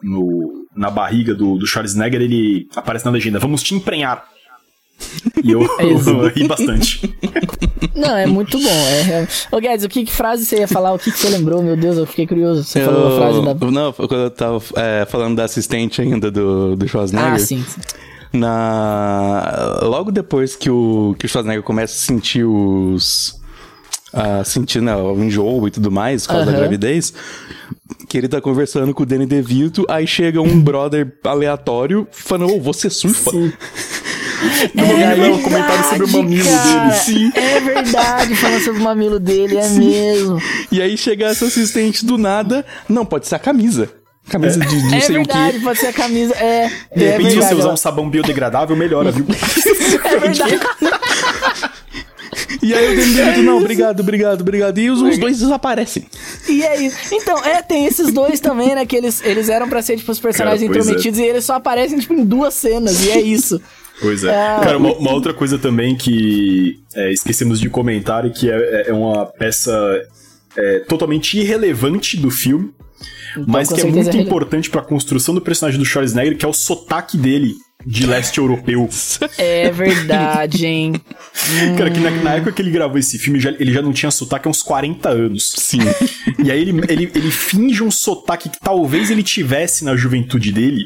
no, 0.03 0.67
na 0.77 0.91
barriga 0.91 1.35
do, 1.35 1.57
do 1.59 1.67
Schwarzenegger, 1.67 2.21
ele 2.21 2.67
aparece 2.75 3.05
na 3.05 3.11
legenda, 3.11 3.39
vamos 3.39 3.63
te 3.63 3.75
emprenhar. 3.75 4.25
E 5.43 5.51
eu, 5.51 5.63
Exato. 5.81 6.19
eu 6.19 6.29
ri 6.29 6.47
bastante. 6.47 7.15
Não, 7.95 8.17
é 8.17 8.27
muito 8.27 8.59
bom. 8.59 8.69
É, 8.69 9.23
é... 9.23 9.29
Ô, 9.51 9.59
Guedes, 9.59 9.85
o 9.85 9.89
que, 9.89 10.05
que 10.05 10.13
frase 10.13 10.45
você 10.45 10.59
ia 10.59 10.69
falar? 10.69 10.93
O 10.93 10.99
que, 10.99 11.11
que 11.11 11.19
você 11.19 11.29
lembrou? 11.31 11.63
Meu 11.63 11.77
Deus, 11.77 11.97
eu 11.97 12.07
fiquei 12.07 12.27
curioso. 12.27 12.65
Você 12.65 12.85
falou 12.85 13.09
a 13.09 13.17
frase 13.17 13.45
da. 13.45 13.71
Não, 13.71 13.93
quando 13.93 14.15
eu 14.15 14.31
tava 14.31 14.63
é, 14.77 15.07
falando 15.07 15.37
da 15.37 15.45
assistente 15.45 16.03
ainda 16.03 16.31
do, 16.31 16.77
do 16.77 16.89
Schwarzenegger. 16.89 17.33
Ah, 17.33 17.39
sim. 17.39 17.65
Na... 18.33 19.81
Logo 19.83 20.13
depois 20.13 20.55
que 20.55 20.71
o, 20.71 21.17
que 21.19 21.27
o 21.27 21.29
Schwarzenegger 21.29 21.65
começa 21.65 21.95
a 21.95 21.99
sentir 21.99 22.45
os. 22.45 23.40
A 24.13 24.43
sentir 24.45 24.83
né, 24.83 24.95
o 24.97 25.15
enjoo 25.23 25.69
e 25.69 25.71
tudo 25.71 25.91
mais, 25.91 26.27
por 26.27 26.33
causa 26.33 26.47
da 26.47 26.53
Aham. 26.53 26.61
gravidez, 26.63 27.13
que 28.09 28.19
ele 28.19 28.27
tá 28.29 28.41
conversando 28.41 28.93
com 28.93 29.05
o 29.05 29.07
Danny 29.07 29.25
DeVito, 29.25 29.87
aí 29.89 30.05
chega 30.07 30.41
um 30.41 30.61
brother 30.61 31.13
aleatório 31.25 32.09
falando, 32.11 32.55
ô, 32.57 32.61
você 32.61 32.91
surfa? 32.91 33.31
E 34.75 34.81
aí, 35.05 35.31
um 35.31 35.43
comentário 35.43 35.85
sobre 35.85 36.05
o 36.07 36.09
mamilo 36.09 36.45
cara. 36.45 36.81
dele. 36.89 36.93
Sim. 36.97 37.33
É 37.35 37.61
verdade, 37.61 38.35
falando 38.35 38.61
sobre 38.65 38.81
o 38.81 38.85
mamilo 38.85 39.21
dele, 39.21 39.57
é 39.59 39.69
mesmo. 39.69 40.39
E 40.73 40.81
aí 40.83 40.97
chega 40.97 41.27
essa 41.27 41.45
assistente 41.45 42.05
do 42.05 42.19
nada, 42.19 42.65
não, 42.89 43.05
pode 43.07 43.29
ser 43.29 43.37
a 43.37 43.39
camisa. 43.39 43.89
Camisa 44.29 44.61
de 44.61 44.77
não 44.85 44.95
É 44.95 45.01
sei 45.01 45.17
verdade, 45.17 45.57
o 45.59 45.63
pode 45.63 45.79
ser 45.81 45.87
a 45.89 45.93
camisa. 45.93 46.35
É, 46.35 46.69
De 46.95 47.05
é 47.05 47.11
repente, 47.13 47.31
se 47.31 47.35
verdade. 47.37 47.55
você 47.55 47.55
usar 47.61 47.73
um 47.73 47.77
sabão 47.77 48.09
biodegradável, 48.09 48.77
melhora, 48.77 49.11
viu? 49.13 49.27
É 50.05 50.19
verdade. 50.19 50.61
E 52.63 52.75
aí 52.75 52.93
o 52.93 52.97
Danny 52.97 53.15
DeVito, 53.15 53.43
não, 53.43 53.59
obrigado, 53.59 54.01
obrigado, 54.01 54.41
obrigado. 54.43 54.79
E 54.79 54.91
os, 54.91 55.01
os 55.01 55.19
dois 55.19 55.39
desaparecem. 55.39 56.05
E 56.49 56.63
é 56.63 56.83
isso. 56.83 57.15
Então, 57.15 57.43
é, 57.45 57.63
tem 57.63 57.87
esses 57.87 58.13
dois 58.13 58.41
também, 58.41 58.75
né? 58.75 58.85
Que 58.85 58.97
eles, 58.97 59.23
eles 59.25 59.49
eram 59.49 59.69
pra 59.69 59.81
ser, 59.81 59.97
tipo, 59.97 60.13
os 60.13 60.21
personagens 60.21 60.61
Cara, 60.61 60.79
é. 60.79 60.81
intrometidos 60.81 61.19
e 61.19 61.23
eles 61.23 61.45
só 61.45 61.55
aparecem, 61.55 61.99
tipo, 61.99 62.13
em 62.13 62.25
duas 62.25 62.55
cenas. 62.55 63.05
E 63.05 63.11
é 63.11 63.21
isso. 63.21 63.61
Pois 64.01 64.25
é. 64.25 64.35
Ah. 64.35 64.61
Cara, 64.63 64.79
uma, 64.79 64.93
uma 64.93 65.13
outra 65.13 65.33
coisa 65.33 65.59
também 65.59 65.97
que 65.97 66.79
é, 66.95 67.13
esquecemos 67.13 67.61
de 67.61 67.69
comentar 67.69 68.27
e 68.27 68.31
que 68.31 68.51
é, 68.51 68.89
é 68.89 68.93
uma 68.93 69.27
peça 69.27 69.73
é, 70.57 70.81
totalmente 70.81 71.39
irrelevante 71.39 72.17
do 72.17 72.31
filme, 72.31 72.73
mas 73.47 73.69
com 73.69 73.75
que 73.75 73.81
é 73.83 73.85
muito 73.85 74.17
é 74.17 74.21
importante 74.21 74.71
pra 74.71 74.83
construção 74.83 75.35
do 75.35 75.41
personagem 75.41 75.79
do 75.79 75.85
Schwarzenegger, 75.85 76.37
que 76.37 76.45
é 76.45 76.49
o 76.49 76.53
sotaque 76.53 77.17
dele 77.17 77.55
de 77.87 78.07
leste 78.07 78.39
europeu. 78.39 78.89
É 79.39 79.71
verdade, 79.71 80.67
hein? 80.67 80.93
Cara, 81.79 81.91
que 81.91 82.01
na, 82.01 82.11
na 82.11 82.35
época 82.35 82.53
que 82.53 82.63
ele 82.63 82.71
gravou 82.71 82.99
esse 82.99 83.19
filme, 83.19 83.39
já- 83.41 83.51
ele 83.59 83.73
já 83.73 83.81
não 83.83 83.93
tinha 83.93 84.11
sotaque 84.11 84.47
há 84.47 84.51
uns 84.51 84.63
40 84.63 85.09
anos. 85.09 85.53
Sim. 85.57 85.81
E 86.43 86.51
aí 86.51 86.61
ele, 86.61 86.81
ele, 86.89 87.11
ele 87.15 87.31
finge 87.31 87.83
um 87.83 87.91
sotaque 87.91 88.49
que 88.49 88.61
talvez 88.61 89.11
ele 89.11 89.23
tivesse 89.23 89.85
na 89.85 89.97
juventude 89.97 90.53
dele. 90.53 90.85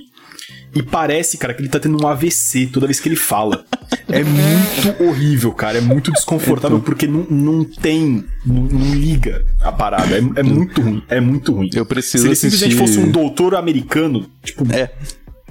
E 0.76 0.82
parece, 0.82 1.38
cara, 1.38 1.54
que 1.54 1.62
ele 1.62 1.68
tá 1.68 1.78
tendo 1.78 2.02
um 2.02 2.06
AVC 2.08 2.66
toda 2.66 2.86
vez 2.86 2.98
que 2.98 3.08
ele 3.08 3.14
fala. 3.14 3.64
É 4.08 4.24
muito 4.24 5.04
horrível, 5.04 5.52
cara. 5.52 5.78
É 5.78 5.80
muito 5.80 6.10
desconfortável 6.10 6.80
porque 6.80 7.06
não, 7.06 7.24
não 7.30 7.64
tem. 7.64 8.24
Não, 8.44 8.62
não 8.64 8.92
liga 8.94 9.44
a 9.60 9.70
parada. 9.70 10.16
É, 10.16 10.18
é 10.40 10.42
muito 10.42 10.80
ruim. 10.82 11.02
É 11.08 11.20
muito 11.20 11.52
ruim. 11.52 11.70
Eu 11.72 11.86
preciso 11.86 12.24
Se 12.24 12.28
ele 12.28 12.34
simplesmente 12.34 12.74
assistir- 12.82 12.96
fosse 12.96 12.98
um 12.98 13.12
doutor 13.12 13.54
americano, 13.54 14.28
tipo, 14.42 14.66
É. 14.74 14.90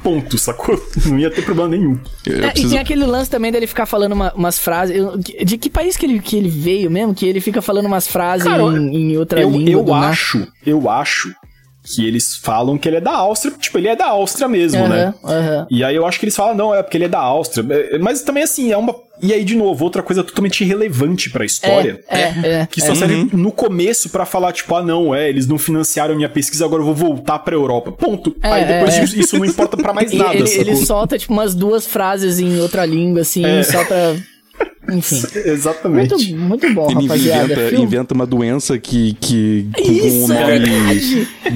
ponto, 0.03 0.37
sacou? 0.37 0.79
Não 1.05 1.17
ia 1.17 1.31
ter 1.31 1.43
problema 1.43 1.69
nenhum. 1.69 1.97
Eu, 2.25 2.33
eu 2.37 2.43
É, 2.43 2.47
E 2.47 2.51
preciso... 2.51 2.69
tem 2.71 2.79
aquele 2.79 3.05
lance 3.05 3.29
também 3.29 3.51
dele 3.51 3.65
ficar 3.65 3.85
falando 3.85 4.11
uma- 4.11 4.33
umas 4.33 4.59
frases. 4.59 4.95
De 5.45 5.57
que 5.57 5.69
país 5.69 5.95
que 5.97 6.05
ele, 6.05 6.19
que 6.19 6.35
ele 6.37 6.49
veio 6.49 6.91
mesmo? 6.91 7.13
Que 7.15 7.25
ele 7.25 7.39
fica 7.41 7.61
falando 7.61 7.85
umas 7.85 8.07
frases 8.07 8.45
Cara, 8.47 8.61
em, 8.63 9.11
em 9.13 9.17
outra 9.17 9.41
Eu, 9.41 9.49
língua. 9.51 9.81
eu 9.81 9.93
acho, 9.93 10.47
eu 10.65 10.89
acho 10.89 11.33
que 11.83 12.07
eles 12.07 12.35
falam 12.35 12.77
que 12.77 12.87
ele 12.87 12.97
é 12.97 13.01
da 13.01 13.11
Áustria. 13.11 13.53
Tipo, 13.59 13.77
ele 13.77 13.89
é 13.89 13.95
da 13.95 14.07
Áustria 14.07 14.47
mesmo, 14.47 14.87
né? 14.87 15.13
Aham, 15.23 15.33
aham. 15.37 15.67
E 15.69 15.83
aí 15.83 15.95
eu 15.95 16.05
acho 16.05 16.17
que 16.19 16.25
eles 16.25 16.35
falam, 16.35 16.55
não, 16.55 16.73
é 16.73 16.81
porque 16.81 16.95
ele 16.97 17.05
é 17.05 17.09
da 17.09 17.19
Áustria. 17.19 17.65
É, 17.69 17.97
Mas 17.97 18.21
também, 18.21 18.43
assim, 18.43 18.71
é 18.71 18.77
uma. 18.77 18.95
E 19.21 19.31
aí, 19.33 19.43
de 19.43 19.55
novo, 19.55 19.83
outra 19.83 20.01
coisa 20.01 20.23
totalmente 20.23 20.61
irrelevante 20.63 21.29
pra 21.29 21.45
história. 21.45 21.99
É, 22.09 22.19
é, 22.21 22.33
é. 22.61 22.65
Que 22.69 22.81
só 22.81 22.95
serve 22.95 23.29
no 23.33 23.51
começo 23.51 24.09
pra 24.09 24.25
falar, 24.25 24.51
tipo, 24.53 24.73
ah, 24.75 24.81
não, 24.81 25.13
é, 25.13 25.29
eles 25.29 25.45
não 25.45 25.57
financiaram 25.57 26.13
a 26.13 26.17
minha 26.17 26.29
pesquisa, 26.29 26.65
agora 26.65 26.81
eu 26.81 26.85
vou 26.85 26.95
voltar 26.95 27.39
pra 27.39 27.53
Europa. 27.53 27.91
Ponto. 27.91 28.35
É, 28.41 28.51
aí 28.51 28.65
depois 28.65 28.95
é, 28.95 29.01
é. 29.01 29.03
Isso, 29.03 29.37
não 29.37 29.45
importa 29.45 29.77
pra 29.77 29.93
mais 29.93 30.11
nada, 30.13 30.33
ele, 30.35 30.49
ele 30.49 30.75
solta, 30.77 31.17
tipo, 31.17 31.31
umas 31.31 31.53
duas 31.53 31.85
frases 31.85 32.39
em 32.39 32.59
outra 32.59 32.85
língua, 32.85 33.21
assim, 33.21 33.45
É. 33.45 33.61
só 33.63 33.83
pra. 33.85 34.15
Enfim. 34.91 35.23
Exatamente. 35.49 36.13
Muito, 36.33 36.35
muito 36.37 36.73
bom, 36.73 36.91
Ele 36.91 37.01
rapaziada. 37.07 37.43
inventa, 37.53 37.69
Filme- 37.69 37.83
inventa 37.85 38.13
uma 38.13 38.25
doença 38.25 38.77
que. 38.77 39.13
que 39.21 39.67
com 39.73 39.81
Isso, 39.81 40.31
um 40.31 40.33
é 40.33 40.41
nome 40.41 40.59
verdade. 40.59 40.99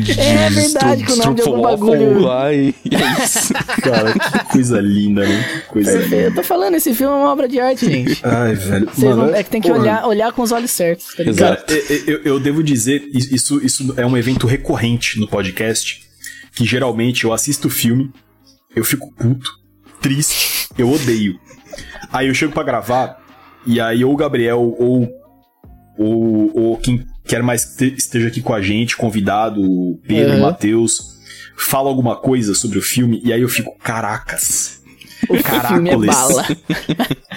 de- 0.03 0.19
É 0.19 0.49
verdade, 0.49 1.03
com 1.05 1.11
o 1.13 1.15
nome 1.17 1.35
de 1.35 1.41
algum 1.41 1.61
bagulho. 1.61 2.19
lá 2.19 2.53
e, 2.53 2.73
e 2.85 2.95
é 2.95 3.23
isso. 3.23 3.53
Cara, 3.83 4.13
que 4.13 4.51
coisa 4.53 4.79
linda, 4.79 5.25
né? 5.27 5.61
Que 5.63 5.67
Coisa 5.73 5.97
linda. 5.97 6.15
Eu 6.15 6.35
tô 6.35 6.43
falando, 6.43 6.75
esse 6.75 6.93
filme 6.93 7.13
é 7.13 7.15
uma 7.17 7.31
obra 7.31 7.47
de 7.49 7.59
arte, 7.59 7.85
gente. 7.85 8.19
Ai, 8.25 8.55
velho. 8.55 8.89
Mano, 8.97 9.15
não- 9.27 9.35
é 9.35 9.43
que 9.43 9.49
tem 9.49 9.61
que 9.61 9.67
porra. 9.67 9.81
olhar, 9.81 10.05
olhar 10.07 10.31
com 10.31 10.41
os 10.41 10.51
olhos 10.51 10.71
certos, 10.71 11.07
tá 11.15 11.23
ligado? 11.23 11.57
Exato. 11.57 11.65
Cara, 11.73 11.83
eu, 12.07 12.13
eu- 12.15 12.21
eu 12.23 12.39
devo 12.39 12.63
dizer, 12.63 13.03
isso, 13.13 13.59
isso 13.63 13.93
é 13.97 14.05
um 14.05 14.15
evento 14.15 14.47
recorrente 14.47 15.19
no 15.19 15.27
podcast, 15.27 16.01
que 16.55 16.65
geralmente 16.65 17.25
eu 17.25 17.33
assisto 17.33 17.67
o 17.67 17.71
filme, 17.71 18.09
eu 18.75 18.83
fico 18.85 19.11
puto, 19.13 19.49
triste, 20.01 20.67
eu 20.77 20.89
odeio. 20.91 21.39
Aí 22.11 22.27
eu 22.27 22.33
chego 22.33 22.53
para 22.53 22.63
gravar, 22.63 23.17
e 23.65 23.79
aí 23.79 24.03
ou 24.03 24.13
o 24.13 24.17
Gabriel 24.17 24.75
ou, 24.77 25.07
ou, 25.97 26.51
ou 26.53 26.77
quem 26.77 27.05
quer 27.25 27.43
mais 27.43 27.79
esteja 27.81 28.27
aqui 28.27 28.41
com 28.41 28.53
a 28.53 28.61
gente, 28.61 28.95
convidado, 28.95 29.61
o 29.61 29.99
Pedro, 30.07 30.35
uhum. 30.35 30.41
Matheus, 30.41 31.17
fala 31.57 31.89
alguma 31.89 32.15
coisa 32.15 32.55
sobre 32.55 32.77
o 32.77 32.81
filme, 32.81 33.21
e 33.23 33.33
aí 33.33 33.41
eu 33.41 33.49
fico, 33.49 33.77
caracas. 33.79 34.77
O 35.29 35.35
filme 35.35 35.89
é 35.89 35.97
bala. 35.97 36.45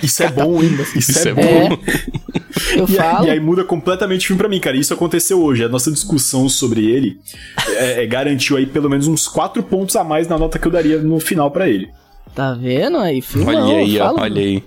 Isso 0.02 0.22
é 0.22 0.28
bom, 0.30 0.62
hein? 0.62 0.78
Isso, 0.94 1.10
Isso 1.10 1.28
é, 1.28 1.30
é, 1.30 1.34
bom. 1.34 1.42
É. 1.42 2.78
Eu 2.78 2.84
e, 2.84 2.94
falo. 2.94 3.26
E 3.26 3.30
aí 3.30 3.40
muda 3.40 3.64
completamente 3.64 4.24
o 4.24 4.26
filme 4.26 4.38
pra 4.38 4.48
mim, 4.48 4.60
cara. 4.60 4.76
Isso 4.76 4.92
aconteceu 4.92 5.42
hoje. 5.42 5.64
A 5.64 5.68
nossa 5.68 5.90
discussão 5.90 6.48
sobre 6.48 6.86
ele 6.90 7.18
é, 7.76 8.02
é, 8.02 8.06
garantiu 8.06 8.56
aí 8.56 8.66
pelo 8.66 8.88
menos 8.88 9.06
uns 9.06 9.26
quatro 9.26 9.62
pontos 9.62 9.96
a 9.96 10.04
mais 10.04 10.28
na 10.28 10.38
nota 10.38 10.58
que 10.58 10.66
eu 10.66 10.72
daria 10.72 10.98
no 10.98 11.18
final 11.18 11.50
para 11.50 11.68
ele. 11.68 11.88
Tá 12.34 12.54
vendo 12.54 12.98
aí? 12.98 13.20
Filmão, 13.20 13.68
olha 13.68 13.78
aí, 13.78 13.98
fala, 13.98 14.22
olha 14.22 14.40
aí. 14.40 14.64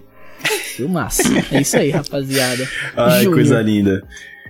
Filmaço. 0.75 1.21
É 1.51 1.61
isso 1.61 1.77
aí, 1.77 1.91
rapaziada. 1.91 2.67
Ai, 2.97 3.23
Júnior. 3.23 3.33
coisa 3.33 3.61
linda. 3.61 4.03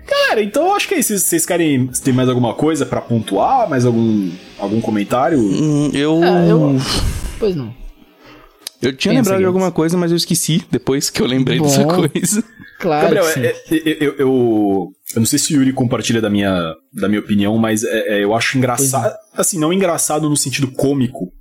Cara, 0.06 0.42
então 0.42 0.68
eu 0.68 0.76
acho 0.76 0.88
que 0.88 0.96
é 0.96 1.00
isso. 1.00 1.18
Vocês 1.18 1.46
querem. 1.46 1.90
Se 1.94 2.02
tem 2.02 2.14
mais 2.14 2.28
alguma 2.28 2.54
coisa 2.54 2.86
para 2.86 3.02
pontuar? 3.02 3.70
Mais 3.70 3.86
algum, 3.86 4.32
algum 4.58 4.82
comentário? 4.82 5.40
Hum, 5.40 5.92
eu... 5.94 6.22
Ah, 6.24 6.46
eu. 6.46 6.78
Pois 7.40 7.56
não. 7.56 7.74
Eu 8.82 8.94
tinha 8.94 9.14
Pensa 9.14 9.22
lembrado 9.24 9.40
de 9.40 9.46
alguma 9.46 9.72
coisa, 9.72 9.98
mas 9.98 10.12
eu 10.12 10.18
esqueci 10.18 10.62
depois 10.70 11.10
que 11.10 11.22
eu 11.22 11.26
lembrei 11.26 11.58
Bom, 11.58 11.66
dessa 11.66 11.86
coisa. 11.86 12.44
Claro. 12.80 13.16
Gabriel, 13.16 13.26
é, 13.38 13.48
é, 13.48 13.56
eu, 13.70 13.80
eu, 13.86 13.96
eu, 14.18 14.94
eu, 15.16 15.20
não 15.20 15.26
sei 15.26 15.40
se 15.40 15.54
o 15.54 15.56
Yuri 15.56 15.72
compartilha 15.72 16.20
da 16.20 16.30
minha, 16.30 16.76
da 16.92 17.08
minha 17.08 17.22
opinião, 17.22 17.58
mas 17.58 17.82
é, 17.86 18.18
é 18.18 18.24
eu 18.26 18.36
acho 18.36 18.58
engraçado. 18.58 19.06
É. 19.06 19.18
Assim, 19.38 19.58
não 19.58 19.72
engraçado 19.72 20.30
no 20.30 20.36
sentido 20.36 20.68
cômico, 20.68 21.32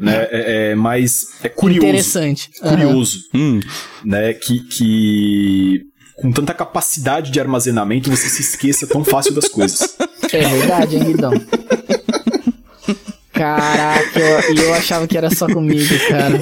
né? 0.00 0.26
É, 0.30 0.70
é, 0.70 0.74
mas 0.74 1.28
é 1.42 1.48
curioso. 1.50 1.86
Interessante. 1.86 2.50
Curioso. 2.58 3.18
Uhum. 3.34 3.60
Né? 4.02 4.32
Que, 4.32 4.60
que 4.60 5.82
com 6.16 6.32
tanta 6.32 6.54
capacidade 6.54 7.30
de 7.30 7.38
armazenamento 7.38 8.10
você 8.10 8.28
se 8.28 8.40
esqueça 8.40 8.86
tão 8.86 9.04
fácil 9.04 9.34
das 9.34 9.46
coisas. 9.46 9.96
É 10.32 10.48
verdade, 10.48 10.96
hein, 10.96 11.04
Guidão? 11.04 11.32
Caraca, 13.32 14.20
e 14.52 14.58
eu, 14.58 14.64
eu 14.64 14.74
achava 14.74 15.06
que 15.06 15.16
era 15.18 15.28
só 15.34 15.46
comigo, 15.46 15.94
cara. 16.08 16.38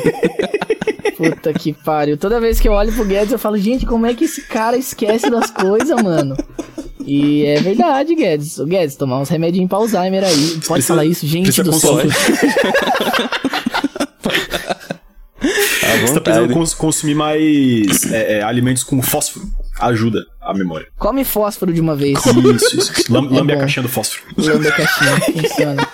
Puta 1.16 1.52
que 1.52 1.72
pariu. 1.72 2.16
Toda 2.16 2.40
vez 2.40 2.60
que 2.60 2.68
eu 2.68 2.72
olho 2.72 2.92
pro 2.92 3.04
Guedes, 3.04 3.32
eu 3.32 3.38
falo, 3.38 3.58
gente, 3.58 3.86
como 3.86 4.06
é 4.06 4.14
que 4.14 4.24
esse 4.24 4.42
cara 4.42 4.76
esquece 4.76 5.28
das 5.28 5.50
coisas, 5.50 6.00
mano? 6.02 6.36
E 7.08 7.44
é 7.46 7.60
verdade, 7.60 8.14
Guedes. 8.14 8.58
O 8.58 8.66
Guedes, 8.66 8.96
tomar 8.96 9.18
uns 9.18 9.28
remedinhos 9.28 9.68
pra 9.68 9.78
Alzheimer 9.78 10.24
aí. 10.24 10.50
Pode 10.50 10.66
precisa, 10.66 10.86
falar 10.88 11.04
isso, 11.04 11.26
gente 11.26 11.62
do 11.62 11.72
céu. 11.72 11.98
Você 16.02 16.14
tá 16.14 16.20
precisando 16.20 16.52
cons 16.52 16.74
consumir 16.74 17.14
mais 17.14 18.12
é, 18.12 18.38
é, 18.38 18.42
alimentos 18.42 18.84
com 18.84 19.02
fósforo. 19.02 19.46
Ajuda 19.80 20.24
a 20.40 20.54
memória. 20.54 20.86
Come 20.96 21.24
fósforo 21.24 21.72
de 21.72 21.80
uma 21.80 21.96
vez. 21.96 22.18
Isso, 22.24 22.78
isso. 22.78 23.12
Lambe 23.12 23.34
é 23.52 23.54
a 23.54 23.58
caixinha 23.58 23.82
do 23.82 23.88
fósforo. 23.88 24.22
Lambe 24.36 24.68
a 24.68 24.72
caixinha, 24.72 25.20
funciona 25.20 25.88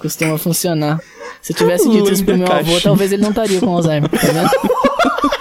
costuma 0.00 0.38
funcionar. 0.38 1.00
Se 1.42 1.52
eu 1.52 1.56
tivesse 1.56 1.88
dito 1.88 2.10
isso 2.10 2.24
pro 2.24 2.36
meu 2.36 2.50
avô, 2.50 2.80
talvez 2.80 3.12
ele 3.12 3.22
não 3.22 3.30
estaria 3.30 3.60
com 3.60 3.70
Alzheimer, 3.70 4.10
tá 4.10 4.26
vendo? 4.26 4.50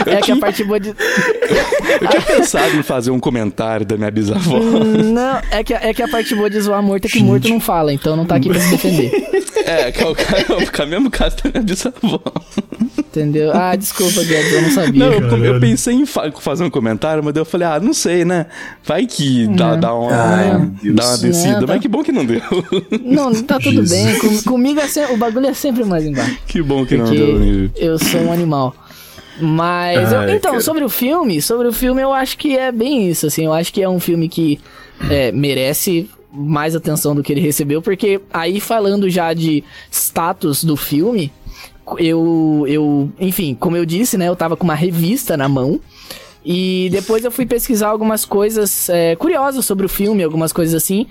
que, 0.00 0.10
a, 0.10 0.14
é 0.14 0.20
que 0.20 0.32
a 0.32 0.36
parte 0.36 0.64
boa 0.64 0.80
de. 0.80 0.88
Eu 0.90 2.08
tinha 2.08 2.22
pensado 2.22 2.76
em 2.76 2.82
fazer 2.82 3.10
um 3.10 3.20
comentário 3.20 3.84
da 3.84 3.96
minha 3.96 4.10
bisavó. 4.10 4.58
Hum, 4.58 5.12
não, 5.12 5.40
é 5.50 5.62
que, 5.64 5.74
é 5.74 5.92
que 5.92 6.02
a 6.02 6.08
parte 6.08 6.34
boa 6.34 6.48
de 6.48 6.60
zoar 6.60 6.82
morto 6.82 7.06
é 7.06 7.08
que 7.08 7.18
Gente. 7.18 7.26
morto 7.26 7.48
não 7.48 7.60
fala, 7.60 7.92
então 7.92 8.16
não 8.16 8.24
tá 8.24 8.36
aqui 8.36 8.48
pra 8.48 8.60
se 8.60 8.70
defender. 8.70 9.10
É, 9.64 9.92
que 9.92 10.02
é 10.02 10.06
o, 10.06 10.10
é 10.10 10.84
o 10.84 10.86
mesmo 10.88 11.10
caso 11.10 11.36
da 11.36 11.50
minha 11.50 11.62
bisavó. 11.62 12.20
Entendeu? 12.98 13.52
Ah, 13.52 13.76
desculpa, 13.76 14.24
Guedes, 14.24 14.52
eu 14.52 14.62
não 14.62 14.70
sabia. 14.70 15.06
Não, 15.06 15.12
eu, 15.12 15.44
eu, 15.44 15.60
pensei 15.60 15.94
em 15.94 16.06
fa 16.06 16.32
fazer 16.32 16.64
um 16.64 16.70
comentário, 16.70 17.22
mas 17.22 17.36
eu 17.36 17.44
falei, 17.44 17.68
ah, 17.68 17.78
não 17.78 17.92
sei, 17.92 18.24
né? 18.24 18.46
Vai 18.82 19.06
que 19.06 19.46
dá, 19.48 19.76
dá 19.76 19.94
uma, 19.94 20.10
Ai, 20.10 20.70
dá 20.94 21.06
uma 21.06 21.18
descida. 21.18 21.60
Não, 21.60 21.66
tá... 21.66 21.72
Mas 21.74 21.82
que 21.82 21.88
bom 21.88 22.02
que 22.02 22.10
não 22.10 22.24
deu. 22.24 22.40
Não, 23.04 23.42
tá 23.42 23.58
tudo 23.60 23.86
bem. 23.86 24.18
Com, 24.18 24.42
comigo 24.44 24.80
é 24.80 24.88
sempre, 24.88 25.14
o 25.14 25.18
bagulho 25.18 25.46
é 25.46 25.54
sempre 25.54 25.84
mais 25.84 26.06
embaixo. 26.06 26.38
Que 26.46 26.62
bom 26.62 26.86
que 26.86 26.96
não 26.96 27.10
deu. 27.10 27.70
Eu 27.76 27.98
sou 27.98 28.20
um 28.22 28.32
animal. 28.32 28.74
Mas, 29.40 30.12
Ai, 30.12 30.30
eu, 30.30 30.36
então, 30.36 30.52
cara. 30.52 30.62
sobre 30.62 30.84
o 30.84 30.88
filme, 30.88 31.40
sobre 31.40 31.68
o 31.68 31.72
filme 31.72 32.02
eu 32.02 32.12
acho 32.12 32.36
que 32.36 32.56
é 32.56 32.70
bem 32.70 33.08
isso, 33.08 33.26
assim. 33.26 33.46
Eu 33.46 33.52
acho 33.52 33.72
que 33.72 33.82
é 33.82 33.88
um 33.88 34.00
filme 34.00 34.28
que 34.28 34.60
é, 35.10 35.32
merece 35.32 36.08
mais 36.32 36.74
atenção 36.74 37.14
do 37.14 37.22
que 37.22 37.32
ele 37.32 37.40
recebeu, 37.40 37.82
porque 37.82 38.20
aí 38.32 38.60
falando 38.60 39.08
já 39.08 39.34
de 39.34 39.62
status 39.90 40.64
do 40.64 40.76
filme, 40.76 41.30
eu, 41.98 42.64
eu, 42.68 43.10
enfim, 43.20 43.54
como 43.54 43.76
eu 43.76 43.84
disse, 43.84 44.16
né, 44.16 44.28
eu 44.28 44.36
tava 44.36 44.56
com 44.56 44.64
uma 44.64 44.74
revista 44.74 45.36
na 45.36 45.48
mão. 45.48 45.80
E 46.44 46.88
depois 46.90 47.24
eu 47.24 47.30
fui 47.30 47.46
pesquisar 47.46 47.88
algumas 47.88 48.24
coisas 48.24 48.88
é, 48.88 49.14
curiosas 49.14 49.64
sobre 49.64 49.86
o 49.86 49.88
filme, 49.88 50.24
algumas 50.24 50.52
coisas 50.52 50.74
assim. 50.74 51.06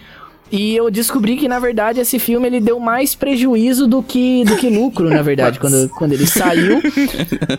E 0.51 0.75
eu 0.75 0.91
descobri 0.91 1.37
que, 1.37 1.47
na 1.47 1.59
verdade, 1.59 2.01
esse 2.01 2.19
filme 2.19 2.45
ele 2.45 2.59
deu 2.59 2.77
mais 2.77 3.15
prejuízo 3.15 3.87
do 3.87 4.03
que, 4.03 4.43
do 4.43 4.57
que 4.57 4.69
lucro, 4.69 5.09
na 5.09 5.21
verdade, 5.21 5.59
quando, 5.59 5.87
quando 5.89 6.11
ele 6.11 6.27
saiu. 6.27 6.81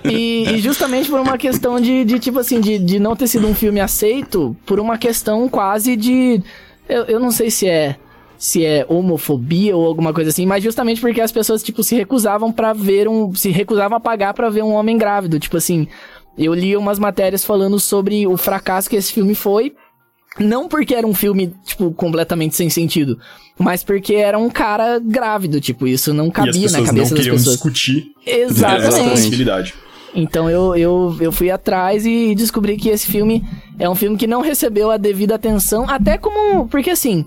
E, 0.04 0.44
e, 0.50 0.58
justamente 0.60 1.08
por 1.08 1.18
uma 1.18 1.38
questão 1.38 1.80
de, 1.80 2.04
de 2.04 2.18
tipo 2.18 2.38
assim, 2.38 2.60
de, 2.60 2.78
de 2.78 2.98
não 2.98 3.16
ter 3.16 3.26
sido 3.26 3.46
um 3.46 3.54
filme 3.54 3.80
aceito, 3.80 4.54
por 4.66 4.78
uma 4.78 4.98
questão 4.98 5.48
quase 5.48 5.96
de. 5.96 6.42
Eu, 6.86 7.04
eu 7.04 7.20
não 7.20 7.30
sei 7.30 7.50
se 7.50 7.66
é 7.66 7.96
se 8.42 8.66
é 8.66 8.84
homofobia 8.88 9.76
ou 9.76 9.86
alguma 9.86 10.12
coisa 10.12 10.30
assim, 10.30 10.44
mas 10.44 10.64
justamente 10.64 11.00
porque 11.00 11.20
as 11.20 11.30
pessoas, 11.30 11.62
tipo, 11.62 11.84
se 11.84 11.94
recusavam 11.94 12.50
para 12.50 12.72
ver 12.72 13.08
um. 13.08 13.32
Se 13.34 13.50
recusavam 13.50 13.96
a 13.96 14.00
pagar 14.00 14.34
para 14.34 14.50
ver 14.50 14.64
um 14.64 14.72
homem 14.72 14.98
grávido. 14.98 15.38
Tipo 15.38 15.56
assim, 15.56 15.86
eu 16.36 16.52
li 16.52 16.76
umas 16.76 16.98
matérias 16.98 17.44
falando 17.44 17.78
sobre 17.78 18.26
o 18.26 18.36
fracasso 18.36 18.90
que 18.90 18.96
esse 18.96 19.12
filme 19.12 19.34
foi. 19.34 19.74
Não 20.38 20.66
porque 20.68 20.94
era 20.94 21.06
um 21.06 21.12
filme, 21.12 21.52
tipo, 21.64 21.92
completamente 21.92 22.56
sem 22.56 22.70
sentido, 22.70 23.18
mas 23.58 23.84
porque 23.84 24.14
era 24.14 24.38
um 24.38 24.48
cara 24.48 24.98
grávido, 24.98 25.60
tipo, 25.60 25.86
isso 25.86 26.14
não 26.14 26.30
cabia 26.30 26.70
na 26.70 26.82
cabeça 26.82 27.14
das 27.14 27.24
pessoas. 27.26 27.44
discutir 27.44 28.12
Exatamente. 28.26 29.74
Então 30.14 30.48
eu, 30.48 30.74
eu, 30.76 31.16
eu 31.20 31.32
fui 31.32 31.50
atrás 31.50 32.04
e 32.04 32.34
descobri 32.34 32.76
que 32.76 32.88
esse 32.88 33.06
filme 33.06 33.44
é 33.78 33.88
um 33.88 33.94
filme 33.94 34.16
que 34.16 34.26
não 34.26 34.40
recebeu 34.42 34.90
a 34.90 34.96
devida 34.96 35.34
atenção, 35.34 35.88
até 35.88 36.18
como. 36.18 36.68
Porque 36.68 36.90
assim, 36.90 37.24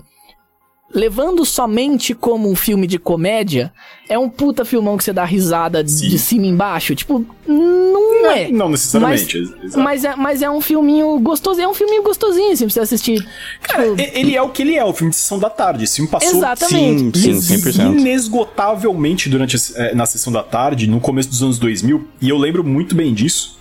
levando 0.94 1.44
somente 1.44 2.14
como 2.14 2.50
um 2.50 2.54
filme 2.54 2.86
de 2.86 2.98
comédia, 2.98 3.72
é 4.08 4.18
um 4.18 4.28
puta 4.28 4.64
filmão 4.64 4.96
que 4.96 5.04
você 5.04 5.12
dá 5.12 5.24
risada 5.24 5.86
Sim. 5.86 6.08
de 6.08 6.18
cima 6.18 6.46
embaixo. 6.46 6.94
Tipo, 6.94 7.24
não 7.46 8.30
é. 8.30 8.48
Não, 8.50 8.68
necessariamente. 8.68 9.40
Mas, 9.62 9.76
mas, 9.76 10.04
é, 10.04 10.16
mas 10.16 10.42
é 10.42 10.50
um 10.50 10.60
filminho 10.60 11.18
gostoso. 11.18 11.60
É 11.60 11.66
um 11.66 11.74
filminho 11.74 12.02
gostosinho, 12.02 12.52
assim, 12.52 12.64
pra 12.64 12.72
você 12.72 12.80
assistir. 12.80 13.26
Cara, 13.62 13.94
tipo... 13.94 14.16
ele 14.16 14.36
é 14.36 14.42
o 14.42 14.48
que 14.48 14.62
ele 14.62 14.76
é, 14.76 14.84
o 14.84 14.92
filme 14.92 15.10
de 15.10 15.16
sessão 15.16 15.38
da 15.38 15.50
tarde. 15.50 15.84
Esse 15.84 15.96
filme 15.96 16.10
passou 16.10 16.36
Exatamente. 16.36 17.18
Sim, 17.18 17.40
sim, 17.40 17.56
100%. 17.56 17.98
inesgotavelmente 17.98 19.28
durante 19.28 19.56
a, 19.76 19.94
na 19.94 20.06
sessão 20.06 20.32
da 20.32 20.42
tarde, 20.42 20.86
no 20.86 21.00
começo 21.00 21.28
dos 21.28 21.42
anos 21.42 21.58
2000. 21.58 22.08
E 22.20 22.28
eu 22.28 22.38
lembro 22.38 22.62
muito 22.62 22.94
bem 22.94 23.12
disso. 23.12 23.56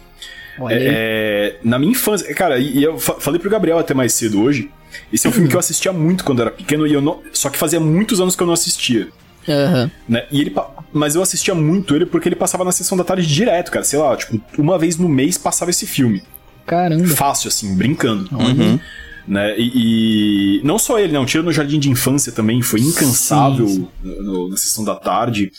É, 0.70 1.58
na 1.64 1.78
minha 1.78 1.92
infância, 1.92 2.34
cara, 2.34 2.58
e 2.58 2.82
eu 2.82 2.98
falei 2.98 3.40
pro 3.40 3.50
Gabriel 3.50 3.78
até 3.78 3.94
mais 3.94 4.14
cedo 4.14 4.42
hoje. 4.42 4.72
Esse 5.12 5.28
é 5.28 5.30
um 5.30 5.34
filme 5.34 5.48
que 5.48 5.56
eu 5.56 5.60
assistia 5.60 5.94
muito 5.94 6.24
quando 6.24 6.42
era 6.42 6.52
pequeno, 6.52 6.86
e 6.86 6.94
eu 6.94 7.02
não, 7.02 7.22
só 7.34 7.50
que 7.50 7.58
fazia 7.58 7.80
muitos 7.80 8.20
anos 8.20 8.36
que 8.36 8.44
eu 8.44 8.48
não 8.48 8.54
assistia. 8.54 9.08
Uhum. 9.48 9.90
Né? 10.10 10.26
E 10.32 10.42
ele, 10.42 10.56
mas 10.92 11.16
eu 11.16 11.22
assistia 11.22 11.54
muito 11.54 11.96
ele 11.96 12.06
porque 12.06 12.28
ele 12.28 12.36
passava 12.36 12.64
na 12.64 12.72
sessão 12.72 12.98
da 12.98 13.04
tarde 13.04 13.28
direto, 13.28 13.72
cara. 13.72 13.86
Sei 13.86 14.00
lá, 14.00 14.16
tipo, 14.16 14.42
uma 14.58 14.78
vez 14.78 14.98
no 14.98 15.08
mês 15.08 15.38
passava 15.38 15.72
esse 15.72 15.86
filme. 15.86 16.24
Caramba. 16.66 17.08
Fácil, 17.08 17.48
assim, 17.48 17.76
brincando. 17.76 18.28
Uhum. 18.32 18.80
Né? 19.28 19.56
E, 19.58 20.60
e, 20.60 20.62
não 20.64 20.78
só 20.78 21.00
ele, 21.00 21.14
não. 21.14 21.26
Tira 21.26 21.44
no 21.44 21.52
Jardim 21.52 21.80
de 21.80 21.90
Infância 21.90 22.32
também, 22.32 22.62
foi 22.62 22.80
incansável 22.80 23.68
sim, 23.68 23.88
sim. 24.04 24.22
No, 24.22 24.50
na 24.50 24.58
sessão 24.58 24.84
da 24.84 24.96
tarde. 24.96 25.52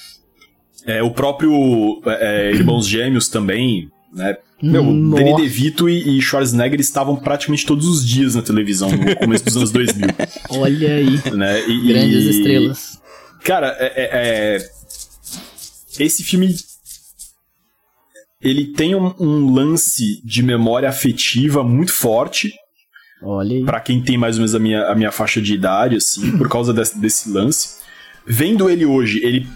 É, 0.85 1.03
o 1.03 1.11
próprio 1.11 2.01
é, 2.07 2.51
é 2.51 2.53
Irmãos 2.53 2.87
Gêmeos 2.87 3.29
também, 3.29 3.91
né? 4.13 4.37
Meu, 4.62 4.83
Nossa. 4.83 5.23
Danny 5.23 5.37
DeVito 5.37 5.89
e, 5.89 6.16
e 6.16 6.23
Schwarzenegger 6.23 6.81
estavam 6.81 7.16
praticamente 7.16 7.66
todos 7.66 7.87
os 7.87 8.07
dias 8.07 8.35
na 8.35 8.43
televisão 8.43 8.91
no 8.91 9.16
começo 9.16 9.45
dos 9.45 9.57
anos 9.57 9.70
2000. 9.70 10.09
Olha 10.51 10.95
aí. 10.95 11.20
Né? 11.35 11.69
E, 11.69 11.89
Grandes 11.89 12.24
e, 12.24 12.31
estrelas. 12.31 13.01
Cara, 13.45 13.77
é, 13.78 13.87
é, 13.87 14.57
é, 14.57 16.05
esse 16.05 16.24
filme 16.24 16.57
ele 18.41 18.66
tem 18.66 18.95
um, 18.95 19.15
um, 19.20 19.55
lance 19.55 20.23
de 20.24 20.43
memória 20.43 20.89
afetiva 20.89 21.62
muito 21.62 21.93
forte. 21.93 22.53
Olha 23.23 23.57
aí. 23.57 23.65
Pra 23.65 23.81
quem 23.81 24.03
tem 24.03 24.16
mais 24.16 24.37
ou 24.37 24.41
menos 24.41 24.55
a 24.55 24.59
minha, 24.59 24.87
a 24.87 24.95
minha 24.95 25.12
faixa 25.12 25.41
de 25.41 25.55
idade, 25.55 25.97
assim, 25.97 26.37
por 26.39 26.49
causa 26.49 26.73
desse, 26.73 26.99
desse 26.99 27.31
lance. 27.31 27.77
Vendo 28.27 28.70
ele 28.70 28.87
hoje, 28.87 29.20
ele 29.23 29.47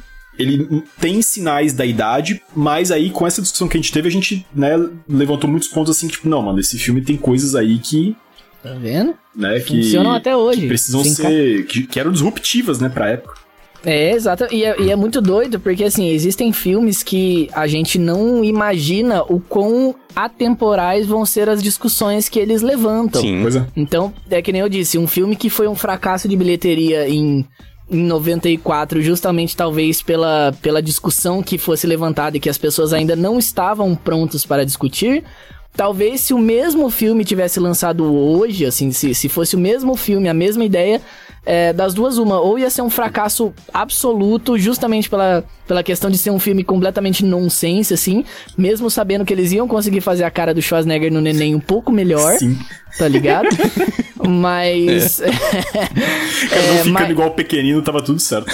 ele 0.42 0.82
tem 1.00 1.20
sinais 1.22 1.72
da 1.72 1.84
idade, 1.84 2.40
mas 2.54 2.90
aí 2.90 3.10
com 3.10 3.26
essa 3.26 3.40
discussão 3.42 3.68
que 3.68 3.76
a 3.76 3.80
gente 3.80 3.92
teve, 3.92 4.08
a 4.08 4.12
gente, 4.12 4.46
né, 4.54 4.70
levantou 5.08 5.48
muitos 5.48 5.68
pontos 5.68 5.96
assim, 5.96 6.08
tipo, 6.08 6.28
não, 6.28 6.42
mano, 6.42 6.58
esse 6.60 6.78
filme 6.78 7.00
tem 7.02 7.16
coisas 7.16 7.54
aí 7.54 7.78
que 7.78 8.16
Tá 8.62 8.74
vendo? 8.74 9.14
né, 9.34 9.58
que 9.60 9.82
Funcionam 9.82 10.12
até 10.12 10.36
hoje. 10.36 10.60
que 10.62 10.66
precisam 10.68 11.02
Sem 11.02 11.14
ser 11.14 11.66
que, 11.66 11.86
que 11.86 11.98
eram 12.00 12.12
disruptivas, 12.12 12.78
né, 12.78 12.88
pra 12.88 13.08
época. 13.08 13.34
É, 13.82 14.12
exato. 14.12 14.46
E 14.52 14.62
é, 14.62 14.78
e 14.78 14.90
é 14.90 14.96
muito 14.96 15.22
doido, 15.22 15.58
porque 15.58 15.84
assim, 15.84 16.08
existem 16.10 16.52
filmes 16.52 17.02
que 17.02 17.48
a 17.54 17.66
gente 17.66 17.98
não 17.98 18.44
imagina 18.44 19.22
o 19.22 19.40
quão 19.40 19.94
atemporais 20.14 21.06
vão 21.06 21.24
ser 21.24 21.48
as 21.48 21.62
discussões 21.62 22.28
que 22.28 22.38
eles 22.38 22.60
levantam. 22.62 23.22
Sim. 23.22 23.40
Coisa. 23.42 23.68
Então, 23.74 24.12
é 24.30 24.42
que 24.42 24.52
nem 24.52 24.60
eu 24.60 24.68
disse, 24.68 24.98
um 24.98 25.06
filme 25.06 25.34
que 25.34 25.48
foi 25.48 25.66
um 25.66 25.74
fracasso 25.74 26.28
de 26.28 26.36
bilheteria 26.36 27.08
em, 27.08 27.46
em 27.90 28.02
94, 28.04 29.02
justamente 29.02 29.56
talvez 29.56 30.00
pela, 30.02 30.54
pela 30.62 30.82
discussão 30.82 31.42
que 31.42 31.58
fosse 31.58 31.86
levantada 31.86 32.36
e 32.36 32.40
que 32.40 32.48
as 32.48 32.58
pessoas 32.58 32.92
ainda 32.92 33.16
não 33.16 33.38
estavam 33.38 33.94
prontos 33.94 34.46
para 34.46 34.64
discutir. 34.64 35.24
Talvez 35.74 36.20
se 36.20 36.34
o 36.34 36.38
mesmo 36.38 36.90
filme 36.90 37.24
tivesse 37.24 37.60
lançado 37.60 38.04
hoje, 38.04 38.66
assim, 38.66 38.90
se, 38.92 39.14
se 39.14 39.28
fosse 39.28 39.56
o 39.56 39.58
mesmo 39.58 39.96
filme, 39.96 40.28
a 40.28 40.34
mesma 40.34 40.64
ideia, 40.64 41.00
é, 41.44 41.72
das 41.72 41.94
duas, 41.94 42.18
uma, 42.18 42.38
ou 42.40 42.58
ia 42.58 42.68
ser 42.70 42.82
um 42.82 42.90
fracasso 42.90 43.52
absoluto, 43.72 44.58
justamente 44.58 45.08
pela, 45.08 45.42
pela 45.66 45.82
questão 45.82 46.10
de 46.10 46.18
ser 46.18 46.30
um 46.30 46.38
filme 46.38 46.62
completamente 46.62 47.24
nonsense, 47.24 47.94
assim, 47.94 48.24
mesmo 48.58 48.90
sabendo 48.90 49.24
que 49.24 49.32
eles 49.32 49.50
iam 49.52 49.66
conseguir 49.66 50.00
fazer 50.00 50.24
a 50.24 50.30
cara 50.30 50.52
do 50.52 50.60
Schwarzenegger 50.60 51.12
no 51.12 51.20
neném 51.20 51.54
um 51.54 51.60
pouco 51.60 51.90
melhor, 51.90 52.36
Sim. 52.38 52.58
tá 52.98 53.08
ligado? 53.08 53.48
Mas. 54.28 55.20
Não 55.24 55.28
É, 55.28 56.78
ficando 56.78 56.90
mas- 56.92 57.10
igual 57.10 57.28
o 57.28 57.32
pequenino, 57.32 57.80
tava 57.82 58.02
tudo 58.02 58.18
certo. 58.20 58.50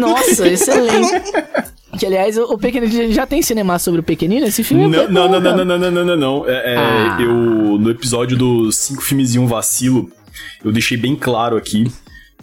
Nossa, 0.00 0.46
excelente. 0.48 1.12
Que 1.96 2.06
aliás, 2.06 2.36
o 2.36 2.58
Pequenino 2.58 3.12
já 3.12 3.24
tem 3.24 3.40
cinema 3.40 3.78
sobre 3.78 4.00
o 4.00 4.02
Pequenino? 4.02 4.44
Esse 4.44 4.64
filme 4.64 4.82
é 4.82 4.88
Não, 4.88 5.04
bem 5.04 5.12
não, 5.14 5.28
bom, 5.28 5.40
não, 5.40 5.40
não, 5.40 5.64
não, 5.64 5.64
não, 5.64 5.78
não, 5.78 5.90
não, 5.92 6.04
não, 6.04 6.16
não. 6.16 6.48
É, 6.48 6.72
é, 6.72 6.76
Ah. 6.76 7.18
Eu, 7.20 7.32
no 7.78 7.88
episódio 7.88 8.36
dos 8.36 8.74
cinco 8.78 9.00
filmes 9.00 9.36
e 9.36 9.38
um 9.38 9.46
vacilo, 9.46 10.10
eu 10.64 10.72
deixei 10.72 10.96
bem 10.96 11.14
claro 11.14 11.56
aqui 11.56 11.84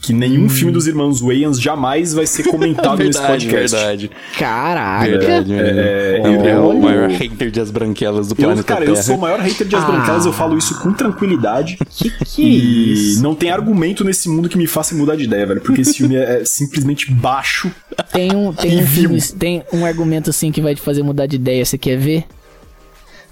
que 0.02 0.14
Hum. 0.14 0.18
nenhum 0.18 0.49
filme 0.49 0.72
dos 0.73 0.88
irmãos 0.88 1.22
Wayans 1.22 1.61
jamais 1.61 2.14
vai 2.14 2.26
ser 2.26 2.44
comentado 2.49 2.98
nesse 3.03 3.19
verdade, 3.19 3.45
podcast. 3.45 3.76
verdade. 3.78 4.11
Caraca. 4.38 5.06
Verdade, 5.10 5.53
É, 5.53 5.57
é, 5.57 6.22
eu- 6.26 6.45
é 6.45 6.60
o 6.60 6.82
maior 6.82 7.10
hater 7.10 7.52
de 7.52 7.60
as 7.60 7.69
branquelas 7.69 8.28
do 8.28 8.32
Eu, 8.34 8.36
planeta 8.38 8.64
cara, 8.64 8.80
Terra. 8.86 8.91
eu 8.98 9.03
sou 9.03 9.15
o 9.15 9.22
maior 9.22 9.40
hater 9.40 9.68
de 9.68 9.76
As 9.76 9.84
Ah. 9.84 9.88
Branquelas, 9.88 10.26
eu 10.26 10.34
falo 10.34 10.57
isso 10.57 10.80
com 10.80 10.91
tranquilidade. 10.94 11.78
Que 11.91 12.10
que 12.26 12.41
E 12.41 12.94
isso? 12.94 13.22
não 13.23 13.36
tem 13.36 13.52
argumento 13.52 14.03
nesse 14.03 14.28
mundo 14.28 14.49
que 14.49 14.57
me 14.57 14.65
faça 14.68 14.95
mudar 14.95 15.15
de 15.15 15.26
ideia, 15.26 15.45
velho. 15.45 15.61
Porque 15.61 15.82
esse 15.82 15.94
filme 15.94 16.15
é, 16.15 16.41
é 16.41 16.45
simplesmente 16.45 17.11
baixo. 17.11 17.72
Tem 18.11 18.36
um, 18.36 18.52
tem 18.53 18.80
E 18.80 18.82
um 18.84 18.88
filme, 18.88 19.22
tem 19.38 19.64
um 19.72 19.86
argumento 19.86 20.30
assim 20.32 20.52
que 20.52 20.61
vai 20.61 20.73
te 20.73 20.82
fazer 20.82 21.03
mudar 21.03 21.26
de 21.28 21.36
ideia. 21.36 21.64
Você 21.64 21.78
quer 21.78 21.98
ver? 21.98 22.23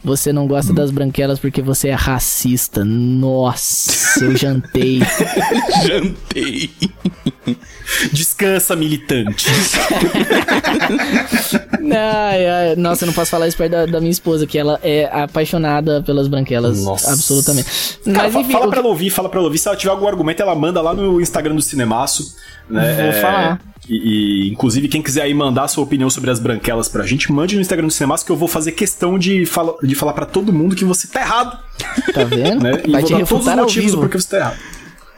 Você 0.04 0.32
não 0.32 0.48
gosta 0.48 0.74
das 0.74 0.92
branquelas 0.92 1.40
porque 1.40 1.62
você 1.62 1.90
é 1.90 1.94
racista. 1.94 2.86
Nossa, 2.86 4.24
eu 4.24 4.36
jantei. 4.36 5.00
Jantei. 5.86 6.70
Descansa, 8.14 8.76
militante. 8.76 9.48
nossa, 12.78 13.04
eu 13.04 13.08
não 13.08 13.14
posso 13.14 13.32
falar 13.32 13.48
isso 13.48 13.58
perto 13.58 13.72
da, 13.72 13.86
da 13.86 14.00
minha 14.00 14.12
esposa, 14.12 14.46
que 14.48 14.58
ela 14.58 14.80
é 14.84 15.06
apaixonada 15.12 16.02
pelas 16.04 16.28
branquelas. 16.28 16.84
Nossa. 16.84 17.12
Absolutamente. 17.12 18.00
Cara, 18.06 18.30
Mas 18.30 18.36
enfim, 18.36 18.52
fala 18.54 18.70
pra 18.70 18.80
ela 18.80 18.88
ouvir, 18.88 19.10
fala 19.10 19.30
pra 19.30 19.40
ela 19.40 19.48
ouvir. 19.48 19.58
Se 19.58 19.68
ela 19.68 19.78
tiver 19.78 19.92
algum 19.92 20.08
argumento, 20.08 20.42
ela 20.42 20.56
manda 20.56 20.82
lá 20.82 20.94
no 20.94 21.20
Instagram 21.20 21.56
do 21.56 21.62
Cinemaço. 21.62 22.36
Né? 22.70 23.12
Vou 23.12 23.22
falar. 23.22 23.60
E, 23.90 23.95
e, 24.45 24.49
inclusive, 24.49 24.88
quem 24.88 25.02
quiser 25.02 25.24
aí 25.24 25.34
mandar 25.34 25.68
sua 25.68 25.84
opinião 25.84 26.10
sobre 26.10 26.30
as 26.30 26.40
branquelas 26.40 26.88
pra 26.88 27.06
gente, 27.06 27.32
mande 27.32 27.56
no 27.56 27.61
Instagram 27.61 27.88
do 27.88 27.94
Cinemaço 27.94 28.26
que 28.26 28.32
eu 28.32 28.36
vou 28.36 28.48
fazer 28.48 28.74
questão 28.74 29.18
de, 29.18 29.45
fala, 29.45 29.76
de 29.82 29.95
falar 29.95 30.14
pra 30.14 30.26
todo 30.26 30.53
mundo 30.53 30.76
que 30.76 30.86
você 30.86 31.07
tá 31.07 31.22
errado. 31.22 31.60
tá 32.14 32.24
vendo? 32.24 32.60
Né? 32.60 32.82
E 32.86 32.91
Vai 32.91 33.02
vou 33.02 33.10
te 33.10 33.18
dar 33.18 33.26
todos 33.26 33.48
os 33.48 33.56
motivos 33.56 33.95
porquê 33.95 34.20
você 34.20 34.30
tá 34.30 34.38
errado. 34.38 34.57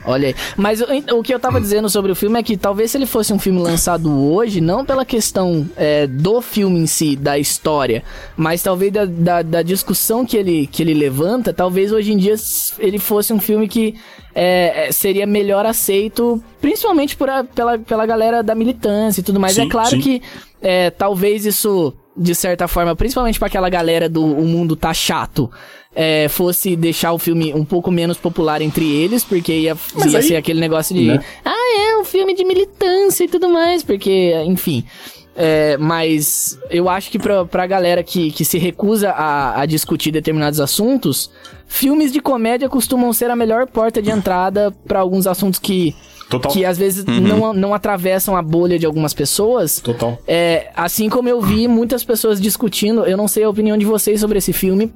Olha 0.05 0.29
aí. 0.29 0.35
Mas 0.57 0.81
o, 0.81 1.21
que 1.21 1.33
eu 1.33 1.39
tava 1.39 1.61
dizendo 1.61 1.89
sobre 1.89 2.11
o 2.11 2.15
filme 2.15 2.39
é 2.39 2.43
que 2.43 2.57
talvez 2.57 2.91
se 2.91 2.97
ele 2.97 3.05
fosse 3.05 3.31
um 3.31 3.39
filme 3.39 3.59
lançado 3.59 4.11
hoje, 4.31 4.59
não 4.59 4.83
pela 4.83 5.05
questão 5.05 5.69
é, 5.75 6.07
do 6.07 6.41
filme 6.41 6.79
em 6.79 6.87
si, 6.87 7.15
da 7.15 7.37
história, 7.37 8.03
mas 8.35 8.63
talvez 8.63 8.91
da, 8.91 9.05
da, 9.05 9.41
da 9.41 9.61
discussão 9.61 10.25
que 10.25 10.35
ele, 10.37 10.67
que 10.67 10.81
ele 10.81 10.93
levanta, 10.93 11.53
talvez 11.53 11.91
hoje 11.91 12.11
em 12.13 12.17
dia 12.17 12.35
ele 12.79 12.97
fosse 12.97 13.31
um 13.31 13.39
filme 13.39 13.67
que 13.67 13.95
é, 14.33 14.87
é, 14.87 14.91
seria 14.91 15.25
melhor 15.27 15.65
aceito, 15.65 16.41
principalmente 16.59 17.15
por 17.15 17.29
a- 17.29 17.43
pela, 17.43 17.77
pela 17.77 18.05
galera 18.05 18.41
da 18.41 18.55
militância 18.55 19.21
e 19.21 19.23
tudo 19.23 19.39
mais. 19.39 19.53
Sim, 19.53 19.67
é 19.67 19.69
claro 19.69 19.89
sim. 19.89 19.99
que 19.99 20.21
é, 20.61 20.89
talvez 20.89 21.45
isso, 21.45 21.93
de 22.15 22.33
certa 22.33 22.67
forma, 22.67 22.95
principalmente 22.95 23.37
pra 23.37 23.47
aquela 23.47 23.69
galera 23.69 24.07
do 24.09 24.23
O 24.25 24.45
Mundo 24.45 24.75
Tá 24.75 24.93
Chato, 24.93 25.51
é, 25.95 26.27
fosse 26.29 26.75
deixar 26.75 27.11
o 27.13 27.17
filme 27.17 27.53
um 27.53 27.65
pouco 27.65 27.91
menos 27.91 28.17
popular 28.17 28.61
entre 28.61 28.85
eles, 28.89 29.23
porque 29.23 29.51
ia, 29.53 29.77
Mas 29.95 30.11
ia 30.13 30.19
aí- 30.19 30.23
ser 30.25 30.35
aquele 30.37 30.59
negócio 30.59 30.95
de. 30.95 31.05
né? 31.07 31.19
Ah, 31.43 31.79
é 31.79 31.97
um 31.97 32.03
filme 32.05 32.33
de 32.33 32.43
militância 32.45 33.23
e 33.23 33.27
tudo 33.27 33.49
mais, 33.49 33.83
porque, 33.83 34.33
enfim. 34.45 34.85
É, 35.33 35.77
mas 35.77 36.59
eu 36.69 36.89
acho 36.89 37.09
que 37.09 37.17
pra, 37.17 37.45
pra 37.45 37.65
galera 37.65 38.03
que, 38.03 38.31
que 38.31 38.43
se 38.43 38.57
recusa 38.57 39.11
a, 39.11 39.61
a 39.61 39.65
discutir 39.65 40.11
determinados 40.11 40.59
assuntos, 40.59 41.31
filmes 41.67 42.11
de 42.11 42.19
comédia 42.19 42.67
costumam 42.67 43.13
ser 43.13 43.29
a 43.31 43.35
melhor 43.35 43.65
porta 43.65 44.01
de 44.01 44.11
entrada 44.11 44.71
pra 44.85 44.99
alguns 44.99 45.25
assuntos 45.27 45.57
que, 45.57 45.95
Total. 46.29 46.51
que 46.51 46.65
às 46.65 46.77
vezes 46.77 47.05
não, 47.05 47.53
não 47.53 47.73
atravessam 47.73 48.35
a 48.35 48.41
bolha 48.41 48.77
de 48.77 48.85
algumas 48.85 49.13
pessoas. 49.13 49.79
Total. 49.79 50.19
É, 50.27 50.69
assim 50.75 51.07
como 51.07 51.29
eu 51.29 51.41
vi 51.41 51.65
muitas 51.65 52.03
pessoas 52.03 52.39
discutindo, 52.41 53.05
eu 53.05 53.15
não 53.15 53.27
sei 53.27 53.45
a 53.45 53.49
opinião 53.49 53.77
de 53.77 53.85
vocês 53.85 54.19
sobre 54.19 54.37
esse 54.37 54.51
filme. 54.51 54.91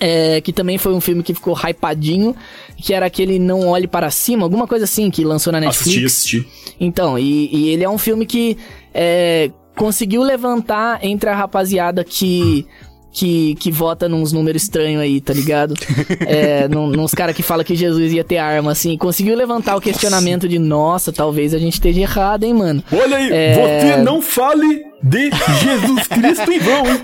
É, 0.00 0.40
que 0.40 0.52
também 0.52 0.78
foi 0.78 0.94
um 0.94 1.00
filme 1.00 1.22
que 1.22 1.34
ficou 1.34 1.54
hypadinho, 1.54 2.34
que 2.76 2.94
era 2.94 3.06
aquele 3.06 3.38
Não 3.38 3.68
Olhe 3.68 3.86
Para 3.86 4.10
Cima, 4.10 4.44
alguma 4.44 4.66
coisa 4.66 4.84
assim, 4.84 5.10
que 5.10 5.22
lançou 5.22 5.52
na 5.52 5.60
Netflix. 5.60 6.04
Assisti, 6.04 6.40
assisti. 6.40 6.74
Então, 6.80 7.18
e, 7.18 7.54
e 7.54 7.68
ele 7.68 7.84
é 7.84 7.90
um 7.90 7.98
filme 7.98 8.24
que 8.24 8.56
é, 8.94 9.50
conseguiu 9.76 10.22
levantar 10.22 10.98
entre 11.04 11.28
a 11.28 11.36
rapaziada 11.36 12.02
que. 12.02 12.66
Que, 13.12 13.56
que 13.56 13.72
vota 13.72 14.08
nos 14.08 14.32
números 14.32 14.62
estranhos 14.62 15.02
aí, 15.02 15.20
tá 15.20 15.32
ligado? 15.32 15.74
É, 16.26 16.68
num- 16.68 16.86
nos 16.90 17.12
caras 17.12 17.34
que 17.34 17.42
falam 17.42 17.64
que 17.64 17.74
Jesus 17.74 18.12
ia 18.12 18.22
ter 18.22 18.38
arma, 18.38 18.70
assim. 18.70 18.96
Conseguiu 18.96 19.34
levantar 19.36 19.74
o 19.76 19.80
questionamento 19.80 20.48
de, 20.48 20.58
nossa, 20.60 21.12
talvez 21.12 21.52
a 21.52 21.58
gente 21.58 21.72
esteja 21.74 22.00
errado, 22.02 22.44
hein, 22.44 22.54
mano? 22.54 22.84
Olha 22.92 23.16
aí, 23.16 23.28
É. 23.32 23.54
você 23.54 23.96
não 24.02 24.22
fale 24.22 24.84
de 25.02 25.28
Jesus 25.62 26.06
Cristo 26.06 26.52
em 26.52 26.58
vão, 26.60 26.86
hein? 26.86 27.00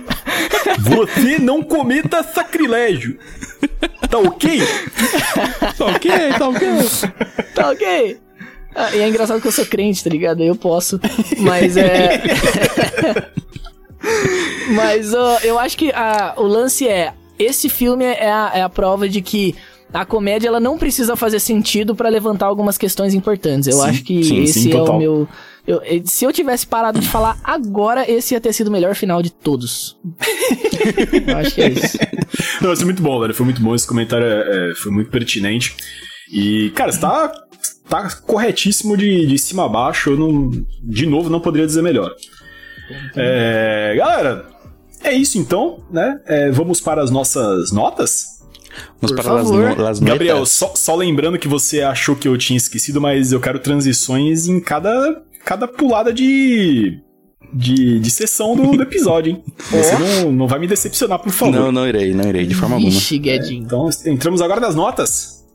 Você 0.81 1.39
não 1.41 1.61
cometa 1.63 2.23
sacrilégio. 2.23 3.19
Tá 4.09 4.19
ok? 4.19 4.61
Tá 5.77 5.87
ok, 5.87 6.11
tá 6.39 6.49
ok. 6.49 6.69
Tá 7.55 7.71
ok. 7.71 8.19
Ah, 8.77 8.95
e 8.95 9.01
é 9.01 9.09
engraçado 9.09 9.41
que 9.41 9.49
eu 9.49 9.53
sou 9.53 9.67
crente, 9.67 10.05
tá 10.05 10.11
ligado? 10.11 10.41
Eu 10.43 10.55
posso. 10.55 11.01
Mas 11.39 11.77
é. 11.77 12.23
Mas 14.75 15.13
ó, 15.15 15.39
eu 15.43 15.59
acho 15.59 15.77
que 15.77 15.91
a- 15.93 16.35
o 16.37 16.43
lance 16.47 16.87
é. 16.89 17.13
Esse 17.39 17.69
filme 17.69 18.05
é 18.05 18.31
a, 18.31 18.51
é 18.55 18.63
a 18.63 18.69
prova 18.69 19.09
de 19.09 19.21
que 19.21 19.55
a 19.93 20.05
comédia 20.05 20.49
ela 20.49 20.59
não 20.61 20.79
precisa 20.79 21.15
fazer 21.17 21.39
sentido 21.39 21.95
pra 21.95 22.09
levantar 22.09 22.47
algumas 22.47 22.79
questões 22.79 23.13
importantes. 23.15 23.69
Eu 23.69 23.75
Sim, 23.79 23.89
acho 23.89 24.03
que 24.05 24.25
sim, 24.25 24.43
esse 24.43 24.61
sim, 24.63 24.69
é 24.71 24.73
total. 24.73 24.97
o 24.97 24.99
meu. 24.99 25.29
eu- 25.67 25.81
eh, 25.85 26.01
se 26.05 26.25
eu 26.25 26.33
tivesse 26.33 26.67
parado 26.67 26.99
de 26.99 27.07
falar 27.09 27.39
agora, 27.45 28.11
esse 28.11 28.35
ia 28.35 28.41
ter 28.41 28.53
sido 28.53 28.69
o 28.69 28.71
melhor 28.73 28.95
final 28.95 29.23
de 29.23 29.31
todos. 29.31 29.97
eu 31.29 31.37
acho 31.37 31.55
que 31.55 31.63
é 31.63 31.69
isso. 31.71 31.99
Não, 32.61 32.73
isso 32.73 32.83
é 32.83 32.85
muito 32.87 33.03
bom, 33.03 33.21
velho. 33.21 33.35
Foi 33.35 33.45
muito 33.45 33.61
bom. 33.63 33.75
Esse 33.75 33.87
comentário 33.87 34.27
é- 34.27 34.71
é- 34.71 34.75
foi 34.75 34.91
muito 34.91 35.11
pertinente. 35.11 35.75
E, 36.33 36.71
cara, 36.75 36.91
você 36.91 37.01
tá, 37.01 37.33
tá 37.89 38.09
corretíssimo 38.27 38.97
de, 38.97 39.27
de 39.27 39.39
cima 39.39 39.67
a 39.67 39.69
baixo. 39.69 40.11
Eu 40.11 40.17
não. 40.17 40.51
De 40.83 41.05
novo, 41.07 41.29
não 41.29 41.41
poderia 41.41 41.67
dizer 41.67 41.83
melhor. 41.83 42.13
É, 43.17 43.95
galera, 43.97 44.47
é 45.03 45.13
isso 45.13 45.39
então, 45.39 45.85
né? 45.91 46.21
É, 46.27 46.51
vamos 46.51 46.81
para 46.81 47.03
as 47.03 47.11
nossas 47.11 47.73
notas? 47.73 48.37
Vamos 49.01 49.13
Por 49.13 49.15
para 49.15 49.25
favor. 49.25 49.77
no- 49.77 49.83
las 49.83 49.99
Gabriel, 50.01 50.45
só, 50.45 50.73
só 50.75 50.95
lembrando 50.95 51.39
que 51.39 51.49
você 51.49 51.81
achou 51.83 52.15
que 52.15 52.29
eu 52.29 52.37
tinha 52.37 52.57
esquecido, 52.57 53.01
mas 53.01 53.33
eu 53.33 53.41
quero 53.41 53.59
transições 53.59 54.47
em 54.49 54.61
cada, 54.61 55.23
cada 55.45 55.67
pulada 55.67 56.13
de. 56.13 57.01
De, 57.55 58.01
de 58.01 58.11
sessão 58.11 58.57
do, 58.57 58.73
do 58.77 58.83
episódio, 58.83 59.31
hein? 59.31 59.45
Você 59.71 59.97
não, 60.25 60.33
não 60.33 60.49
vai 60.49 60.59
me 60.59 60.67
decepcionar, 60.67 61.21
por 61.21 61.31
favor. 61.31 61.55
Não, 61.55 61.71
não 61.73 61.87
irei, 61.89 62.13
não 62.13 62.29
irei, 62.29 62.45
de 62.45 62.55
forma 62.57 62.75
alguma. 62.75 62.91
Vixe, 62.91 63.17
Guedinho. 63.19 63.63
Então, 63.63 63.89
entramos 64.05 64.43
agora 64.43 64.61
nas 64.61 64.75
notas. 64.75 65.47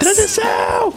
Transição! 0.00 0.94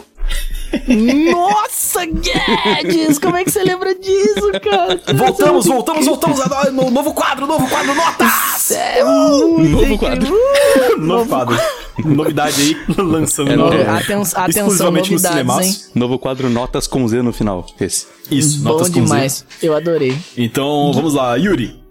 Nossa! 1.32 2.04
Guedes! 2.06 3.18
Como 3.18 3.36
é 3.36 3.44
que 3.44 3.50
você 3.50 3.62
lembra 3.64 3.94
disso, 3.94 4.50
cara? 4.62 5.00
Voltamos, 5.14 5.66
voltamos, 5.66 6.06
voltamos! 6.06 6.40
a- 6.40 6.70
no- 6.70 6.90
Novo 6.90 7.12
quadro, 7.14 7.46
novo 7.46 7.68
quadro, 7.68 7.94
notas! 7.94 8.70
É 8.70 9.02
muito 9.04 9.70
Novo 9.70 9.98
quadro. 9.98 10.34
Uh, 10.34 10.98
Novo 10.98 11.28
quadro. 11.28 11.58
Novidade 12.04 12.60
aí, 12.62 12.76
lançando 12.96 13.50
É 13.52 13.56
no, 13.56 13.64
novo. 13.70 13.76
Aten- 13.90 14.14
atenção, 14.14 14.46
exclusivamente 14.46 15.10
no 15.10 15.16
novidades, 15.20 15.36
Cinemaço. 15.38 15.90
Novo 15.94 16.18
quadro 16.18 16.48
Notas 16.50 16.86
com 16.86 17.06
Z 17.08 17.22
no 17.22 17.32
final. 17.32 17.66
Esse. 17.80 18.06
Isso, 18.30 18.58
Bom 18.62 18.70
notas 18.70 18.88
com 18.88 18.94
Z. 18.94 19.00
demais. 19.00 19.44
Eu 19.62 19.74
adorei. 19.74 20.16
Então, 20.36 20.92
vamos 20.92 21.14
lá, 21.14 21.34
Yuri. 21.36 21.82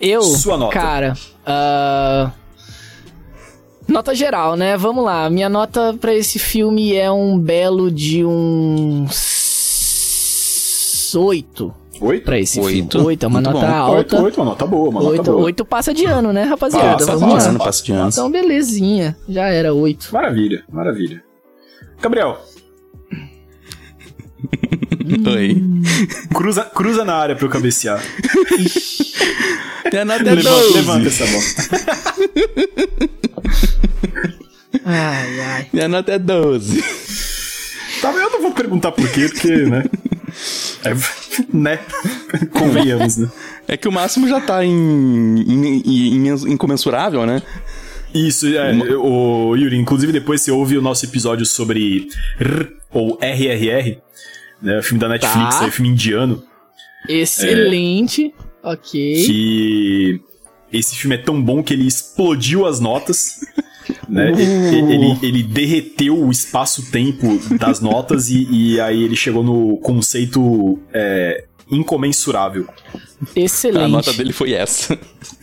Eu, 0.00 0.22
Sua 0.22 0.56
nota. 0.56 0.72
cara, 0.72 1.14
ah, 1.44 2.30
nota 3.90 4.14
geral, 4.14 4.56
né? 4.56 4.76
Vamos 4.76 5.04
lá. 5.04 5.28
Minha 5.30 5.48
nota 5.48 5.94
pra 6.00 6.14
esse 6.14 6.38
filme 6.38 6.94
é 6.94 7.10
um 7.10 7.36
belo 7.38 7.90
de 7.90 8.24
um 8.24 9.06
oito 11.16 11.74
Oito? 12.00 12.24
pra 12.24 12.38
esse 12.38 12.60
Oito. 12.60 12.92
filme. 12.92 13.06
Oito, 13.08 13.24
é 13.24 13.28
uma 13.28 13.40
Muito 13.40 13.52
nota 13.54 13.66
bom. 13.66 13.72
alta. 13.74 13.96
Oito, 13.98 14.16
oito, 14.22 14.36
uma 14.38 14.44
nota 14.46 14.66
boa, 14.66 14.88
uma 14.88 15.00
nota 15.02 15.12
Oito, 15.12 15.24
boa. 15.32 15.44
oito 15.44 15.64
passa 15.64 15.92
de 15.92 16.04
ano, 16.06 16.32
né, 16.32 16.44
rapaziada? 16.44 16.98
Passa, 17.04 17.16
Vamos 17.16 17.34
passa. 17.34 17.46
lá. 17.46 17.50
ano, 17.50 17.58
passo 17.58 17.84
de 17.84 17.92
ano. 17.92 18.08
Então, 18.08 18.30
belezinha. 18.30 19.16
Já 19.28 19.46
era 19.48 19.74
oito. 19.74 20.08
Maravilha, 20.12 20.62
maravilha. 20.72 21.22
Gabriel, 22.00 22.38
Oi. 25.36 25.62
cruza, 26.32 26.64
cruza 26.64 27.04
na 27.04 27.14
área 27.16 27.36
pra 27.36 27.44
eu 27.44 27.50
cabecear. 27.50 28.00
Minha 29.92 30.04
nota 30.04 30.22
é 30.22 30.34
Levanta, 30.34 30.50
12. 30.50 30.72
levanta 30.74 31.08
essa 31.08 31.26
bola. 31.26 31.42
Ai, 34.84 35.40
ai. 35.40 35.66
Minha 35.72 35.88
nota 35.88 36.12
é 36.12 36.18
12. 36.18 36.82
Tá, 38.00 38.12
eu 38.12 38.30
não 38.30 38.40
vou 38.42 38.52
perguntar 38.52 38.92
por 38.92 39.08
quê, 39.10 39.28
porque, 39.28 39.48
né? 39.48 39.84
É, 40.84 40.94
né? 41.52 41.78
Convenhamos, 42.52 43.16
né? 43.16 43.28
É 43.68 43.76
que 43.76 43.88
o 43.88 43.92
máximo 43.92 44.28
já 44.28 44.40
tá 44.40 44.64
em, 44.64 44.70
em, 44.70 45.82
em- 45.84 46.28
em 46.28 46.52
incomensurável, 46.52 47.26
né? 47.26 47.42
Isso, 48.14 48.46
é, 48.56 48.72
o 48.96 49.54
Yuri, 49.56 49.76
inclusive 49.76 50.12
depois 50.12 50.40
você 50.40 50.50
ouve 50.50 50.78
o 50.78 50.82
nosso 50.82 51.04
episódio 51.04 51.44
sobre 51.46 52.08
R, 52.40 52.68
ou 52.90 53.18
RRR, 53.20 53.98
né, 54.62 54.78
o 54.78 54.82
filme 54.82 54.98
da 55.00 55.08
Netflix, 55.08 55.56
Tá. 55.56 55.64
aí, 55.64 55.70
filme 55.70 55.90
indiano, 55.90 56.42
Excelente. 57.08 58.32
Ok. 58.62 59.24
que 59.26 60.20
esse 60.72 60.96
filme 60.96 61.14
é 61.16 61.18
tão 61.18 61.40
bom 61.42 61.62
que 61.62 61.72
ele 61.72 61.86
explodiu 61.86 62.66
as 62.66 62.80
notas, 62.80 63.40
né? 64.08 64.32
Uh. 64.32 64.38
Ele, 64.38 64.94
ele- 64.94 65.18
ele 65.22 65.42
derreteu 65.42 66.18
o 66.18 66.30
espaço-tempo 66.30 67.38
das 67.58 67.80
notas 67.80 68.28
e, 68.30 68.46
e 68.50 68.80
aí 68.80 69.02
ele 69.02 69.16
chegou 69.16 69.42
no 69.42 69.76
conceito 69.78 70.78
é, 70.92 71.44
incomensurável. 71.70 72.66
Excelente. 73.34 73.84
A 73.84 73.88
nota 73.88 74.12
dele 74.12 74.32
foi 74.32 74.52
essa. 74.52 74.98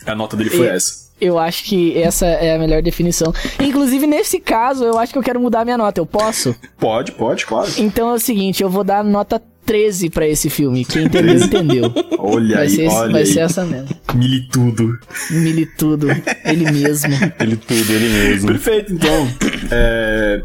A 0.06 0.16
nota 0.16 0.36
dele 0.38 0.50
foi 0.50 0.68
É. 0.68 0.76
essa. 0.76 1.08
Eu 1.20 1.40
acho 1.40 1.64
que 1.64 1.98
essa 1.98 2.28
é 2.28 2.56
a 2.56 2.60
melhor 2.60 2.80
definição. 2.84 3.34
Inclusive, 3.60 4.06
nesse 4.06 4.40
caso, 4.40 4.84
eu 4.84 5.00
acho 5.00 5.12
que 5.12 5.18
eu 5.18 5.24
quero 5.24 5.40
mudar 5.40 5.66
minha 5.66 5.78
nota. 5.78 6.00
Eu 6.00 6.06
posso? 6.06 6.56
Pode, 6.80 7.12
pode, 7.14 7.44
claro. 7.44 7.68
Então 7.80 8.12
é 8.12 8.14
o 8.14 8.20
seguinte, 8.20 8.62
eu 8.62 8.70
vou 8.70 8.84
dar 8.84 9.04
nota 9.04 9.42
13 9.68 10.10
pra 10.10 10.26
esse 10.28 10.50
filme. 10.50 10.84
Quem 10.86 11.04
entendeu, 11.06 11.36
entendeu. 11.36 11.94
Olha 12.18 12.56
Vai, 12.56 12.64
aí, 12.64 12.70
ser, 12.70 12.88
olha 12.88 13.12
vai 13.12 13.22
aí. 13.22 13.28
ser 13.28 13.40
essa 13.42 13.66
mesmo. 13.66 13.90
Militudo. 14.16 14.98
Militudo. 15.30 16.08
Ele 16.46 16.72
mesmo. 16.72 17.14
Ele 17.40 17.56
tudo, 17.58 17.92
ele 17.94 18.10
mesmo. 18.10 18.48
Perfeito, 18.48 18.94
então. 18.94 19.28
É, 19.70 20.42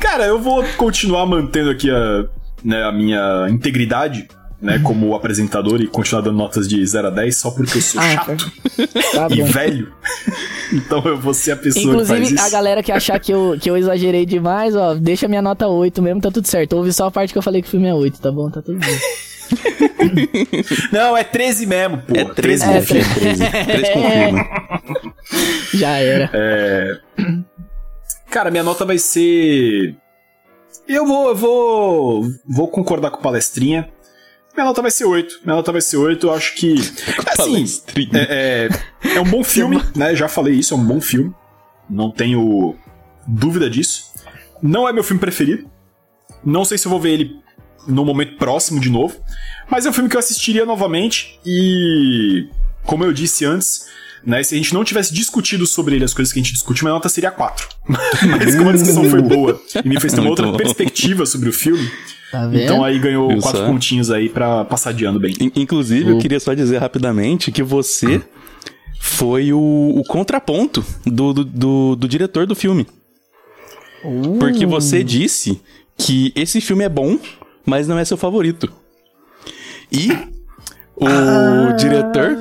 Cara, 0.00 0.26
eu 0.26 0.38
vou 0.40 0.62
continuar 0.76 1.24
mantendo 1.26 1.70
aqui 1.70 1.88
a, 1.90 2.24
né, 2.62 2.82
a 2.84 2.92
minha 2.92 3.46
integridade, 3.48 4.28
né, 4.60 4.78
como 4.82 5.14
apresentador 5.14 5.80
e 5.80 5.86
continuar 5.86 6.20
dando 6.22 6.36
notas 6.36 6.68
de 6.68 6.84
0 6.84 7.06
a 7.06 7.10
10 7.10 7.36
só 7.36 7.50
porque 7.50 7.78
eu 7.78 7.82
sou 7.82 8.00
Ah, 8.00 8.12
chato 8.14 8.52
Tá 9.14 9.28
e 9.30 9.36
bom. 9.40 9.46
velho. 9.46 9.92
Então 10.72 11.02
eu 11.04 11.18
vou 11.18 11.32
ser 11.34 11.52
a 11.52 11.56
pessoa 11.56 11.84
que 11.84 11.92
faz 11.92 12.10
Inclusive, 12.10 12.34
isso. 12.34 12.44
a 12.46 12.50
galera 12.50 12.82
que 12.82 12.90
achar 12.92 13.18
que 13.20 13.32
eu, 13.32 13.56
que 13.60 13.70
eu 13.70 13.76
exagerei 13.76 14.26
demais, 14.26 14.74
ó, 14.74 14.94
deixa 14.94 15.28
minha 15.28 15.42
nota 15.42 15.68
8 15.68 16.02
mesmo, 16.02 16.20
tá 16.20 16.30
tudo 16.30 16.46
certo. 16.46 16.74
Ouve 16.76 16.92
só 16.92 17.06
a 17.06 17.10
parte 17.10 17.32
que 17.32 17.38
eu 17.38 17.42
falei 17.42 17.62
que 17.62 17.68
o 17.68 17.70
filme 17.70 17.88
é 17.88 17.94
8, 17.94 18.20
tá 18.20 18.32
bom? 18.32 18.50
Tá 18.50 18.62
tudo 18.62 18.78
bem. 18.78 18.98
Não, 20.92 21.16
é 21.16 21.22
13 21.24 21.66
mesmo, 21.66 21.98
pô. 21.98 22.16
É 22.16 22.24
13, 22.24 22.64
É, 22.66 22.76
é 22.76 22.80
13. 22.80 23.08
13 23.14 23.92
confirma. 23.92 24.48
Já 25.74 25.96
era. 25.98 26.30
É. 26.32 26.98
Cara, 28.30 28.50
minha 28.50 28.62
nota 28.62 28.84
vai 28.84 28.98
ser. 28.98 29.94
Eu 30.88 31.06
vou, 31.06 31.28
eu 31.28 31.36
vou, 31.36 32.24
vou 32.48 32.68
concordar 32.68 33.10
com 33.10 33.18
o 33.18 33.22
palestrinha. 33.22 33.88
Minha 34.56 34.64
nota 34.66 34.80
vai 34.80 34.90
ser 34.90 35.04
8. 35.04 35.40
Minha 35.44 35.56
nota 35.56 35.70
vai 35.70 35.80
ser 35.80 35.98
8. 35.98 36.26
Eu 36.26 36.32
acho 36.32 36.54
que. 36.54 36.74
Assim, 37.28 37.52
Palestrinha. 37.52 38.10
é, 38.14 38.68
é, 39.04 39.16
é 39.16 39.20
um 39.20 39.28
bom 39.30 39.44
filme, 39.44 39.82
né? 39.94 40.16
Já 40.16 40.28
falei 40.28 40.54
isso, 40.54 40.72
é 40.72 40.76
um 40.76 40.84
bom 40.84 41.00
filme. 41.00 41.34
Não 41.88 42.10
tenho 42.10 42.74
dúvida 43.26 43.68
disso. 43.68 44.10
Não 44.62 44.88
é 44.88 44.92
meu 44.92 45.04
filme 45.04 45.20
preferido. 45.20 45.70
Não 46.44 46.64
sei 46.64 46.78
se 46.78 46.86
eu 46.86 46.90
vou 46.90 47.00
ver 47.00 47.10
ele 47.10 47.40
no 47.86 48.04
momento 48.04 48.36
próximo 48.36 48.80
de 48.80 48.88
novo. 48.90 49.16
Mas 49.70 49.84
é 49.84 49.90
um 49.90 49.92
filme 49.92 50.08
que 50.08 50.16
eu 50.16 50.20
assistiria 50.20 50.64
novamente. 50.64 51.38
E. 51.44 52.48
Como 52.84 53.04
eu 53.04 53.12
disse 53.12 53.44
antes. 53.44 53.86
Né, 54.26 54.42
se 54.42 54.54
a 54.54 54.58
gente 54.58 54.74
não 54.74 54.82
tivesse 54.82 55.14
discutido 55.14 55.64
sobre 55.66 55.94
ele 55.94 56.04
as 56.04 56.12
coisas 56.12 56.32
que 56.32 56.40
a 56.40 56.42
gente 56.42 56.52
discutiu, 56.52 56.84
minha 56.84 56.94
nota 56.94 57.08
seria 57.08 57.30
4. 57.30 57.68
Mas 57.88 58.56
como 58.56 58.70
a 58.70 58.72
discussão 58.72 59.08
foi 59.08 59.22
boa 59.22 59.62
e 59.84 59.88
me 59.88 60.00
fez 60.00 60.12
ter 60.12 60.20
uma 60.20 60.30
outra 60.30 60.46
bom. 60.46 60.56
perspectiva 60.56 61.24
sobre 61.24 61.48
o 61.48 61.52
filme, 61.52 61.88
Tá 62.32 62.50
então 62.52 62.82
aí 62.84 62.98
ganhou 62.98 63.28
Viu 63.28 63.38
quatro 63.40 63.60
só? 63.60 63.66
pontinhos 63.68 64.10
aí 64.10 64.28
pra 64.28 64.64
passar 64.64 64.92
de 64.92 65.04
ano 65.04 65.20
bem. 65.20 65.32
In- 65.40 65.52
Inclusive, 65.54 66.10
eu 66.10 66.18
queria 66.18 66.40
só 66.40 66.54
dizer 66.54 66.78
rapidamente 66.78 67.52
que 67.52 67.62
você 67.62 68.20
foi 69.00 69.52
o, 69.52 69.60
o 69.96 70.02
contraponto 70.02 70.84
do, 71.06 71.32
do, 71.32 71.44
do- 71.44 71.94
do 71.96 72.08
diretor 72.08 72.44
do 72.46 72.56
filme. 72.56 72.84
Uh, 74.04 74.38
Porque 74.40 74.66
você 74.66 75.04
disse 75.04 75.60
que 75.96 76.32
esse 76.34 76.60
filme 76.60 76.82
é 76.82 76.88
bom, 76.88 77.16
mas 77.64 77.86
não 77.86 77.96
é 77.96 78.04
seu 78.04 78.16
favorito. 78.16 78.72
E 79.92 80.10
o 80.96 81.06
Ah. 81.06 81.72
diretor 81.78 82.36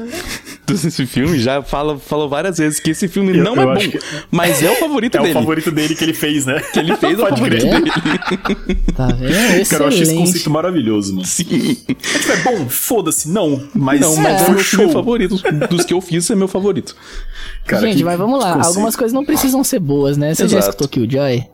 desse 0.74 1.06
filme 1.06 1.40
já 1.40 1.62
fala, 1.62 1.98
falou 1.98 2.28
várias 2.28 2.58
vezes 2.58 2.80
que 2.80 2.92
esse 2.92 3.08
filme 3.08 3.38
Eu- 3.38 3.44
não 3.44 3.56
eu 3.56 3.62
é 3.62 3.66
bom, 3.66 3.72
acho 3.74 3.90
que- 3.92 4.00
mas 4.32 4.62
é 4.64 4.72
o 4.72 4.76
favorito 4.76 5.16
É 5.18 5.20
dele. 5.22 5.32
o 5.32 5.34
favorito 5.34 5.72
dele 5.72 5.96
que 5.96 6.04
ele 6.04 6.14
fez, 6.14 6.46
né? 6.46 6.60
Que 6.74 6.80
ele 6.80 6.96
fez 6.98 7.18
é 7.20 7.24
o 7.24 7.28
favorito 7.28 7.62
crer. 7.68 7.82
dele. 7.82 7.92
Tá 8.96 9.08
vendo? 9.08 9.32
Excelente. 9.34 9.70
Cara, 9.70 9.84
eu 9.84 9.88
achei 9.88 10.02
esse 10.02 10.16
conceito 10.16 10.50
maravilhoso, 10.50 11.14
mano. 11.16 11.26
Sim. 11.26 11.78
É, 11.88 11.94
tipo, 11.94 12.32
é 12.32 12.38
bom, 12.44 12.70
foda-se, 12.70 13.30
não. 13.30 13.62
Mas, 13.74 14.00
Não, 14.02 14.16
mas 14.18 14.42
é 14.42 14.46
o 14.46 14.52
meu 14.52 14.60
show. 14.64 14.80
filme 14.80 14.94
favorito. 14.94 15.36
Dos 15.70 15.86
que 15.86 15.94
eu 15.94 16.02
fiz, 16.02 16.30
é 16.30 16.36
meu 16.36 16.48
favorito. 16.48 16.96
Cara, 17.66 17.82
Gente, 17.82 17.98
que- 17.98 18.04
mas 18.04 18.18
vamos 18.18 18.40
lá. 18.40 18.60
que. 18.60 18.66
Algumas 18.68 18.96
coisas 18.96 19.14
não 19.14 19.26
precisam 19.26 19.64
ser 19.64 19.80
boas, 19.80 20.18
né? 20.18 20.34
Você 20.34 20.48
já 20.48 20.60
escutou 20.60 20.88
Killjoy? 20.88 21.46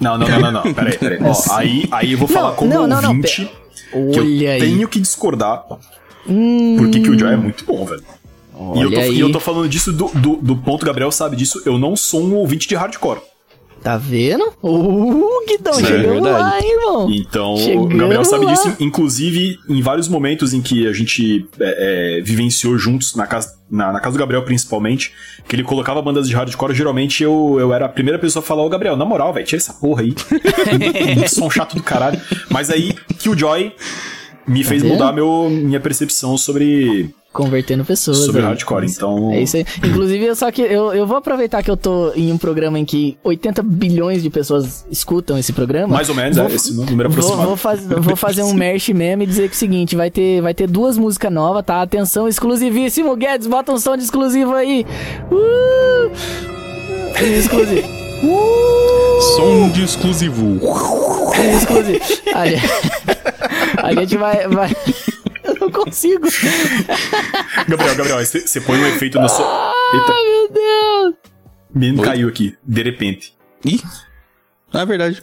Não, 0.00 0.16
não, 0.16 0.28
não, 0.28 0.40
não, 0.40 0.52
não. 0.64 0.74
Peraí, 0.74 0.96
peraí. 0.96 1.18
Ó, 1.22 1.52
aí, 1.54 1.88
aí 1.90 2.12
eu 2.12 2.18
vou 2.18 2.28
falar 2.28 2.50
Não, 2.50 2.56
como 2.56 2.72
não, 2.72 2.86
não, 2.86 3.02
não, 3.02 3.10
ouvinte 3.10 3.50
que 3.90 3.96
Olha 3.96 4.44
eu 4.48 4.52
aí. 4.52 4.60
tenho 4.60 4.86
que 4.88 5.00
discordar. 5.00 5.64
Hum, 6.28 6.76
Porque 6.78 7.00
que 7.00 7.08
o 7.10 7.18
Joy 7.18 7.32
é 7.32 7.36
muito 7.36 7.64
bom, 7.64 7.84
velho. 7.86 8.02
E 8.74 8.82
eu, 8.82 8.90
tô, 8.90 9.00
aí. 9.00 9.20
eu 9.20 9.32
tô 9.32 9.40
falando 9.40 9.68
disso 9.68 9.92
do, 9.92 10.08
do, 10.08 10.36
do 10.36 10.56
ponto, 10.56 10.84
Gabriel 10.84 11.12
sabe 11.12 11.36
disso, 11.36 11.62
eu 11.64 11.78
não 11.78 11.94
sou 11.94 12.22
um 12.22 12.34
ouvinte 12.34 12.66
de 12.66 12.74
hardcore. 12.74 13.20
Tá 13.82 13.96
vendo? 13.96 14.52
Uh, 14.60 15.46
Guidão, 15.46 15.72
Isso 15.74 15.82
é 15.84 15.86
chegamos 15.86 16.22
verdade. 16.22 16.42
lá, 16.42 16.60
hein, 16.60 16.72
irmão. 16.72 17.10
Então, 17.12 17.56
Chegamos 17.56 17.94
o 17.94 17.96
Gabriel 17.96 18.24
sabe 18.24 18.44
lá. 18.44 18.52
disso. 18.52 18.74
Inclusive, 18.80 19.56
em 19.68 19.80
vários 19.80 20.08
momentos 20.08 20.52
em 20.52 20.60
que 20.60 20.86
a 20.88 20.92
gente 20.92 21.46
é, 21.60 22.18
é, 22.18 22.20
vivenciou 22.20 22.76
juntos, 22.76 23.14
na 23.14 23.24
casa, 23.24 23.56
na, 23.70 23.92
na 23.92 24.00
casa 24.00 24.16
do 24.16 24.18
Gabriel 24.18 24.44
principalmente, 24.44 25.12
que 25.46 25.54
ele 25.54 25.62
colocava 25.62 26.02
bandas 26.02 26.28
de 26.28 26.34
hardcore, 26.34 26.74
geralmente 26.74 27.22
eu, 27.22 27.56
eu 27.60 27.72
era 27.72 27.86
a 27.86 27.88
primeira 27.88 28.18
pessoa 28.18 28.42
a 28.42 28.46
falar, 28.46 28.64
ô 28.64 28.68
Gabriel, 28.68 28.96
na 28.96 29.04
moral, 29.04 29.32
velho, 29.32 29.46
tira 29.46 29.58
essa 29.60 29.72
porra 29.74 30.02
aí. 30.02 30.12
Som 31.30 31.48
chato 31.48 31.76
do 31.76 31.82
caralho. 31.82 32.20
Mas 32.50 32.70
aí, 32.70 32.92
Killjoy 33.20 33.72
me 34.46 34.64
fez 34.64 34.82
vendo? 34.82 34.92
mudar 34.92 35.12
meu, 35.12 35.48
minha 35.48 35.78
percepção 35.78 36.36
sobre, 36.36 37.14
Convertendo 37.32 37.84
pessoas. 37.84 38.18
sobre 38.18 38.40
aí. 38.40 38.46
hardcore. 38.46 38.86
Então, 38.86 39.30
É 39.32 39.42
isso 39.42 39.56
aí. 39.56 39.64
Inclusive, 39.84 40.24
eu 40.24 40.34
só 40.34 40.50
que 40.50 40.62
eu, 40.62 40.92
eu 40.94 41.06
vou 41.06 41.16
aproveitar 41.18 41.62
que 41.62 41.70
eu 41.70 41.76
tô 41.76 42.10
em 42.16 42.32
um 42.32 42.38
programa 42.38 42.78
em 42.78 42.84
que 42.84 43.16
80 43.22 43.62
bilhões 43.62 44.22
de 44.22 44.30
pessoas 44.30 44.84
escutam 44.90 45.38
esse 45.38 45.52
programa. 45.52 45.94
mais 45.94 46.08
ou 46.08 46.14
menos, 46.14 46.36
Vou- 46.36 46.46
é 46.48 46.54
esse 46.54 46.72
número 46.74 47.08
Vou, 47.10 47.18
aproximado. 47.18 47.46
vou, 47.48 47.56
faz- 47.56 47.84
vou 47.86 48.16
fazer 48.16 48.42
um 48.42 48.54
merch 48.54 48.88
mesmo 48.92 49.22
e 49.22 49.26
dizer 49.26 49.42
que 49.42 49.54
é 49.54 49.56
o 49.56 49.58
seguinte: 49.58 49.94
vai 49.94 50.10
ter, 50.10 50.40
vai 50.40 50.54
ter 50.54 50.66
duas 50.66 50.96
músicas 50.98 51.30
novas, 51.32 51.64
tá? 51.64 51.82
Atenção, 51.82 52.26
exclusivíssimo, 52.26 53.14
Guedes, 53.14 53.46
bota 53.46 53.72
um 53.72 53.78
som 53.78 53.96
de 53.96 54.02
exclusivo 54.04 54.54
aí. 54.54 54.84
Uh! 55.30 56.10
Exclusivo. 57.38 57.86
Som 59.36 59.68
de 59.70 59.84
exclusivo. 59.84 60.58
Exclusivo. 61.56 61.98
A 62.34 62.46
gente, 62.46 62.66
a 63.76 63.94
gente 63.94 64.16
vai, 64.16 64.48
vai. 64.48 64.70
Eu 65.68 65.72
não 65.72 65.84
consigo. 65.84 66.26
Gabriel, 67.68 67.94
Gabriel, 67.96 68.24
você 68.24 68.60
põe 68.60 68.78
um 68.78 68.86
efeito 68.86 69.18
na 69.18 69.28
sua. 69.28 69.72
Eita, 69.94 70.12
Ai, 70.12 70.24
meu 70.24 70.48
Deus. 70.52 71.14
menino 71.74 72.00
Oi? 72.02 72.06
caiu 72.08 72.28
aqui, 72.28 72.56
de 72.64 72.82
repente. 72.82 73.36
Ih, 73.64 73.80
é 74.72 74.86
verdade. 74.86 75.22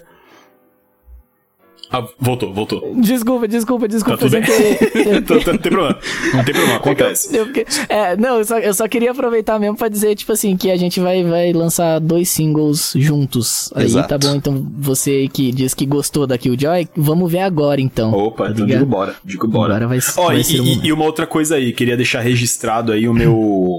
Ah, 1.91 2.03
voltou, 2.20 2.52
voltou. 2.53 2.94
Desculpa, 2.99 3.48
desculpa, 3.48 3.88
desculpa. 3.88 4.18
Tá 4.18 4.26
tudo 4.28 4.41
querer. 4.41 5.22
Tô- 5.24 5.40
tô- 5.40 5.52
não 5.52 5.57
tem 5.60 5.72
problema. 5.72 5.99
Não 6.34 6.44
tem 6.44 6.53
problema, 6.53 6.76
acontece. 6.78 7.36
Eu 7.36 7.48
é, 7.88 8.18
não, 8.18 8.38
eu 8.40 8.45
só, 8.45 8.57
eu 8.57 8.74
só 8.74 8.88
queria 8.88 9.12
aproveitar 9.12 9.60
mesmo 9.60 9.78
pra 9.78 9.88
dizer, 9.88 10.16
tipo 10.16 10.32
assim, 10.32 10.57
que 10.57 10.72
a 10.72 10.78
gente 10.78 10.99
vai, 10.99 11.24
vai 11.24 11.53
lançar 11.53 11.99
dois 11.99 12.28
singles 12.30 12.94
juntos. 12.95 13.72
Aí, 13.76 13.86
Exato. 13.86 14.10
tá 14.10 14.18
bom? 14.18 14.36
Então, 14.36 14.66
você 14.78 15.12
aí 15.12 15.30
que 15.30 15.52
diz 15.52 15.74
que 15.74 15.86
gostou 15.86 16.26
da 16.26 16.38
Killjoy, 16.38 16.88
vamos 16.98 17.32
ver 17.32 17.40
agora, 17.40 17.80
então. 17.80 18.12
Opa, 18.14 18.45
Tá 18.45 18.52
então 18.52 18.66
digo 18.66 18.86
bora, 18.86 19.16
digo 19.24 19.48
bora. 19.48 19.76
Agora 19.76 19.88
vai, 19.88 19.99
Ó, 20.18 20.26
vai 20.28 20.40
e, 20.40 20.44
ser 20.44 20.60
um 20.62 20.66
e- 20.84 20.91
uma 20.91 21.06
outra 21.06 21.28
coisa 21.28 21.56
aí, 21.56 21.72
queria 21.72 21.95
deixar 21.95 22.22
registrado 22.22 22.91
aí 22.91 23.07
o 23.07 23.14
meu. 23.14 23.78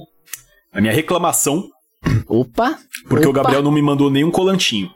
A 0.72 0.80
minha 0.80 0.92
reclamação, 0.92 1.64
Opa! 2.28 2.78
porque 3.08 3.26
o 3.26 3.30
Opa. 3.30 3.40
Gabriel 3.42 3.62
não 3.62 3.72
me 3.72 3.82
mandou 3.82 4.10
nenhum 4.10 4.30
colantinho. 4.30 4.90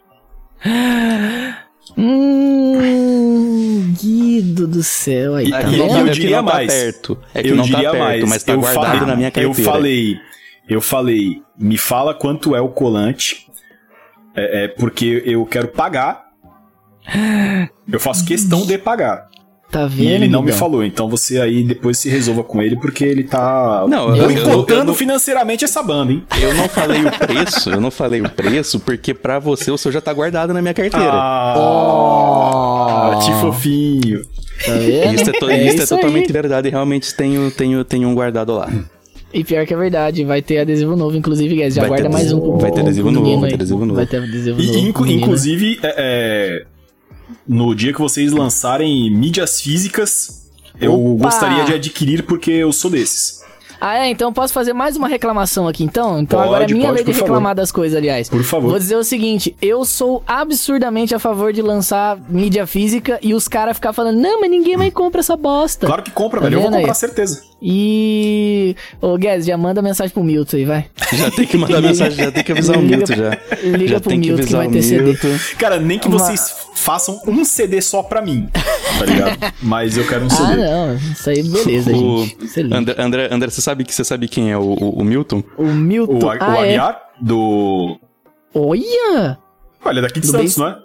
Hum, 1.97 3.95
Guido 4.01 4.67
do 4.67 4.83
céu 4.83 5.35
aí, 5.35 5.47
E- 5.49 5.51
tá 5.51 5.61
vendo? 5.61 5.77
eu 5.77 5.97
é 5.99 6.05
que 6.05 6.11
diria 6.11 6.37
não 6.39 6.47
tá 6.47 6.55
mais. 6.55 6.73
perto. 6.73 7.19
É 7.35 7.43
que 7.43 7.49
eu 7.49 7.57
não 7.57 7.65
diria 7.65 7.83
tá 7.83 7.91
perto, 7.91 8.05
mais, 8.05 8.25
mas 8.29 8.43
tá 8.45 8.53
eu 8.53 8.61
guardado 8.61 8.85
falei, 8.87 9.01
na 9.07 9.17
minha 9.17 9.31
carteira. 9.31 9.61
Eu 9.61 9.65
falei, 9.65 10.17
eu 10.69 10.81
falei, 10.81 11.43
me 11.59 11.77
fala 11.79 12.15
quanto 12.15 12.55
é 12.55 12.61
o 12.61 12.69
colante, 12.69 13.47
é, 14.35 14.65
é, 14.65 14.69
porque 14.69 15.23
eu 15.27 15.45
quero 15.47 15.69
pagar. 15.69 16.29
Eu 17.91 17.99
faço 17.99 18.25
questão 18.25 18.65
de 18.67 18.79
pagar. 18.79 19.30
Tá 19.71 19.87
vendo? 19.87 20.03
E 20.03 20.09
ele 20.09 20.27
não 20.27 20.43
me 20.43 20.51
falou, 20.51 20.83
então 20.85 21.09
você 21.09 21.41
aí 21.41 21.63
depois 21.63 21.97
se 21.97 22.09
resolva 22.09 22.43
com 22.43 22.61
ele, 22.61 22.75
porque 22.77 23.05
ele 23.05 23.23
tá 23.23 23.85
Não, 23.89 24.17
eu- 24.17 24.25
boicotando 24.27 24.93
financeiramente 24.93 25.65
essa 25.65 25.81
banda, 25.81 26.13
hein? 26.13 26.25
Eu 26.43 26.53
não 26.55 26.69
falei 26.69 27.03
o 27.05 27.11
preço, 27.13 27.71
eu 27.71 27.81
não 27.81 27.91
falei 27.91 28.21
o 28.21 28.29
preço, 28.29 28.81
porque 28.81 29.15
pra 29.15 29.39
você 29.39 29.71
o 29.71 29.79
seu 29.79 29.93
já 29.93 30.01
tá 30.01 30.13
guardado 30.13 30.53
na 30.53 30.61
minha 30.61 30.75
carteira. 30.75 31.13
Ah, 31.13 33.21
que 33.25 33.33
fofinho. 33.41 34.23
Tá 34.67 34.77
isso 35.15 35.31
é, 35.31 35.33
to- 35.33 35.51
É 35.51 35.63
isso 35.67 35.81
é 35.81 35.85
isso 35.85 35.95
aí. 35.95 36.01
totalmente 36.01 36.33
verdade, 36.33 36.69
realmente 36.69 37.15
tenho, 37.15 37.51
tenho, 37.51 37.85
tenho 37.85 38.09
um 38.09 38.15
guardado 38.15 38.53
lá. 38.55 38.69
E 39.33 39.45
pior 39.45 39.65
que 39.65 39.73
é 39.73 39.77
verdade, 39.77 40.25
vai 40.25 40.43
ter 40.43 40.59
adesivo 40.59 40.97
novo, 40.97 41.17
inclusive, 41.17 41.55
guys. 41.55 41.75
Já 41.75 41.83
Vai 41.83 41.91
ter 41.91 42.03
guarda 42.03 42.19
mais 42.19 42.33
um. 42.33 42.59
vai 42.59 42.73
ter 42.73 42.81
adesivo 42.81 43.13
novo, 43.13 43.41
vai 43.41 43.49
ter 43.51 43.55
adesivo 43.55 43.81
novo. 43.87 43.95
Vai 43.95 44.07
ter 44.07 44.17
adesivo 44.17 44.61
E, 44.61 44.67
novo. 44.67 44.79
inclu- 44.81 45.07
menino. 45.07 45.23
inclusive, 45.23 45.79
é, 45.85 45.95
é, 45.97 46.65
no 47.47 47.75
dia 47.75 47.93
que 47.93 48.01
vocês 48.01 48.33
lançarem 48.33 49.11
mídias 49.11 49.61
físicas, 49.61 50.49
eu 50.81 50.93
Opa! 50.95 51.25
gostaria 51.25 51.65
de 51.65 51.75
adquirir 51.75 52.25
porque 52.25 52.51
eu 52.51 52.73
sou 52.73 52.91
desses. 52.91 53.41
Ah, 53.83 53.97
é? 53.97 54.11
Então 54.11 54.31
posso 54.31 54.53
fazer 54.53 54.75
mais 54.75 54.95
uma 54.95 55.09
reclamação 55.09 55.67
aqui, 55.67 55.83
então? 55.83 56.21
Então 56.21 56.39
Pode, 56.39 56.49
agora 56.51 56.65
é 56.65 56.67
minha 56.67 56.87
pode, 56.89 56.97
lei 56.97 57.05
de 57.05 57.11
por 57.13 57.15
favor. 57.15 57.25
reclamar 57.29 57.55
das 57.55 57.73
coisas, 57.73 57.97
aliás. 57.97 58.29
Por 58.29 58.43
favor. 58.45 58.69
Vou 58.73 58.79
dizer 58.79 58.97
o 58.97 59.03
seguinte, 59.03 59.57
eu 59.63 59.87
sou 59.87 60.23
absurdamente 60.27 61.15
a 61.15 61.19
favor 61.19 61.51
de 61.51 61.63
lançar 61.63 62.19
mídia 62.29 62.67
física 62.67 63.19
e 63.23 63.33
os 63.33 63.49
caras 63.49 63.77
ficar 63.79 63.95
falando, 63.95 64.19
não, 64.21 64.39
mas 64.43 64.51
ninguém 64.51 64.77
mais 64.77 64.93
compra 64.93 65.21
essa 65.21 65.35
bosta. 65.35 65.87
Claro 65.87 66.03
que 66.03 66.11
compra, 66.11 66.41
Tá 66.41 66.45
velho. 66.45 66.57
Eu 66.57 66.61
vou 66.61 66.69
vendo 66.69 66.77
aí? 66.77 66.83
comprar 66.83 66.95
certeza. 66.95 67.43
E... 67.63 68.75
Ô, 69.01 69.17
Guedes, 69.19 69.47
já 69.47 69.57
manda 69.57 69.83
mensagem 69.83 70.13
pro 70.13 70.25
Milton 70.25 70.57
aí, 70.57 70.65
vai. 70.65 70.87
Já 71.13 71.31
tem 71.31 71.47
que 71.47 71.57
mandar 71.59 71.81
mensagem, 71.83 72.17
já 72.25 72.33
tem 72.33 72.43
que 72.43 72.53
avisar 72.53 72.79
o 72.79 72.83
Milton 72.83 73.15
já. 73.15 73.39
liga 73.63 73.89
já 73.89 74.01
pro 74.01 74.11
tem 74.11 74.21
que 74.21 74.29
Milton 74.29 74.37
que 74.37 74.43
avisar 74.55 74.61
vai 74.63 74.69
ter 74.71 74.83
CD. 74.83 75.17
Cara, 75.59 75.79
nem 75.79 75.99
que 75.99 76.09
Uma- 76.09 76.19
vocês 76.19 76.55
façam 76.75 77.21
um 77.27 77.45
CD 77.45 77.83
só 77.83 78.03
pra 78.03 78.23
mim, 78.23 78.49
tá 78.99 79.05
ligado? 79.05 79.55
Mas 79.63 79.97
eu 79.99 80.07
quero 80.07 80.25
um 80.25 80.29
Ah, 80.29 80.31
CD. 80.31 80.57
não, 80.57 80.95
isso 80.97 81.31
aí, 81.31 81.43
beleza, 81.43 81.93
O 81.93 82.25
gente. 82.25 82.45
Excelente. 82.45 82.75
André, 82.75 82.95
André, 82.99 83.29
André, 83.31 83.51
você 83.51 83.61
sabe 83.61 83.85
que 83.85 83.95
você 83.95 84.05
sabe 84.05 84.27
quem 84.29 84.51
é 84.51 84.57
o, 84.57 84.63
o, 84.63 85.01
o 85.01 85.05
Milton? 85.05 85.43
O 85.59 85.67
Milton... 85.67 86.19
O, 86.25 86.31
A- 86.31 86.37
ah, 86.41 86.51
o 86.53 86.55
é? 86.57 86.69
Aguiar 86.69 87.01
do. 87.21 87.99
Olha! 88.55 89.39
Olha, 89.85 89.99
é 89.99 90.03
daqui 90.03 90.21
de 90.21 90.27
Do 90.27 90.33
Santos, 90.33 90.57
bem- 90.57 90.65
não 90.65 90.73
é? 90.73 90.79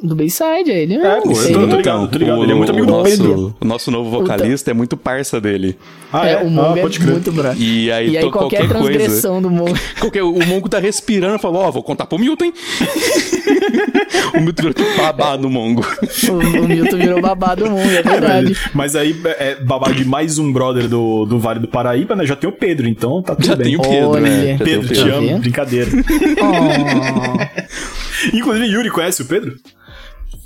Do 0.00 0.14
Bayside, 0.14 0.70
é 0.70 0.82
ele. 0.82 0.94
É, 0.94 1.20
pô, 1.20 1.30
eu 1.30 1.34
Sei. 1.34 1.52
tô- 1.52 1.66
tô 1.66 1.76
ligado, 1.76 2.08
tô 2.08 2.18
ligado. 2.18 2.38
o- 2.38 2.42
Ele 2.44 2.52
é 2.52 2.54
muito 2.54 2.70
amigo 2.70 2.84
o 2.84 2.86
do 2.86 2.92
nosso, 2.98 3.10
Pedro. 3.10 3.56
O 3.60 3.64
nosso 3.64 3.90
novo 3.90 4.08
vocalista 4.10 4.70
é 4.70 4.74
muito 4.74 4.96
parça 4.96 5.40
dele. 5.40 5.76
Ah, 6.12 6.24
É, 6.26 6.36
o 6.38 6.48
Mongo 6.48 6.74
ah, 6.76 6.78
é 6.78 6.98
muito 7.10 7.32
bravo. 7.32 7.60
E 7.60 7.90
aí, 7.90 8.10
E 8.10 8.16
aí 8.16 8.30
qualquer, 8.30 8.58
qualquer 8.60 8.68
coisa. 8.68 8.98
transgressão 8.98 9.42
do 9.42 9.50
Mongo... 9.50 9.74
Qualquer, 9.98 10.22
o 10.22 10.38
Mongo 10.46 10.68
tá 10.68 10.78
respirando 10.78 11.34
e 11.34 11.38
falou: 11.40 11.62
Ó, 11.62 11.70
vou 11.72 11.82
contar 11.82 12.06
pro 12.06 12.16
Milton, 12.16 12.44
hein? 12.44 12.52
o 14.34 14.40
Milton 14.40 14.62
virou 14.62 14.74
tipo 14.74 14.96
babado, 15.02 15.50
Mongo. 15.50 15.84
o, 16.28 16.32
o 16.64 16.68
Milton 16.68 16.96
virou 16.96 17.20
babado 17.20 17.64
do 17.64 17.70
mundo, 17.70 17.90
é 17.90 18.02
verdade. 18.02 18.56
Mas 18.72 18.94
aí 18.94 19.20
é 19.24 19.56
babado 19.56 19.94
de 19.94 20.04
mais 20.04 20.38
um 20.38 20.52
brother 20.52 20.88
do, 20.88 21.24
do 21.26 21.38
Vale 21.40 21.58
do 21.58 21.66
Paraíba, 21.68 22.14
né? 22.14 22.24
Já 22.24 22.36
tem 22.36 22.48
o 22.48 22.52
Pedro, 22.52 22.86
então 22.88 23.20
tá 23.20 23.34
tudo 23.34 23.46
Já 23.46 23.56
bem. 23.56 23.66
tem 23.66 23.76
o 23.76 23.80
Pedro, 23.82 24.10
Olha. 24.10 24.20
né? 24.20 24.56
Já 24.58 24.64
tem 24.64 24.76
o 24.78 24.80
Pedro, 24.80 24.94
te 24.94 25.10
amo, 25.10 25.38
brincadeira. 25.40 25.90
Oh. 26.40 27.38
Inclusive, 28.36 28.66
Yuri 28.66 28.90
conhece 28.90 29.22
o 29.22 29.26
Pedro? 29.26 29.54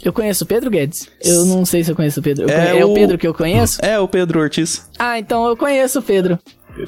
Eu 0.04 0.12
conheço 0.12 0.44
o 0.44 0.46
Pedro 0.46 0.68
Guedes? 0.70 1.08
Eu 1.24 1.44
não 1.46 1.64
sei 1.64 1.84
se 1.84 1.90
eu 1.90 1.96
conheço 1.96 2.20
o 2.20 2.22
Pedro. 2.22 2.50
É 2.50 2.54
conhe- 2.66 2.80
É, 2.80 2.84
o... 2.84 2.90
o- 2.90 2.94
Pedro 2.94 3.16
que 3.18 3.26
eu 3.26 3.32
conheço? 3.34 3.78
É, 3.84 3.98
o 3.98 4.08
Pedro 4.08 4.40
Ortiz. 4.40 4.86
Ah, 4.98 5.18
então 5.18 5.46
eu 5.46 5.56
conheço 5.56 5.98
o 6.00 6.02
Pedro. 6.02 6.38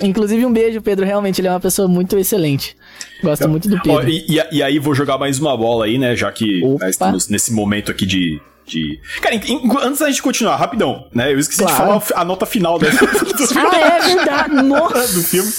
Inclusive, 0.03 0.45
um 0.47 0.53
beijo, 0.53 0.81
Pedro. 0.81 1.05
Realmente, 1.05 1.41
ele 1.41 1.49
é 1.49 1.51
uma 1.51 1.61
pessoa 1.61 1.87
muito 1.87 2.17
excelente. 2.19 2.75
Gosto 3.23 3.49
muito 3.49 3.69
do 3.69 3.77
Ó, 3.77 3.81
Pedro. 3.81 4.09
e, 4.09 4.25
e- 4.39 4.57
e 4.57 4.63
aí 4.63 4.79
vou 4.79 4.95
jogar 4.95 5.19
mais 5.19 5.39
uma 5.39 5.57
bola 5.57 5.85
aí, 5.85 5.99
né? 5.99 6.17
Já 6.17 6.33
que 6.33 6.63
Opa. 6.65 6.89
estamos 6.89 7.29
nesse 7.29 7.53
momento 7.53 7.91
aqui 7.91 8.07
de. 8.07 8.41
de... 8.67 8.99
Cara, 9.21 9.37
antes 9.87 10.01
da 10.01 10.09
gente 10.09 10.23
continuar, 10.23 10.57
rapidão, 10.57 11.07
né? 11.15 11.33
Eu 11.33 11.39
esqueci 11.39 11.59
de 11.65 11.71
Claro. 11.73 12.01
falar 12.01 12.21
a 12.23 12.25
nota 12.25 12.47
final 12.47 12.79
da- 12.79 12.89
do, 12.89 12.97
Ah, 13.59 13.79
é 13.79 14.01
verdade. 14.15 14.55
Nossa. 14.65 15.13
do 15.15 15.23
filme. 15.23 15.53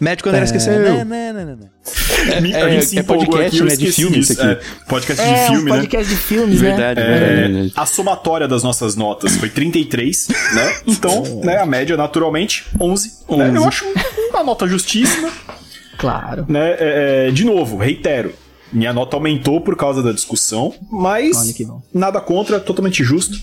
Médico 0.00 0.28
André 0.28 0.44
esqueceu. 0.44 0.72
Me- 2.40 2.52
é- 2.52 2.62
a 2.62 2.70
gente 2.70 2.86
se 2.86 2.98
é 2.98 3.02
podcast, 3.02 3.46
aqui, 3.46 3.58
eu 3.58 3.64
né, 3.64 3.68
de 3.68 3.74
esqueci 3.84 4.00
filme 4.02 4.18
isso 4.18 4.32
aqui. 4.32 4.42
É, 4.50 4.60
podcast 4.88 5.22
É, 5.22 5.26
de 5.26 5.40
um 5.40 5.54
filme, 5.54 5.70
né? 5.70 5.76
podcast 5.78 6.14
de 6.14 6.20
filmes, 6.20 6.60
Verdade, 6.60 7.00
né? 7.00 7.06
verdade, 7.18 7.52
verdade. 7.52 7.72
A 7.76 7.86
somatória 7.86 8.48
das 8.48 8.62
nossas 8.62 8.96
notas 8.96 9.36
foi 9.36 9.48
33, 9.48 10.28
né? 10.54 10.74
Então, 10.86 11.22
né, 11.44 11.58
a 11.58 11.66
média, 11.66 11.96
naturalmente, 11.96 12.66
11. 12.80 13.08
né? 13.08 13.48
11. 13.48 13.56
Eu 13.56 13.64
acho 13.64 13.84
uma 14.30 14.42
nota 14.42 14.66
justíssima, 14.66 15.30
Claro. 15.98 16.46
né? 16.48 16.70
É, 16.78 17.26
é, 17.28 17.30
de 17.30 17.44
novo, 17.44 17.76
reitero. 17.76 18.32
Minha 18.72 18.92
nota 18.92 19.16
aumentou 19.16 19.60
por 19.60 19.76
causa 19.76 20.02
da 20.02 20.10
discussão, 20.12 20.74
mas 20.90 21.36
nada 21.94 22.20
contra, 22.20 22.58
totalmente 22.58 23.02
justo. 23.04 23.38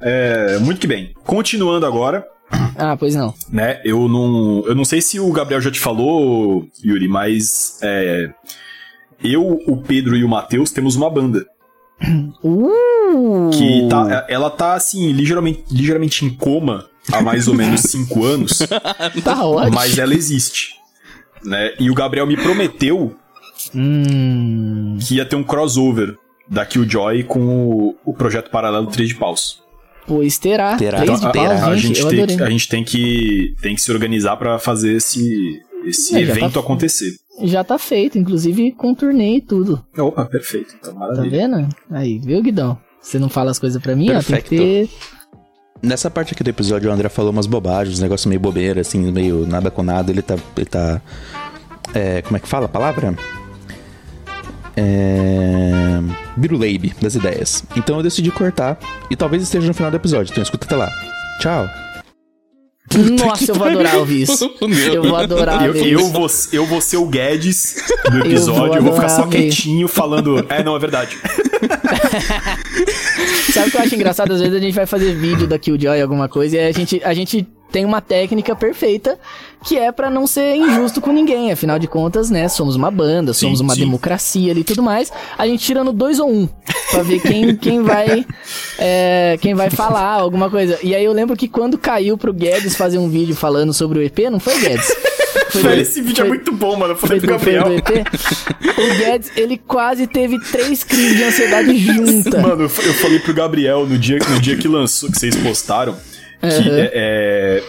É, 0.00 0.58
muito 0.58 0.80
que 0.80 0.86
bem. 0.86 1.12
Continuando 1.24 1.84
agora, 1.86 2.24
Ah, 2.78 2.96
pois 2.96 3.14
não. 3.14 3.32
né? 3.50 3.80
Eu 3.84 4.06
não, 4.08 4.62
eu 4.66 4.74
não 4.74 4.84
sei 4.84 5.00
se 5.00 5.18
o 5.18 5.32
Gabriel 5.32 5.60
já 5.60 5.70
te 5.70 5.80
falou, 5.80 6.66
Yuri, 6.84 7.08
mas 7.08 7.78
é, 7.82 8.30
eu, 9.24 9.58
o 9.66 9.78
Pedro 9.78 10.14
e 10.16 10.22
o 10.22 10.28
Matheus 10.28 10.70
temos 10.70 10.94
uma 10.96 11.08
banda 11.08 11.46
Uh! 12.44 13.50
que 13.52 13.88
tá, 13.88 14.26
ela 14.28 14.50
tá 14.50 14.74
assim 14.74 15.10
ligeiramente, 15.12 15.64
ligeiramente 15.70 16.24
em 16.24 16.30
coma 16.30 16.86
há 17.10 17.22
mais 17.22 17.48
ou 17.48 17.54
menos 17.54 17.80
cinco 17.88 18.24
anos, 18.24 18.58
Tá 19.24 19.44
ótimo. 19.46 19.74
mas 19.74 19.96
ela 19.96 20.12
existe, 20.14 20.74
né? 21.44 21.72
E 21.80 21.90
o 21.90 21.94
Gabriel 21.94 22.26
me 22.26 22.36
prometeu 22.36 23.14
Hum. 23.74 24.98
que 25.00 25.16
ia 25.16 25.24
ter 25.24 25.34
um 25.36 25.42
crossover 25.42 26.16
da 26.48 26.64
Killjoy 26.66 27.24
com 27.24 27.40
o, 27.40 27.96
o 28.04 28.12
projeto 28.14 28.50
paralelo 28.50 28.86
3 28.86 29.08
de 29.08 29.14
paus. 29.16 29.62
Pois 30.06 30.38
terá. 30.38 30.76
Terá. 30.76 31.00
Três 31.02 31.20
de 31.20 31.26
a, 31.26 31.30
pau, 31.30 31.44
a- 31.46 31.66
a 31.66 31.76
gente, 31.76 31.98
gente 31.98 32.00
eu 32.18 32.26
tem, 32.26 32.40
a 32.40 32.50
gente 32.50 32.68
tem 32.68 32.84
que 32.84 33.54
tem 33.60 33.74
que 33.74 33.80
se 33.82 33.90
organizar 33.90 34.36
pra 34.36 34.58
fazer 34.58 34.94
esse 34.96 35.60
esse 35.84 36.16
É, 36.16 36.24
já 36.24 36.32
evento 36.32 36.54
tá- 36.54 36.60
acontecer. 36.60 37.12
Já 37.42 37.62
tá 37.62 37.78
feito, 37.78 38.18
inclusive 38.18 38.72
com 38.72 38.94
turnê 38.94 39.36
e 39.36 39.40
tudo. 39.40 39.84
Opa, 39.98 40.24
perfeito. 40.24 40.74
Então, 40.80 40.92
Tá 40.94 40.98
maravilha. 40.98 41.30
vendo? 41.48 41.68
Aí, 41.90 42.18
viu, 42.18 42.40
Guidão? 42.42 42.78
Você 43.00 43.18
não 43.18 43.28
fala 43.28 43.50
as 43.50 43.58
coisas 43.58 43.80
pra 43.80 43.94
mim, 43.94 44.10
ó, 44.10 44.20
tem 44.22 44.40
que 44.40 44.48
ter. 44.48 44.88
Nessa 45.82 46.10
parte 46.10 46.32
aqui 46.32 46.42
do 46.42 46.48
episódio, 46.50 46.88
o 46.88 46.92
André 46.92 47.08
falou 47.10 47.30
umas 47.30 47.46
bobagens, 47.46 47.98
um 47.98 48.02
negócio 48.02 48.28
meio 48.28 48.40
bobeira, 48.40 48.80
assim, 48.80 49.12
meio 49.12 49.46
nada 49.46 49.70
com 49.70 49.82
nada. 49.82 50.10
Ele 50.10 50.22
tá. 50.22 50.36
Ele 50.56 50.66
tá 50.66 51.00
é, 51.94 52.22
como 52.22 52.36
é 52.36 52.40
que 52.40 52.48
fala 52.48 52.64
a 52.64 52.68
palavra? 52.68 53.14
É. 54.76 56.25
Biruleibe 56.36 56.94
das 57.00 57.14
ideias. 57.14 57.64
Então 57.76 57.96
eu 57.96 58.02
decidi 58.02 58.30
cortar. 58.30 58.78
E 59.10 59.16
talvez 59.16 59.42
esteja 59.42 59.66
no 59.66 59.72
final 59.74 59.90
do 59.90 59.96
episódio. 59.96 60.30
Então 60.32 60.42
escuta 60.42 60.66
até 60.66 60.76
lá. 60.76 60.90
Tchau. 61.40 61.66
Nossa, 63.20 63.50
eu 63.50 63.54
vou 63.56 63.66
adorar 63.66 63.96
ouvir 63.96 64.22
isso. 64.22 64.48
Eu 64.92 65.02
vou 65.02 65.16
adorar 65.16 65.66
Eu, 65.66 65.72
ver 65.72 65.88
eu, 65.88 65.98
isso. 65.98 66.12
vou, 66.12 66.28
eu 66.52 66.64
vou 66.66 66.80
ser 66.80 66.98
o 66.98 67.06
Guedes 67.06 67.82
do 68.04 68.12
vou 68.12 68.20
episódio, 68.20 68.76
eu 68.76 68.82
vou, 68.82 68.94
ficar 68.94 69.08
só 69.08 69.22
ver. 69.26 69.42
quietinho 69.42 69.88
falando. 69.88 70.46
É, 70.48 70.62
não, 70.62 70.76
é 70.76 70.78
verdade. 70.78 71.18
Sabe 73.52 73.68
o 73.68 73.70
que 73.72 73.76
eu 73.76 73.80
acho 73.80 73.94
engraçado? 73.96 74.32
Às 74.32 74.40
vezes 74.40 74.54
a 74.54 74.60
gente 74.60 74.74
vai 74.74 74.86
fazer 74.86 75.14
vídeo 75.14 75.48
da 75.48 75.58
Killjoy, 75.58 76.00
alguma 76.00 76.28
coisa, 76.28 76.56
e 76.56 76.68
a 76.68 76.72
gente, 76.72 77.02
a 77.02 77.12
gente 77.12 77.44
tem 77.70 77.84
uma 77.84 78.00
técnica 78.00 78.54
perfeita 78.56 79.18
que 79.66 79.76
é 79.76 79.90
pra 79.90 80.08
não 80.08 80.26
ser 80.26 80.54
injusto 80.54 81.00
com 81.00 81.12
ninguém. 81.12 81.50
Afinal 81.50 81.78
de 81.78 81.88
contas, 81.88 82.30
né? 82.30 82.48
Somos 82.48 82.76
uma 82.76 82.90
banda, 82.90 83.32
Sim, 83.34 83.46
somos 83.46 83.60
uma 83.60 83.74
sim. 83.74 83.80
democracia 83.80 84.52
ali 84.52 84.60
e 84.60 84.64
tudo 84.64 84.82
mais. 84.82 85.12
A 85.36 85.46
gente 85.46 85.64
tira 85.64 85.82
no 85.82 85.92
dois 85.92 86.20
ou 86.20 86.30
um. 86.30 86.48
Pra 86.90 87.02
ver 87.02 87.20
quem, 87.20 87.54
quem 87.56 87.82
vai. 87.82 88.24
é, 88.78 89.36
quem 89.40 89.54
vai 89.54 89.70
falar 89.70 90.12
alguma 90.20 90.48
coisa. 90.48 90.78
E 90.82 90.94
aí 90.94 91.04
eu 91.04 91.12
lembro 91.12 91.36
que 91.36 91.48
quando 91.48 91.76
caiu 91.78 92.16
pro 92.16 92.32
Guedes 92.32 92.76
fazer 92.76 92.98
um 92.98 93.08
vídeo 93.08 93.34
falando 93.34 93.72
sobre 93.72 93.98
o 93.98 94.02
EP, 94.02 94.18
não 94.30 94.38
foi 94.40 94.58
Guedes? 94.60 94.94
Foi 95.50 95.62
do- 95.62 95.72
esse 95.74 96.00
vídeo 96.00 96.16
foi- 96.16 96.26
é 96.26 96.28
muito 96.28 96.52
bom, 96.52 96.76
mano. 96.76 96.92
Eu 96.92 96.96
falei 96.96 97.18
foi 97.20 97.28
pro 97.28 97.38
do, 97.38 97.42
foi 97.44 97.52
Gabriel. 97.54 97.80
do 97.82 97.92
EP. 97.92 98.06
O 98.78 98.98
Guedes, 98.98 99.32
ele 99.36 99.56
quase 99.58 100.06
teve 100.06 100.38
três 100.50 100.84
crises 100.84 101.16
de 101.16 101.24
ansiedade 101.24 101.76
junta. 101.78 102.40
Mano, 102.40 102.62
eu 102.64 102.68
falei 102.68 103.18
pro 103.18 103.34
Gabriel 103.34 103.86
no 103.86 103.98
dia, 103.98 104.18
no 104.30 104.40
dia 104.40 104.56
que 104.56 104.68
lançou, 104.68 105.10
que 105.10 105.18
vocês 105.18 105.34
postaram, 105.36 105.96
que 106.40 106.46
Aham. 106.46 106.78
é, 106.78 106.90
é, 106.94 107.62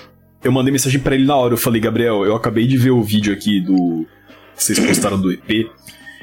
eu 0.44 0.52
mandei 0.52 0.72
mensagem 0.72 1.00
pra 1.00 1.16
ele 1.16 1.26
na 1.26 1.36
hora. 1.36 1.54
Eu 1.54 1.58
falei, 1.58 1.82
Gabriel, 1.82 2.26
eu 2.26 2.36
acabei 2.36 2.68
de 2.68 2.78
ver 2.78 2.92
o 2.92 3.02
vídeo 3.02 3.34
aqui 3.34 3.60
do. 3.62 4.06
que 4.56 4.64
vocês 4.64 4.80
postaram 4.80 5.20
do 5.20 5.32
EP. 5.32 5.70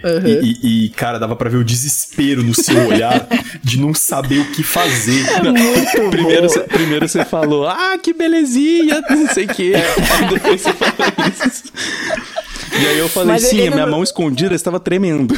Aham. 0.05 0.29
E, 0.29 0.59
e- 0.63 0.85
e, 0.85 0.89
cara, 0.91 1.19
dava 1.19 1.35
pra 1.35 1.49
ver 1.49 1.57
o 1.57 1.65
desespero 1.65 2.43
no 2.43 2.55
seu 2.55 2.89
olhar 2.89 3.27
de 3.65 3.81
não 3.81 3.95
saber 3.95 4.39
o 4.41 4.45
que 4.53 4.63
fazer. 4.63 5.25
É 5.31 5.43
muito 5.51 6.11
Primeiro, 6.11 6.49
primeiro 6.69 7.09
você 7.09 7.25
falou, 7.25 7.67
ah, 7.67 7.97
que 8.03 8.13
belezinha, 8.13 9.01
não 9.09 9.27
sei 9.29 9.47
o 9.47 9.49
quê. 9.49 9.73
Aí 9.75 10.29
depois 10.29 10.61
você 10.61 10.73
falou 10.75 11.29
isso. 11.43 11.73
E 12.83 12.87
aí 12.87 12.99
eu 12.99 13.09
falei, 13.09 13.29
Mas 13.33 13.45
sim, 13.45 13.59
ele 13.61 13.69
a 13.69 13.71
minha 13.71 13.87
não- 13.87 13.93
mão 13.93 14.03
escondida 14.03 14.55
estava 14.55 14.79
tremendo. 14.79 15.35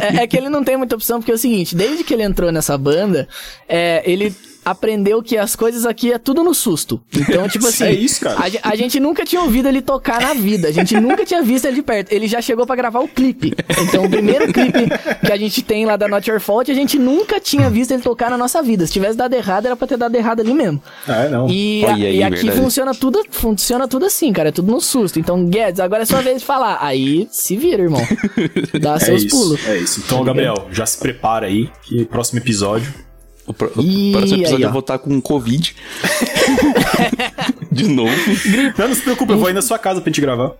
É, 0.00 0.22
é 0.22 0.26
que 0.26 0.36
ele 0.38 0.48
não 0.48 0.62
tem 0.64 0.76
muita 0.76 0.94
opção, 0.94 1.18
porque 1.18 1.32
é 1.32 1.34
o 1.34 1.38
seguinte, 1.38 1.74
desde 1.76 2.02
que 2.04 2.14
ele 2.14 2.22
entrou 2.22 2.50
nessa 2.52 2.78
banda, 2.78 3.28
é, 3.68 4.00
ele 4.10 4.32
aprendeu 4.70 5.22
que 5.22 5.36
as 5.36 5.54
coisas 5.56 5.84
aqui 5.86 6.12
é 6.12 6.18
tudo 6.18 6.42
no 6.42 6.54
susto. 6.54 7.00
Então, 7.14 7.48
tipo 7.48 7.66
assim. 7.68 7.84
É 7.84 7.92
isso, 7.92 8.20
cara. 8.20 8.38
A, 8.62 8.70
a 8.70 8.76
gente 8.76 8.98
nunca 9.00 9.24
tinha 9.24 9.40
ouvido 9.42 9.68
ele 9.68 9.80
tocar 9.82 10.20
na 10.20 10.34
vida. 10.34 10.68
A 10.68 10.72
gente 10.72 10.94
nunca 11.00 11.24
tinha 11.24 11.42
visto 11.42 11.64
ele 11.66 11.76
de 11.76 11.82
perto. 11.82 12.12
Ele 12.12 12.26
já 12.28 12.40
chegou 12.40 12.66
pra 12.66 12.76
gravar 12.76 13.00
o 13.00 13.08
clipe. 13.08 13.54
Então, 13.82 14.04
o 14.04 14.10
primeiro 14.10 14.52
clipe 14.52 14.88
que 15.24 15.32
a 15.32 15.36
gente 15.36 15.62
tem 15.62 15.84
lá 15.86 15.96
da 15.96 16.08
Not 16.08 16.28
Your 16.28 16.40
Fault, 16.40 16.70
a 16.70 16.74
gente 16.74 16.98
nunca 16.98 17.40
tinha 17.40 17.68
visto 17.70 17.92
ele 17.92 18.02
tocar 18.02 18.30
na 18.30 18.38
nossa 18.38 18.62
vida. 18.62 18.86
Se 18.86 18.92
tivesse 18.92 19.16
dado 19.16 19.34
errado, 19.34 19.66
era 19.66 19.76
pra 19.76 19.86
ter 19.86 19.96
dado 19.96 20.14
errado 20.14 20.40
ali 20.40 20.52
mesmo. 20.54 20.82
Ah, 21.06 21.24
é, 21.24 21.28
não. 21.28 21.48
E, 21.48 21.84
a- 21.84 21.94
aí, 21.94 22.16
e 22.18 22.22
aqui 22.22 22.36
verdade. 22.42 22.60
funciona 22.62 22.94
tudo, 22.94 23.22
funciona 23.30 23.86
tudo 23.88 24.06
assim, 24.06 24.32
cara. 24.32 24.48
É 24.48 24.52
tudo 24.52 24.70
no 24.70 24.80
susto. 24.80 25.18
Então, 25.18 25.44
Guedes, 25.46 25.80
agora 25.80 26.02
é 26.02 26.06
sua 26.06 26.20
vez 26.20 26.40
de 26.40 26.46
falar. 26.46 26.78
Aí 26.80 27.28
se 27.30 27.56
vira, 27.56 27.82
irmão. 27.82 28.00
Dá 28.80 28.94
É 28.98 28.98
seus 29.00 29.22
isso, 29.24 29.36
pulos. 29.36 29.66
é 29.68 29.78
isso. 29.78 30.02
Então, 30.04 30.22
Gabriel, 30.24 30.68
já 30.72 30.84
se 30.86 30.98
prepara 30.98 31.46
aí, 31.46 31.68
que 31.82 32.04
próximo 32.04 32.38
episódio. 32.40 32.92
O, 33.48 33.52
pro- 33.54 33.72
o 33.76 33.80
Ih, 33.80 34.12
próximo 34.12 34.34
aí, 34.36 34.40
episódio 34.42 34.66
ó. 34.66 34.68
eu 34.68 34.72
vou 34.72 34.80
estar 34.80 34.98
com 34.98 35.20
Covid. 35.20 35.74
de 37.72 37.88
novo. 37.88 38.12
Não, 38.78 38.88
não 38.88 38.94
se 38.94 39.00
preocupe, 39.00 39.32
eu 39.32 39.38
vou 39.38 39.48
aí 39.48 39.54
na 39.54 39.62
sua 39.62 39.78
casa 39.78 40.00
pra 40.00 40.10
gente 40.10 40.20
gravar. 40.20 40.52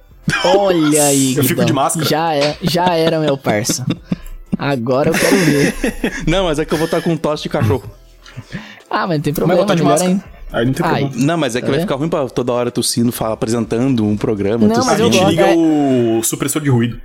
Olha 0.44 1.04
aí, 1.04 1.36
Eu 1.36 1.44
fico 1.44 1.64
de 1.64 1.72
máscara. 1.72 2.06
Já, 2.08 2.34
é, 2.34 2.56
já 2.62 2.94
era, 2.94 3.18
meu 3.20 3.36
parça. 3.36 3.84
Agora 4.58 5.10
eu 5.10 5.14
quero 5.14 5.36
ver. 5.36 5.74
Não, 6.26 6.44
mas 6.46 6.58
é 6.58 6.64
que 6.64 6.72
eu 6.72 6.78
vou 6.78 6.86
estar 6.86 7.00
com 7.00 7.16
tosse 7.16 7.44
de 7.44 7.48
cachorro. 7.48 7.84
Ah, 8.90 9.06
mas 9.06 9.18
não 9.18 9.20
tem 9.22 9.32
Mas 9.32 9.32
eu 9.32 9.34
problema, 9.34 9.54
vou 9.56 9.62
estar 9.64 9.74
de 9.74 9.82
melhor 9.82 9.92
máscara. 9.92 10.12
ainda. 10.12 10.24
Aí 10.50 10.64
não 10.66 10.72
tem 10.72 10.86
Ai. 10.86 11.00
problema. 11.02 11.26
Não, 11.26 11.36
mas 11.36 11.54
é 11.56 11.60
que 11.60 11.66
Tá 11.66 11.70
vai 11.70 11.78
vendo? 11.78 11.86
ficar 11.86 11.96
ruim 11.96 12.08
pra 12.08 12.26
toda 12.28 12.52
hora 12.52 12.70
tossindo, 12.70 13.12
fala, 13.12 13.34
apresentando 13.34 14.04
um 14.06 14.16
programa. 14.16 14.66
Não, 14.66 14.76
mas 14.84 14.88
A 15.00 15.02
eu 15.02 15.04
gente 15.12 15.18
gosto, 15.18 15.30
liga 15.30 15.46
é- 15.46 15.54
o 15.54 16.22
supressor 16.22 16.62
de 16.62 16.70
ruído. 16.70 16.98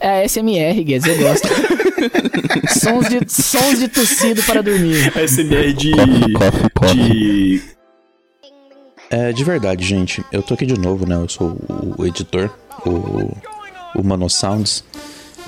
É 0.00 0.24
SMR, 0.28 0.82
Guedes, 0.84 1.06
eu 1.06 1.16
gosto. 1.18 1.48
sons, 2.80 3.08
de, 3.08 3.20
sons 3.28 3.78
de 3.78 3.88
tossido 3.88 4.42
para 4.42 4.62
dormir. 4.62 5.12
SMR 5.28 5.72
de. 5.72 5.92
de. 6.94 7.62
É, 9.10 9.32
de 9.32 9.44
verdade, 9.44 9.84
gente. 9.84 10.24
Eu 10.32 10.42
tô 10.42 10.54
aqui 10.54 10.66
de 10.66 10.78
novo, 10.78 11.06
né? 11.06 11.14
Eu 11.14 11.28
sou 11.28 11.56
o, 11.68 12.02
o 12.02 12.06
editor, 12.06 12.50
o, 12.84 13.36
o 13.98 14.04
Mano 14.04 14.28
Sounds. 14.28 14.84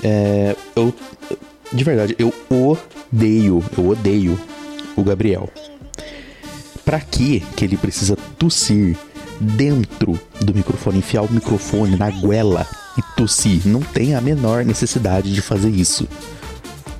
É, 0.03 0.55
eu. 0.75 0.93
De 1.71 1.83
verdade, 1.83 2.15
eu 2.17 2.33
odeio, 2.49 3.63
eu 3.77 3.87
odeio 3.87 4.39
o 4.95 5.03
Gabriel. 5.03 5.49
Pra 6.83 6.99
que 6.99 7.41
que 7.55 7.63
ele 7.63 7.77
precisa 7.77 8.15
tossir 8.37 8.97
dentro 9.39 10.19
do 10.41 10.53
microfone, 10.53 10.97
enfiar 10.97 11.21
o 11.21 11.31
microfone 11.31 11.95
na 11.95 12.09
goela 12.09 12.65
e 12.97 13.01
tossir? 13.15 13.61
Não 13.67 13.81
tem 13.81 14.15
a 14.15 14.21
menor 14.21 14.65
necessidade 14.65 15.31
de 15.31 15.41
fazer 15.41 15.69
isso. 15.69 16.07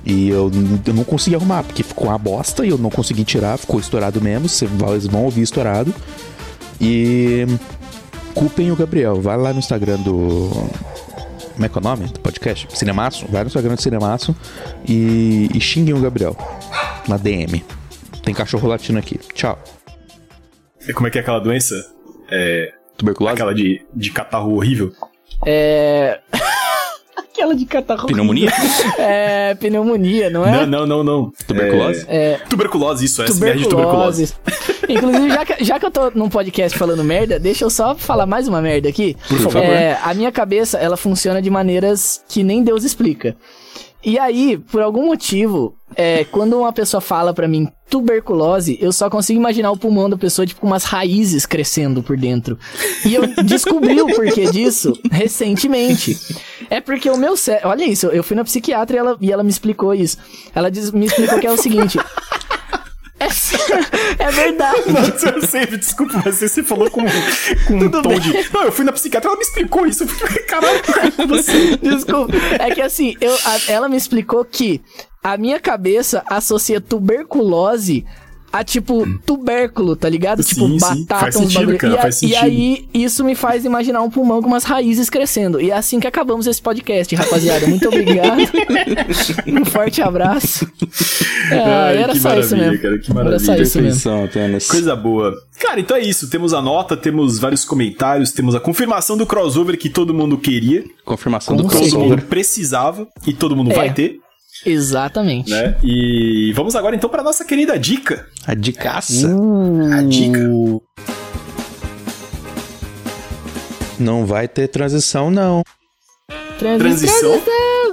E 0.04 0.30
eu, 0.30 0.50
eu 0.86 0.94
não 0.94 1.04
consegui 1.04 1.36
arrumar, 1.36 1.62
porque 1.62 1.82
ficou 1.82 2.08
uma 2.08 2.18
bosta 2.18 2.64
e 2.64 2.70
eu 2.70 2.78
não 2.78 2.90
consegui 2.90 3.24
tirar, 3.24 3.58
ficou 3.58 3.78
estourado 3.78 4.20
mesmo. 4.20 4.48
Vocês 4.48 4.70
vão 5.06 5.24
ouvir 5.24 5.42
estourado. 5.42 5.94
E 6.80 7.46
culpem 8.34 8.70
o 8.70 8.76
Gabriel. 8.76 9.20
Vai 9.20 9.36
lá 9.36 9.52
no 9.52 9.58
Instagram 9.58 9.98
do. 9.98 10.50
Como 11.52 11.66
é 11.66 11.68
que 11.68 11.76
é 11.76 11.80
o 11.80 11.84
nome 11.84 12.06
do 12.06 12.20
podcast? 12.20 12.66
Cinemaço? 12.76 13.26
Vai 13.28 13.42
no 13.42 13.48
Instagram 13.48 13.74
do 13.74 13.82
Cinemaço 13.82 14.34
e, 14.88 15.50
e 15.54 15.60
xinguem 15.60 15.94
o 15.94 16.00
Gabriel. 16.00 16.34
Na 17.06 17.18
DM. 17.18 17.62
Tem 18.22 18.32
cachorro 18.32 18.66
latino 18.66 18.98
aqui. 18.98 19.18
Tchau. 19.34 19.58
Como 20.94 21.06
é 21.06 21.10
que 21.10 21.18
é 21.18 21.20
aquela 21.20 21.38
doença? 21.38 21.74
É. 22.30 22.72
Tuberculose? 22.96 23.34
Aquela 23.34 23.54
de, 23.54 23.84
de 23.94 24.10
catarro 24.10 24.54
horrível. 24.54 24.92
É. 25.44 26.20
Aquela 27.40 27.54
de 27.54 27.64
catarro. 27.64 28.06
Pneumonia? 28.06 28.52
É, 28.98 29.54
pneumonia, 29.54 30.28
não 30.28 30.42
Não, 30.42 30.54
é? 30.54 30.66
não, 30.66 30.86
não, 30.86 31.02
não. 31.02 31.32
Tuberculose? 31.46 32.04
É... 32.06 32.38
Tuberculose, 32.50 33.04
isso, 33.06 33.22
é 33.22 33.24
tuberculose. 33.24 33.68
Tuberculose. 33.70 34.34
Inclusive, 34.88 35.30
já 35.30 35.44
que, 35.46 35.64
já 35.64 35.78
que 35.80 35.86
eu 35.86 35.90
tô 35.90 36.10
num 36.10 36.28
podcast 36.28 36.76
falando 36.76 37.02
merda, 37.02 37.38
deixa 37.38 37.64
eu 37.64 37.70
só 37.70 37.94
falar 37.94 38.26
mais 38.26 38.46
uma 38.46 38.60
merda 38.60 38.88
aqui. 38.90 39.16
Por 39.26 39.38
favor. 39.38 39.62
É, 39.62 39.98
a 40.02 40.12
minha 40.12 40.30
cabeça, 40.30 40.76
ela 40.78 40.96
funciona 40.98 41.40
de 41.40 41.48
maneiras 41.48 42.22
que 42.28 42.42
nem 42.42 42.62
Deus 42.62 42.84
explica. 42.84 43.34
E 44.02 44.18
aí, 44.18 44.56
por 44.56 44.80
algum 44.80 45.06
motivo, 45.06 45.74
é, 45.94 46.24
quando 46.24 46.58
uma 46.58 46.72
pessoa 46.72 47.00
fala 47.02 47.34
pra 47.34 47.46
mim 47.46 47.68
tuberculose, 47.90 48.78
eu 48.80 48.92
só 48.92 49.10
consigo 49.10 49.38
imaginar 49.38 49.70
o 49.70 49.76
pulmão 49.76 50.08
da 50.08 50.16
pessoa, 50.16 50.46
tipo, 50.46 50.60
com 50.60 50.66
umas 50.66 50.84
raízes 50.84 51.44
crescendo 51.44 52.02
por 52.02 52.16
dentro. 52.16 52.58
E 53.04 53.14
eu 53.14 53.26
descobri 53.44 54.00
o 54.00 54.06
porquê 54.06 54.50
disso 54.50 54.92
recentemente. 55.10 56.16
É 56.70 56.80
porque 56.80 57.10
o 57.10 57.16
meu 57.16 57.36
cérebro. 57.36 57.68
Olha 57.68 57.84
isso, 57.84 58.06
eu 58.06 58.22
fui 58.24 58.36
na 58.36 58.44
psiquiatra 58.44 58.96
e 58.96 58.98
ela, 58.98 59.18
e 59.20 59.32
ela 59.32 59.42
me 59.42 59.50
explicou 59.50 59.92
isso. 59.94 60.16
Ela 60.54 60.70
diz- 60.70 60.92
me 60.92 61.04
explicou 61.06 61.38
que 61.38 61.46
é 61.46 61.52
o 61.52 61.56
seguinte. 61.58 61.98
É, 63.20 64.24
é 64.24 64.30
verdade. 64.30 64.80
Não, 64.90 65.32
eu 65.34 65.46
sei, 65.46 65.66
desculpa, 65.66 66.22
mas 66.24 66.36
você 66.40 66.62
falou 66.62 66.90
com, 66.90 67.02
com 67.66 67.74
um 67.76 67.90
tom 67.90 68.18
de. 68.18 68.50
Não, 68.50 68.64
eu 68.64 68.72
fui 68.72 68.84
na 68.84 68.92
psiquiatra, 68.92 69.28
ela 69.28 69.36
me 69.36 69.42
explicou 69.44 69.86
isso. 69.86 70.04
Eu 70.04 70.08
fiquei, 70.08 70.42
Caralho, 70.44 70.80
você. 71.28 71.76
Desculpa. 71.76 72.32
É 72.58 72.74
que 72.74 72.80
assim, 72.80 73.14
eu, 73.20 73.32
a- 73.44 73.60
ela 73.72 73.88
me 73.88 73.96
explicou 73.96 74.44
que 74.44 74.80
a 75.22 75.36
minha 75.36 75.60
cabeça 75.60 76.22
associa 76.26 76.80
tuberculose 76.80 78.06
a 78.52 78.64
tipo 78.64 79.06
tubérculo, 79.24 79.94
tá 79.96 80.08
ligado? 80.08 80.42
Sim, 80.42 80.54
tipo 80.54 80.68
sim. 80.68 80.78
batata, 81.04 81.20
Faz 81.20 81.36
uns 81.36 81.42
sentido, 81.42 81.58
bagulho. 81.60 81.78
cara, 81.78 81.92
e, 81.94 81.96
a- 81.98 82.02
faz 82.02 82.16
e 82.16 82.18
sentido. 82.20 82.36
aí 82.44 82.88
isso 82.92 83.24
me 83.24 83.34
faz 83.34 83.64
imaginar 83.64 84.02
um 84.02 84.10
pulmão 84.10 84.40
com 84.42 84.48
umas 84.48 84.64
raízes 84.64 85.08
crescendo. 85.08 85.60
E 85.60 85.70
é 85.70 85.74
assim 85.76 86.00
que 86.00 86.06
acabamos 86.06 86.46
esse 86.46 86.60
podcast, 86.60 87.14
rapaziada. 87.14 87.66
Muito 87.66 87.86
obrigado. 87.88 88.40
um 89.46 89.64
forte 89.64 90.02
abraço. 90.02 90.66
É, 91.50 91.58
Ai, 91.64 91.96
era 92.04 92.12
que 92.12 92.20
só 92.20 92.38
isso 92.38 92.54
maravilha, 92.54 92.70
mesmo. 92.70 92.82
cara, 92.82 92.98
que 92.98 93.04
Era 93.10 93.14
maravilha. 93.14 93.38
só 93.40 93.54
isso 93.54 93.78
mesmo. 93.78 93.82
Perfeição 93.82 94.24
apenas. 94.24 94.68
Coisa 94.68 94.94
boa. 94.94 95.34
Cara, 95.58 95.80
então 95.80 95.96
é 95.96 96.00
isso. 96.00 96.30
Temos 96.30 96.52
a 96.54 96.62
nota, 96.62 96.96
temos 96.96 97.40
vários 97.40 97.64
comentários, 97.64 98.30
temos 98.30 98.54
a 98.54 98.60
confirmação 98.60 99.16
do 99.16 99.26
crossover 99.26 99.76
que 99.76 99.88
todo 99.88 100.14
mundo 100.14 100.38
queria, 100.38 100.84
Confirmação 101.04 101.56
do 101.56 101.64
todo 101.64 101.72
crossover. 101.72 102.08
mundo 102.10 102.22
precisava 102.22 103.08
e 103.26 103.32
todo 103.34 103.56
mundo 103.56 103.72
É. 103.72 103.74
vai 103.74 103.92
ter, 103.92 104.20
Exatamente. 104.64 105.50
né? 105.50 105.76
E 105.82 106.52
vamos 106.54 106.74
agora 106.76 106.94
então 106.96 107.08
para 107.10 107.22
nossa 107.22 107.44
querida 107.44 107.78
dica. 107.78 108.26
A 108.46 108.54
de 108.54 108.72
caça. 108.72 109.28
A 109.98 110.02
dica. 110.02 110.38
Não 113.98 114.24
vai 114.24 114.48
ter 114.48 114.68
transição, 114.68 115.30
não. 115.30 115.62
Transição. 116.58 117.40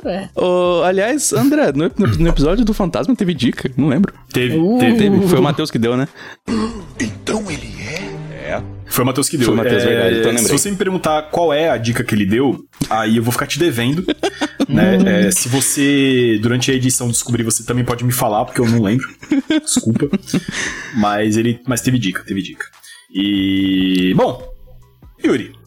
É. 0.06 0.30
Ô, 0.36 0.84
aliás, 0.84 1.34
André, 1.34 1.72
no, 1.74 1.92
no- 2.18 2.28
episódio 2.30 2.64
do 2.64 2.74
Fantasma 2.74 3.14
teve 3.16 3.34
dica, 3.34 3.70
não 3.76 3.88
lembro. 3.90 4.14
Teve, 4.32 4.58
Uh. 4.58 4.78
teve, 4.80 4.98
teve. 4.98 5.28
Foi 5.28 5.40
o 5.40 5.44
Matheus 5.44 5.70
que 5.72 5.78
deu, 5.80 5.98
né? 5.98 6.08
Foi 8.88 9.04
o 9.04 9.08
Matheus 9.08 9.30
que 9.30 9.38
deu. 9.38 9.46
Foi 9.46 9.54
o 9.54 9.58
Matheus, 9.58 9.84
verdade, 9.84 10.20
então 10.20 10.32
eu 10.32 10.38
se 10.40 10.52
você 10.52 10.72
me 10.72 10.78
perguntar 10.78 11.24
qual 11.24 11.54
é 11.54 11.70
a 11.70 11.78
dica 11.78 12.04
que 12.04 12.16
ele 12.16 12.26
deu, 12.26 12.58
aí 12.90 13.18
eu 13.18 13.24
vou 13.24 13.32
ficar 13.32 13.48
te 13.48 13.60
devendo. 13.60 14.06
né? 14.68 15.28
É, 15.28 15.32
se 15.32 15.50
você, 15.50 16.40
durante 16.42 16.72
a 16.72 16.74
edição, 16.74 17.08
descobrir, 17.10 17.44
você 17.44 17.64
também 17.64 17.84
pode 17.84 18.04
me 18.04 18.12
falar, 18.12 18.46
porque 18.46 18.62
eu 18.62 18.68
não 18.68 18.82
lembro. 18.82 19.08
Desculpa. 19.62 20.08
Mas 20.96 21.38
ele. 21.38 21.60
Mas 21.68 21.82
teve 21.82 22.00
dica, 22.00 22.24
teve 22.26 22.42
dica. 22.42 22.66
E. 23.14 24.14
Bom, 24.16 24.42
Yuri, 25.24 25.58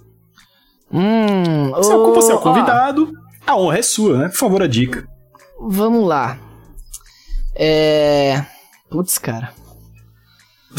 Hum, 0.92 1.70
você, 1.70 1.94
você 1.94 2.32
é 2.32 2.34
o 2.34 2.38
ó, 2.38 2.40
convidado. 2.40 3.12
A 3.46 3.56
honra 3.56 3.78
é 3.78 3.82
sua, 3.82 4.18
né? 4.18 4.28
Por 4.28 4.36
favor, 4.36 4.62
a 4.62 4.66
dica. 4.66 5.06
Vamos 5.60 6.06
lá. 6.06 6.38
É. 7.54 8.44
Putz, 8.90 9.18
cara. 9.18 9.52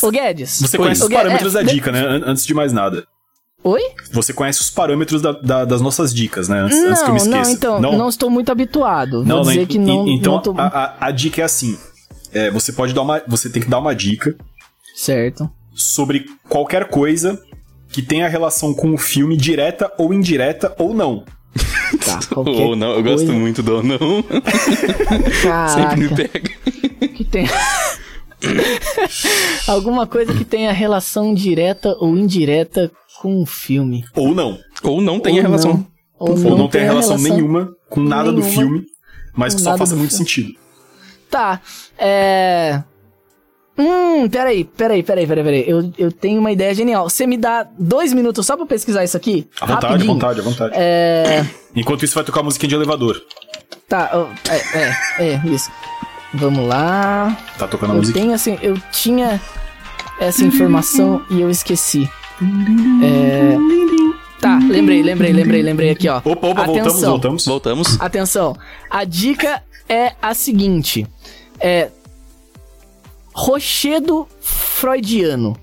Ô 0.02 0.10
Guedes. 0.12 0.60
Você 0.62 0.78
Oi. 0.78 0.84
conhece 0.84 1.02
os 1.02 1.08
Guedes, 1.08 1.24
parâmetros 1.24 1.56
é, 1.56 1.58
da 1.60 1.64
de- 1.68 1.74
dica, 1.76 1.92
né? 1.92 2.00
An- 2.06 2.24
Antes 2.28 2.46
de 2.46 2.54
mais 2.54 2.72
nada. 2.74 3.06
Oi? 3.64 3.82
Você 4.12 4.34
conhece 4.34 4.60
os 4.62 4.70
parâmetros 4.70 5.22
da- 5.22 5.34
da- 5.34 5.66
das 5.66 5.82
nossas 5.82 6.14
dicas, 6.14 6.48
né? 6.50 6.62
Antes, 6.62 6.78
antes 6.80 7.04
que 7.04 7.10
eu 7.10 7.14
me 7.14 7.20
Não, 7.20 7.26
não, 7.28 7.34
esqueça. 7.42 7.52
então, 7.52 7.80
não? 7.82 8.10
estou 8.10 8.30
muito 8.30 8.52
habituado. 8.52 9.24
Vou 9.24 9.42
dizer 9.42 9.62
en- 9.62 9.66
que 9.68 9.78
não. 9.78 10.08
en- 10.08 10.16
Então, 10.18 10.34
não 10.34 10.42
tô... 10.42 10.52
a, 10.58 10.66
a- 10.68 10.96
a 11.08 11.12
dica 11.12 11.42
é 11.42 11.44
assim. 11.46 11.78
É, 12.34 12.50
você 12.50 12.72
pode 12.74 12.94
dar 12.94 13.02
uma. 13.04 13.22
Você 13.28 13.50
tem 13.50 13.62
que 13.62 13.70
dar 13.70 13.78
uma 13.80 13.94
dica 13.94 14.36
Certo. 14.96 15.50
sobre 15.76 16.26
qualquer 16.50 16.86
coisa 16.90 17.40
que 17.90 18.02
tenha 18.02 18.28
relação 18.28 18.74
com 18.74 18.94
o 18.94 18.98
filme 18.98 19.36
direta 19.38 19.92
ou 19.98 20.14
indireta 20.14 20.74
ou 20.80 20.94
não. 20.94 21.24
Tá, 22.06 22.20
ou 22.36 22.74
não, 22.76 22.94
eu 22.94 23.04
gosto 23.04 23.32
muito 23.34 23.62
do 23.62 23.76
ou 23.76 23.84
não. 23.84 24.24
Caraca. 25.44 25.68
Sempre 25.92 25.98
me 25.98 26.16
pega. 26.16 26.50
Que 27.16 27.24
tem... 27.26 27.46
Alguma 29.68 30.08
coisa 30.08 30.34
que 30.34 30.44
tenha 30.44 30.72
relação 30.72 31.34
direta 31.34 31.96
ou 32.00 32.16
indireta 32.18 32.92
com 33.22 33.42
o 33.42 33.46
filme. 33.46 34.04
Ou 34.16 34.34
não. 34.34 34.58
Ou 34.84 35.02
não 35.02 35.20
tenha 35.20 35.38
Ou 35.38 35.48
relação. 35.48 35.74
não. 35.74 35.88
Ou, 36.20 36.30
Ou 36.30 36.58
não, 36.58 36.68
tem 36.68 36.82
tenha 36.82 36.92
relação, 36.92 37.18
nenhuma 37.18 37.70
com 37.90 38.00
nada 38.02 38.32
do 38.32 38.42
nenhuma 38.42 38.54
filme, 38.54 38.86
mas 39.36 39.54
com 39.54 39.58
que 39.58 39.64
só 39.64 39.76
faça 39.78 39.96
do 39.96 40.00
muito 40.00 40.12
filme. 40.12 40.26
sentido. 40.30 40.54
Tá, 41.32 41.60
é... 41.98 42.84
Hum, 43.78 44.30
peraí, 44.30 44.64
peraí, 44.66 45.02
peraí, 45.02 45.26
peraí, 45.26 45.44
peraí. 45.44 45.64
Eu, 45.68 45.92
eu 45.98 46.12
tenho 46.12 46.40
uma 46.40 46.52
ideia 46.52 46.76
genial. 46.76 47.10
Você 47.10 47.26
me 47.26 47.38
dá 47.38 47.66
dois 47.80 48.14
minutos 48.14 48.46
só 48.46 48.56
pra 48.56 48.66
pesquisar 48.68 49.04
isso 49.04 49.18
aqui? 49.18 49.48
À 49.60 49.66
vontade, 49.66 49.86
à 49.86 49.90
Rapidinho. 49.90 50.14
vontade, 50.14 50.40
à 50.40 50.44
vontade. 50.44 50.74
É... 50.78 51.46
Enquanto 51.76 52.04
isso, 52.06 52.14
vai 52.14 52.24
tocar 52.24 52.42
a 52.42 52.44
musiquinha 52.44 52.70
de 52.70 52.76
elevador. 52.76 53.20
Tá, 53.88 54.10
ó, 54.14 54.28
é, 54.52 54.78
é, 54.78 55.34
é, 55.34 55.42
isso. 55.48 55.72
Vamos 56.34 56.68
lá. 56.68 57.38
Tá 57.58 57.68
tocando 57.68 57.92
a 57.92 57.94
Eu 57.96 57.98
musiquinha. 58.00 58.24
tenho 58.24 58.36
assim, 58.36 58.58
eu 58.62 58.78
tinha 58.92 59.42
essa 60.20 60.44
informação 60.44 61.26
e 61.30 61.42
eu 61.42 61.50
esqueci. 61.50 62.10
É... 63.04 63.58
Tá, 64.40 64.58
lembrei, 64.58 65.04
lembrei, 65.04 65.32
lembrei, 65.34 65.62
lembrei 65.62 65.90
aqui, 65.92 66.10
ó. 66.10 66.18
Opa, 66.18 66.30
opa, 66.48 66.64
voltamos, 66.64 66.88
Atenção. 66.94 67.10
voltamos. 67.12 67.46
Voltamos. 67.46 68.02
Atenção, 68.02 68.56
a 68.90 69.04
dica 69.04 69.62
é 69.88 70.14
a 70.22 70.34
seguinte: 70.34 71.06
é 71.60 71.90
rochedo 73.34 74.28
freudiano. 74.40 75.56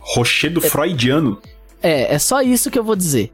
Rochedo 0.00 0.60
freudiano. 0.60 1.38
É, 1.82 2.14
é 2.14 2.18
só 2.18 2.42
isso 2.42 2.70
que 2.70 2.78
eu 2.78 2.84
vou 2.84 2.96
dizer. 2.96 3.32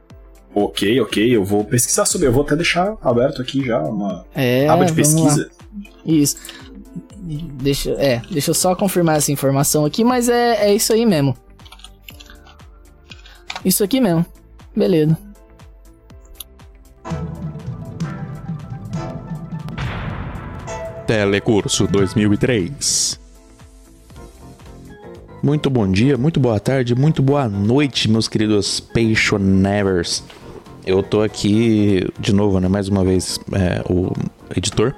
Ok, 0.54 1.00
ok, 1.00 1.34
eu 1.36 1.44
vou 1.44 1.64
pesquisar 1.64 2.04
sobre. 2.06 2.26
Eu 2.28 2.32
vou 2.32 2.42
até 2.42 2.54
deixar 2.56 2.96
aberto 3.02 3.40
aqui 3.42 3.64
já 3.64 3.78
uma 3.80 4.24
É, 4.34 4.68
aba 4.68 4.84
de 4.84 4.92
vamos 4.92 5.14
lá. 5.14 5.22
pesquisa. 5.34 5.50
Isso. 6.06 6.36
Deixa, 7.18 7.90
é, 7.92 8.22
deixa 8.30 8.50
eu 8.50 8.54
só 8.54 8.74
confirmar 8.76 9.16
essa 9.16 9.32
informação 9.32 9.84
aqui, 9.84 10.04
mas 10.04 10.28
é, 10.28 10.68
é 10.68 10.74
isso 10.74 10.92
aí 10.92 11.04
mesmo. 11.04 11.36
Isso 13.64 13.82
aqui 13.82 14.00
mesmo. 14.00 14.24
Beleza. 14.74 15.18
Telecurso 21.06 21.86
2003. 21.86 23.20
Muito 25.42 25.70
bom 25.70 25.90
dia, 25.90 26.16
muito 26.16 26.40
boa 26.40 26.58
tarde, 26.58 26.94
muito 26.94 27.22
boa 27.22 27.48
noite, 27.48 28.10
meus 28.10 28.26
queridos 28.26 28.80
Passionevers. 28.80 30.24
Eu 30.84 31.02
tô 31.02 31.22
aqui 31.22 32.04
de 32.18 32.32
novo, 32.32 32.58
né? 32.60 32.68
Mais 32.68 32.88
uma 32.88 33.04
vez, 33.04 33.38
é, 33.52 33.82
o 33.92 34.12
editor. 34.56 34.94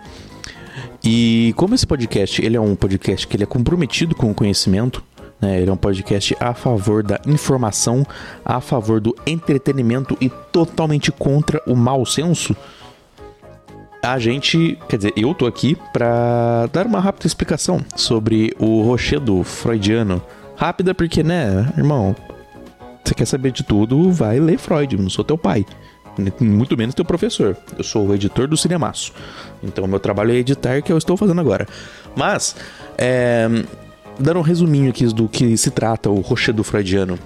E 1.03 1.53
como 1.57 1.75
esse 1.75 1.87
podcast, 1.87 2.45
ele 2.45 2.57
é 2.57 2.61
um 2.61 2.75
podcast 2.75 3.27
que 3.27 3.37
ele 3.37 3.45
é 3.45 3.47
comprometido 3.47 4.15
com 4.15 4.31
o 4.31 4.35
conhecimento, 4.35 5.03
né? 5.41 5.61
Ele 5.61 5.71
é 5.71 5.73
um 5.73 5.77
podcast 5.77 6.37
a 6.41 6.53
favor 6.53 7.03
da 7.03 7.21
informação, 7.27 8.05
a 8.45 8.61
favor 8.61 9.01
do 9.01 9.15
entretenimento 9.27 10.17
e 10.21 10.29
totalmente 10.29 11.13
contra 11.13 11.63
o 11.67 11.77
mau 11.77 12.05
senso. 12.05 12.57
A 14.03 14.19
gente, 14.19 14.79
quer 14.89 14.97
dizer, 14.97 15.13
eu 15.17 15.35
tô 15.35 15.47
aqui 15.47 15.77
pra 15.93 16.67
dar 16.73 16.87
uma 16.87 17.01
rápida 17.01 17.27
explicação 17.27 17.81
sobre 17.97 18.55
o 18.59 18.83
rochedo 18.83 19.43
freudiano. 19.43 20.23
Rápida 20.57 20.95
porque, 20.95 21.23
né, 21.23 21.73
irmão, 21.77 22.15
você 23.05 23.15
quer 23.15 23.27
saber 23.27 23.53
de 23.53 23.63
tudo, 23.63 24.11
vai 24.13 24.39
ler 24.39 24.59
Freud, 24.59 24.97
não 24.97 25.11
sou 25.11 25.25
teu 25.25 25.39
pai. 25.39 25.65
Muito 26.41 26.77
menos 26.77 26.95
teu 26.95 27.05
professor. 27.05 27.57
Eu 27.77 27.85
sou 27.85 28.09
o 28.09 28.15
editor 28.15 28.49
do 28.49 28.57
Cinemaço. 28.57 29.13
Então, 29.63 29.87
meu 29.87 30.01
trabalho 30.01 30.33
é 30.33 30.37
editar, 30.37 30.83
que 30.83 30.93
eu 30.93 30.99
estou 30.99 31.17
fazendo 31.17 31.41
agora. 31.41 31.67
Mas, 32.17 32.57
é, 32.97 33.49
dando 34.19 34.41
um 34.41 34.43
resuminho 34.43 34.91
aqui 34.91 35.07
do 35.07 35.29
que 35.29 35.57
se 35.57 35.71
trata 35.71 36.11
o 36.11 36.21
rochedo 36.21 36.65
freudiano. 36.65 37.19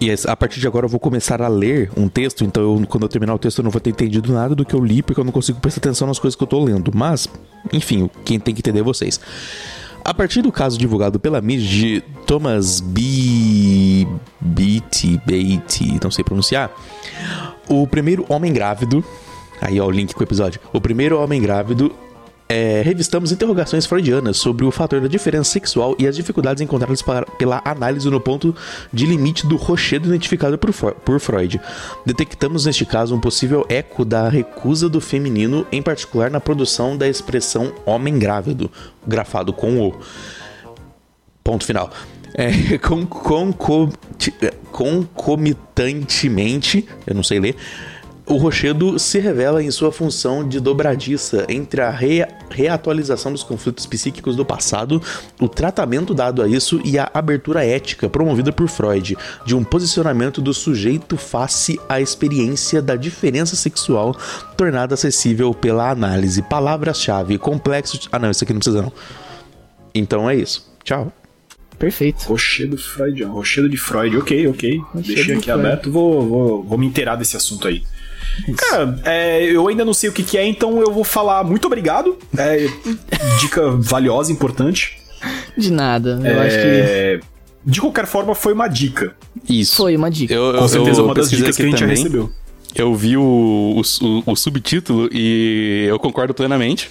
E 0.00 0.10
a 0.26 0.36
partir 0.36 0.60
de 0.60 0.66
agora 0.66 0.86
eu 0.86 0.88
vou 0.88 1.00
começar 1.00 1.42
a 1.42 1.48
ler 1.48 1.90
um 1.96 2.08
texto, 2.08 2.44
então 2.44 2.62
eu, 2.62 2.86
quando 2.86 3.02
eu 3.02 3.08
terminar 3.08 3.34
o 3.34 3.38
texto 3.38 3.58
eu 3.58 3.64
não 3.64 3.70
vou 3.70 3.80
ter 3.80 3.90
entendido 3.90 4.32
nada 4.32 4.54
do 4.54 4.64
que 4.64 4.72
eu 4.72 4.84
li, 4.84 5.02
porque 5.02 5.18
eu 5.18 5.24
não 5.24 5.32
consigo 5.32 5.60
prestar 5.60 5.80
atenção 5.80 6.06
nas 6.06 6.20
coisas 6.20 6.36
que 6.36 6.42
eu 6.42 6.46
tô 6.46 6.62
lendo. 6.62 6.92
Mas, 6.94 7.28
enfim, 7.72 8.08
quem 8.24 8.38
tem 8.38 8.54
que 8.54 8.60
entender 8.60 8.80
é 8.80 8.82
vocês. 8.82 9.20
A 10.04 10.14
partir 10.14 10.40
do 10.40 10.52
caso 10.52 10.78
divulgado 10.78 11.18
pela 11.18 11.40
mídia 11.40 11.68
de 11.68 12.04
Thomas 12.28 12.80
B. 12.80 14.06
Beatty, 14.38 15.18
Beatty, 15.24 15.98
não 16.02 16.10
sei 16.10 16.22
pronunciar, 16.22 16.70
o 17.66 17.86
primeiro 17.86 18.26
homem 18.28 18.52
grávido. 18.52 19.02
Aí, 19.62 19.80
ó, 19.80 19.86
o 19.86 19.90
link 19.90 20.12
com 20.14 20.20
o 20.20 20.24
episódio. 20.24 20.60
O 20.70 20.78
primeiro 20.80 21.18
homem 21.18 21.40
grávido. 21.40 21.90
É, 22.50 22.80
revistamos 22.82 23.30
interrogações 23.30 23.84
freudianas 23.84 24.38
sobre 24.38 24.64
o 24.64 24.70
fator 24.70 25.02
da 25.02 25.08
diferença 25.08 25.50
sexual 25.50 25.94
e 25.98 26.06
as 26.06 26.16
dificuldades 26.16 26.62
encontradas 26.62 27.02
para- 27.02 27.26
pela 27.26 27.60
análise 27.62 28.08
no 28.08 28.18
ponto 28.18 28.56
de 28.90 29.04
limite 29.04 29.46
do 29.46 29.56
rochedo 29.56 30.08
identificado 30.08 30.56
por, 30.56 30.72
por 30.72 31.20
Freud. 31.20 31.60
Detectamos 32.06 32.64
neste 32.64 32.86
caso 32.86 33.14
um 33.14 33.20
possível 33.20 33.66
eco 33.68 34.02
da 34.02 34.30
recusa 34.30 34.88
do 34.88 34.98
feminino, 34.98 35.66
em 35.70 35.82
particular 35.82 36.30
na 36.30 36.40
produção 36.40 36.96
da 36.96 37.06
expressão 37.06 37.72
homem 37.84 38.18
grávido, 38.18 38.70
grafado 39.06 39.52
com 39.52 39.80
o. 39.86 39.94
Ponto 41.44 41.64
final. 41.66 41.90
É, 42.40 42.52
conco- 42.78 43.90
ti- 44.16 44.32
é, 44.40 44.52
concomitantemente, 44.70 46.86
eu 47.06 47.14
não 47.14 47.22
sei 47.24 47.40
ler, 47.40 47.56
o 48.24 48.36
rochedo 48.36 48.96
se 48.98 49.18
revela 49.18 49.60
em 49.62 49.70
sua 49.70 49.90
função 49.90 50.46
de 50.46 50.60
dobradiça 50.60 51.46
entre 51.48 51.80
a 51.80 51.88
rea- 51.90 52.28
reatualização 52.50 53.32
dos 53.32 53.42
conflitos 53.42 53.86
psíquicos 53.86 54.36
do 54.36 54.44
passado, 54.44 55.00
o 55.40 55.48
tratamento 55.48 56.12
dado 56.14 56.42
a 56.42 56.48
isso 56.48 56.78
e 56.84 56.98
a 56.98 57.10
abertura 57.14 57.64
ética 57.64 58.06
promovida 58.08 58.52
por 58.52 58.68
Freud 58.68 59.16
de 59.46 59.54
um 59.56 59.64
posicionamento 59.64 60.42
do 60.42 60.52
sujeito 60.52 61.16
face 61.16 61.80
à 61.88 62.00
experiência 62.02 62.82
da 62.82 62.96
diferença 62.96 63.56
sexual 63.56 64.14
tornada 64.58 64.92
acessível 64.94 65.54
pela 65.54 65.90
análise. 65.90 66.42
Palavras-chave, 66.42 67.38
complexo. 67.38 67.98
Ah, 68.12 68.18
não, 68.18 68.30
isso 68.30 68.44
aqui 68.44 68.52
não 68.52 68.60
precisa 68.60 68.82
não. 68.82 68.92
Então 69.94 70.28
é 70.28 70.36
isso. 70.36 70.68
Tchau. 70.84 71.10
Perfeito. 71.78 72.24
Rochedo 72.24 72.76
freudiano. 72.76 73.32
Rochedo 73.34 73.68
de 73.68 73.76
Freud. 73.76 74.16
Ok, 74.16 74.46
ok. 74.48 74.78
Rochedo 74.78 75.02
Deixei 75.06 75.24
de 75.24 75.32
aqui 75.34 75.44
Freud. 75.44 75.60
aberto. 75.66 75.90
Vou, 75.92 76.28
vou, 76.28 76.62
vou 76.64 76.78
me 76.78 76.86
inteirar 76.86 77.14
desse 77.16 77.36
assunto 77.36 77.68
aí. 77.68 77.82
Cara, 78.56 79.00
é, 79.04 79.44
eu 79.44 79.66
ainda 79.68 79.84
não 79.84 79.94
sei 79.94 80.10
o 80.10 80.12
que, 80.12 80.22
que 80.22 80.36
é, 80.38 80.46
então 80.46 80.80
eu 80.80 80.92
vou 80.92 81.04
falar 81.04 81.42
muito 81.44 81.66
obrigado. 81.66 82.18
É, 82.36 82.66
dica 83.40 83.70
valiosa, 83.70 84.32
importante. 84.32 84.98
De 85.56 85.70
nada. 85.72 86.20
Eu 86.24 86.40
acho 86.40 86.56
que 86.56 86.62
É, 86.66 87.20
De 87.64 87.80
qualquer 87.80 88.06
forma, 88.06 88.34
foi 88.34 88.52
uma 88.52 88.68
dica. 88.68 89.14
Isso. 89.48 89.76
foi 89.76 89.96
uma 89.96 90.10
dica. 90.10 90.32
Eu, 90.34 90.46
eu, 90.52 90.58
Com 90.58 90.68
certeza, 90.68 91.00
eu 91.00 91.04
uma 91.04 91.14
das 91.14 91.30
dicas 91.30 91.56
que 91.56 91.62
a 91.62 91.66
gente 91.66 91.80
já 91.80 91.86
recebeu. 91.86 92.30
Eu 92.74 92.94
vi 92.94 93.16
o, 93.16 93.22
o, 93.22 93.80
o- 94.06 94.22
o 94.32 94.36
subtítulo 94.36 95.08
e 95.12 95.86
eu 95.88 95.98
concordo 95.98 96.34
plenamente. 96.34 96.90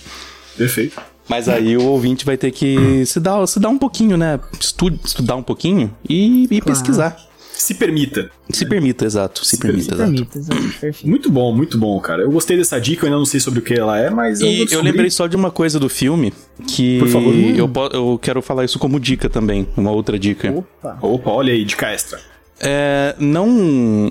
Perfeito. 0.58 1.00
Mas 1.28 1.50
aí 1.50 1.76
o 1.78 1.84
ouvinte 1.84 2.26
vai 2.26 2.38
ter 2.38 2.52
que 2.52 3.06
se 3.06 3.20
dar, 3.20 3.46
se 3.48 3.60
dar 3.60 3.70
um 3.70 3.78
pouquinho, 3.78 4.18
né? 4.18 4.40
Estu, 4.60 4.88
estudar 5.04 5.36
um 5.36 5.44
pouquinho 5.44 5.94
e, 6.08 6.48
e 6.50 6.62
pesquisar. 6.62 7.18
Se 7.58 7.74
permita. 7.74 8.30
Se 8.52 8.66
permita, 8.66 9.04
exato. 9.04 9.44
Se, 9.44 9.56
Se 9.56 9.58
permita, 9.58 9.96
exato. 9.96 10.12
Permita, 10.12 10.38
exato. 10.38 11.08
Muito 11.08 11.32
bom, 11.32 11.54
muito 11.54 11.78
bom, 11.78 12.00
cara. 12.00 12.22
Eu 12.22 12.32
gostei 12.32 12.56
dessa 12.56 12.80
dica, 12.80 13.04
eu 13.04 13.08
ainda 13.08 13.18
não 13.18 13.26
sei 13.26 13.40
sobre 13.40 13.60
o 13.60 13.64
que 13.64 13.74
ela 13.74 13.98
é, 13.98 14.12
mas 14.12 14.42
eu 14.42 14.48
E 14.48 14.68
eu 14.72 14.82
lembrei 14.82 15.10
só 15.10 15.26
de 15.26 15.36
uma 15.36 15.50
coisa 15.50 15.80
do 15.80 15.90
filme 15.90 16.32
que 16.68 17.00
Por 17.00 17.08
favor. 17.08 17.34
eu, 17.34 17.70
eu 17.94 18.20
quero 18.22 18.42
falar 18.44 18.64
isso 18.64 18.78
como 18.78 19.00
dica 19.00 19.28
também, 19.28 19.68
uma 19.76 19.90
outra 19.92 20.20
dica. 20.20 20.52
Opa. 20.52 21.00
Opa, 21.02 21.32
olha 21.32 21.52
aí, 21.52 21.66
dica 21.66 21.90
extra. 21.90 22.20
É, 22.60 23.16
não 23.20 24.10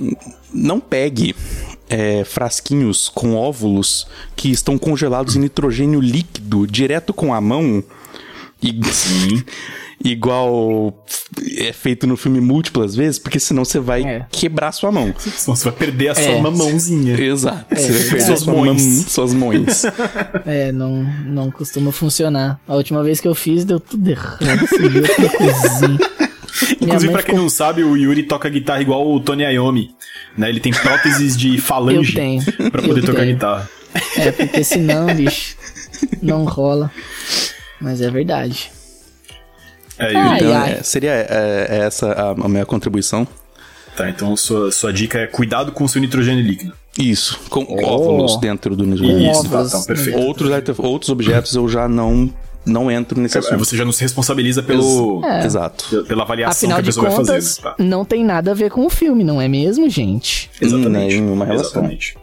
não 0.53 0.81
pegue 0.81 1.35
é, 1.89 2.25
frasquinhos 2.25 3.09
com 3.09 3.35
óvulos 3.35 4.07
que 4.35 4.51
estão 4.51 4.77
congelados 4.79 5.37
em 5.37 5.41
nitrogênio 5.41 6.01
líquido 6.01 6.67
direto 6.67 7.13
com 7.15 7.33
a 7.33 7.41
mão 7.41 7.83
e 8.63 8.73
igual 10.05 11.05
é 11.59 11.73
feito 11.73 12.07
no 12.07 12.17
filme 12.17 12.41
múltiplas 12.41 12.95
vezes, 12.95 13.19
porque 13.19 13.39
senão 13.41 13.65
você 13.65 13.79
vai 13.81 14.03
É. 14.03 14.27
quebrar 14.31 14.73
sua 14.73 14.93
mão. 14.93 15.15
Senão 15.19 15.57
você 15.57 15.65
vai 15.65 15.73
perder 15.73 16.09
a 16.09 16.15
sua 16.15 16.25
É. 16.25 16.41
mamãozinha. 16.41 17.19
Exato. 17.21 17.75
você 17.75 17.93
vai 17.93 18.03
perder 18.03 18.21
Suas 18.25 18.41
sua 18.41 18.53
mões. 18.55 18.83
mão- 18.83 19.05
suas 19.09 19.35
mões. 19.35 19.83
É, 20.47 20.71
não, 20.71 21.03
não 21.27 21.51
costuma 21.51 21.91
funcionar. 21.93 22.61
A 22.69 22.75
última 22.77 23.03
vez 23.03 23.21
que 23.21 23.27
eu 23.29 23.35
fiz, 23.35 23.65
deu 23.65 23.81
tudo 23.81 24.09
errado. 24.09 24.41
Subiu 24.69 25.03
cozinha. 25.03 25.99
Inclusive, 26.81 27.13
pra 27.13 27.23
quem 27.23 27.31
ficou- 27.35 27.41
não 27.43 27.49
sabe, 27.49 27.83
o 27.83 27.97
Yuri 27.97 28.23
toca 28.25 28.49
guitarra 28.49 28.81
igual 28.81 29.11
o 29.11 29.21
Tony 29.21 29.45
Iommi. 29.45 29.91
Né? 30.37 30.49
Ele 30.49 30.61
tem 30.61 30.73
próteses 30.73 31.37
de 31.37 31.57
Eu 31.57 31.63
falange 31.63 32.13
tenho. 32.15 32.43
pra 32.71 32.83
poder 32.83 33.01
eu 33.01 33.07
tocar 33.07 33.21
tenho. 33.21 33.35
guitarra. 33.35 33.69
É, 34.17 34.31
porque 34.33 34.63
senão, 34.65 35.07
bicho, 35.15 35.57
não 36.23 36.45
rola. 36.45 36.91
Mas 37.81 38.01
é 38.01 38.11
verdade. 38.11 38.71
É, 39.99 40.15
Ai, 40.15 40.15
Yuri. 40.15 40.37
Então, 40.45 40.57
ai. 40.63 40.73
é, 40.73 40.83
seria 40.83 41.11
é, 41.13 41.67
é 41.71 41.79
essa 41.87 42.13
a, 42.13 42.31
a 42.33 42.49
minha 42.49 42.67
contribuição. 42.67 43.27
Tá, 43.97 44.11
então 44.11 44.37
sua, 44.37 44.71
sua 44.71 44.93
dica 44.93 45.19
é 45.19 45.27
cuidado 45.27 45.73
com 45.73 45.85
o 45.85 45.89
seu 45.89 46.01
nitrogênio 46.03 46.45
líquido. 46.45 46.75
Isso, 46.99 47.39
com 47.49 47.63
óvulos 47.83 48.39
dentro 48.39 48.77
do 48.77 48.85
Isso, 48.85 48.93
nitrogênio. 49.03 49.33
tá, 49.33 49.39
óvulos, 49.39 49.69
então, 49.69 49.85
perfeito. 49.85 50.19
Outros, 50.19 50.51
outros 50.79 51.09
objetos 51.11 51.55
eu 51.55 51.67
já 51.67 51.89
não, 51.89 52.31
não 52.67 52.91
entro 52.91 53.21
nesse 53.21 53.39
Aí 53.39 53.45
assunto. 53.45 53.59
você 53.65 53.77
já 53.77 53.85
não 53.85 53.93
se 53.93 54.03
responsabiliza 54.03 54.63
pelo, 54.63 55.23
Exato. 55.45 56.05
pela 56.05 56.25
avaliação 56.25 56.53
Afinal 56.69 56.77
que 56.77 56.81
a 56.81 56.83
de 56.83 56.89
pessoa 56.89 57.07
vai 57.09 57.17
contas, 57.17 57.59
fazer. 57.59 57.69
Né? 57.69 57.75
Tá. 57.79 57.85
não 57.85 58.05
tem 58.05 58.25
nada 58.25 58.51
a 58.51 58.55
ver 58.55 58.71
com 58.71 58.85
o 58.85 58.91
filme, 58.91 59.23
não 59.25 59.41
é 59.41 59.49
mesmo, 59.49 59.89
gente? 59.89 60.51
Exatamente. 60.61 61.15
Nenhuma 61.21 61.45
relação. 61.45 61.83
Exatamente. 61.83 62.17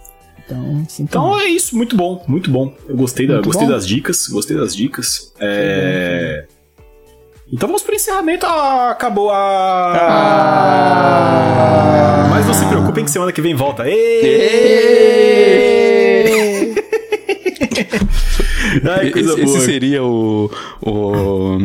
Então, 0.45 0.86
Então 0.99 1.40
é 1.40 1.45
isso, 1.45 1.76
muito 1.76 1.95
bom, 1.95 2.22
muito 2.28 2.52
bom. 2.52 2.74
Eu 2.88 2.98
gostei, 2.98 3.26
da, 3.26 3.36
Muito 3.36 3.45
gostei 3.45 3.65
bom. 3.65 3.72
das 3.74 3.88
dicas, 3.88 4.28
gostei 4.28 4.57
das 4.57 4.76
dicas. 4.76 5.32
É... 5.40 6.45
Então 7.52 7.68
vamos 7.68 7.82
pro 7.84 7.95
encerramento. 7.95 8.45
Ah, 8.45 8.90
acabou 8.91 9.30
a. 9.32 9.94
Ah. 12.26 12.28
Mas 12.32 12.45
não 12.48 12.53
se 12.53 12.65
preocupem 12.65 13.06
que 13.06 13.11
semana 13.11 13.32
que 13.32 13.41
vem 13.41 13.56
volta. 13.56 13.84
Ai, 18.97 19.11
coisa 19.11 19.33
Esse, 19.33 19.41
esse 19.41 19.53
boa. 19.53 19.65
seria 19.65 20.03
o, 20.03 20.51
o 20.81 21.57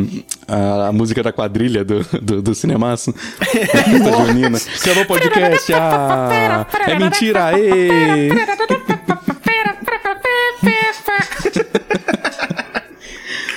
a, 0.47 0.87
a 0.87 0.91
música 0.91 1.23
da 1.23 1.31
quadrilha 1.31 1.83
do, 1.83 2.03
do, 2.21 2.41
do 2.41 2.55
Cinemaço. 2.55 3.13
Festa 3.39 4.25
junina. 4.25 4.57
Acabou 4.57 5.03
o 5.03 5.05
podcast. 5.05 5.73
Ah, 5.73 6.65
é 6.87 6.99
mentira. 6.99 7.45
Aê. 7.49 8.29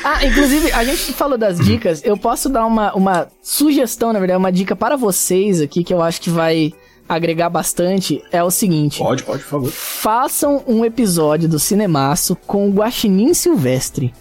Ah, 0.04 0.26
inclusive, 0.26 0.72
a 0.72 0.84
gente 0.84 1.12
falou 1.12 1.38
das 1.38 1.58
dicas. 1.58 2.02
Eu 2.04 2.16
posso 2.16 2.48
dar 2.48 2.66
uma, 2.66 2.92
uma 2.92 3.28
sugestão, 3.40 4.12
na 4.12 4.18
verdade, 4.18 4.38
uma 4.38 4.50
dica 4.50 4.74
para 4.74 4.96
vocês 4.96 5.60
aqui 5.60 5.84
que 5.84 5.94
eu 5.94 6.02
acho 6.02 6.20
que 6.20 6.28
vai 6.28 6.72
agregar 7.14 7.48
bastante. 7.48 8.22
É 8.32 8.42
o 8.42 8.50
seguinte: 8.50 8.98
Pode, 8.98 9.22
pode, 9.22 9.42
por 9.42 9.48
favor. 9.48 9.70
façam 9.70 10.62
um 10.66 10.84
episódio 10.84 11.48
do 11.48 11.58
Cinemaço 11.58 12.36
com 12.46 12.68
o 12.68 12.72
Guaxinim 12.72 13.32
Silvestre. 13.34 14.12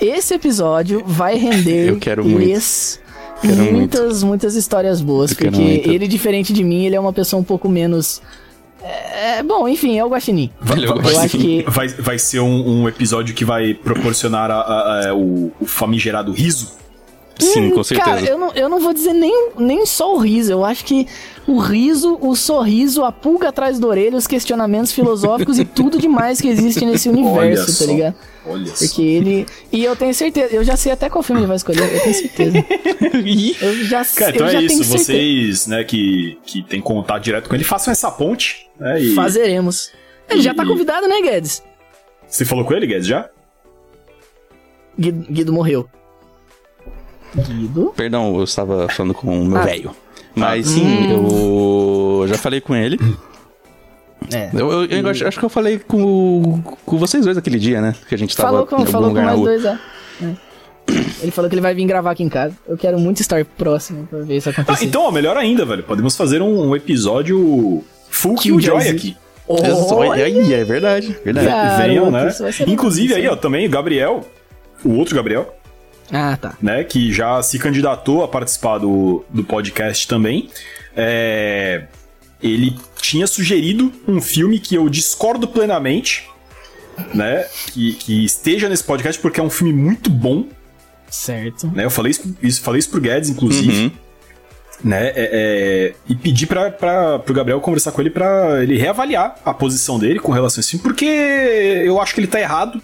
Esse 0.00 0.34
episódio 0.34 1.02
vai 1.06 1.36
render 1.36 1.88
Eu 1.90 1.98
quero 1.98 2.24
muito. 2.24 2.60
Quero 3.40 3.72
muitas, 3.72 4.22
muitas 4.22 4.54
histórias 4.54 5.00
boas, 5.00 5.30
Eu 5.32 5.36
porque 5.36 5.50
muito. 5.60 5.90
ele, 5.90 6.08
diferente 6.08 6.52
de 6.52 6.64
mim, 6.64 6.84
ele 6.86 6.96
é 6.96 7.00
uma 7.00 7.12
pessoa 7.12 7.40
um 7.40 7.44
pouco 7.44 7.68
menos. 7.68 8.22
É, 8.82 9.42
bom, 9.42 9.66
enfim, 9.66 9.98
é 9.98 10.04
o 10.04 10.08
Guaxinim. 10.08 10.50
Vai, 10.60 10.76
Ele 10.78 10.86
o 10.88 11.00
vai- 11.00 11.16
acho 11.16 11.38
que 11.38 11.64
vai, 11.68 11.88
vai 11.88 12.18
ser 12.18 12.40
um, 12.40 12.82
um 12.82 12.88
episódio 12.88 13.34
que 13.34 13.44
vai 13.44 13.72
proporcionar 13.72 14.50
a- 14.50 14.60
a- 14.60 15.08
a- 15.10 15.14
o, 15.14 15.50
o 15.60 15.64
famigerado 15.66 16.32
riso. 16.32 16.72
Sim, 17.38 17.70
com 17.70 17.80
Hum, 17.80 17.84
certeza. 17.84 18.08
Cara, 18.10 18.20
eu 18.24 18.38
não, 18.38 18.52
eu 18.52 18.68
não 18.68 18.78
vou 18.80 18.92
dizer 18.94 19.12
nem, 19.12 19.50
nem 19.58 19.84
só 19.86 20.14
o 20.14 20.18
riso. 20.18 20.52
Eu 20.52 20.64
acho 20.64 20.84
que 20.84 21.06
o 21.48 21.58
riso, 21.58 22.16
o 22.20 22.34
sorriso, 22.36 23.02
a 23.04 23.10
pulga 23.10 23.48
atrás 23.48 23.78
da 23.78 23.86
orelha, 23.88 24.16
os 24.16 24.26
questionamentos 24.26 24.92
filosóficos 24.92 25.58
e 25.58 25.64
tudo 25.64 25.98
demais 25.98 26.40
que 26.40 26.48
existe 26.48 26.84
nesse 26.86 27.08
universo, 27.10 27.72
só. 27.72 27.84
tá 27.86 27.92
ligado? 27.92 28.14
Olha 28.46 28.66
só. 28.66 28.84
Porque 28.86 29.02
ele. 29.02 29.46
E 29.72 29.82
eu 29.84 29.96
tenho 29.96 30.14
certeza, 30.14 30.54
eu 30.54 30.62
já 30.62 30.76
sei 30.76 30.92
até 30.92 31.10
qual 31.10 31.22
filme 31.22 31.40
ele 31.40 31.48
vai 31.48 31.56
escolher, 31.56 31.82
eu 31.92 32.00
tenho 32.02 32.14
certeza. 32.14 32.64
Eu 33.64 33.84
já 33.84 34.04
sei. 34.04 34.24
Cara, 34.26 34.34
então 34.36 34.46
é 34.48 34.62
isso. 34.62 34.84
Vocês, 34.84 35.66
né, 35.66 35.82
que, 35.84 36.38
que 36.44 36.62
tem 36.62 36.80
contato 36.80 37.22
direto 37.22 37.48
com 37.48 37.54
ele, 37.54 37.64
façam 37.64 37.90
essa 37.90 38.10
ponte. 38.10 38.68
Né, 38.78 39.00
e... 39.00 39.14
Fazeremos. 39.14 39.90
Ele 40.28 40.40
já 40.42 40.54
tá 40.54 40.62
E- 40.64 40.66
convidado, 40.68 41.08
né, 41.08 41.20
Guedes? 41.22 41.62
Você 42.28 42.44
falou 42.44 42.64
com 42.64 42.74
ele, 42.74 42.86
Guedes, 42.86 43.06
já? 43.06 43.28
Guido, 44.98 45.26
Guido 45.32 45.52
morreu. 45.52 45.88
Guido? 47.36 47.92
Perdão, 47.96 48.36
eu 48.36 48.44
estava 48.44 48.88
falando 48.88 49.14
com 49.14 49.40
o 49.40 49.44
meu 49.44 49.58
Ah. 49.58 49.64
velho. 49.64 49.90
Mas 50.34 50.66
sim, 50.68 51.12
eu 51.12 52.24
já 52.26 52.36
falei 52.36 52.60
com 52.60 52.74
ele. 52.74 52.98
É. 54.32 54.50
Eu, 54.54 54.70
eu- 54.72 54.84
eu 54.86 55.08
acho, 55.08 55.26
acho 55.26 55.38
que 55.38 55.44
eu 55.44 55.48
falei 55.50 55.78
com, 55.78 56.62
com 56.84 56.98
vocês 56.98 57.24
dois 57.24 57.36
aquele 57.36 57.58
dia, 57.58 57.80
né? 57.80 57.94
Que 58.08 58.14
a 58.14 58.18
gente 58.18 58.34
tava 58.36 58.48
Falou 58.48 58.64
em 58.64 58.66
com, 58.68 58.74
algum 58.76 58.90
falou 58.90 59.08
com 59.10 59.14
lugar 59.14 59.26
na 59.26 59.36
mais 59.36 59.38
rua. 59.38 59.48
dois, 59.48 59.64
é. 59.64 59.78
É. 60.22 60.34
Ele 61.22 61.30
falou 61.30 61.48
que 61.48 61.54
ele 61.54 61.62
vai 61.62 61.74
vir 61.74 61.86
gravar 61.86 62.10
aqui 62.10 62.22
em 62.22 62.28
casa. 62.28 62.54
Eu 62.66 62.76
quero 62.76 62.98
muito 62.98 63.20
estar 63.20 63.44
próximo 63.44 64.06
pra 64.06 64.20
ver 64.20 64.36
isso 64.36 64.48
Ah, 64.48 64.52
acontecer. 64.52 64.84
então, 64.86 65.02
ó, 65.02 65.10
melhor 65.10 65.36
ainda, 65.36 65.64
velho. 65.64 65.82
Podemos 65.82 66.16
fazer 66.16 66.42
um, 66.42 66.68
um 66.70 66.76
episódio 66.76 67.82
full 68.10 68.34
Killjoy 68.36 68.88
aqui. 68.88 69.16
Olha, 69.46 70.24
aí, 70.24 70.52
é 70.54 70.64
verdade, 70.64 71.14
verdade. 71.24 71.46
Cara, 71.46 71.76
Venham, 71.86 72.10
Garoto, 72.10 72.42
né? 72.42 72.50
Inclusive 72.66 73.14
aí, 73.14 73.28
ó, 73.28 73.36
também 73.36 73.66
o 73.66 73.70
Gabriel, 73.70 74.22
o 74.82 74.94
outro 74.96 75.14
Gabriel, 75.14 75.54
Ah, 76.12 76.36
tá. 76.36 76.54
né, 76.60 76.84
que 76.84 77.12
já 77.12 77.42
se 77.42 77.58
candidatou 77.58 78.22
a 78.22 78.28
participar 78.28 78.78
do, 78.78 79.24
do 79.30 79.42
podcast 79.44 80.06
também. 80.06 80.50
É, 80.96 81.84
ele 82.42 82.76
tinha 83.00 83.26
sugerido 83.26 83.92
um 84.06 84.20
filme 84.20 84.58
que 84.58 84.74
eu 84.74 84.88
discordo 84.88 85.48
plenamente, 85.48 86.28
né, 87.12 87.44
que, 87.72 87.94
que 87.94 88.24
esteja 88.24 88.68
nesse 88.68 88.84
podcast 88.84 89.20
porque 89.20 89.40
é 89.40 89.42
um 89.42 89.50
filme 89.50 89.72
muito 89.72 90.08
bom, 90.10 90.46
Certo. 91.10 91.66
né, 91.74 91.84
eu 91.84 91.90
falei 91.90 92.10
isso, 92.10 92.36
isso- 92.42 92.60
falei 92.62 92.78
isso 92.78 92.90
pro 92.90 93.00
Guedes, 93.00 93.30
inclusive, 93.30 93.84
Uhum. 93.86 93.90
né, 94.84 95.08
é, 95.08 95.12
é, 95.16 95.94
e 96.08 96.14
pedi 96.14 96.46
pra, 96.46 96.70
pra, 96.70 97.18
pro 97.18 97.34
Gabriel 97.34 97.60
conversar 97.60 97.90
com 97.92 98.00
ele 98.00 98.10
pra 98.10 98.62
ele 98.62 98.76
reavaliar 98.78 99.36
a 99.44 99.52
posição 99.54 99.98
dele 99.98 100.18
com 100.20 100.30
relação 100.32 100.58
a 100.58 100.62
esse 100.62 100.70
filme, 100.70 100.82
porque 100.84 101.04
eu 101.04 102.00
acho 102.00 102.14
que 102.14 102.20
ele 102.20 102.26
tá 102.28 102.40
errado, 102.40 102.80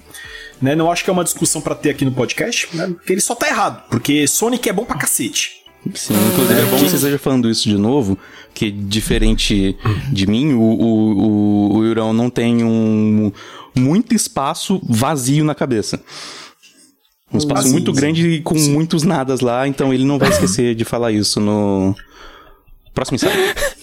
né, 0.60 0.74
não 0.74 0.90
acho 0.90 1.04
que 1.04 1.10
é 1.10 1.12
uma 1.12 1.24
discussão 1.24 1.60
pra 1.60 1.74
ter 1.74 1.90
aqui 1.90 2.04
no 2.04 2.12
podcast, 2.12 2.68
né, 2.74 2.86
porque 2.88 3.12
ele 3.12 3.20
só 3.20 3.34
tá 3.34 3.48
errado, 3.48 3.82
porque 3.90 4.26
Sonic 4.26 4.68
é 4.68 4.72
bom 4.72 4.84
pra 4.84 4.96
cacete. 4.96 5.60
Sim, 5.94 6.14
inclusive 6.32 6.60
é 6.60 6.64
bom 6.66 6.76
que 6.76 6.90
você 6.90 6.96
esteja 6.96 7.18
falando 7.18 7.48
isso 7.48 7.68
de 7.68 7.78
novo, 7.78 8.18
que 8.52 8.70
diferente 8.70 9.76
de 10.12 10.26
mim, 10.26 10.52
o, 10.52 10.60
o, 10.60 11.18
o, 11.18 11.76
o 11.78 11.84
Yurão 11.84 12.12
não 12.12 12.28
tem 12.28 12.62
um 12.62 13.32
muito 13.74 14.14
espaço 14.14 14.80
vazio 14.84 15.44
na 15.44 15.54
cabeça. 15.54 16.02
Um 17.32 17.38
espaço 17.38 17.68
sim, 17.68 17.72
muito 17.72 17.94
sim. 17.94 18.00
grande 18.00 18.28
e 18.28 18.40
com 18.42 18.54
muitos 18.54 19.04
nadas 19.04 19.40
lá, 19.40 19.66
então 19.66 19.94
ele 19.94 20.04
não 20.04 20.18
vai 20.18 20.28
esquecer 20.28 20.74
de 20.74 20.84
falar 20.84 21.12
isso 21.12 21.40
no 21.40 21.94
próximo 22.92 23.16
ensaio. 23.16 23.54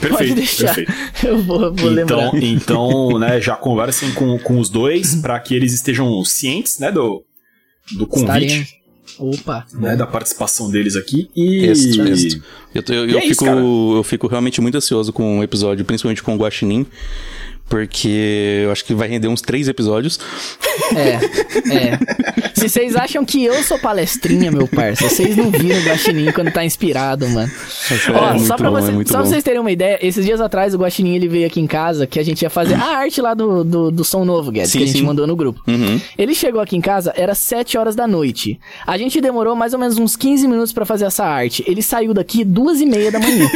Perfeito, 0.00 0.16
Pode 0.18 0.34
deixar. 0.34 0.74
perfeito. 0.74 0.92
Eu 1.26 1.42
vou, 1.42 1.58
vou 1.74 1.92
Então, 1.92 2.32
lembrar. 2.32 2.42
então, 2.42 3.18
né, 3.18 3.40
já 3.40 3.54
conversem 3.56 4.12
com, 4.12 4.38
com 4.38 4.58
os 4.58 4.68
dois 4.70 5.14
pra 5.22 5.38
que 5.40 5.54
eles 5.54 5.72
estejam 5.72 6.24
cientes, 6.24 6.78
né, 6.78 6.90
do, 6.90 7.22
do 7.92 8.06
convite. 8.06 8.78
Opa. 9.18 9.66
né, 9.74 9.96
da 9.96 10.06
participação 10.06 10.70
deles 10.70 10.94
aqui 10.96 11.28
e. 11.36 11.64
Eu, 11.66 12.82
eu, 12.94 13.06
E 13.08 13.12
eu 13.12 13.18
é 13.18 13.24
isso, 13.24 13.28
fico, 13.30 13.44
cara. 13.44 13.58
eu 13.58 14.02
fico 14.04 14.26
realmente 14.28 14.60
muito 14.60 14.76
ansioso 14.76 15.12
com 15.12 15.40
o 15.40 15.42
episódio, 15.42 15.84
principalmente 15.84 16.22
com 16.22 16.34
o 16.34 16.38
Guaxinim, 16.38 16.86
porque 17.70 18.62
eu 18.64 18.72
acho 18.72 18.84
que 18.84 18.92
vai 18.92 19.08
render 19.08 19.28
uns 19.28 19.40
três 19.40 19.68
episódios. 19.68 20.18
É, 20.94 21.14
é. 21.72 21.98
Se 22.52 22.68
vocês 22.68 22.96
acham 22.96 23.24
que 23.24 23.44
eu 23.44 23.62
sou 23.62 23.78
palestrinha, 23.78 24.50
meu 24.50 24.66
parça, 24.66 25.08
vocês 25.08 25.36
não 25.36 25.50
viram 25.50 25.78
o 25.80 25.84
Guaxinim 25.84 26.32
quando 26.32 26.50
tá 26.50 26.64
inspirado, 26.64 27.28
mano. 27.28 27.50
Ó, 28.12 28.34
é 28.34 28.38
só, 28.40 28.56
pra, 28.56 28.70
bom, 28.70 28.80
você- 28.80 28.90
é 28.90 29.04
só 29.06 29.18
pra 29.18 29.22
vocês 29.22 29.44
terem 29.44 29.60
uma 29.60 29.70
ideia, 29.70 29.98
esses 30.02 30.24
dias 30.24 30.40
atrás 30.40 30.74
o 30.74 30.78
Guaxinim 30.78 31.14
ele 31.14 31.28
veio 31.28 31.46
aqui 31.46 31.60
em 31.60 31.66
casa, 31.66 32.06
que 32.08 32.18
a 32.18 32.24
gente 32.24 32.42
ia 32.42 32.50
fazer 32.50 32.74
a 32.74 32.84
arte 32.98 33.20
lá 33.22 33.34
do, 33.34 33.62
do, 33.62 33.90
do 33.92 34.04
som 34.04 34.24
novo, 34.24 34.50
Guedes, 34.50 34.72
Sim, 34.72 34.78
que 34.78 34.84
a 34.84 34.86
gente 34.88 34.98
sim. 34.98 35.04
mandou 35.06 35.26
no 35.26 35.36
grupo. 35.36 35.62
Uhum. 35.68 36.00
Ele 36.18 36.34
chegou 36.34 36.60
aqui 36.60 36.76
em 36.76 36.80
casa, 36.80 37.12
era 37.16 37.34
7 37.36 37.78
horas 37.78 37.94
da 37.94 38.06
noite. 38.08 38.58
A 38.84 38.98
gente 38.98 39.20
demorou 39.20 39.54
mais 39.54 39.72
ou 39.72 39.78
menos 39.78 39.96
uns 39.96 40.16
15 40.16 40.48
minutos 40.48 40.72
pra 40.72 40.84
fazer 40.84 41.04
essa 41.04 41.24
arte. 41.24 41.62
Ele 41.68 41.80
saiu 41.82 42.12
daqui 42.12 42.44
duas 42.44 42.80
e 42.80 42.86
meia 42.86 43.12
da 43.12 43.20
manhã. 43.20 43.48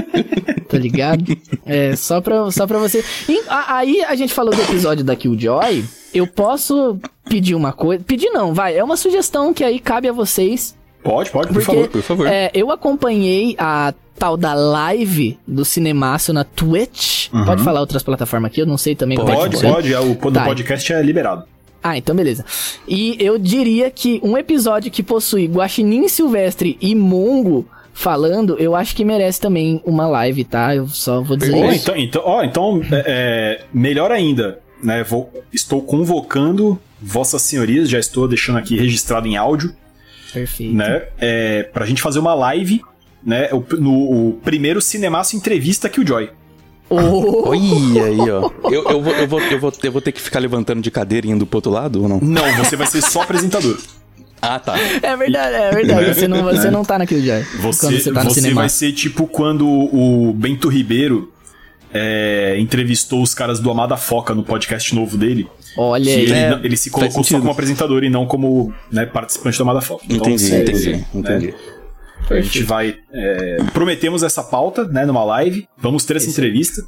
tá 0.68 0.78
ligado? 0.78 1.36
É, 1.66 1.94
só 1.96 2.20
pra, 2.20 2.50
só 2.50 2.66
pra 2.66 2.78
você. 2.78 3.04
E, 3.28 3.42
a- 3.50 3.76
aí 3.78 4.02
a 4.04 4.14
gente 4.14 4.32
falou 4.32 4.54
do 4.54 4.60
episódio 4.62 5.04
da 5.04 5.14
Killjoy. 5.16 5.84
Eu 6.14 6.26
posso 6.26 6.98
pedir 7.28 7.54
uma 7.54 7.72
coisa. 7.72 8.02
Pedir 8.04 8.30
não, 8.30 8.52
vai. 8.54 8.76
É 8.76 8.82
uma 8.82 8.96
sugestão 8.96 9.52
que 9.54 9.62
aí 9.64 9.78
cabe 9.78 10.08
a 10.08 10.12
vocês. 10.12 10.74
pode, 11.02 11.30
pode, 11.30 11.48
por 11.48 11.54
Porque 11.54 11.64
favor. 11.72 11.88
por 11.88 12.02
favor. 12.02 12.26
é, 12.26 12.50
eu 12.54 12.70
acompanhei 12.70 13.54
a 13.58 13.94
tal 14.18 14.36
da 14.36 14.52
live 14.52 15.38
do 15.46 15.64
Cinemaço 15.64 16.32
na 16.32 16.44
Twitch. 16.44 17.28
Pode 17.30 17.62
falar 17.62 17.80
outras 17.80 18.02
plataformas 18.02 18.50
aqui, 18.50 18.60
eu 18.60 18.66
não 18.66 18.76
sei 18.76 18.94
também 18.94 19.16
como 19.16 19.30
é 19.30 19.34
que 19.34 19.38
Pode, 19.40 19.60
pode, 19.62 19.94
é, 19.94 20.00
o 20.00 20.14
do 20.14 20.30
Tá. 20.32 20.44
podcast 20.44 20.92
é 20.92 21.02
liberado. 21.02 21.44
Ah, 21.82 21.96
então 21.96 22.14
beleza. 22.14 22.44
E 22.86 23.16
eu 23.18 23.38
diria 23.38 23.90
que 23.90 24.20
um 24.22 24.36
episódio 24.36 24.90
que 24.90 25.02
possui 25.02 25.46
Guaxinim 25.46 26.06
Silvestre 26.08 26.76
e 26.80 26.94
Mongo 26.94 27.66
falando, 28.00 28.56
eu 28.58 28.74
acho 28.74 28.96
que 28.96 29.04
merece 29.04 29.38
também 29.40 29.82
uma 29.84 30.06
live, 30.08 30.42
tá? 30.44 30.74
Eu 30.74 30.88
só 30.88 31.20
vou 31.20 31.36
dizer 31.36 31.54
Ó, 31.54 31.70
isso. 31.70 31.82
então, 31.82 31.96
então, 31.96 32.22
ó, 32.24 32.42
então 32.42 32.80
é, 32.90 33.04
é, 33.06 33.60
melhor 33.74 34.10
ainda, 34.10 34.58
né? 34.82 35.04
Vou, 35.04 35.30
estou 35.52 35.82
convocando 35.82 36.80
vossas 37.00 37.42
senhorias, 37.42 37.90
já 37.90 37.98
estou 37.98 38.26
deixando 38.26 38.58
aqui 38.58 38.74
registrado 38.76 39.28
em 39.28 39.36
áudio, 39.36 39.74
Perfeito. 40.32 40.74
né? 40.74 41.02
É, 41.18 41.62
pra 41.64 41.84
gente 41.84 42.00
fazer 42.00 42.18
uma 42.20 42.32
live, 42.34 42.80
né? 43.22 43.50
o- 43.52 43.62
no 43.76 44.28
o 44.28 44.32
primeiro 44.42 44.80
Cinemaço 44.80 45.36
Entrevista 45.36 45.88
Killjoy. 45.88 46.30
Oh, 46.88 47.48
Olha 47.50 48.04
aí, 48.04 48.18
ó. 48.30 48.50
Eu, 48.70 48.82
eu, 48.84 49.00
vou, 49.02 49.12
eu, 49.14 49.28
vou, 49.28 49.40
eu, 49.42 49.60
vou, 49.60 49.72
eu 49.82 49.92
vou 49.92 50.00
ter 50.00 50.10
que 50.12 50.20
ficar 50.20 50.38
levantando 50.40 50.80
de 50.80 50.90
cadeira 50.90 51.26
e 51.26 51.30
indo 51.30 51.46
pro 51.46 51.58
outro 51.58 51.70
lado 51.70 52.02
ou 52.02 52.08
não? 52.08 52.18
Não, 52.20 52.52
você 52.56 52.74
vai 52.76 52.86
ser 52.86 53.00
só 53.02 53.22
apresentador. 53.22 53.78
Ah, 54.42 54.58
tá. 54.58 54.74
É 55.02 55.16
verdade, 55.16 55.54
é 55.54 55.70
verdade. 55.70 56.14
Você 56.14 56.28
não, 56.28 56.42
você 56.44 56.70
não 56.70 56.84
tá 56.84 56.98
na 56.98 57.06
Killjoy. 57.06 57.42
Você, 57.60 57.80
quando 57.86 57.98
você 58.00 58.12
tá 58.12 58.24
no 58.24 58.30
você 58.30 58.40
cinema. 58.40 58.60
vai 58.62 58.68
ser 58.68 58.92
tipo 58.92 59.26
quando 59.26 59.66
o 59.68 60.32
Bento 60.32 60.68
Ribeiro 60.68 61.32
é, 61.92 62.56
entrevistou 62.58 63.22
os 63.22 63.34
caras 63.34 63.58
do 63.60 63.70
Amada 63.70 63.96
Foca 63.96 64.34
no 64.34 64.42
podcast 64.44 64.94
novo 64.94 65.16
dele. 65.18 65.48
Olha 65.76 66.12
aí. 66.12 66.20
ele, 66.22 66.32
É, 66.32 66.60
ele 66.62 66.76
se 66.76 66.90
colocou 66.90 67.22
só 67.24 67.38
como 67.38 67.50
apresentador 67.50 68.02
e 68.04 68.10
não 68.10 68.26
como 68.26 68.72
né, 68.90 69.06
participante 69.06 69.56
do 69.58 69.62
Amada 69.62 69.80
Foca. 69.80 70.04
Entendi, 70.08 70.38
você- 70.42 70.62
entendi, 70.62 70.92
né, 70.92 71.04
entendi. 71.14 71.54
A 72.28 72.40
gente 72.40 72.62
vai. 72.62 72.96
é, 73.12 73.56
prometemos 73.72 74.22
essa 74.22 74.42
pauta, 74.42 74.84
né, 74.84 75.04
numa 75.04 75.24
live. 75.24 75.66
Vamos 75.76 76.04
ter 76.04 76.16
essa 76.16 76.30
entrevista. 76.30 76.80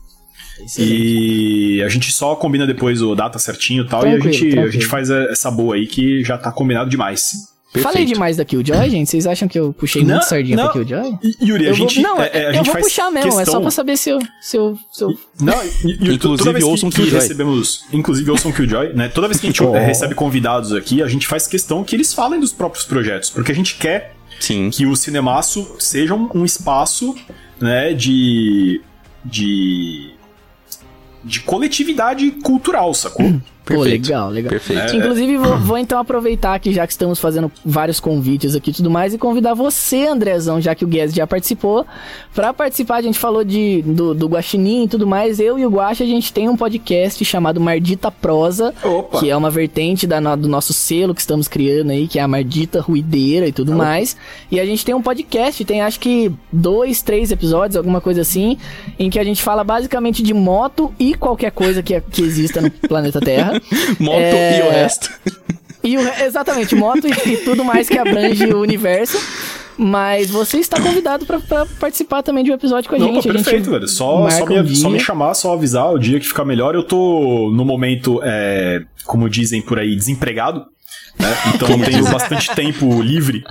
E 0.79 1.83
a 1.85 1.89
gente 1.89 2.13
só 2.13 2.35
combina 2.35 2.67
depois 2.67 3.01
o 3.03 3.15
data 3.15 3.39
certinho 3.39 3.85
e 3.85 3.89
tal. 3.89 4.05
e 4.05 4.09
a 4.09 4.11
Tranquilo, 4.13 4.33
gente, 4.33 4.47
a 4.47 4.51
tranquilo. 4.53 4.73
gente 4.73 4.87
faz 4.87 5.11
essa 5.11 5.51
boa 5.51 5.75
aí 5.77 5.87
que 5.87 6.23
já 6.25 6.37
tá 6.39 6.51
combinado 6.53 6.89
demais. 6.91 7.51
Falei 7.79 8.05
demais 8.05 8.37
da 8.37 8.45
Killjoy, 8.45 8.91
gente? 8.91 9.09
Vocês 9.09 9.27
acham 9.27 9.49
que 9.49 9.59
eu 9.59 9.73
puxei 9.73 10.03
Não, 10.05 10.11
muito 10.17 10.25
sardinha 10.29 10.57
não. 10.59 10.65
pra 10.65 10.73
Killjoy? 10.75 11.19
E, 11.23 11.49
Yuri, 11.49 11.65
a 11.65 11.69
Eu 11.71 11.75
vou, 11.75 11.89
gente. 11.89 12.03
não, 12.03 12.21
é, 12.21 12.31
é, 12.31 12.47
a 12.47 12.49
eu 12.51 12.55
gente 12.57 12.65
vou 12.67 12.73
faz 12.75 12.85
puxar 12.85 13.11
mesmo, 13.11 13.29
é 13.29 13.33
só 13.33 13.39
questão- 13.45 13.63
pra 13.63 13.71
saber 13.71 13.97
se 13.97 14.11
eu, 14.11 14.19
se 14.43 14.57
eu, 14.59 14.79
se 14.93 15.03
eu 15.05 15.19
Não, 15.41 15.55
e- 15.65 15.69
e- 15.87 16.11
e 16.11 16.15
Inclusive, 16.15 16.63
ouçam 16.65 16.91
que 16.91 16.97
Killjoy. 16.97 17.19
recebemos, 17.19 17.85
inclusive 17.91 18.31
ouçam 18.31 18.53
Killjoy, 18.53 18.93
né? 18.93 19.09
Toda 19.09 19.27
vez 19.27 19.41
que 19.41 19.47
a 19.47 19.51
gente 19.51 19.63
Oh. 19.65 19.73
recebe 19.73 20.15
convidados 20.15 20.75
aqui, 20.75 21.03
a 21.03 21.09
gente 21.09 21.27
faz 21.27 21.47
questão 21.47 21.83
que 21.83 21.97
eles 21.97 22.13
falem 22.13 22.39
dos 22.39 22.53
próprios 22.53 22.85
projetos, 22.85 23.31
porque 23.31 23.51
a 23.51 23.55
gente 23.55 23.77
quer 23.79 24.17
Sim. 24.39 24.69
que 24.69 24.85
o 24.85 24.95
Cinemaço 24.95 25.75
seja 25.79 26.15
um, 26.15 26.29
um 26.35 26.45
espaço, 26.45 27.15
né, 27.59 27.95
de 27.95 28.83
de 29.25 30.11
de 31.25 31.41
coletividade 31.41 32.31
cultural, 32.43 32.93
sacou? 32.95 33.41
Pô, 33.62 33.62
Perfeito. 33.65 34.09
legal, 34.09 34.31
legal. 34.31 34.51
Perfeito. 34.51 34.97
Inclusive, 34.97 35.37
vou, 35.37 35.59
vou 35.59 35.79
então 35.79 35.99
aproveitar 35.99 36.59
que 36.59 36.73
já 36.73 36.87
que 36.87 36.93
estamos 36.93 37.19
fazendo 37.19 37.51
vários 37.65 38.01
convites 38.01 38.55
aqui 38.55 38.71
e 38.71 38.75
tudo 38.75 38.91
mais, 38.91 39.15
e 39.15 39.19
convidar 39.19 39.55
você, 39.55 40.07
Andrezão, 40.07 40.61
já 40.61 40.75
que 40.75 40.85
o 40.85 40.89
Guedes 40.89 41.15
já 41.15 41.27
participou, 41.27 41.87
pra 42.35 42.53
participar. 42.53 42.97
A 42.97 43.03
gente 43.03 43.19
falou 43.19 43.45
de, 43.45 43.83
do, 43.83 44.15
do 44.15 44.27
Guaxinim 44.27 44.85
e 44.85 44.89
tudo 44.89 45.07
mais. 45.07 45.39
Eu 45.39 45.59
e 45.59 45.67
o 45.67 45.71
Guaxa, 45.71 46.05
a 46.05 46.07
gente 46.07 46.33
tem 46.33 46.49
um 46.49 46.57
podcast 46.57 47.25
chamado 47.25 47.61
Mardita 47.61 48.11
Prosa, 48.11 48.75
Opa. 48.83 49.21
que 49.21 49.31
é 49.31 49.37
uma 49.37 49.51
vertente 49.51 50.07
da, 50.07 50.21
do 50.35 50.49
nosso 50.49 50.73
selo 50.73 51.15
que 51.15 51.21
estamos 51.21 51.49
criando 51.49 51.91
aí, 51.91 52.09
que 52.09 52.19
é 52.19 52.23
a 52.23 52.29
Mardita 52.29 52.81
Ruideira 52.81 53.47
e 53.47 53.53
tudo 53.53 53.73
mais. 53.73 54.17
E 54.51 54.59
a 54.59 54.67
gente 54.67 54.85
tem 54.85 54.95
um 54.95 55.03
podcast, 55.03 55.65
tem 55.65 55.81
acho 55.81 56.01
que 56.01 56.33
dois, 56.51 57.03
três 57.03 57.31
episódios, 57.31 57.77
alguma 57.77 58.01
coisa 58.01 58.21
assim, 58.21 58.59
em 58.99 59.09
que 59.09 59.19
a 59.19 59.25
gente 59.25 59.43
fala 59.43 59.63
basicamente 59.63 60.23
de 60.23 60.35
moto 60.35 60.93
e 60.99 61.15
qualquer 61.15 61.53
coisa 61.53 61.83
que, 61.83 62.01
que 62.01 62.23
exista 62.23 62.61
no 62.61 62.71
planeta 62.71 63.21
Terra. 63.21 63.52
Moto 63.99 64.19
É, 64.19 64.59
e 64.59 64.63
o 64.63 64.71
resto. 64.71 65.11
E 65.85 65.97
o, 65.97 66.01
exatamente, 66.25 66.77
moto 66.77 67.09
e, 67.09 67.33
e 67.33 67.37
tudo 67.39 67.65
mais 67.65 67.89
que 67.89 67.99
abrange 67.99 68.47
o 68.47 68.61
universo. 68.61 69.19
Mas 69.77 70.31
você 70.31 70.59
está 70.59 70.81
convidado 70.81 71.25
pra, 71.27 71.41
pra 71.41 71.67
participar 71.81 72.23
também 72.23 72.45
de 72.45 72.51
um 72.51 72.55
episódio 72.55 72.89
com 72.89 72.95
a 72.95 72.99
Não, 72.99 73.07
gente. 73.15 73.23
pô, 73.25 73.31
A 73.31 73.33
gente 73.33 73.45
perfeito, 73.45 73.71
velho. 73.71 73.89
Só, 73.89 74.29
só, 74.31 74.47
me, 74.47 74.61
um 74.61 74.75
só 74.75 74.91
me 74.91 75.01
chamar, 75.01 75.35
só 75.35 75.55
avisar 75.55 75.93
o 75.93 75.99
dia 75.99 76.21
que 76.21 76.27
ficar 76.29 76.45
melhor. 76.45 76.75
Eu 76.75 76.83
tô 76.85 77.51
no 77.53 77.65
momento, 77.65 78.21
é, 78.23 78.83
como 79.05 79.29
dizem 79.29 79.61
por 79.63 79.79
aí, 79.79 79.97
desempregado. 79.97 80.67
Né? 81.19 81.29
Então 81.55 81.69
eu 81.71 81.85
tenho 81.85 82.05
bastante 82.05 82.55
tempo 82.55 83.01
livre. 83.03 83.43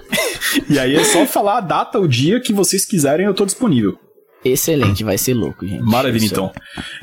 E 0.69 0.77
aí 0.79 0.95
é 0.95 1.03
só 1.03 1.25
falar 1.25 1.57
a 1.57 1.61
data, 1.61 1.99
o 1.99 2.07
dia 2.07 2.39
que 2.39 2.53
vocês 2.53 2.85
quiserem, 2.85 3.25
eu 3.25 3.33
tô 3.33 3.45
disponível. 3.45 3.97
Excelente, 4.45 5.03
vai 5.03 5.17
ser 5.17 5.33
louco, 5.33 5.67
gente. 5.67 5.83
Maravilha, 5.83 6.23
Isso. 6.25 6.33
então. 6.33 6.51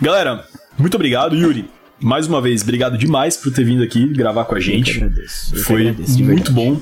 Galera, 0.00 0.44
muito 0.78 0.94
obrigado, 0.94 1.36
Yuri. 1.36 1.68
Mais 2.00 2.26
uma 2.26 2.40
vez, 2.40 2.62
obrigado 2.62 2.96
demais 2.96 3.36
por 3.36 3.52
ter 3.52 3.64
vindo 3.64 3.82
aqui 3.82 4.06
gravar 4.08 4.44
com 4.44 4.54
a 4.54 4.58
Eu 4.58 4.62
gente. 4.62 4.96
agradeço, 4.96 5.54
eu 5.56 5.62
Foi 5.64 5.80
agradeço, 5.88 6.16
de 6.16 6.22
muito 6.22 6.52
bom. 6.52 6.80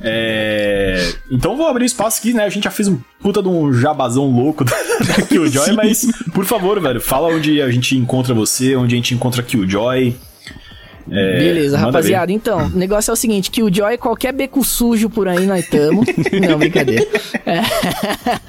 É, 0.00 1.12
Então 1.30 1.56
vou 1.56 1.66
abrir 1.66 1.84
espaço 1.84 2.20
aqui, 2.20 2.32
né? 2.32 2.44
A 2.44 2.48
gente 2.48 2.64
já 2.64 2.70
fez 2.70 2.86
um 2.88 2.98
puta 3.20 3.42
de 3.42 3.48
um 3.48 3.72
jabazão 3.72 4.30
louco 4.30 4.62
da 4.64 4.74
Killjoy, 5.26 5.72
mas 5.74 6.06
por 6.32 6.44
favor, 6.44 6.80
velho, 6.80 7.00
fala 7.00 7.28
onde 7.28 7.60
a 7.60 7.70
gente 7.70 7.96
encontra 7.96 8.32
você, 8.32 8.76
onde 8.76 8.94
a 8.94 8.96
gente 8.96 9.14
encontra 9.14 9.42
Killjoy. 9.42 10.14
É, 11.10 11.38
Beleza, 11.38 11.78
rapaziada. 11.78 12.30
Então, 12.32 12.66
o 12.66 12.76
negócio 12.76 13.10
é 13.10 13.14
o 13.14 13.16
seguinte: 13.16 13.50
que 13.50 13.62
o 13.62 13.72
Joy, 13.72 13.96
qualquer 13.98 14.32
beco 14.32 14.62
sujo 14.64 15.08
por 15.08 15.28
aí, 15.28 15.46
nós 15.46 15.66
tamo. 15.68 16.04
não, 16.48 16.58
brincadeira. 16.58 17.06
É. 17.46 17.62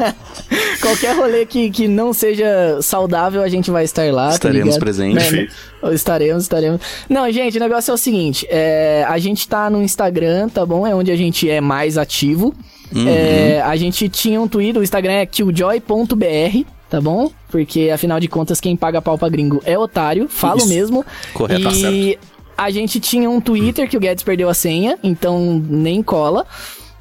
qualquer 0.82 1.16
rolê 1.16 1.46
que, 1.46 1.70
que 1.70 1.88
não 1.88 2.14
seja 2.14 2.80
saudável, 2.82 3.42
a 3.42 3.50
gente 3.50 3.72
vai 3.72 3.84
estar 3.84 4.12
lá. 4.12 4.30
tá 4.30 4.34
Estaremos 4.36 4.66
ligado? 4.76 4.80
presentes. 4.80 5.32
Né, 5.32 5.48
né? 5.84 5.94
Estaremos, 5.94 6.44
estaremos. 6.44 6.82
Não, 7.08 7.32
gente, 7.32 7.58
o 7.58 7.60
negócio 7.60 7.92
é 7.92 7.94
o 7.94 7.98
seguinte: 7.98 8.46
é, 8.50 9.06
a 9.08 9.18
gente 9.18 9.48
tá 9.48 9.70
no 9.70 9.82
Instagram, 9.82 10.50
tá 10.50 10.66
bom? 10.66 10.86
É 10.86 10.94
onde 10.94 11.12
a 11.12 11.16
gente 11.16 11.50
é 11.50 11.62
mais 11.62 11.98
ativo. 11.98 12.54
Uhum. 12.94 13.08
É, 13.08 13.62
a 13.62 13.76
gente 13.76 14.10
tinha 14.10 14.42
um 14.42 14.48
Twitter, 14.48 14.82
o 14.82 14.84
Instagram 14.84 15.14
é 15.14 15.26
killjoy.br. 15.26 16.66
Tá 16.90 17.00
bom? 17.00 17.32
Porque 17.50 17.92
afinal 17.94 18.20
de 18.20 18.28
contas, 18.28 18.60
quem 18.60 18.76
paga 18.76 19.00
pau 19.00 19.16
pra 19.16 19.30
gringo 19.30 19.62
é 19.64 19.78
otário. 19.78 20.28
Falo 20.28 20.58
Isso. 20.58 20.70
mesmo. 20.70 21.06
Correto, 21.36 21.62
e 21.62 21.64
tá 21.64 21.72
certo. 21.72 22.20
A 22.60 22.70
gente 22.70 23.00
tinha 23.00 23.30
um 23.30 23.40
Twitter 23.40 23.90
que 23.90 23.96
o 23.96 24.00
Guedes 24.02 24.22
perdeu 24.22 24.50
a 24.50 24.54
senha, 24.54 25.00
então 25.02 25.64
nem 25.70 26.04
cola. 26.04 26.46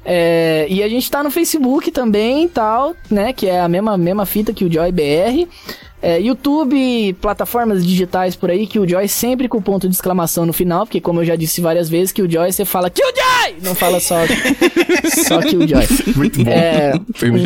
É, 0.05 0.65
e 0.69 0.81
a 0.81 0.87
gente 0.87 1.11
tá 1.11 1.21
no 1.21 1.29
Facebook 1.29 1.91
também 1.91 2.45
e 2.45 2.47
tal, 2.47 2.95
né? 3.11 3.33
Que 3.33 3.47
é 3.47 3.59
a 3.59 3.67
mesma, 3.67 3.97
mesma 3.97 4.25
fita 4.25 4.53
que 4.53 4.63
o 4.63 4.71
Joy 4.71 4.89
BR. 4.93 5.49
É, 6.01 6.17
YouTube, 6.17 7.13
plataformas 7.19 7.85
digitais 7.85 8.33
por 8.33 8.49
aí, 8.49 8.65
que 8.65 8.79
o 8.79 8.87
Joy 8.87 9.05
sempre 9.09 9.49
com 9.49 9.61
ponto 9.61 9.85
de 9.85 9.93
exclamação 9.93 10.45
no 10.45 10.53
final, 10.53 10.85
porque 10.85 11.01
como 11.01 11.19
eu 11.19 11.25
já 11.25 11.35
disse 11.35 11.59
várias 11.59 11.89
vezes, 11.89 12.13
que 12.13 12.21
o 12.21 12.31
Joy 12.31 12.53
você 12.53 12.63
fala 12.63 12.89
Killjoy! 12.89 13.61
Não 13.61 13.75
fala 13.75 13.99
só, 13.99 14.15
só 15.27 15.41
Killjoy. 15.41 15.85
Muito 16.15 16.41
bom. 16.41 16.49
É, 16.49 16.93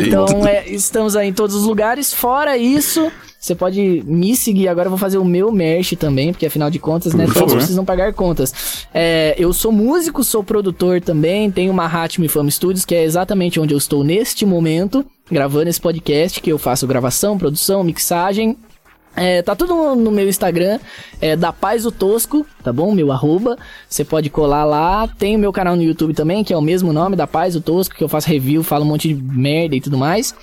então, 0.06 0.48
é, 0.48 0.70
estamos 0.70 1.16
aí 1.16 1.30
em 1.30 1.34
todos 1.34 1.56
os 1.56 1.64
lugares. 1.64 2.14
Fora 2.14 2.56
isso, 2.56 3.12
você 3.44 3.54
pode 3.54 4.02
me 4.06 4.38
seguir. 4.38 4.70
Agora 4.70 4.86
eu 4.86 4.90
vou 4.90 4.98
fazer 4.98 5.18
o 5.18 5.26
meu 5.26 5.52
merch 5.52 5.98
também, 5.98 6.32
porque 6.32 6.46
afinal 6.46 6.70
de 6.70 6.80
contas, 6.80 7.14
né, 7.14 7.26
Por 7.26 7.34
todos 7.34 7.50
favor. 7.50 7.58
precisam 7.58 7.84
pagar 7.84 8.14
contas. 8.14 8.86
É, 8.94 9.36
eu 9.38 9.52
sou 9.52 9.70
músico, 9.70 10.24
sou 10.24 10.42
produtor 10.42 11.02
também, 11.02 11.52
tenho 11.52 11.70
uma 11.70 11.86
Hatmi 11.86 12.30
Fama 12.30 12.50
Studios, 12.50 12.86
que 12.86 12.96
é 12.96 13.04
exatamente 13.04 13.60
onde 13.60 13.74
eu 13.74 13.78
estou 13.78 14.02
neste 14.02 14.46
momento, 14.46 15.06
gravando 15.30 15.70
esse 15.70 15.82
podcast, 15.82 16.40
que 16.40 16.54
eu 16.54 16.58
faço 16.58 16.88
gravação, 16.88 17.38
produção, 17.38 17.84
mixagem. 17.84 18.56
É, 19.14 19.42
tá 19.42 19.54
tudo 19.54 19.76
no, 19.76 19.94
no 19.94 20.10
meu 20.10 20.30
Instagram, 20.30 20.80
é 21.20 21.36
da 21.36 21.52
Paz 21.52 21.86
o 21.86 21.92
Tosco, 21.92 22.46
tá 22.64 22.72
bom? 22.72 22.94
Meu 22.94 23.12
arroba. 23.12 23.58
Você 23.90 24.06
pode 24.06 24.30
colar 24.30 24.64
lá. 24.64 25.06
Tem 25.20 25.36
o 25.36 25.40
meu 25.40 25.52
canal 25.52 25.76
no 25.76 25.84
YouTube 25.84 26.14
também, 26.14 26.46
que 26.46 26.54
é 26.54 26.58
o 26.58 26.62
mesmo 26.62 26.94
nome, 26.94 27.18
da 27.18 27.28
Paz 27.28 27.58
o 27.58 27.62
Tosco, 27.62 27.94
que 27.94 28.04
eu 28.06 28.08
faço 28.08 28.30
review, 28.30 28.64
falo 28.64 28.86
um 28.86 28.88
monte 28.88 29.14
de 29.14 29.16
merda 29.16 29.76
e 29.76 29.82
tudo 29.82 29.98
mais. 29.98 30.34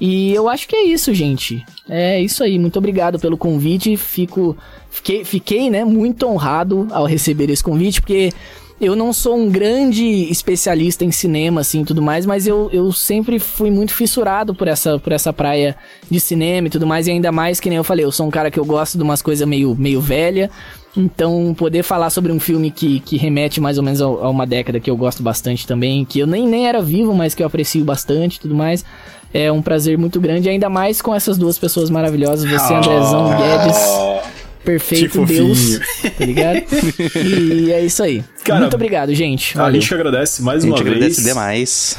E 0.00 0.32
eu 0.32 0.48
acho 0.48 0.66
que 0.66 0.74
é 0.74 0.84
isso, 0.84 1.12
gente. 1.12 1.62
É 1.88 2.20
isso 2.20 2.42
aí. 2.42 2.58
Muito 2.58 2.78
obrigado 2.78 3.18
pelo 3.18 3.36
convite. 3.36 3.96
Fico, 3.96 4.56
fiquei, 4.90 5.24
fiquei, 5.24 5.70
né, 5.70 5.84
muito 5.84 6.26
honrado 6.26 6.88
ao 6.90 7.06
receber 7.06 7.50
esse 7.50 7.62
convite, 7.62 8.00
porque 8.00 8.32
eu 8.80 8.94
não 8.94 9.12
sou 9.12 9.36
um 9.36 9.50
grande 9.50 10.04
especialista 10.04 11.04
em 11.04 11.10
cinema, 11.10 11.62
assim, 11.62 11.82
tudo 11.82 12.02
mais, 12.02 12.26
mas 12.26 12.46
eu, 12.46 12.68
eu 12.70 12.92
sempre 12.92 13.38
fui 13.38 13.70
muito 13.70 13.94
fissurado 13.94 14.54
por 14.54 14.68
essa, 14.68 14.98
por 14.98 15.12
essa 15.12 15.32
praia 15.32 15.74
de 16.10 16.20
cinema 16.20 16.66
e 16.66 16.70
tudo 16.70 16.86
mais, 16.86 17.06
e 17.06 17.10
ainda 17.10 17.32
mais 17.32 17.58
que 17.58 17.70
nem 17.70 17.78
eu 17.78 17.84
falei, 17.84 18.04
eu 18.04 18.12
sou 18.12 18.26
um 18.26 18.30
cara 18.30 18.50
que 18.50 18.60
eu 18.60 18.64
gosto 18.66 18.98
de 18.98 19.02
umas 19.02 19.22
coisas 19.22 19.48
meio, 19.48 19.74
meio 19.74 19.98
velha, 19.98 20.50
então 20.94 21.54
poder 21.56 21.82
falar 21.82 22.10
sobre 22.10 22.30
um 22.30 22.38
filme 22.38 22.70
que, 22.70 23.00
que 23.00 23.16
remete 23.16 23.62
mais 23.62 23.78
ou 23.78 23.84
menos 23.84 24.02
a, 24.02 24.04
a 24.04 24.28
uma 24.28 24.46
década 24.46 24.78
que 24.78 24.90
eu 24.90 24.96
gosto 24.96 25.22
bastante 25.22 25.66
também, 25.66 26.04
que 26.04 26.18
eu 26.18 26.26
nem, 26.26 26.46
nem 26.46 26.68
era 26.68 26.82
vivo, 26.82 27.14
mas 27.14 27.34
que 27.34 27.42
eu 27.42 27.46
aprecio 27.46 27.82
bastante 27.82 28.36
e 28.36 28.40
tudo 28.40 28.54
mais, 28.54 28.84
é 29.32 29.50
um 29.52 29.60
prazer 29.62 29.96
muito 29.98 30.20
grande, 30.20 30.48
ainda 30.48 30.68
mais 30.68 31.00
com 31.02 31.14
essas 31.14 31.36
duas 31.38 31.58
pessoas 31.58 31.90
maravilhosas, 31.90 32.48
você, 32.50 32.74
Andrezão 32.74 33.30
Guedes, 33.36 33.78
perfeito 34.64 35.20
fofinho. 35.20 35.46
Deus, 35.46 35.80
tá 36.18 36.24
ligado? 36.24 36.62
E 37.16 37.72
é 37.72 37.84
isso 37.84 38.02
aí. 38.02 38.24
Cara, 38.44 38.60
Muito 38.60 38.74
obrigado, 38.74 39.14
gente. 39.14 39.56
A 39.58 39.62
Valeu. 39.62 39.80
gente 39.80 39.88
que 39.88 39.94
agradece 39.94 40.42
mais 40.42 40.64
A 40.64 40.66
uma 40.66 40.76
gente 40.76 40.84
vez. 40.84 40.96
agradece 40.96 41.22
demais. 41.24 41.96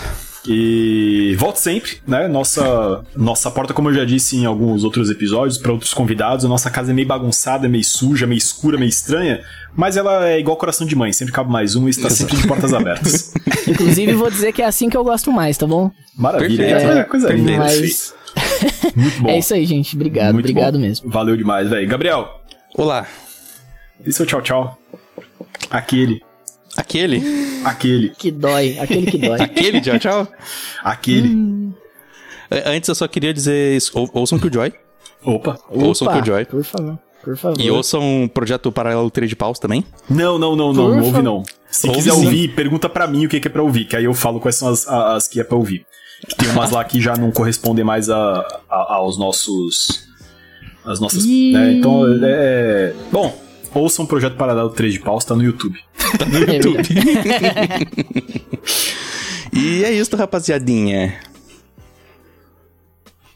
E 0.49 1.35
volte 1.37 1.59
sempre, 1.59 1.97
né? 2.07 2.27
Nossa, 2.27 3.03
nossa 3.15 3.51
porta, 3.51 3.73
como 3.73 3.89
eu 3.89 3.93
já 3.93 4.05
disse 4.05 4.37
em 4.37 4.45
alguns 4.45 4.83
outros 4.83 5.09
episódios, 5.09 5.57
para 5.57 5.71
outros 5.73 5.93
convidados, 5.93 6.45
a 6.45 6.47
nossa 6.47 6.69
casa 6.69 6.91
é 6.91 6.93
meio 6.93 7.07
bagunçada, 7.07 7.67
meio 7.67 7.83
suja, 7.83 8.25
meio 8.25 8.37
escura, 8.37 8.77
meio 8.77 8.87
estranha, 8.89 9.41
mas 9.75 9.97
ela 9.97 10.27
é 10.29 10.39
igual 10.39 10.55
coração 10.55 10.87
de 10.87 10.95
mãe, 10.95 11.11
sempre 11.11 11.33
cabe 11.33 11.51
mais 11.51 11.75
um 11.75 11.87
e 11.87 11.89
está 11.89 12.09
sempre 12.09 12.37
de 12.37 12.47
portas 12.47 12.73
abertas. 12.73 13.33
Inclusive, 13.67 14.13
vou 14.13 14.29
dizer 14.31 14.53
que 14.53 14.61
é 14.61 14.65
assim 14.65 14.89
que 14.89 14.95
eu 14.95 15.03
gosto 15.03 15.31
mais, 15.33 15.57
tá 15.57 15.67
bom? 15.67 15.91
Maravilha, 16.15 16.65
Perfeito. 16.65 16.97
é, 16.97 17.03
coisa 17.03 17.33
linda. 17.33 17.57
Mas 17.57 18.13
Muito 18.95 19.19
bom. 19.23 19.29
é 19.29 19.39
isso 19.39 19.53
aí, 19.53 19.65
gente. 19.65 19.95
Obrigado, 19.95 20.33
Muito 20.33 20.45
obrigado 20.49 20.75
bom. 20.75 20.79
mesmo. 20.79 21.09
Valeu 21.09 21.35
demais, 21.35 21.69
velho. 21.69 21.87
Gabriel, 21.87 22.29
Olá. 22.77 23.05
e 24.05 24.13
seu 24.13 24.25
tchau, 24.25 24.41
tchau? 24.41 24.79
Aquele, 25.69 26.21
Aquele? 26.77 27.23
aquele, 27.65 28.09
Que 28.11 28.31
dói, 28.31 28.77
aquele 28.79 29.09
que 29.11 29.17
dói. 29.17 29.39
Aquele, 29.41 29.81
tchau, 29.81 29.99
tchau. 29.99 30.27
aquele. 30.83 31.73
É, 32.49 32.69
Antes 32.75 32.87
eu 32.87 32.95
só 32.95 33.07
queria 33.07 33.33
dizer 33.33 33.75
isso. 33.75 33.91
Ou- 33.97 34.09
Ouçam 34.13 34.39
Killjoy. 34.39 34.71
Opa. 35.23 35.57
Ouçam 35.69 36.07
Opa, 36.07 36.17
Killjoy. 36.21 36.45
Por 36.45 36.63
favor. 36.63 36.99
Por 37.23 37.35
favor. 37.35 37.59
E 37.59 37.69
ouçam 37.69 37.99
um 38.01 38.27
projeto 38.27 38.71
paralelo 38.71 39.09
3 39.11 39.27
de 39.29 39.35
paus 39.35 39.59
também. 39.59 39.83
Não, 40.09 40.37
não, 40.39 40.55
não, 40.55 40.71
não, 40.71 40.95
não 40.95 41.03
ouve 41.03 41.21
não. 41.21 41.43
Se 41.69 41.87
Ouve 41.87 41.99
quiser 41.99 42.13
sim. 42.13 42.23
ouvir, 42.25 42.55
pergunta 42.55 42.87
pra 42.87 43.05
mim 43.07 43.25
o 43.25 43.29
que 43.29 43.39
que 43.41 43.47
é 43.47 43.51
pra 43.51 43.61
ouvir, 43.61 43.85
que 43.85 43.95
aí 43.97 44.05
eu 44.05 44.13
falo 44.13 44.39
quais 44.39 44.55
são 44.55 44.69
as, 44.69 44.87
as 44.87 45.27
que 45.27 45.41
é 45.41 45.43
pra 45.43 45.57
ouvir. 45.57 45.85
Que 46.29 46.35
tem 46.35 46.49
umas 46.49 46.71
lá 46.71 46.83
que 46.85 47.01
já 47.01 47.15
não 47.17 47.29
correspondem 47.31 47.83
mais 47.83 48.09
a, 48.09 48.39
a- 48.69 48.93
aos 48.95 49.17
nossos. 49.19 50.07
As 50.85 51.01
nossas. 51.01 51.25
Né, 51.25 51.73
Então, 51.73 52.05
é. 52.23 52.93
Bom, 53.11 53.37
ouçam 53.73 54.05
o 54.05 54.07
Projeto 54.07 54.35
Paralelo 54.35 54.69
3 54.69 54.93
de 54.93 54.99
Paus, 54.99 55.25
tá 55.25 55.35
no 55.35 55.43
YouTube. 55.43 55.79
No 56.29 56.37
É 56.37 56.55
YouTube. 56.55 56.83
e 59.53 59.83
é 59.83 59.91
isso, 59.91 60.15
rapaziadinha. 60.15 61.19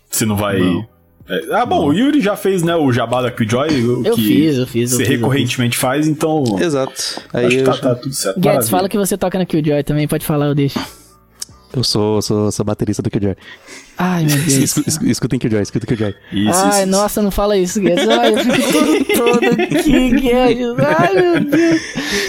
Você 0.10 0.26
não 0.26 0.36
vai. 0.36 0.60
Não. 0.60 0.88
É, 1.30 1.54
ah, 1.54 1.66
bom, 1.66 1.88
o 1.88 1.94
Yuri 1.94 2.20
já 2.20 2.36
fez, 2.36 2.62
né, 2.62 2.76
o 2.76 2.92
jabá 2.92 3.22
da 3.22 3.32
Killjoy, 3.32 3.70
o 3.86 4.06
Eu 4.06 4.16
que 4.16 4.22
fiz, 4.22 4.58
eu 4.58 4.68
fiz, 4.68 4.92
eu 4.92 4.98
você 4.98 5.06
fiz, 5.06 5.16
recorrentemente 5.16 5.78
faz, 5.78 6.08
então. 6.08 6.44
Exato. 6.60 7.22
Aí 7.32 7.46
Acho 7.46 7.58
que 7.58 7.64
tá, 7.64 7.78
tá 7.78 7.96
tudo 7.96 8.14
certo. 8.14 8.40
Guedes, 8.40 8.70
fala 8.70 8.90
que 8.90 8.98
você 8.98 9.18
toca 9.18 9.38
na 9.38 9.46
Killjoy 9.46 9.84
também, 9.84 10.08
pode 10.08 10.26
falar, 10.26 10.48
eu 10.48 10.56
deixo. 10.56 10.80
eu 11.74 11.84
sou, 11.84 12.22
sou, 12.22 12.52
sou 12.52 12.66
baterista 12.66 13.02
do 13.02 13.10
Killjoy. 13.10 13.36
Ai, 13.98 14.24
meu 14.26 14.36
Deus. 14.42 14.48
Escu- 14.54 14.84
escu- 14.88 15.06
Escutem 15.06 15.40
Killjoy, 15.40 15.62
escutem 15.62 15.88
Killjoy. 15.88 16.16
Isso, 16.32 16.60
Ai, 16.60 16.70
isso, 16.70 16.78
isso. 16.80 16.88
nossa, 16.88 17.22
não 17.22 17.32
fala 17.32 17.58
isso, 17.58 17.80
Guedes. 17.80 18.08
Ai, 18.08 18.34
eu 18.34 18.38
fico 18.38 18.72
todo, 19.14 19.40
todo 19.42 19.62
aqui, 19.62 20.10
Guedes. 20.12 20.68
Ai, 21.00 21.14
meu 21.14 21.40
Deus. 21.46 21.82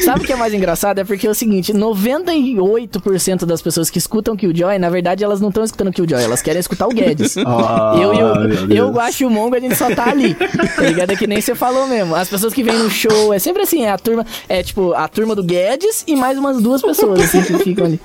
Sabe 0.04 0.20
o 0.22 0.24
que 0.26 0.32
é 0.32 0.36
mais 0.36 0.52
engraçado? 0.52 0.98
É 0.98 1.04
porque 1.04 1.26
é 1.26 1.30
o 1.30 1.34
seguinte, 1.34 1.72
98% 1.72 3.44
das 3.46 3.62
pessoas 3.62 3.88
que 3.90 3.98
escutam 3.98 4.36
Killjoy, 4.36 4.78
na 4.78 4.90
verdade, 4.90 5.24
elas 5.24 5.40
não 5.40 5.48
estão 5.48 5.64
escutando 5.64 5.92
Killjoy, 5.92 6.22
elas 6.22 6.42
querem 6.42 6.60
escutar 6.60 6.86
o 6.86 6.90
Guedes. 6.90 7.36
Ah, 7.44 7.94
eu 8.00 8.12
e 8.14 8.76
eu, 8.76 8.88
o 8.88 8.92
Guacho 8.92 9.22
e 9.22 9.26
o 9.26 9.30
Mongo, 9.30 9.54
a 9.56 9.60
gente 9.60 9.74
só 9.76 9.92
tá 9.94 10.08
ali. 10.10 10.34
Tá 10.34 10.82
ligado? 10.82 11.10
É 11.12 11.16
que 11.16 11.26
nem 11.26 11.40
você 11.40 11.54
falou 11.54 11.86
mesmo. 11.86 12.14
As 12.14 12.28
pessoas 12.28 12.52
que 12.54 12.62
vêm 12.62 12.76
no 12.78 12.90
show, 12.90 13.32
é 13.32 13.38
sempre 13.38 13.62
assim, 13.62 13.84
é 13.84 13.90
a 13.90 13.98
turma, 13.98 14.24
é 14.48 14.62
tipo, 14.62 14.92
a 14.94 15.06
turma 15.08 15.34
do 15.34 15.42
Guedes 15.42 16.04
e 16.06 16.14
mais 16.16 16.38
umas 16.38 16.60
duas 16.60 16.80
pessoas, 16.82 17.20
assim, 17.20 17.42
que 17.42 17.58
ficam 17.58 17.86
ali. 17.86 18.00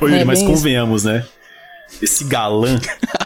Ô, 0.00 0.06
Yuri, 0.06 0.20
É 0.20 0.24
mas 0.24 0.38
bem 0.40 0.48
isso. 0.48 0.56
convenhamos, 0.56 1.04
né? 1.04 1.24
Esse 2.00 2.24
galã. 2.24 2.78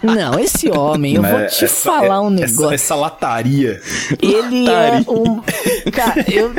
Não, 0.03 0.39
esse 0.39 0.69
homem, 0.71 1.15
eu 1.15 1.23
vou 1.23 1.39
né, 1.39 1.47
te 1.47 1.65
essa- 1.65 1.91
falar 1.91 2.21
um 2.23 2.35
essa- 2.35 2.47
negócio. 2.47 2.75
Essa, 2.75 2.95
lataria. 2.95 3.81
Ele 4.21 4.69
é 4.69 5.01
Otário. 5.01 5.05
um. 5.09 5.91
Cara, 5.93 6.25
eu. 6.31 6.53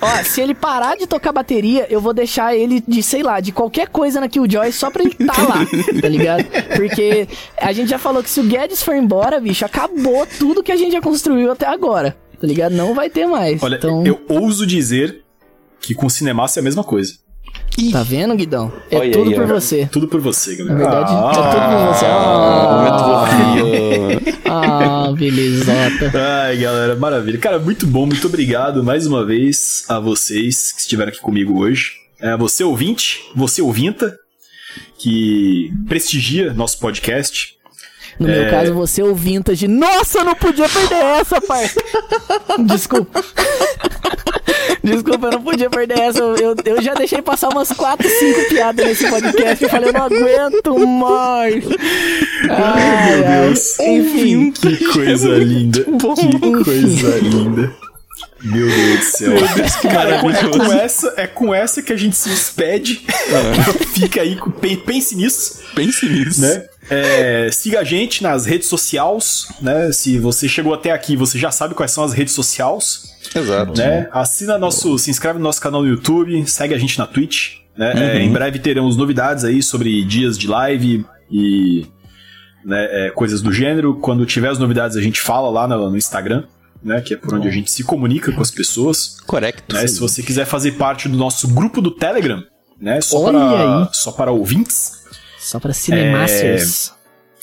Ó, 0.00 0.24
se 0.24 0.40
ele 0.40 0.54
parar 0.54 0.96
de 0.96 1.06
tocar 1.06 1.30
bateria, 1.30 1.86
eu 1.90 2.00
vou 2.00 2.12
deixar 2.12 2.56
ele 2.56 2.82
de, 2.86 3.02
sei 3.02 3.22
lá, 3.22 3.38
de 3.38 3.52
qualquer 3.52 3.88
coisa 3.88 4.18
na 4.20 4.28
Killjoy 4.28 4.72
só 4.72 4.90
pra 4.90 5.02
ele 5.04 5.14
tá 5.14 5.34
lá, 5.42 5.64
tá 6.00 6.08
ligado? 6.08 6.44
Porque 6.74 7.28
a 7.56 7.72
gente 7.72 7.88
já 7.88 7.98
falou 7.98 8.22
que 8.22 8.30
se 8.30 8.40
o 8.40 8.44
Guedes 8.44 8.82
for 8.82 8.96
embora, 8.96 9.38
bicho, 9.38 9.64
acabou 9.64 10.26
tudo 10.38 10.62
que 10.62 10.72
a 10.72 10.76
gente 10.76 10.92
já 10.92 11.00
construiu 11.00 11.52
até 11.52 11.66
agora, 11.66 12.16
tá 12.40 12.46
ligado? 12.46 12.72
Não 12.72 12.94
vai 12.94 13.08
ter 13.10 13.26
mais. 13.26 13.62
Olha, 13.62 13.76
então, 13.76 14.04
eu 14.04 14.20
ouso 14.28 14.66
dizer 14.66 15.22
que 15.80 15.94
com 15.94 16.08
Cinemaço 16.08 16.58
é 16.58 16.60
a 16.60 16.64
mesma 16.64 16.82
coisa. 16.82 17.14
Tá 17.92 18.02
vendo, 18.02 18.34
Guidão? 18.36 18.72
É 18.90 18.98
Olha 18.98 19.12
tudo 19.12 19.30
aí, 19.30 19.34
por 19.34 19.44
ó. 19.44 19.46
você. 19.46 19.88
Tudo 19.90 20.08
por 20.08 20.20
você, 20.20 20.56
galera. 20.56 20.74
Na 20.78 20.84
verdade, 20.84 21.12
Ah. 21.14 21.30
é 21.30 21.34
tudo 21.34 21.60
por 21.68 21.94
você. 21.94 22.06
Momento 22.72 24.24
fofinho. 24.26 24.42
Ah, 24.54 25.10
belezota. 25.16 26.12
Ai, 26.44 26.58
galera, 26.58 26.94
maravilha. 26.94 27.38
Cara, 27.38 27.58
muito 27.58 27.86
bom, 27.86 28.04
muito 28.04 28.26
obrigado 28.26 28.84
mais 28.84 29.06
uma 29.06 29.24
vez 29.24 29.84
a 29.88 29.98
vocês 29.98 30.72
que 30.72 30.80
estiveram 30.82 31.10
aqui 31.10 31.20
comigo 31.22 31.58
hoje. 31.58 31.92
É, 32.20 32.36
você 32.36 32.62
ouvinte, 32.62 33.20
você 33.34 33.62
ouvinta, 33.62 34.14
que 34.98 35.72
prestigia 35.88 36.52
nosso 36.52 36.78
podcast. 36.78 37.54
No 38.18 38.28
É. 38.28 38.40
meu 38.42 38.50
caso, 38.50 38.74
você 38.74 39.00
é 39.00 39.04
o 39.04 39.14
vintage. 39.14 39.66
Nossa, 39.66 40.18
eu 40.18 40.24
não 40.24 40.34
podia 40.34 40.68
perder 40.68 41.02
essa, 41.20 41.40
parça. 41.40 41.80
Desculpa. 42.66 43.22
Desculpa, 44.84 45.26
eu 45.28 45.32
não 45.32 45.42
podia 45.42 45.70
perder 45.70 45.98
essa. 45.98 46.18
Eu, 46.20 46.54
eu, 46.64 46.82
já 46.82 46.94
deixei 46.94 47.22
passar 47.22 47.48
umas 47.48 47.68
4, 47.72 48.08
5 48.08 48.48
piadas 48.48 48.84
nesse 48.84 49.08
podcast. 49.08 49.62
Eu 49.64 49.70
falei, 49.70 49.88
eu 49.88 49.92
não 49.92 50.02
aguento 50.02 50.78
mais. 50.86 51.64
Ai, 52.50 53.16
Meu. 53.16 53.44
Deus. 53.48 53.78
Enfim. 53.80 54.50
Que 54.52 54.84
coisa 54.92 55.28
linda. 55.38 55.84
Que 55.84 56.64
coisa 56.64 57.18
linda. 57.20 57.72
Meu 58.44 58.66
Deus 58.68 58.98
do 58.98 59.04
céu. 59.04 59.32
Cara, 59.90 60.16
é 60.16 60.18
com, 60.18 60.72
essa, 60.72 61.14
é 61.16 61.26
com 61.28 61.54
essa 61.54 61.80
que 61.80 61.92
a 61.92 61.96
gente 61.96 62.16
se 62.16 62.28
despede. 62.28 63.04
Fica 63.94 64.20
aí, 64.20 64.36
pense 64.84 65.14
nisso. 65.14 65.60
Pense 65.74 66.06
nisso. 66.06 66.40
né? 66.42 66.64
É, 66.92 67.50
siga 67.52 67.80
a 67.80 67.84
gente 67.84 68.22
nas 68.22 68.44
redes 68.46 68.68
sociais, 68.68 69.48
né? 69.60 69.90
Se 69.92 70.18
você 70.18 70.48
chegou 70.48 70.74
até 70.74 70.90
aqui, 70.90 71.16
você 71.16 71.38
já 71.38 71.50
sabe 71.50 71.74
quais 71.74 71.90
são 71.90 72.04
as 72.04 72.12
redes 72.12 72.34
sociais, 72.34 73.14
Exato. 73.34 73.78
né? 73.78 74.08
Assina 74.12 74.58
nosso, 74.58 74.98
se 74.98 75.10
inscreve 75.10 75.38
no 75.38 75.44
nosso 75.44 75.60
canal 75.60 75.82
no 75.82 75.88
YouTube, 75.88 76.44
segue 76.48 76.74
a 76.74 76.78
gente 76.78 76.98
na 76.98 77.06
Twitch, 77.06 77.58
né? 77.76 77.92
É, 77.94 78.16
Uhum. 78.16 78.20
em 78.22 78.32
breve 78.32 78.58
teremos 78.58 78.96
novidades 78.96 79.44
aí 79.44 79.62
sobre 79.62 80.04
dias 80.04 80.36
de 80.38 80.46
live 80.46 81.04
e 81.30 81.86
né, 82.64 83.06
é, 83.06 83.10
coisas 83.10 83.40
do 83.40 83.52
gênero. 83.52 83.94
Quando 83.96 84.24
tiver 84.26 84.48
as 84.50 84.58
novidades, 84.58 84.96
a 84.96 85.00
gente 85.00 85.20
fala 85.20 85.48
lá 85.50 85.66
no, 85.66 85.90
no 85.90 85.96
Instagram, 85.96 86.44
né? 86.82 87.00
Que 87.00 87.14
é 87.14 87.16
por 87.16 87.34
onde 87.34 87.48
a 87.48 87.50
gente 87.50 87.70
se 87.70 87.82
comunica 87.84 88.30
com 88.32 88.42
as 88.42 88.50
pessoas. 88.50 89.16
Correcto. 89.26 89.74
Né? 89.74 89.86
Se 89.86 89.98
você 89.98 90.22
quiser 90.22 90.44
fazer 90.44 90.72
parte 90.72 91.08
do 91.08 91.16
nosso 91.16 91.48
grupo 91.48 91.80
do 91.80 91.90
Telegram, 91.90 92.42
né? 92.80 93.00
Só 93.00 93.20
Olha 93.22 93.38
para 93.38 93.78
aí. 93.82 93.88
só 93.92 94.12
para 94.12 94.30
ouvintes. 94.32 95.01
Só 95.52 95.60
pra 95.60 95.74
Cinemasters. 95.74 96.94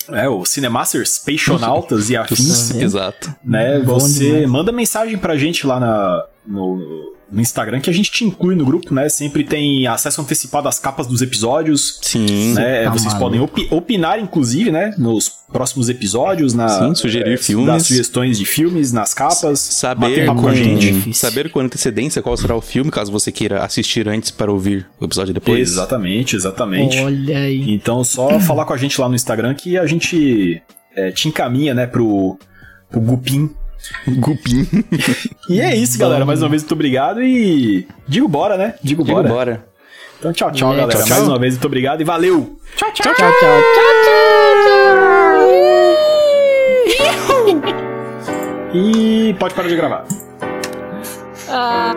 É, 0.08 0.28
o 0.28 0.44
Cinemasters, 0.44 1.20
Peixonautas 1.20 2.10
e 2.10 2.16
afins? 2.18 2.74
Exato. 2.74 3.32
né? 3.44 3.78
Você 3.84 4.48
manda 4.48 4.72
mensagem 4.72 5.16
pra 5.16 5.36
gente 5.36 5.64
lá 5.64 5.78
na, 5.78 6.26
no, 6.44 7.14
no 7.30 7.40
Instagram 7.40 7.80
que 7.80 7.88
a 7.88 7.92
gente 7.92 8.10
te 8.10 8.24
inclui 8.24 8.54
no 8.54 8.64
grupo, 8.64 8.92
né? 8.94 9.08
Sempre 9.08 9.44
tem 9.44 9.86
acesso 9.86 10.20
antecipado 10.20 10.66
às 10.68 10.78
capas 10.78 11.06
dos 11.06 11.22
episódios, 11.22 11.98
Sim. 12.02 12.54
né? 12.54 12.84
tá 12.84 12.90
Vocês 12.90 13.14
maluco. 13.14 13.20
podem 13.20 13.40
opi- 13.40 13.68
opinar, 13.70 14.18
inclusive, 14.18 14.70
né? 14.72 14.94
Nos 14.98 15.28
próximos 15.52 15.88
episódios, 15.88 16.54
na, 16.54 16.68
Sim, 16.68 16.94
sugerir 16.94 17.38
filmes. 17.38 17.66
Dar 17.66 17.80
sugestões 17.80 18.38
de 18.38 18.44
filmes 18.44 18.92
nas 18.92 19.12
capas, 19.14 19.82
bater 19.96 20.24
Saber 20.24 20.26
com, 20.26 20.36
com 20.42 20.48
a 20.48 20.54
gente. 20.54 21.14
Saber 21.14 21.50
com 21.50 21.60
antecedência 21.60 22.22
qual 22.22 22.36
será 22.36 22.54
o 22.56 22.60
filme, 22.60 22.90
caso 22.90 23.10
você 23.12 23.30
queira 23.32 23.62
assistir 23.64 24.08
antes 24.08 24.30
para 24.30 24.50
ouvir 24.50 24.86
o 25.00 25.04
episódio 25.04 25.32
depois. 25.34 25.60
Exatamente, 25.70 26.36
exatamente. 26.36 26.98
Olha 26.98 27.38
aí. 27.38 27.72
Então, 27.72 28.02
só 28.04 28.38
falar 28.40 28.64
com 28.64 28.72
a 28.72 28.76
gente 28.76 29.00
lá 29.00 29.08
no 29.08 29.14
Instagram 29.14 29.54
que 29.54 29.76
a 29.78 29.86
gente 29.86 30.62
é, 30.96 31.10
te 31.10 31.28
encaminha, 31.28 31.74
né, 31.74 31.86
pro, 31.86 32.38
pro 32.90 33.00
Gupim. 33.00 33.50
Gupim. 34.06 34.66
E 35.48 35.60
é 35.60 35.74
isso, 35.76 35.98
galera. 35.98 36.24
Mais 36.24 36.42
uma 36.42 36.48
vez, 36.48 36.62
muito 36.62 36.72
obrigado 36.72 37.22
e. 37.22 37.86
Digo 38.06 38.28
bora, 38.28 38.56
né? 38.56 38.74
Digo, 38.82 39.02
Digo 39.04 39.16
bora. 39.16 39.28
bora. 39.28 39.66
Então, 40.18 40.32
tchau, 40.32 40.50
tchau, 40.52 40.72
É, 40.72 40.76
galera. 40.76 40.98
tchau, 40.98 41.06
tchau. 41.06 41.16
Mais 41.16 41.28
uma 41.28 41.38
vez, 41.38 41.54
muito 41.54 41.64
obrigado 41.66 42.00
e 42.00 42.04
valeu! 42.04 42.58
Tchau, 42.76 42.92
tchau, 42.92 43.14
tchau, 43.14 43.32
tchau, 43.32 43.32
tchau. 43.40 44.90
E 48.72 49.34
pode 49.38 49.54
parar 49.54 49.68
de 49.68 49.76
gravar. 49.76 50.04
Ah. 51.48 51.94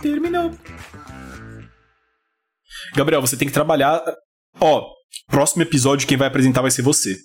Terminou. 0.00 0.50
Gabriel, 2.94 3.20
você 3.20 3.36
tem 3.36 3.48
que 3.48 3.54
trabalhar. 3.54 4.02
Ó, 4.60 4.86
próximo 5.26 5.62
episódio, 5.62 6.06
quem 6.06 6.16
vai 6.16 6.28
apresentar 6.28 6.62
vai 6.62 6.70
ser 6.70 6.82
você. 6.82 7.16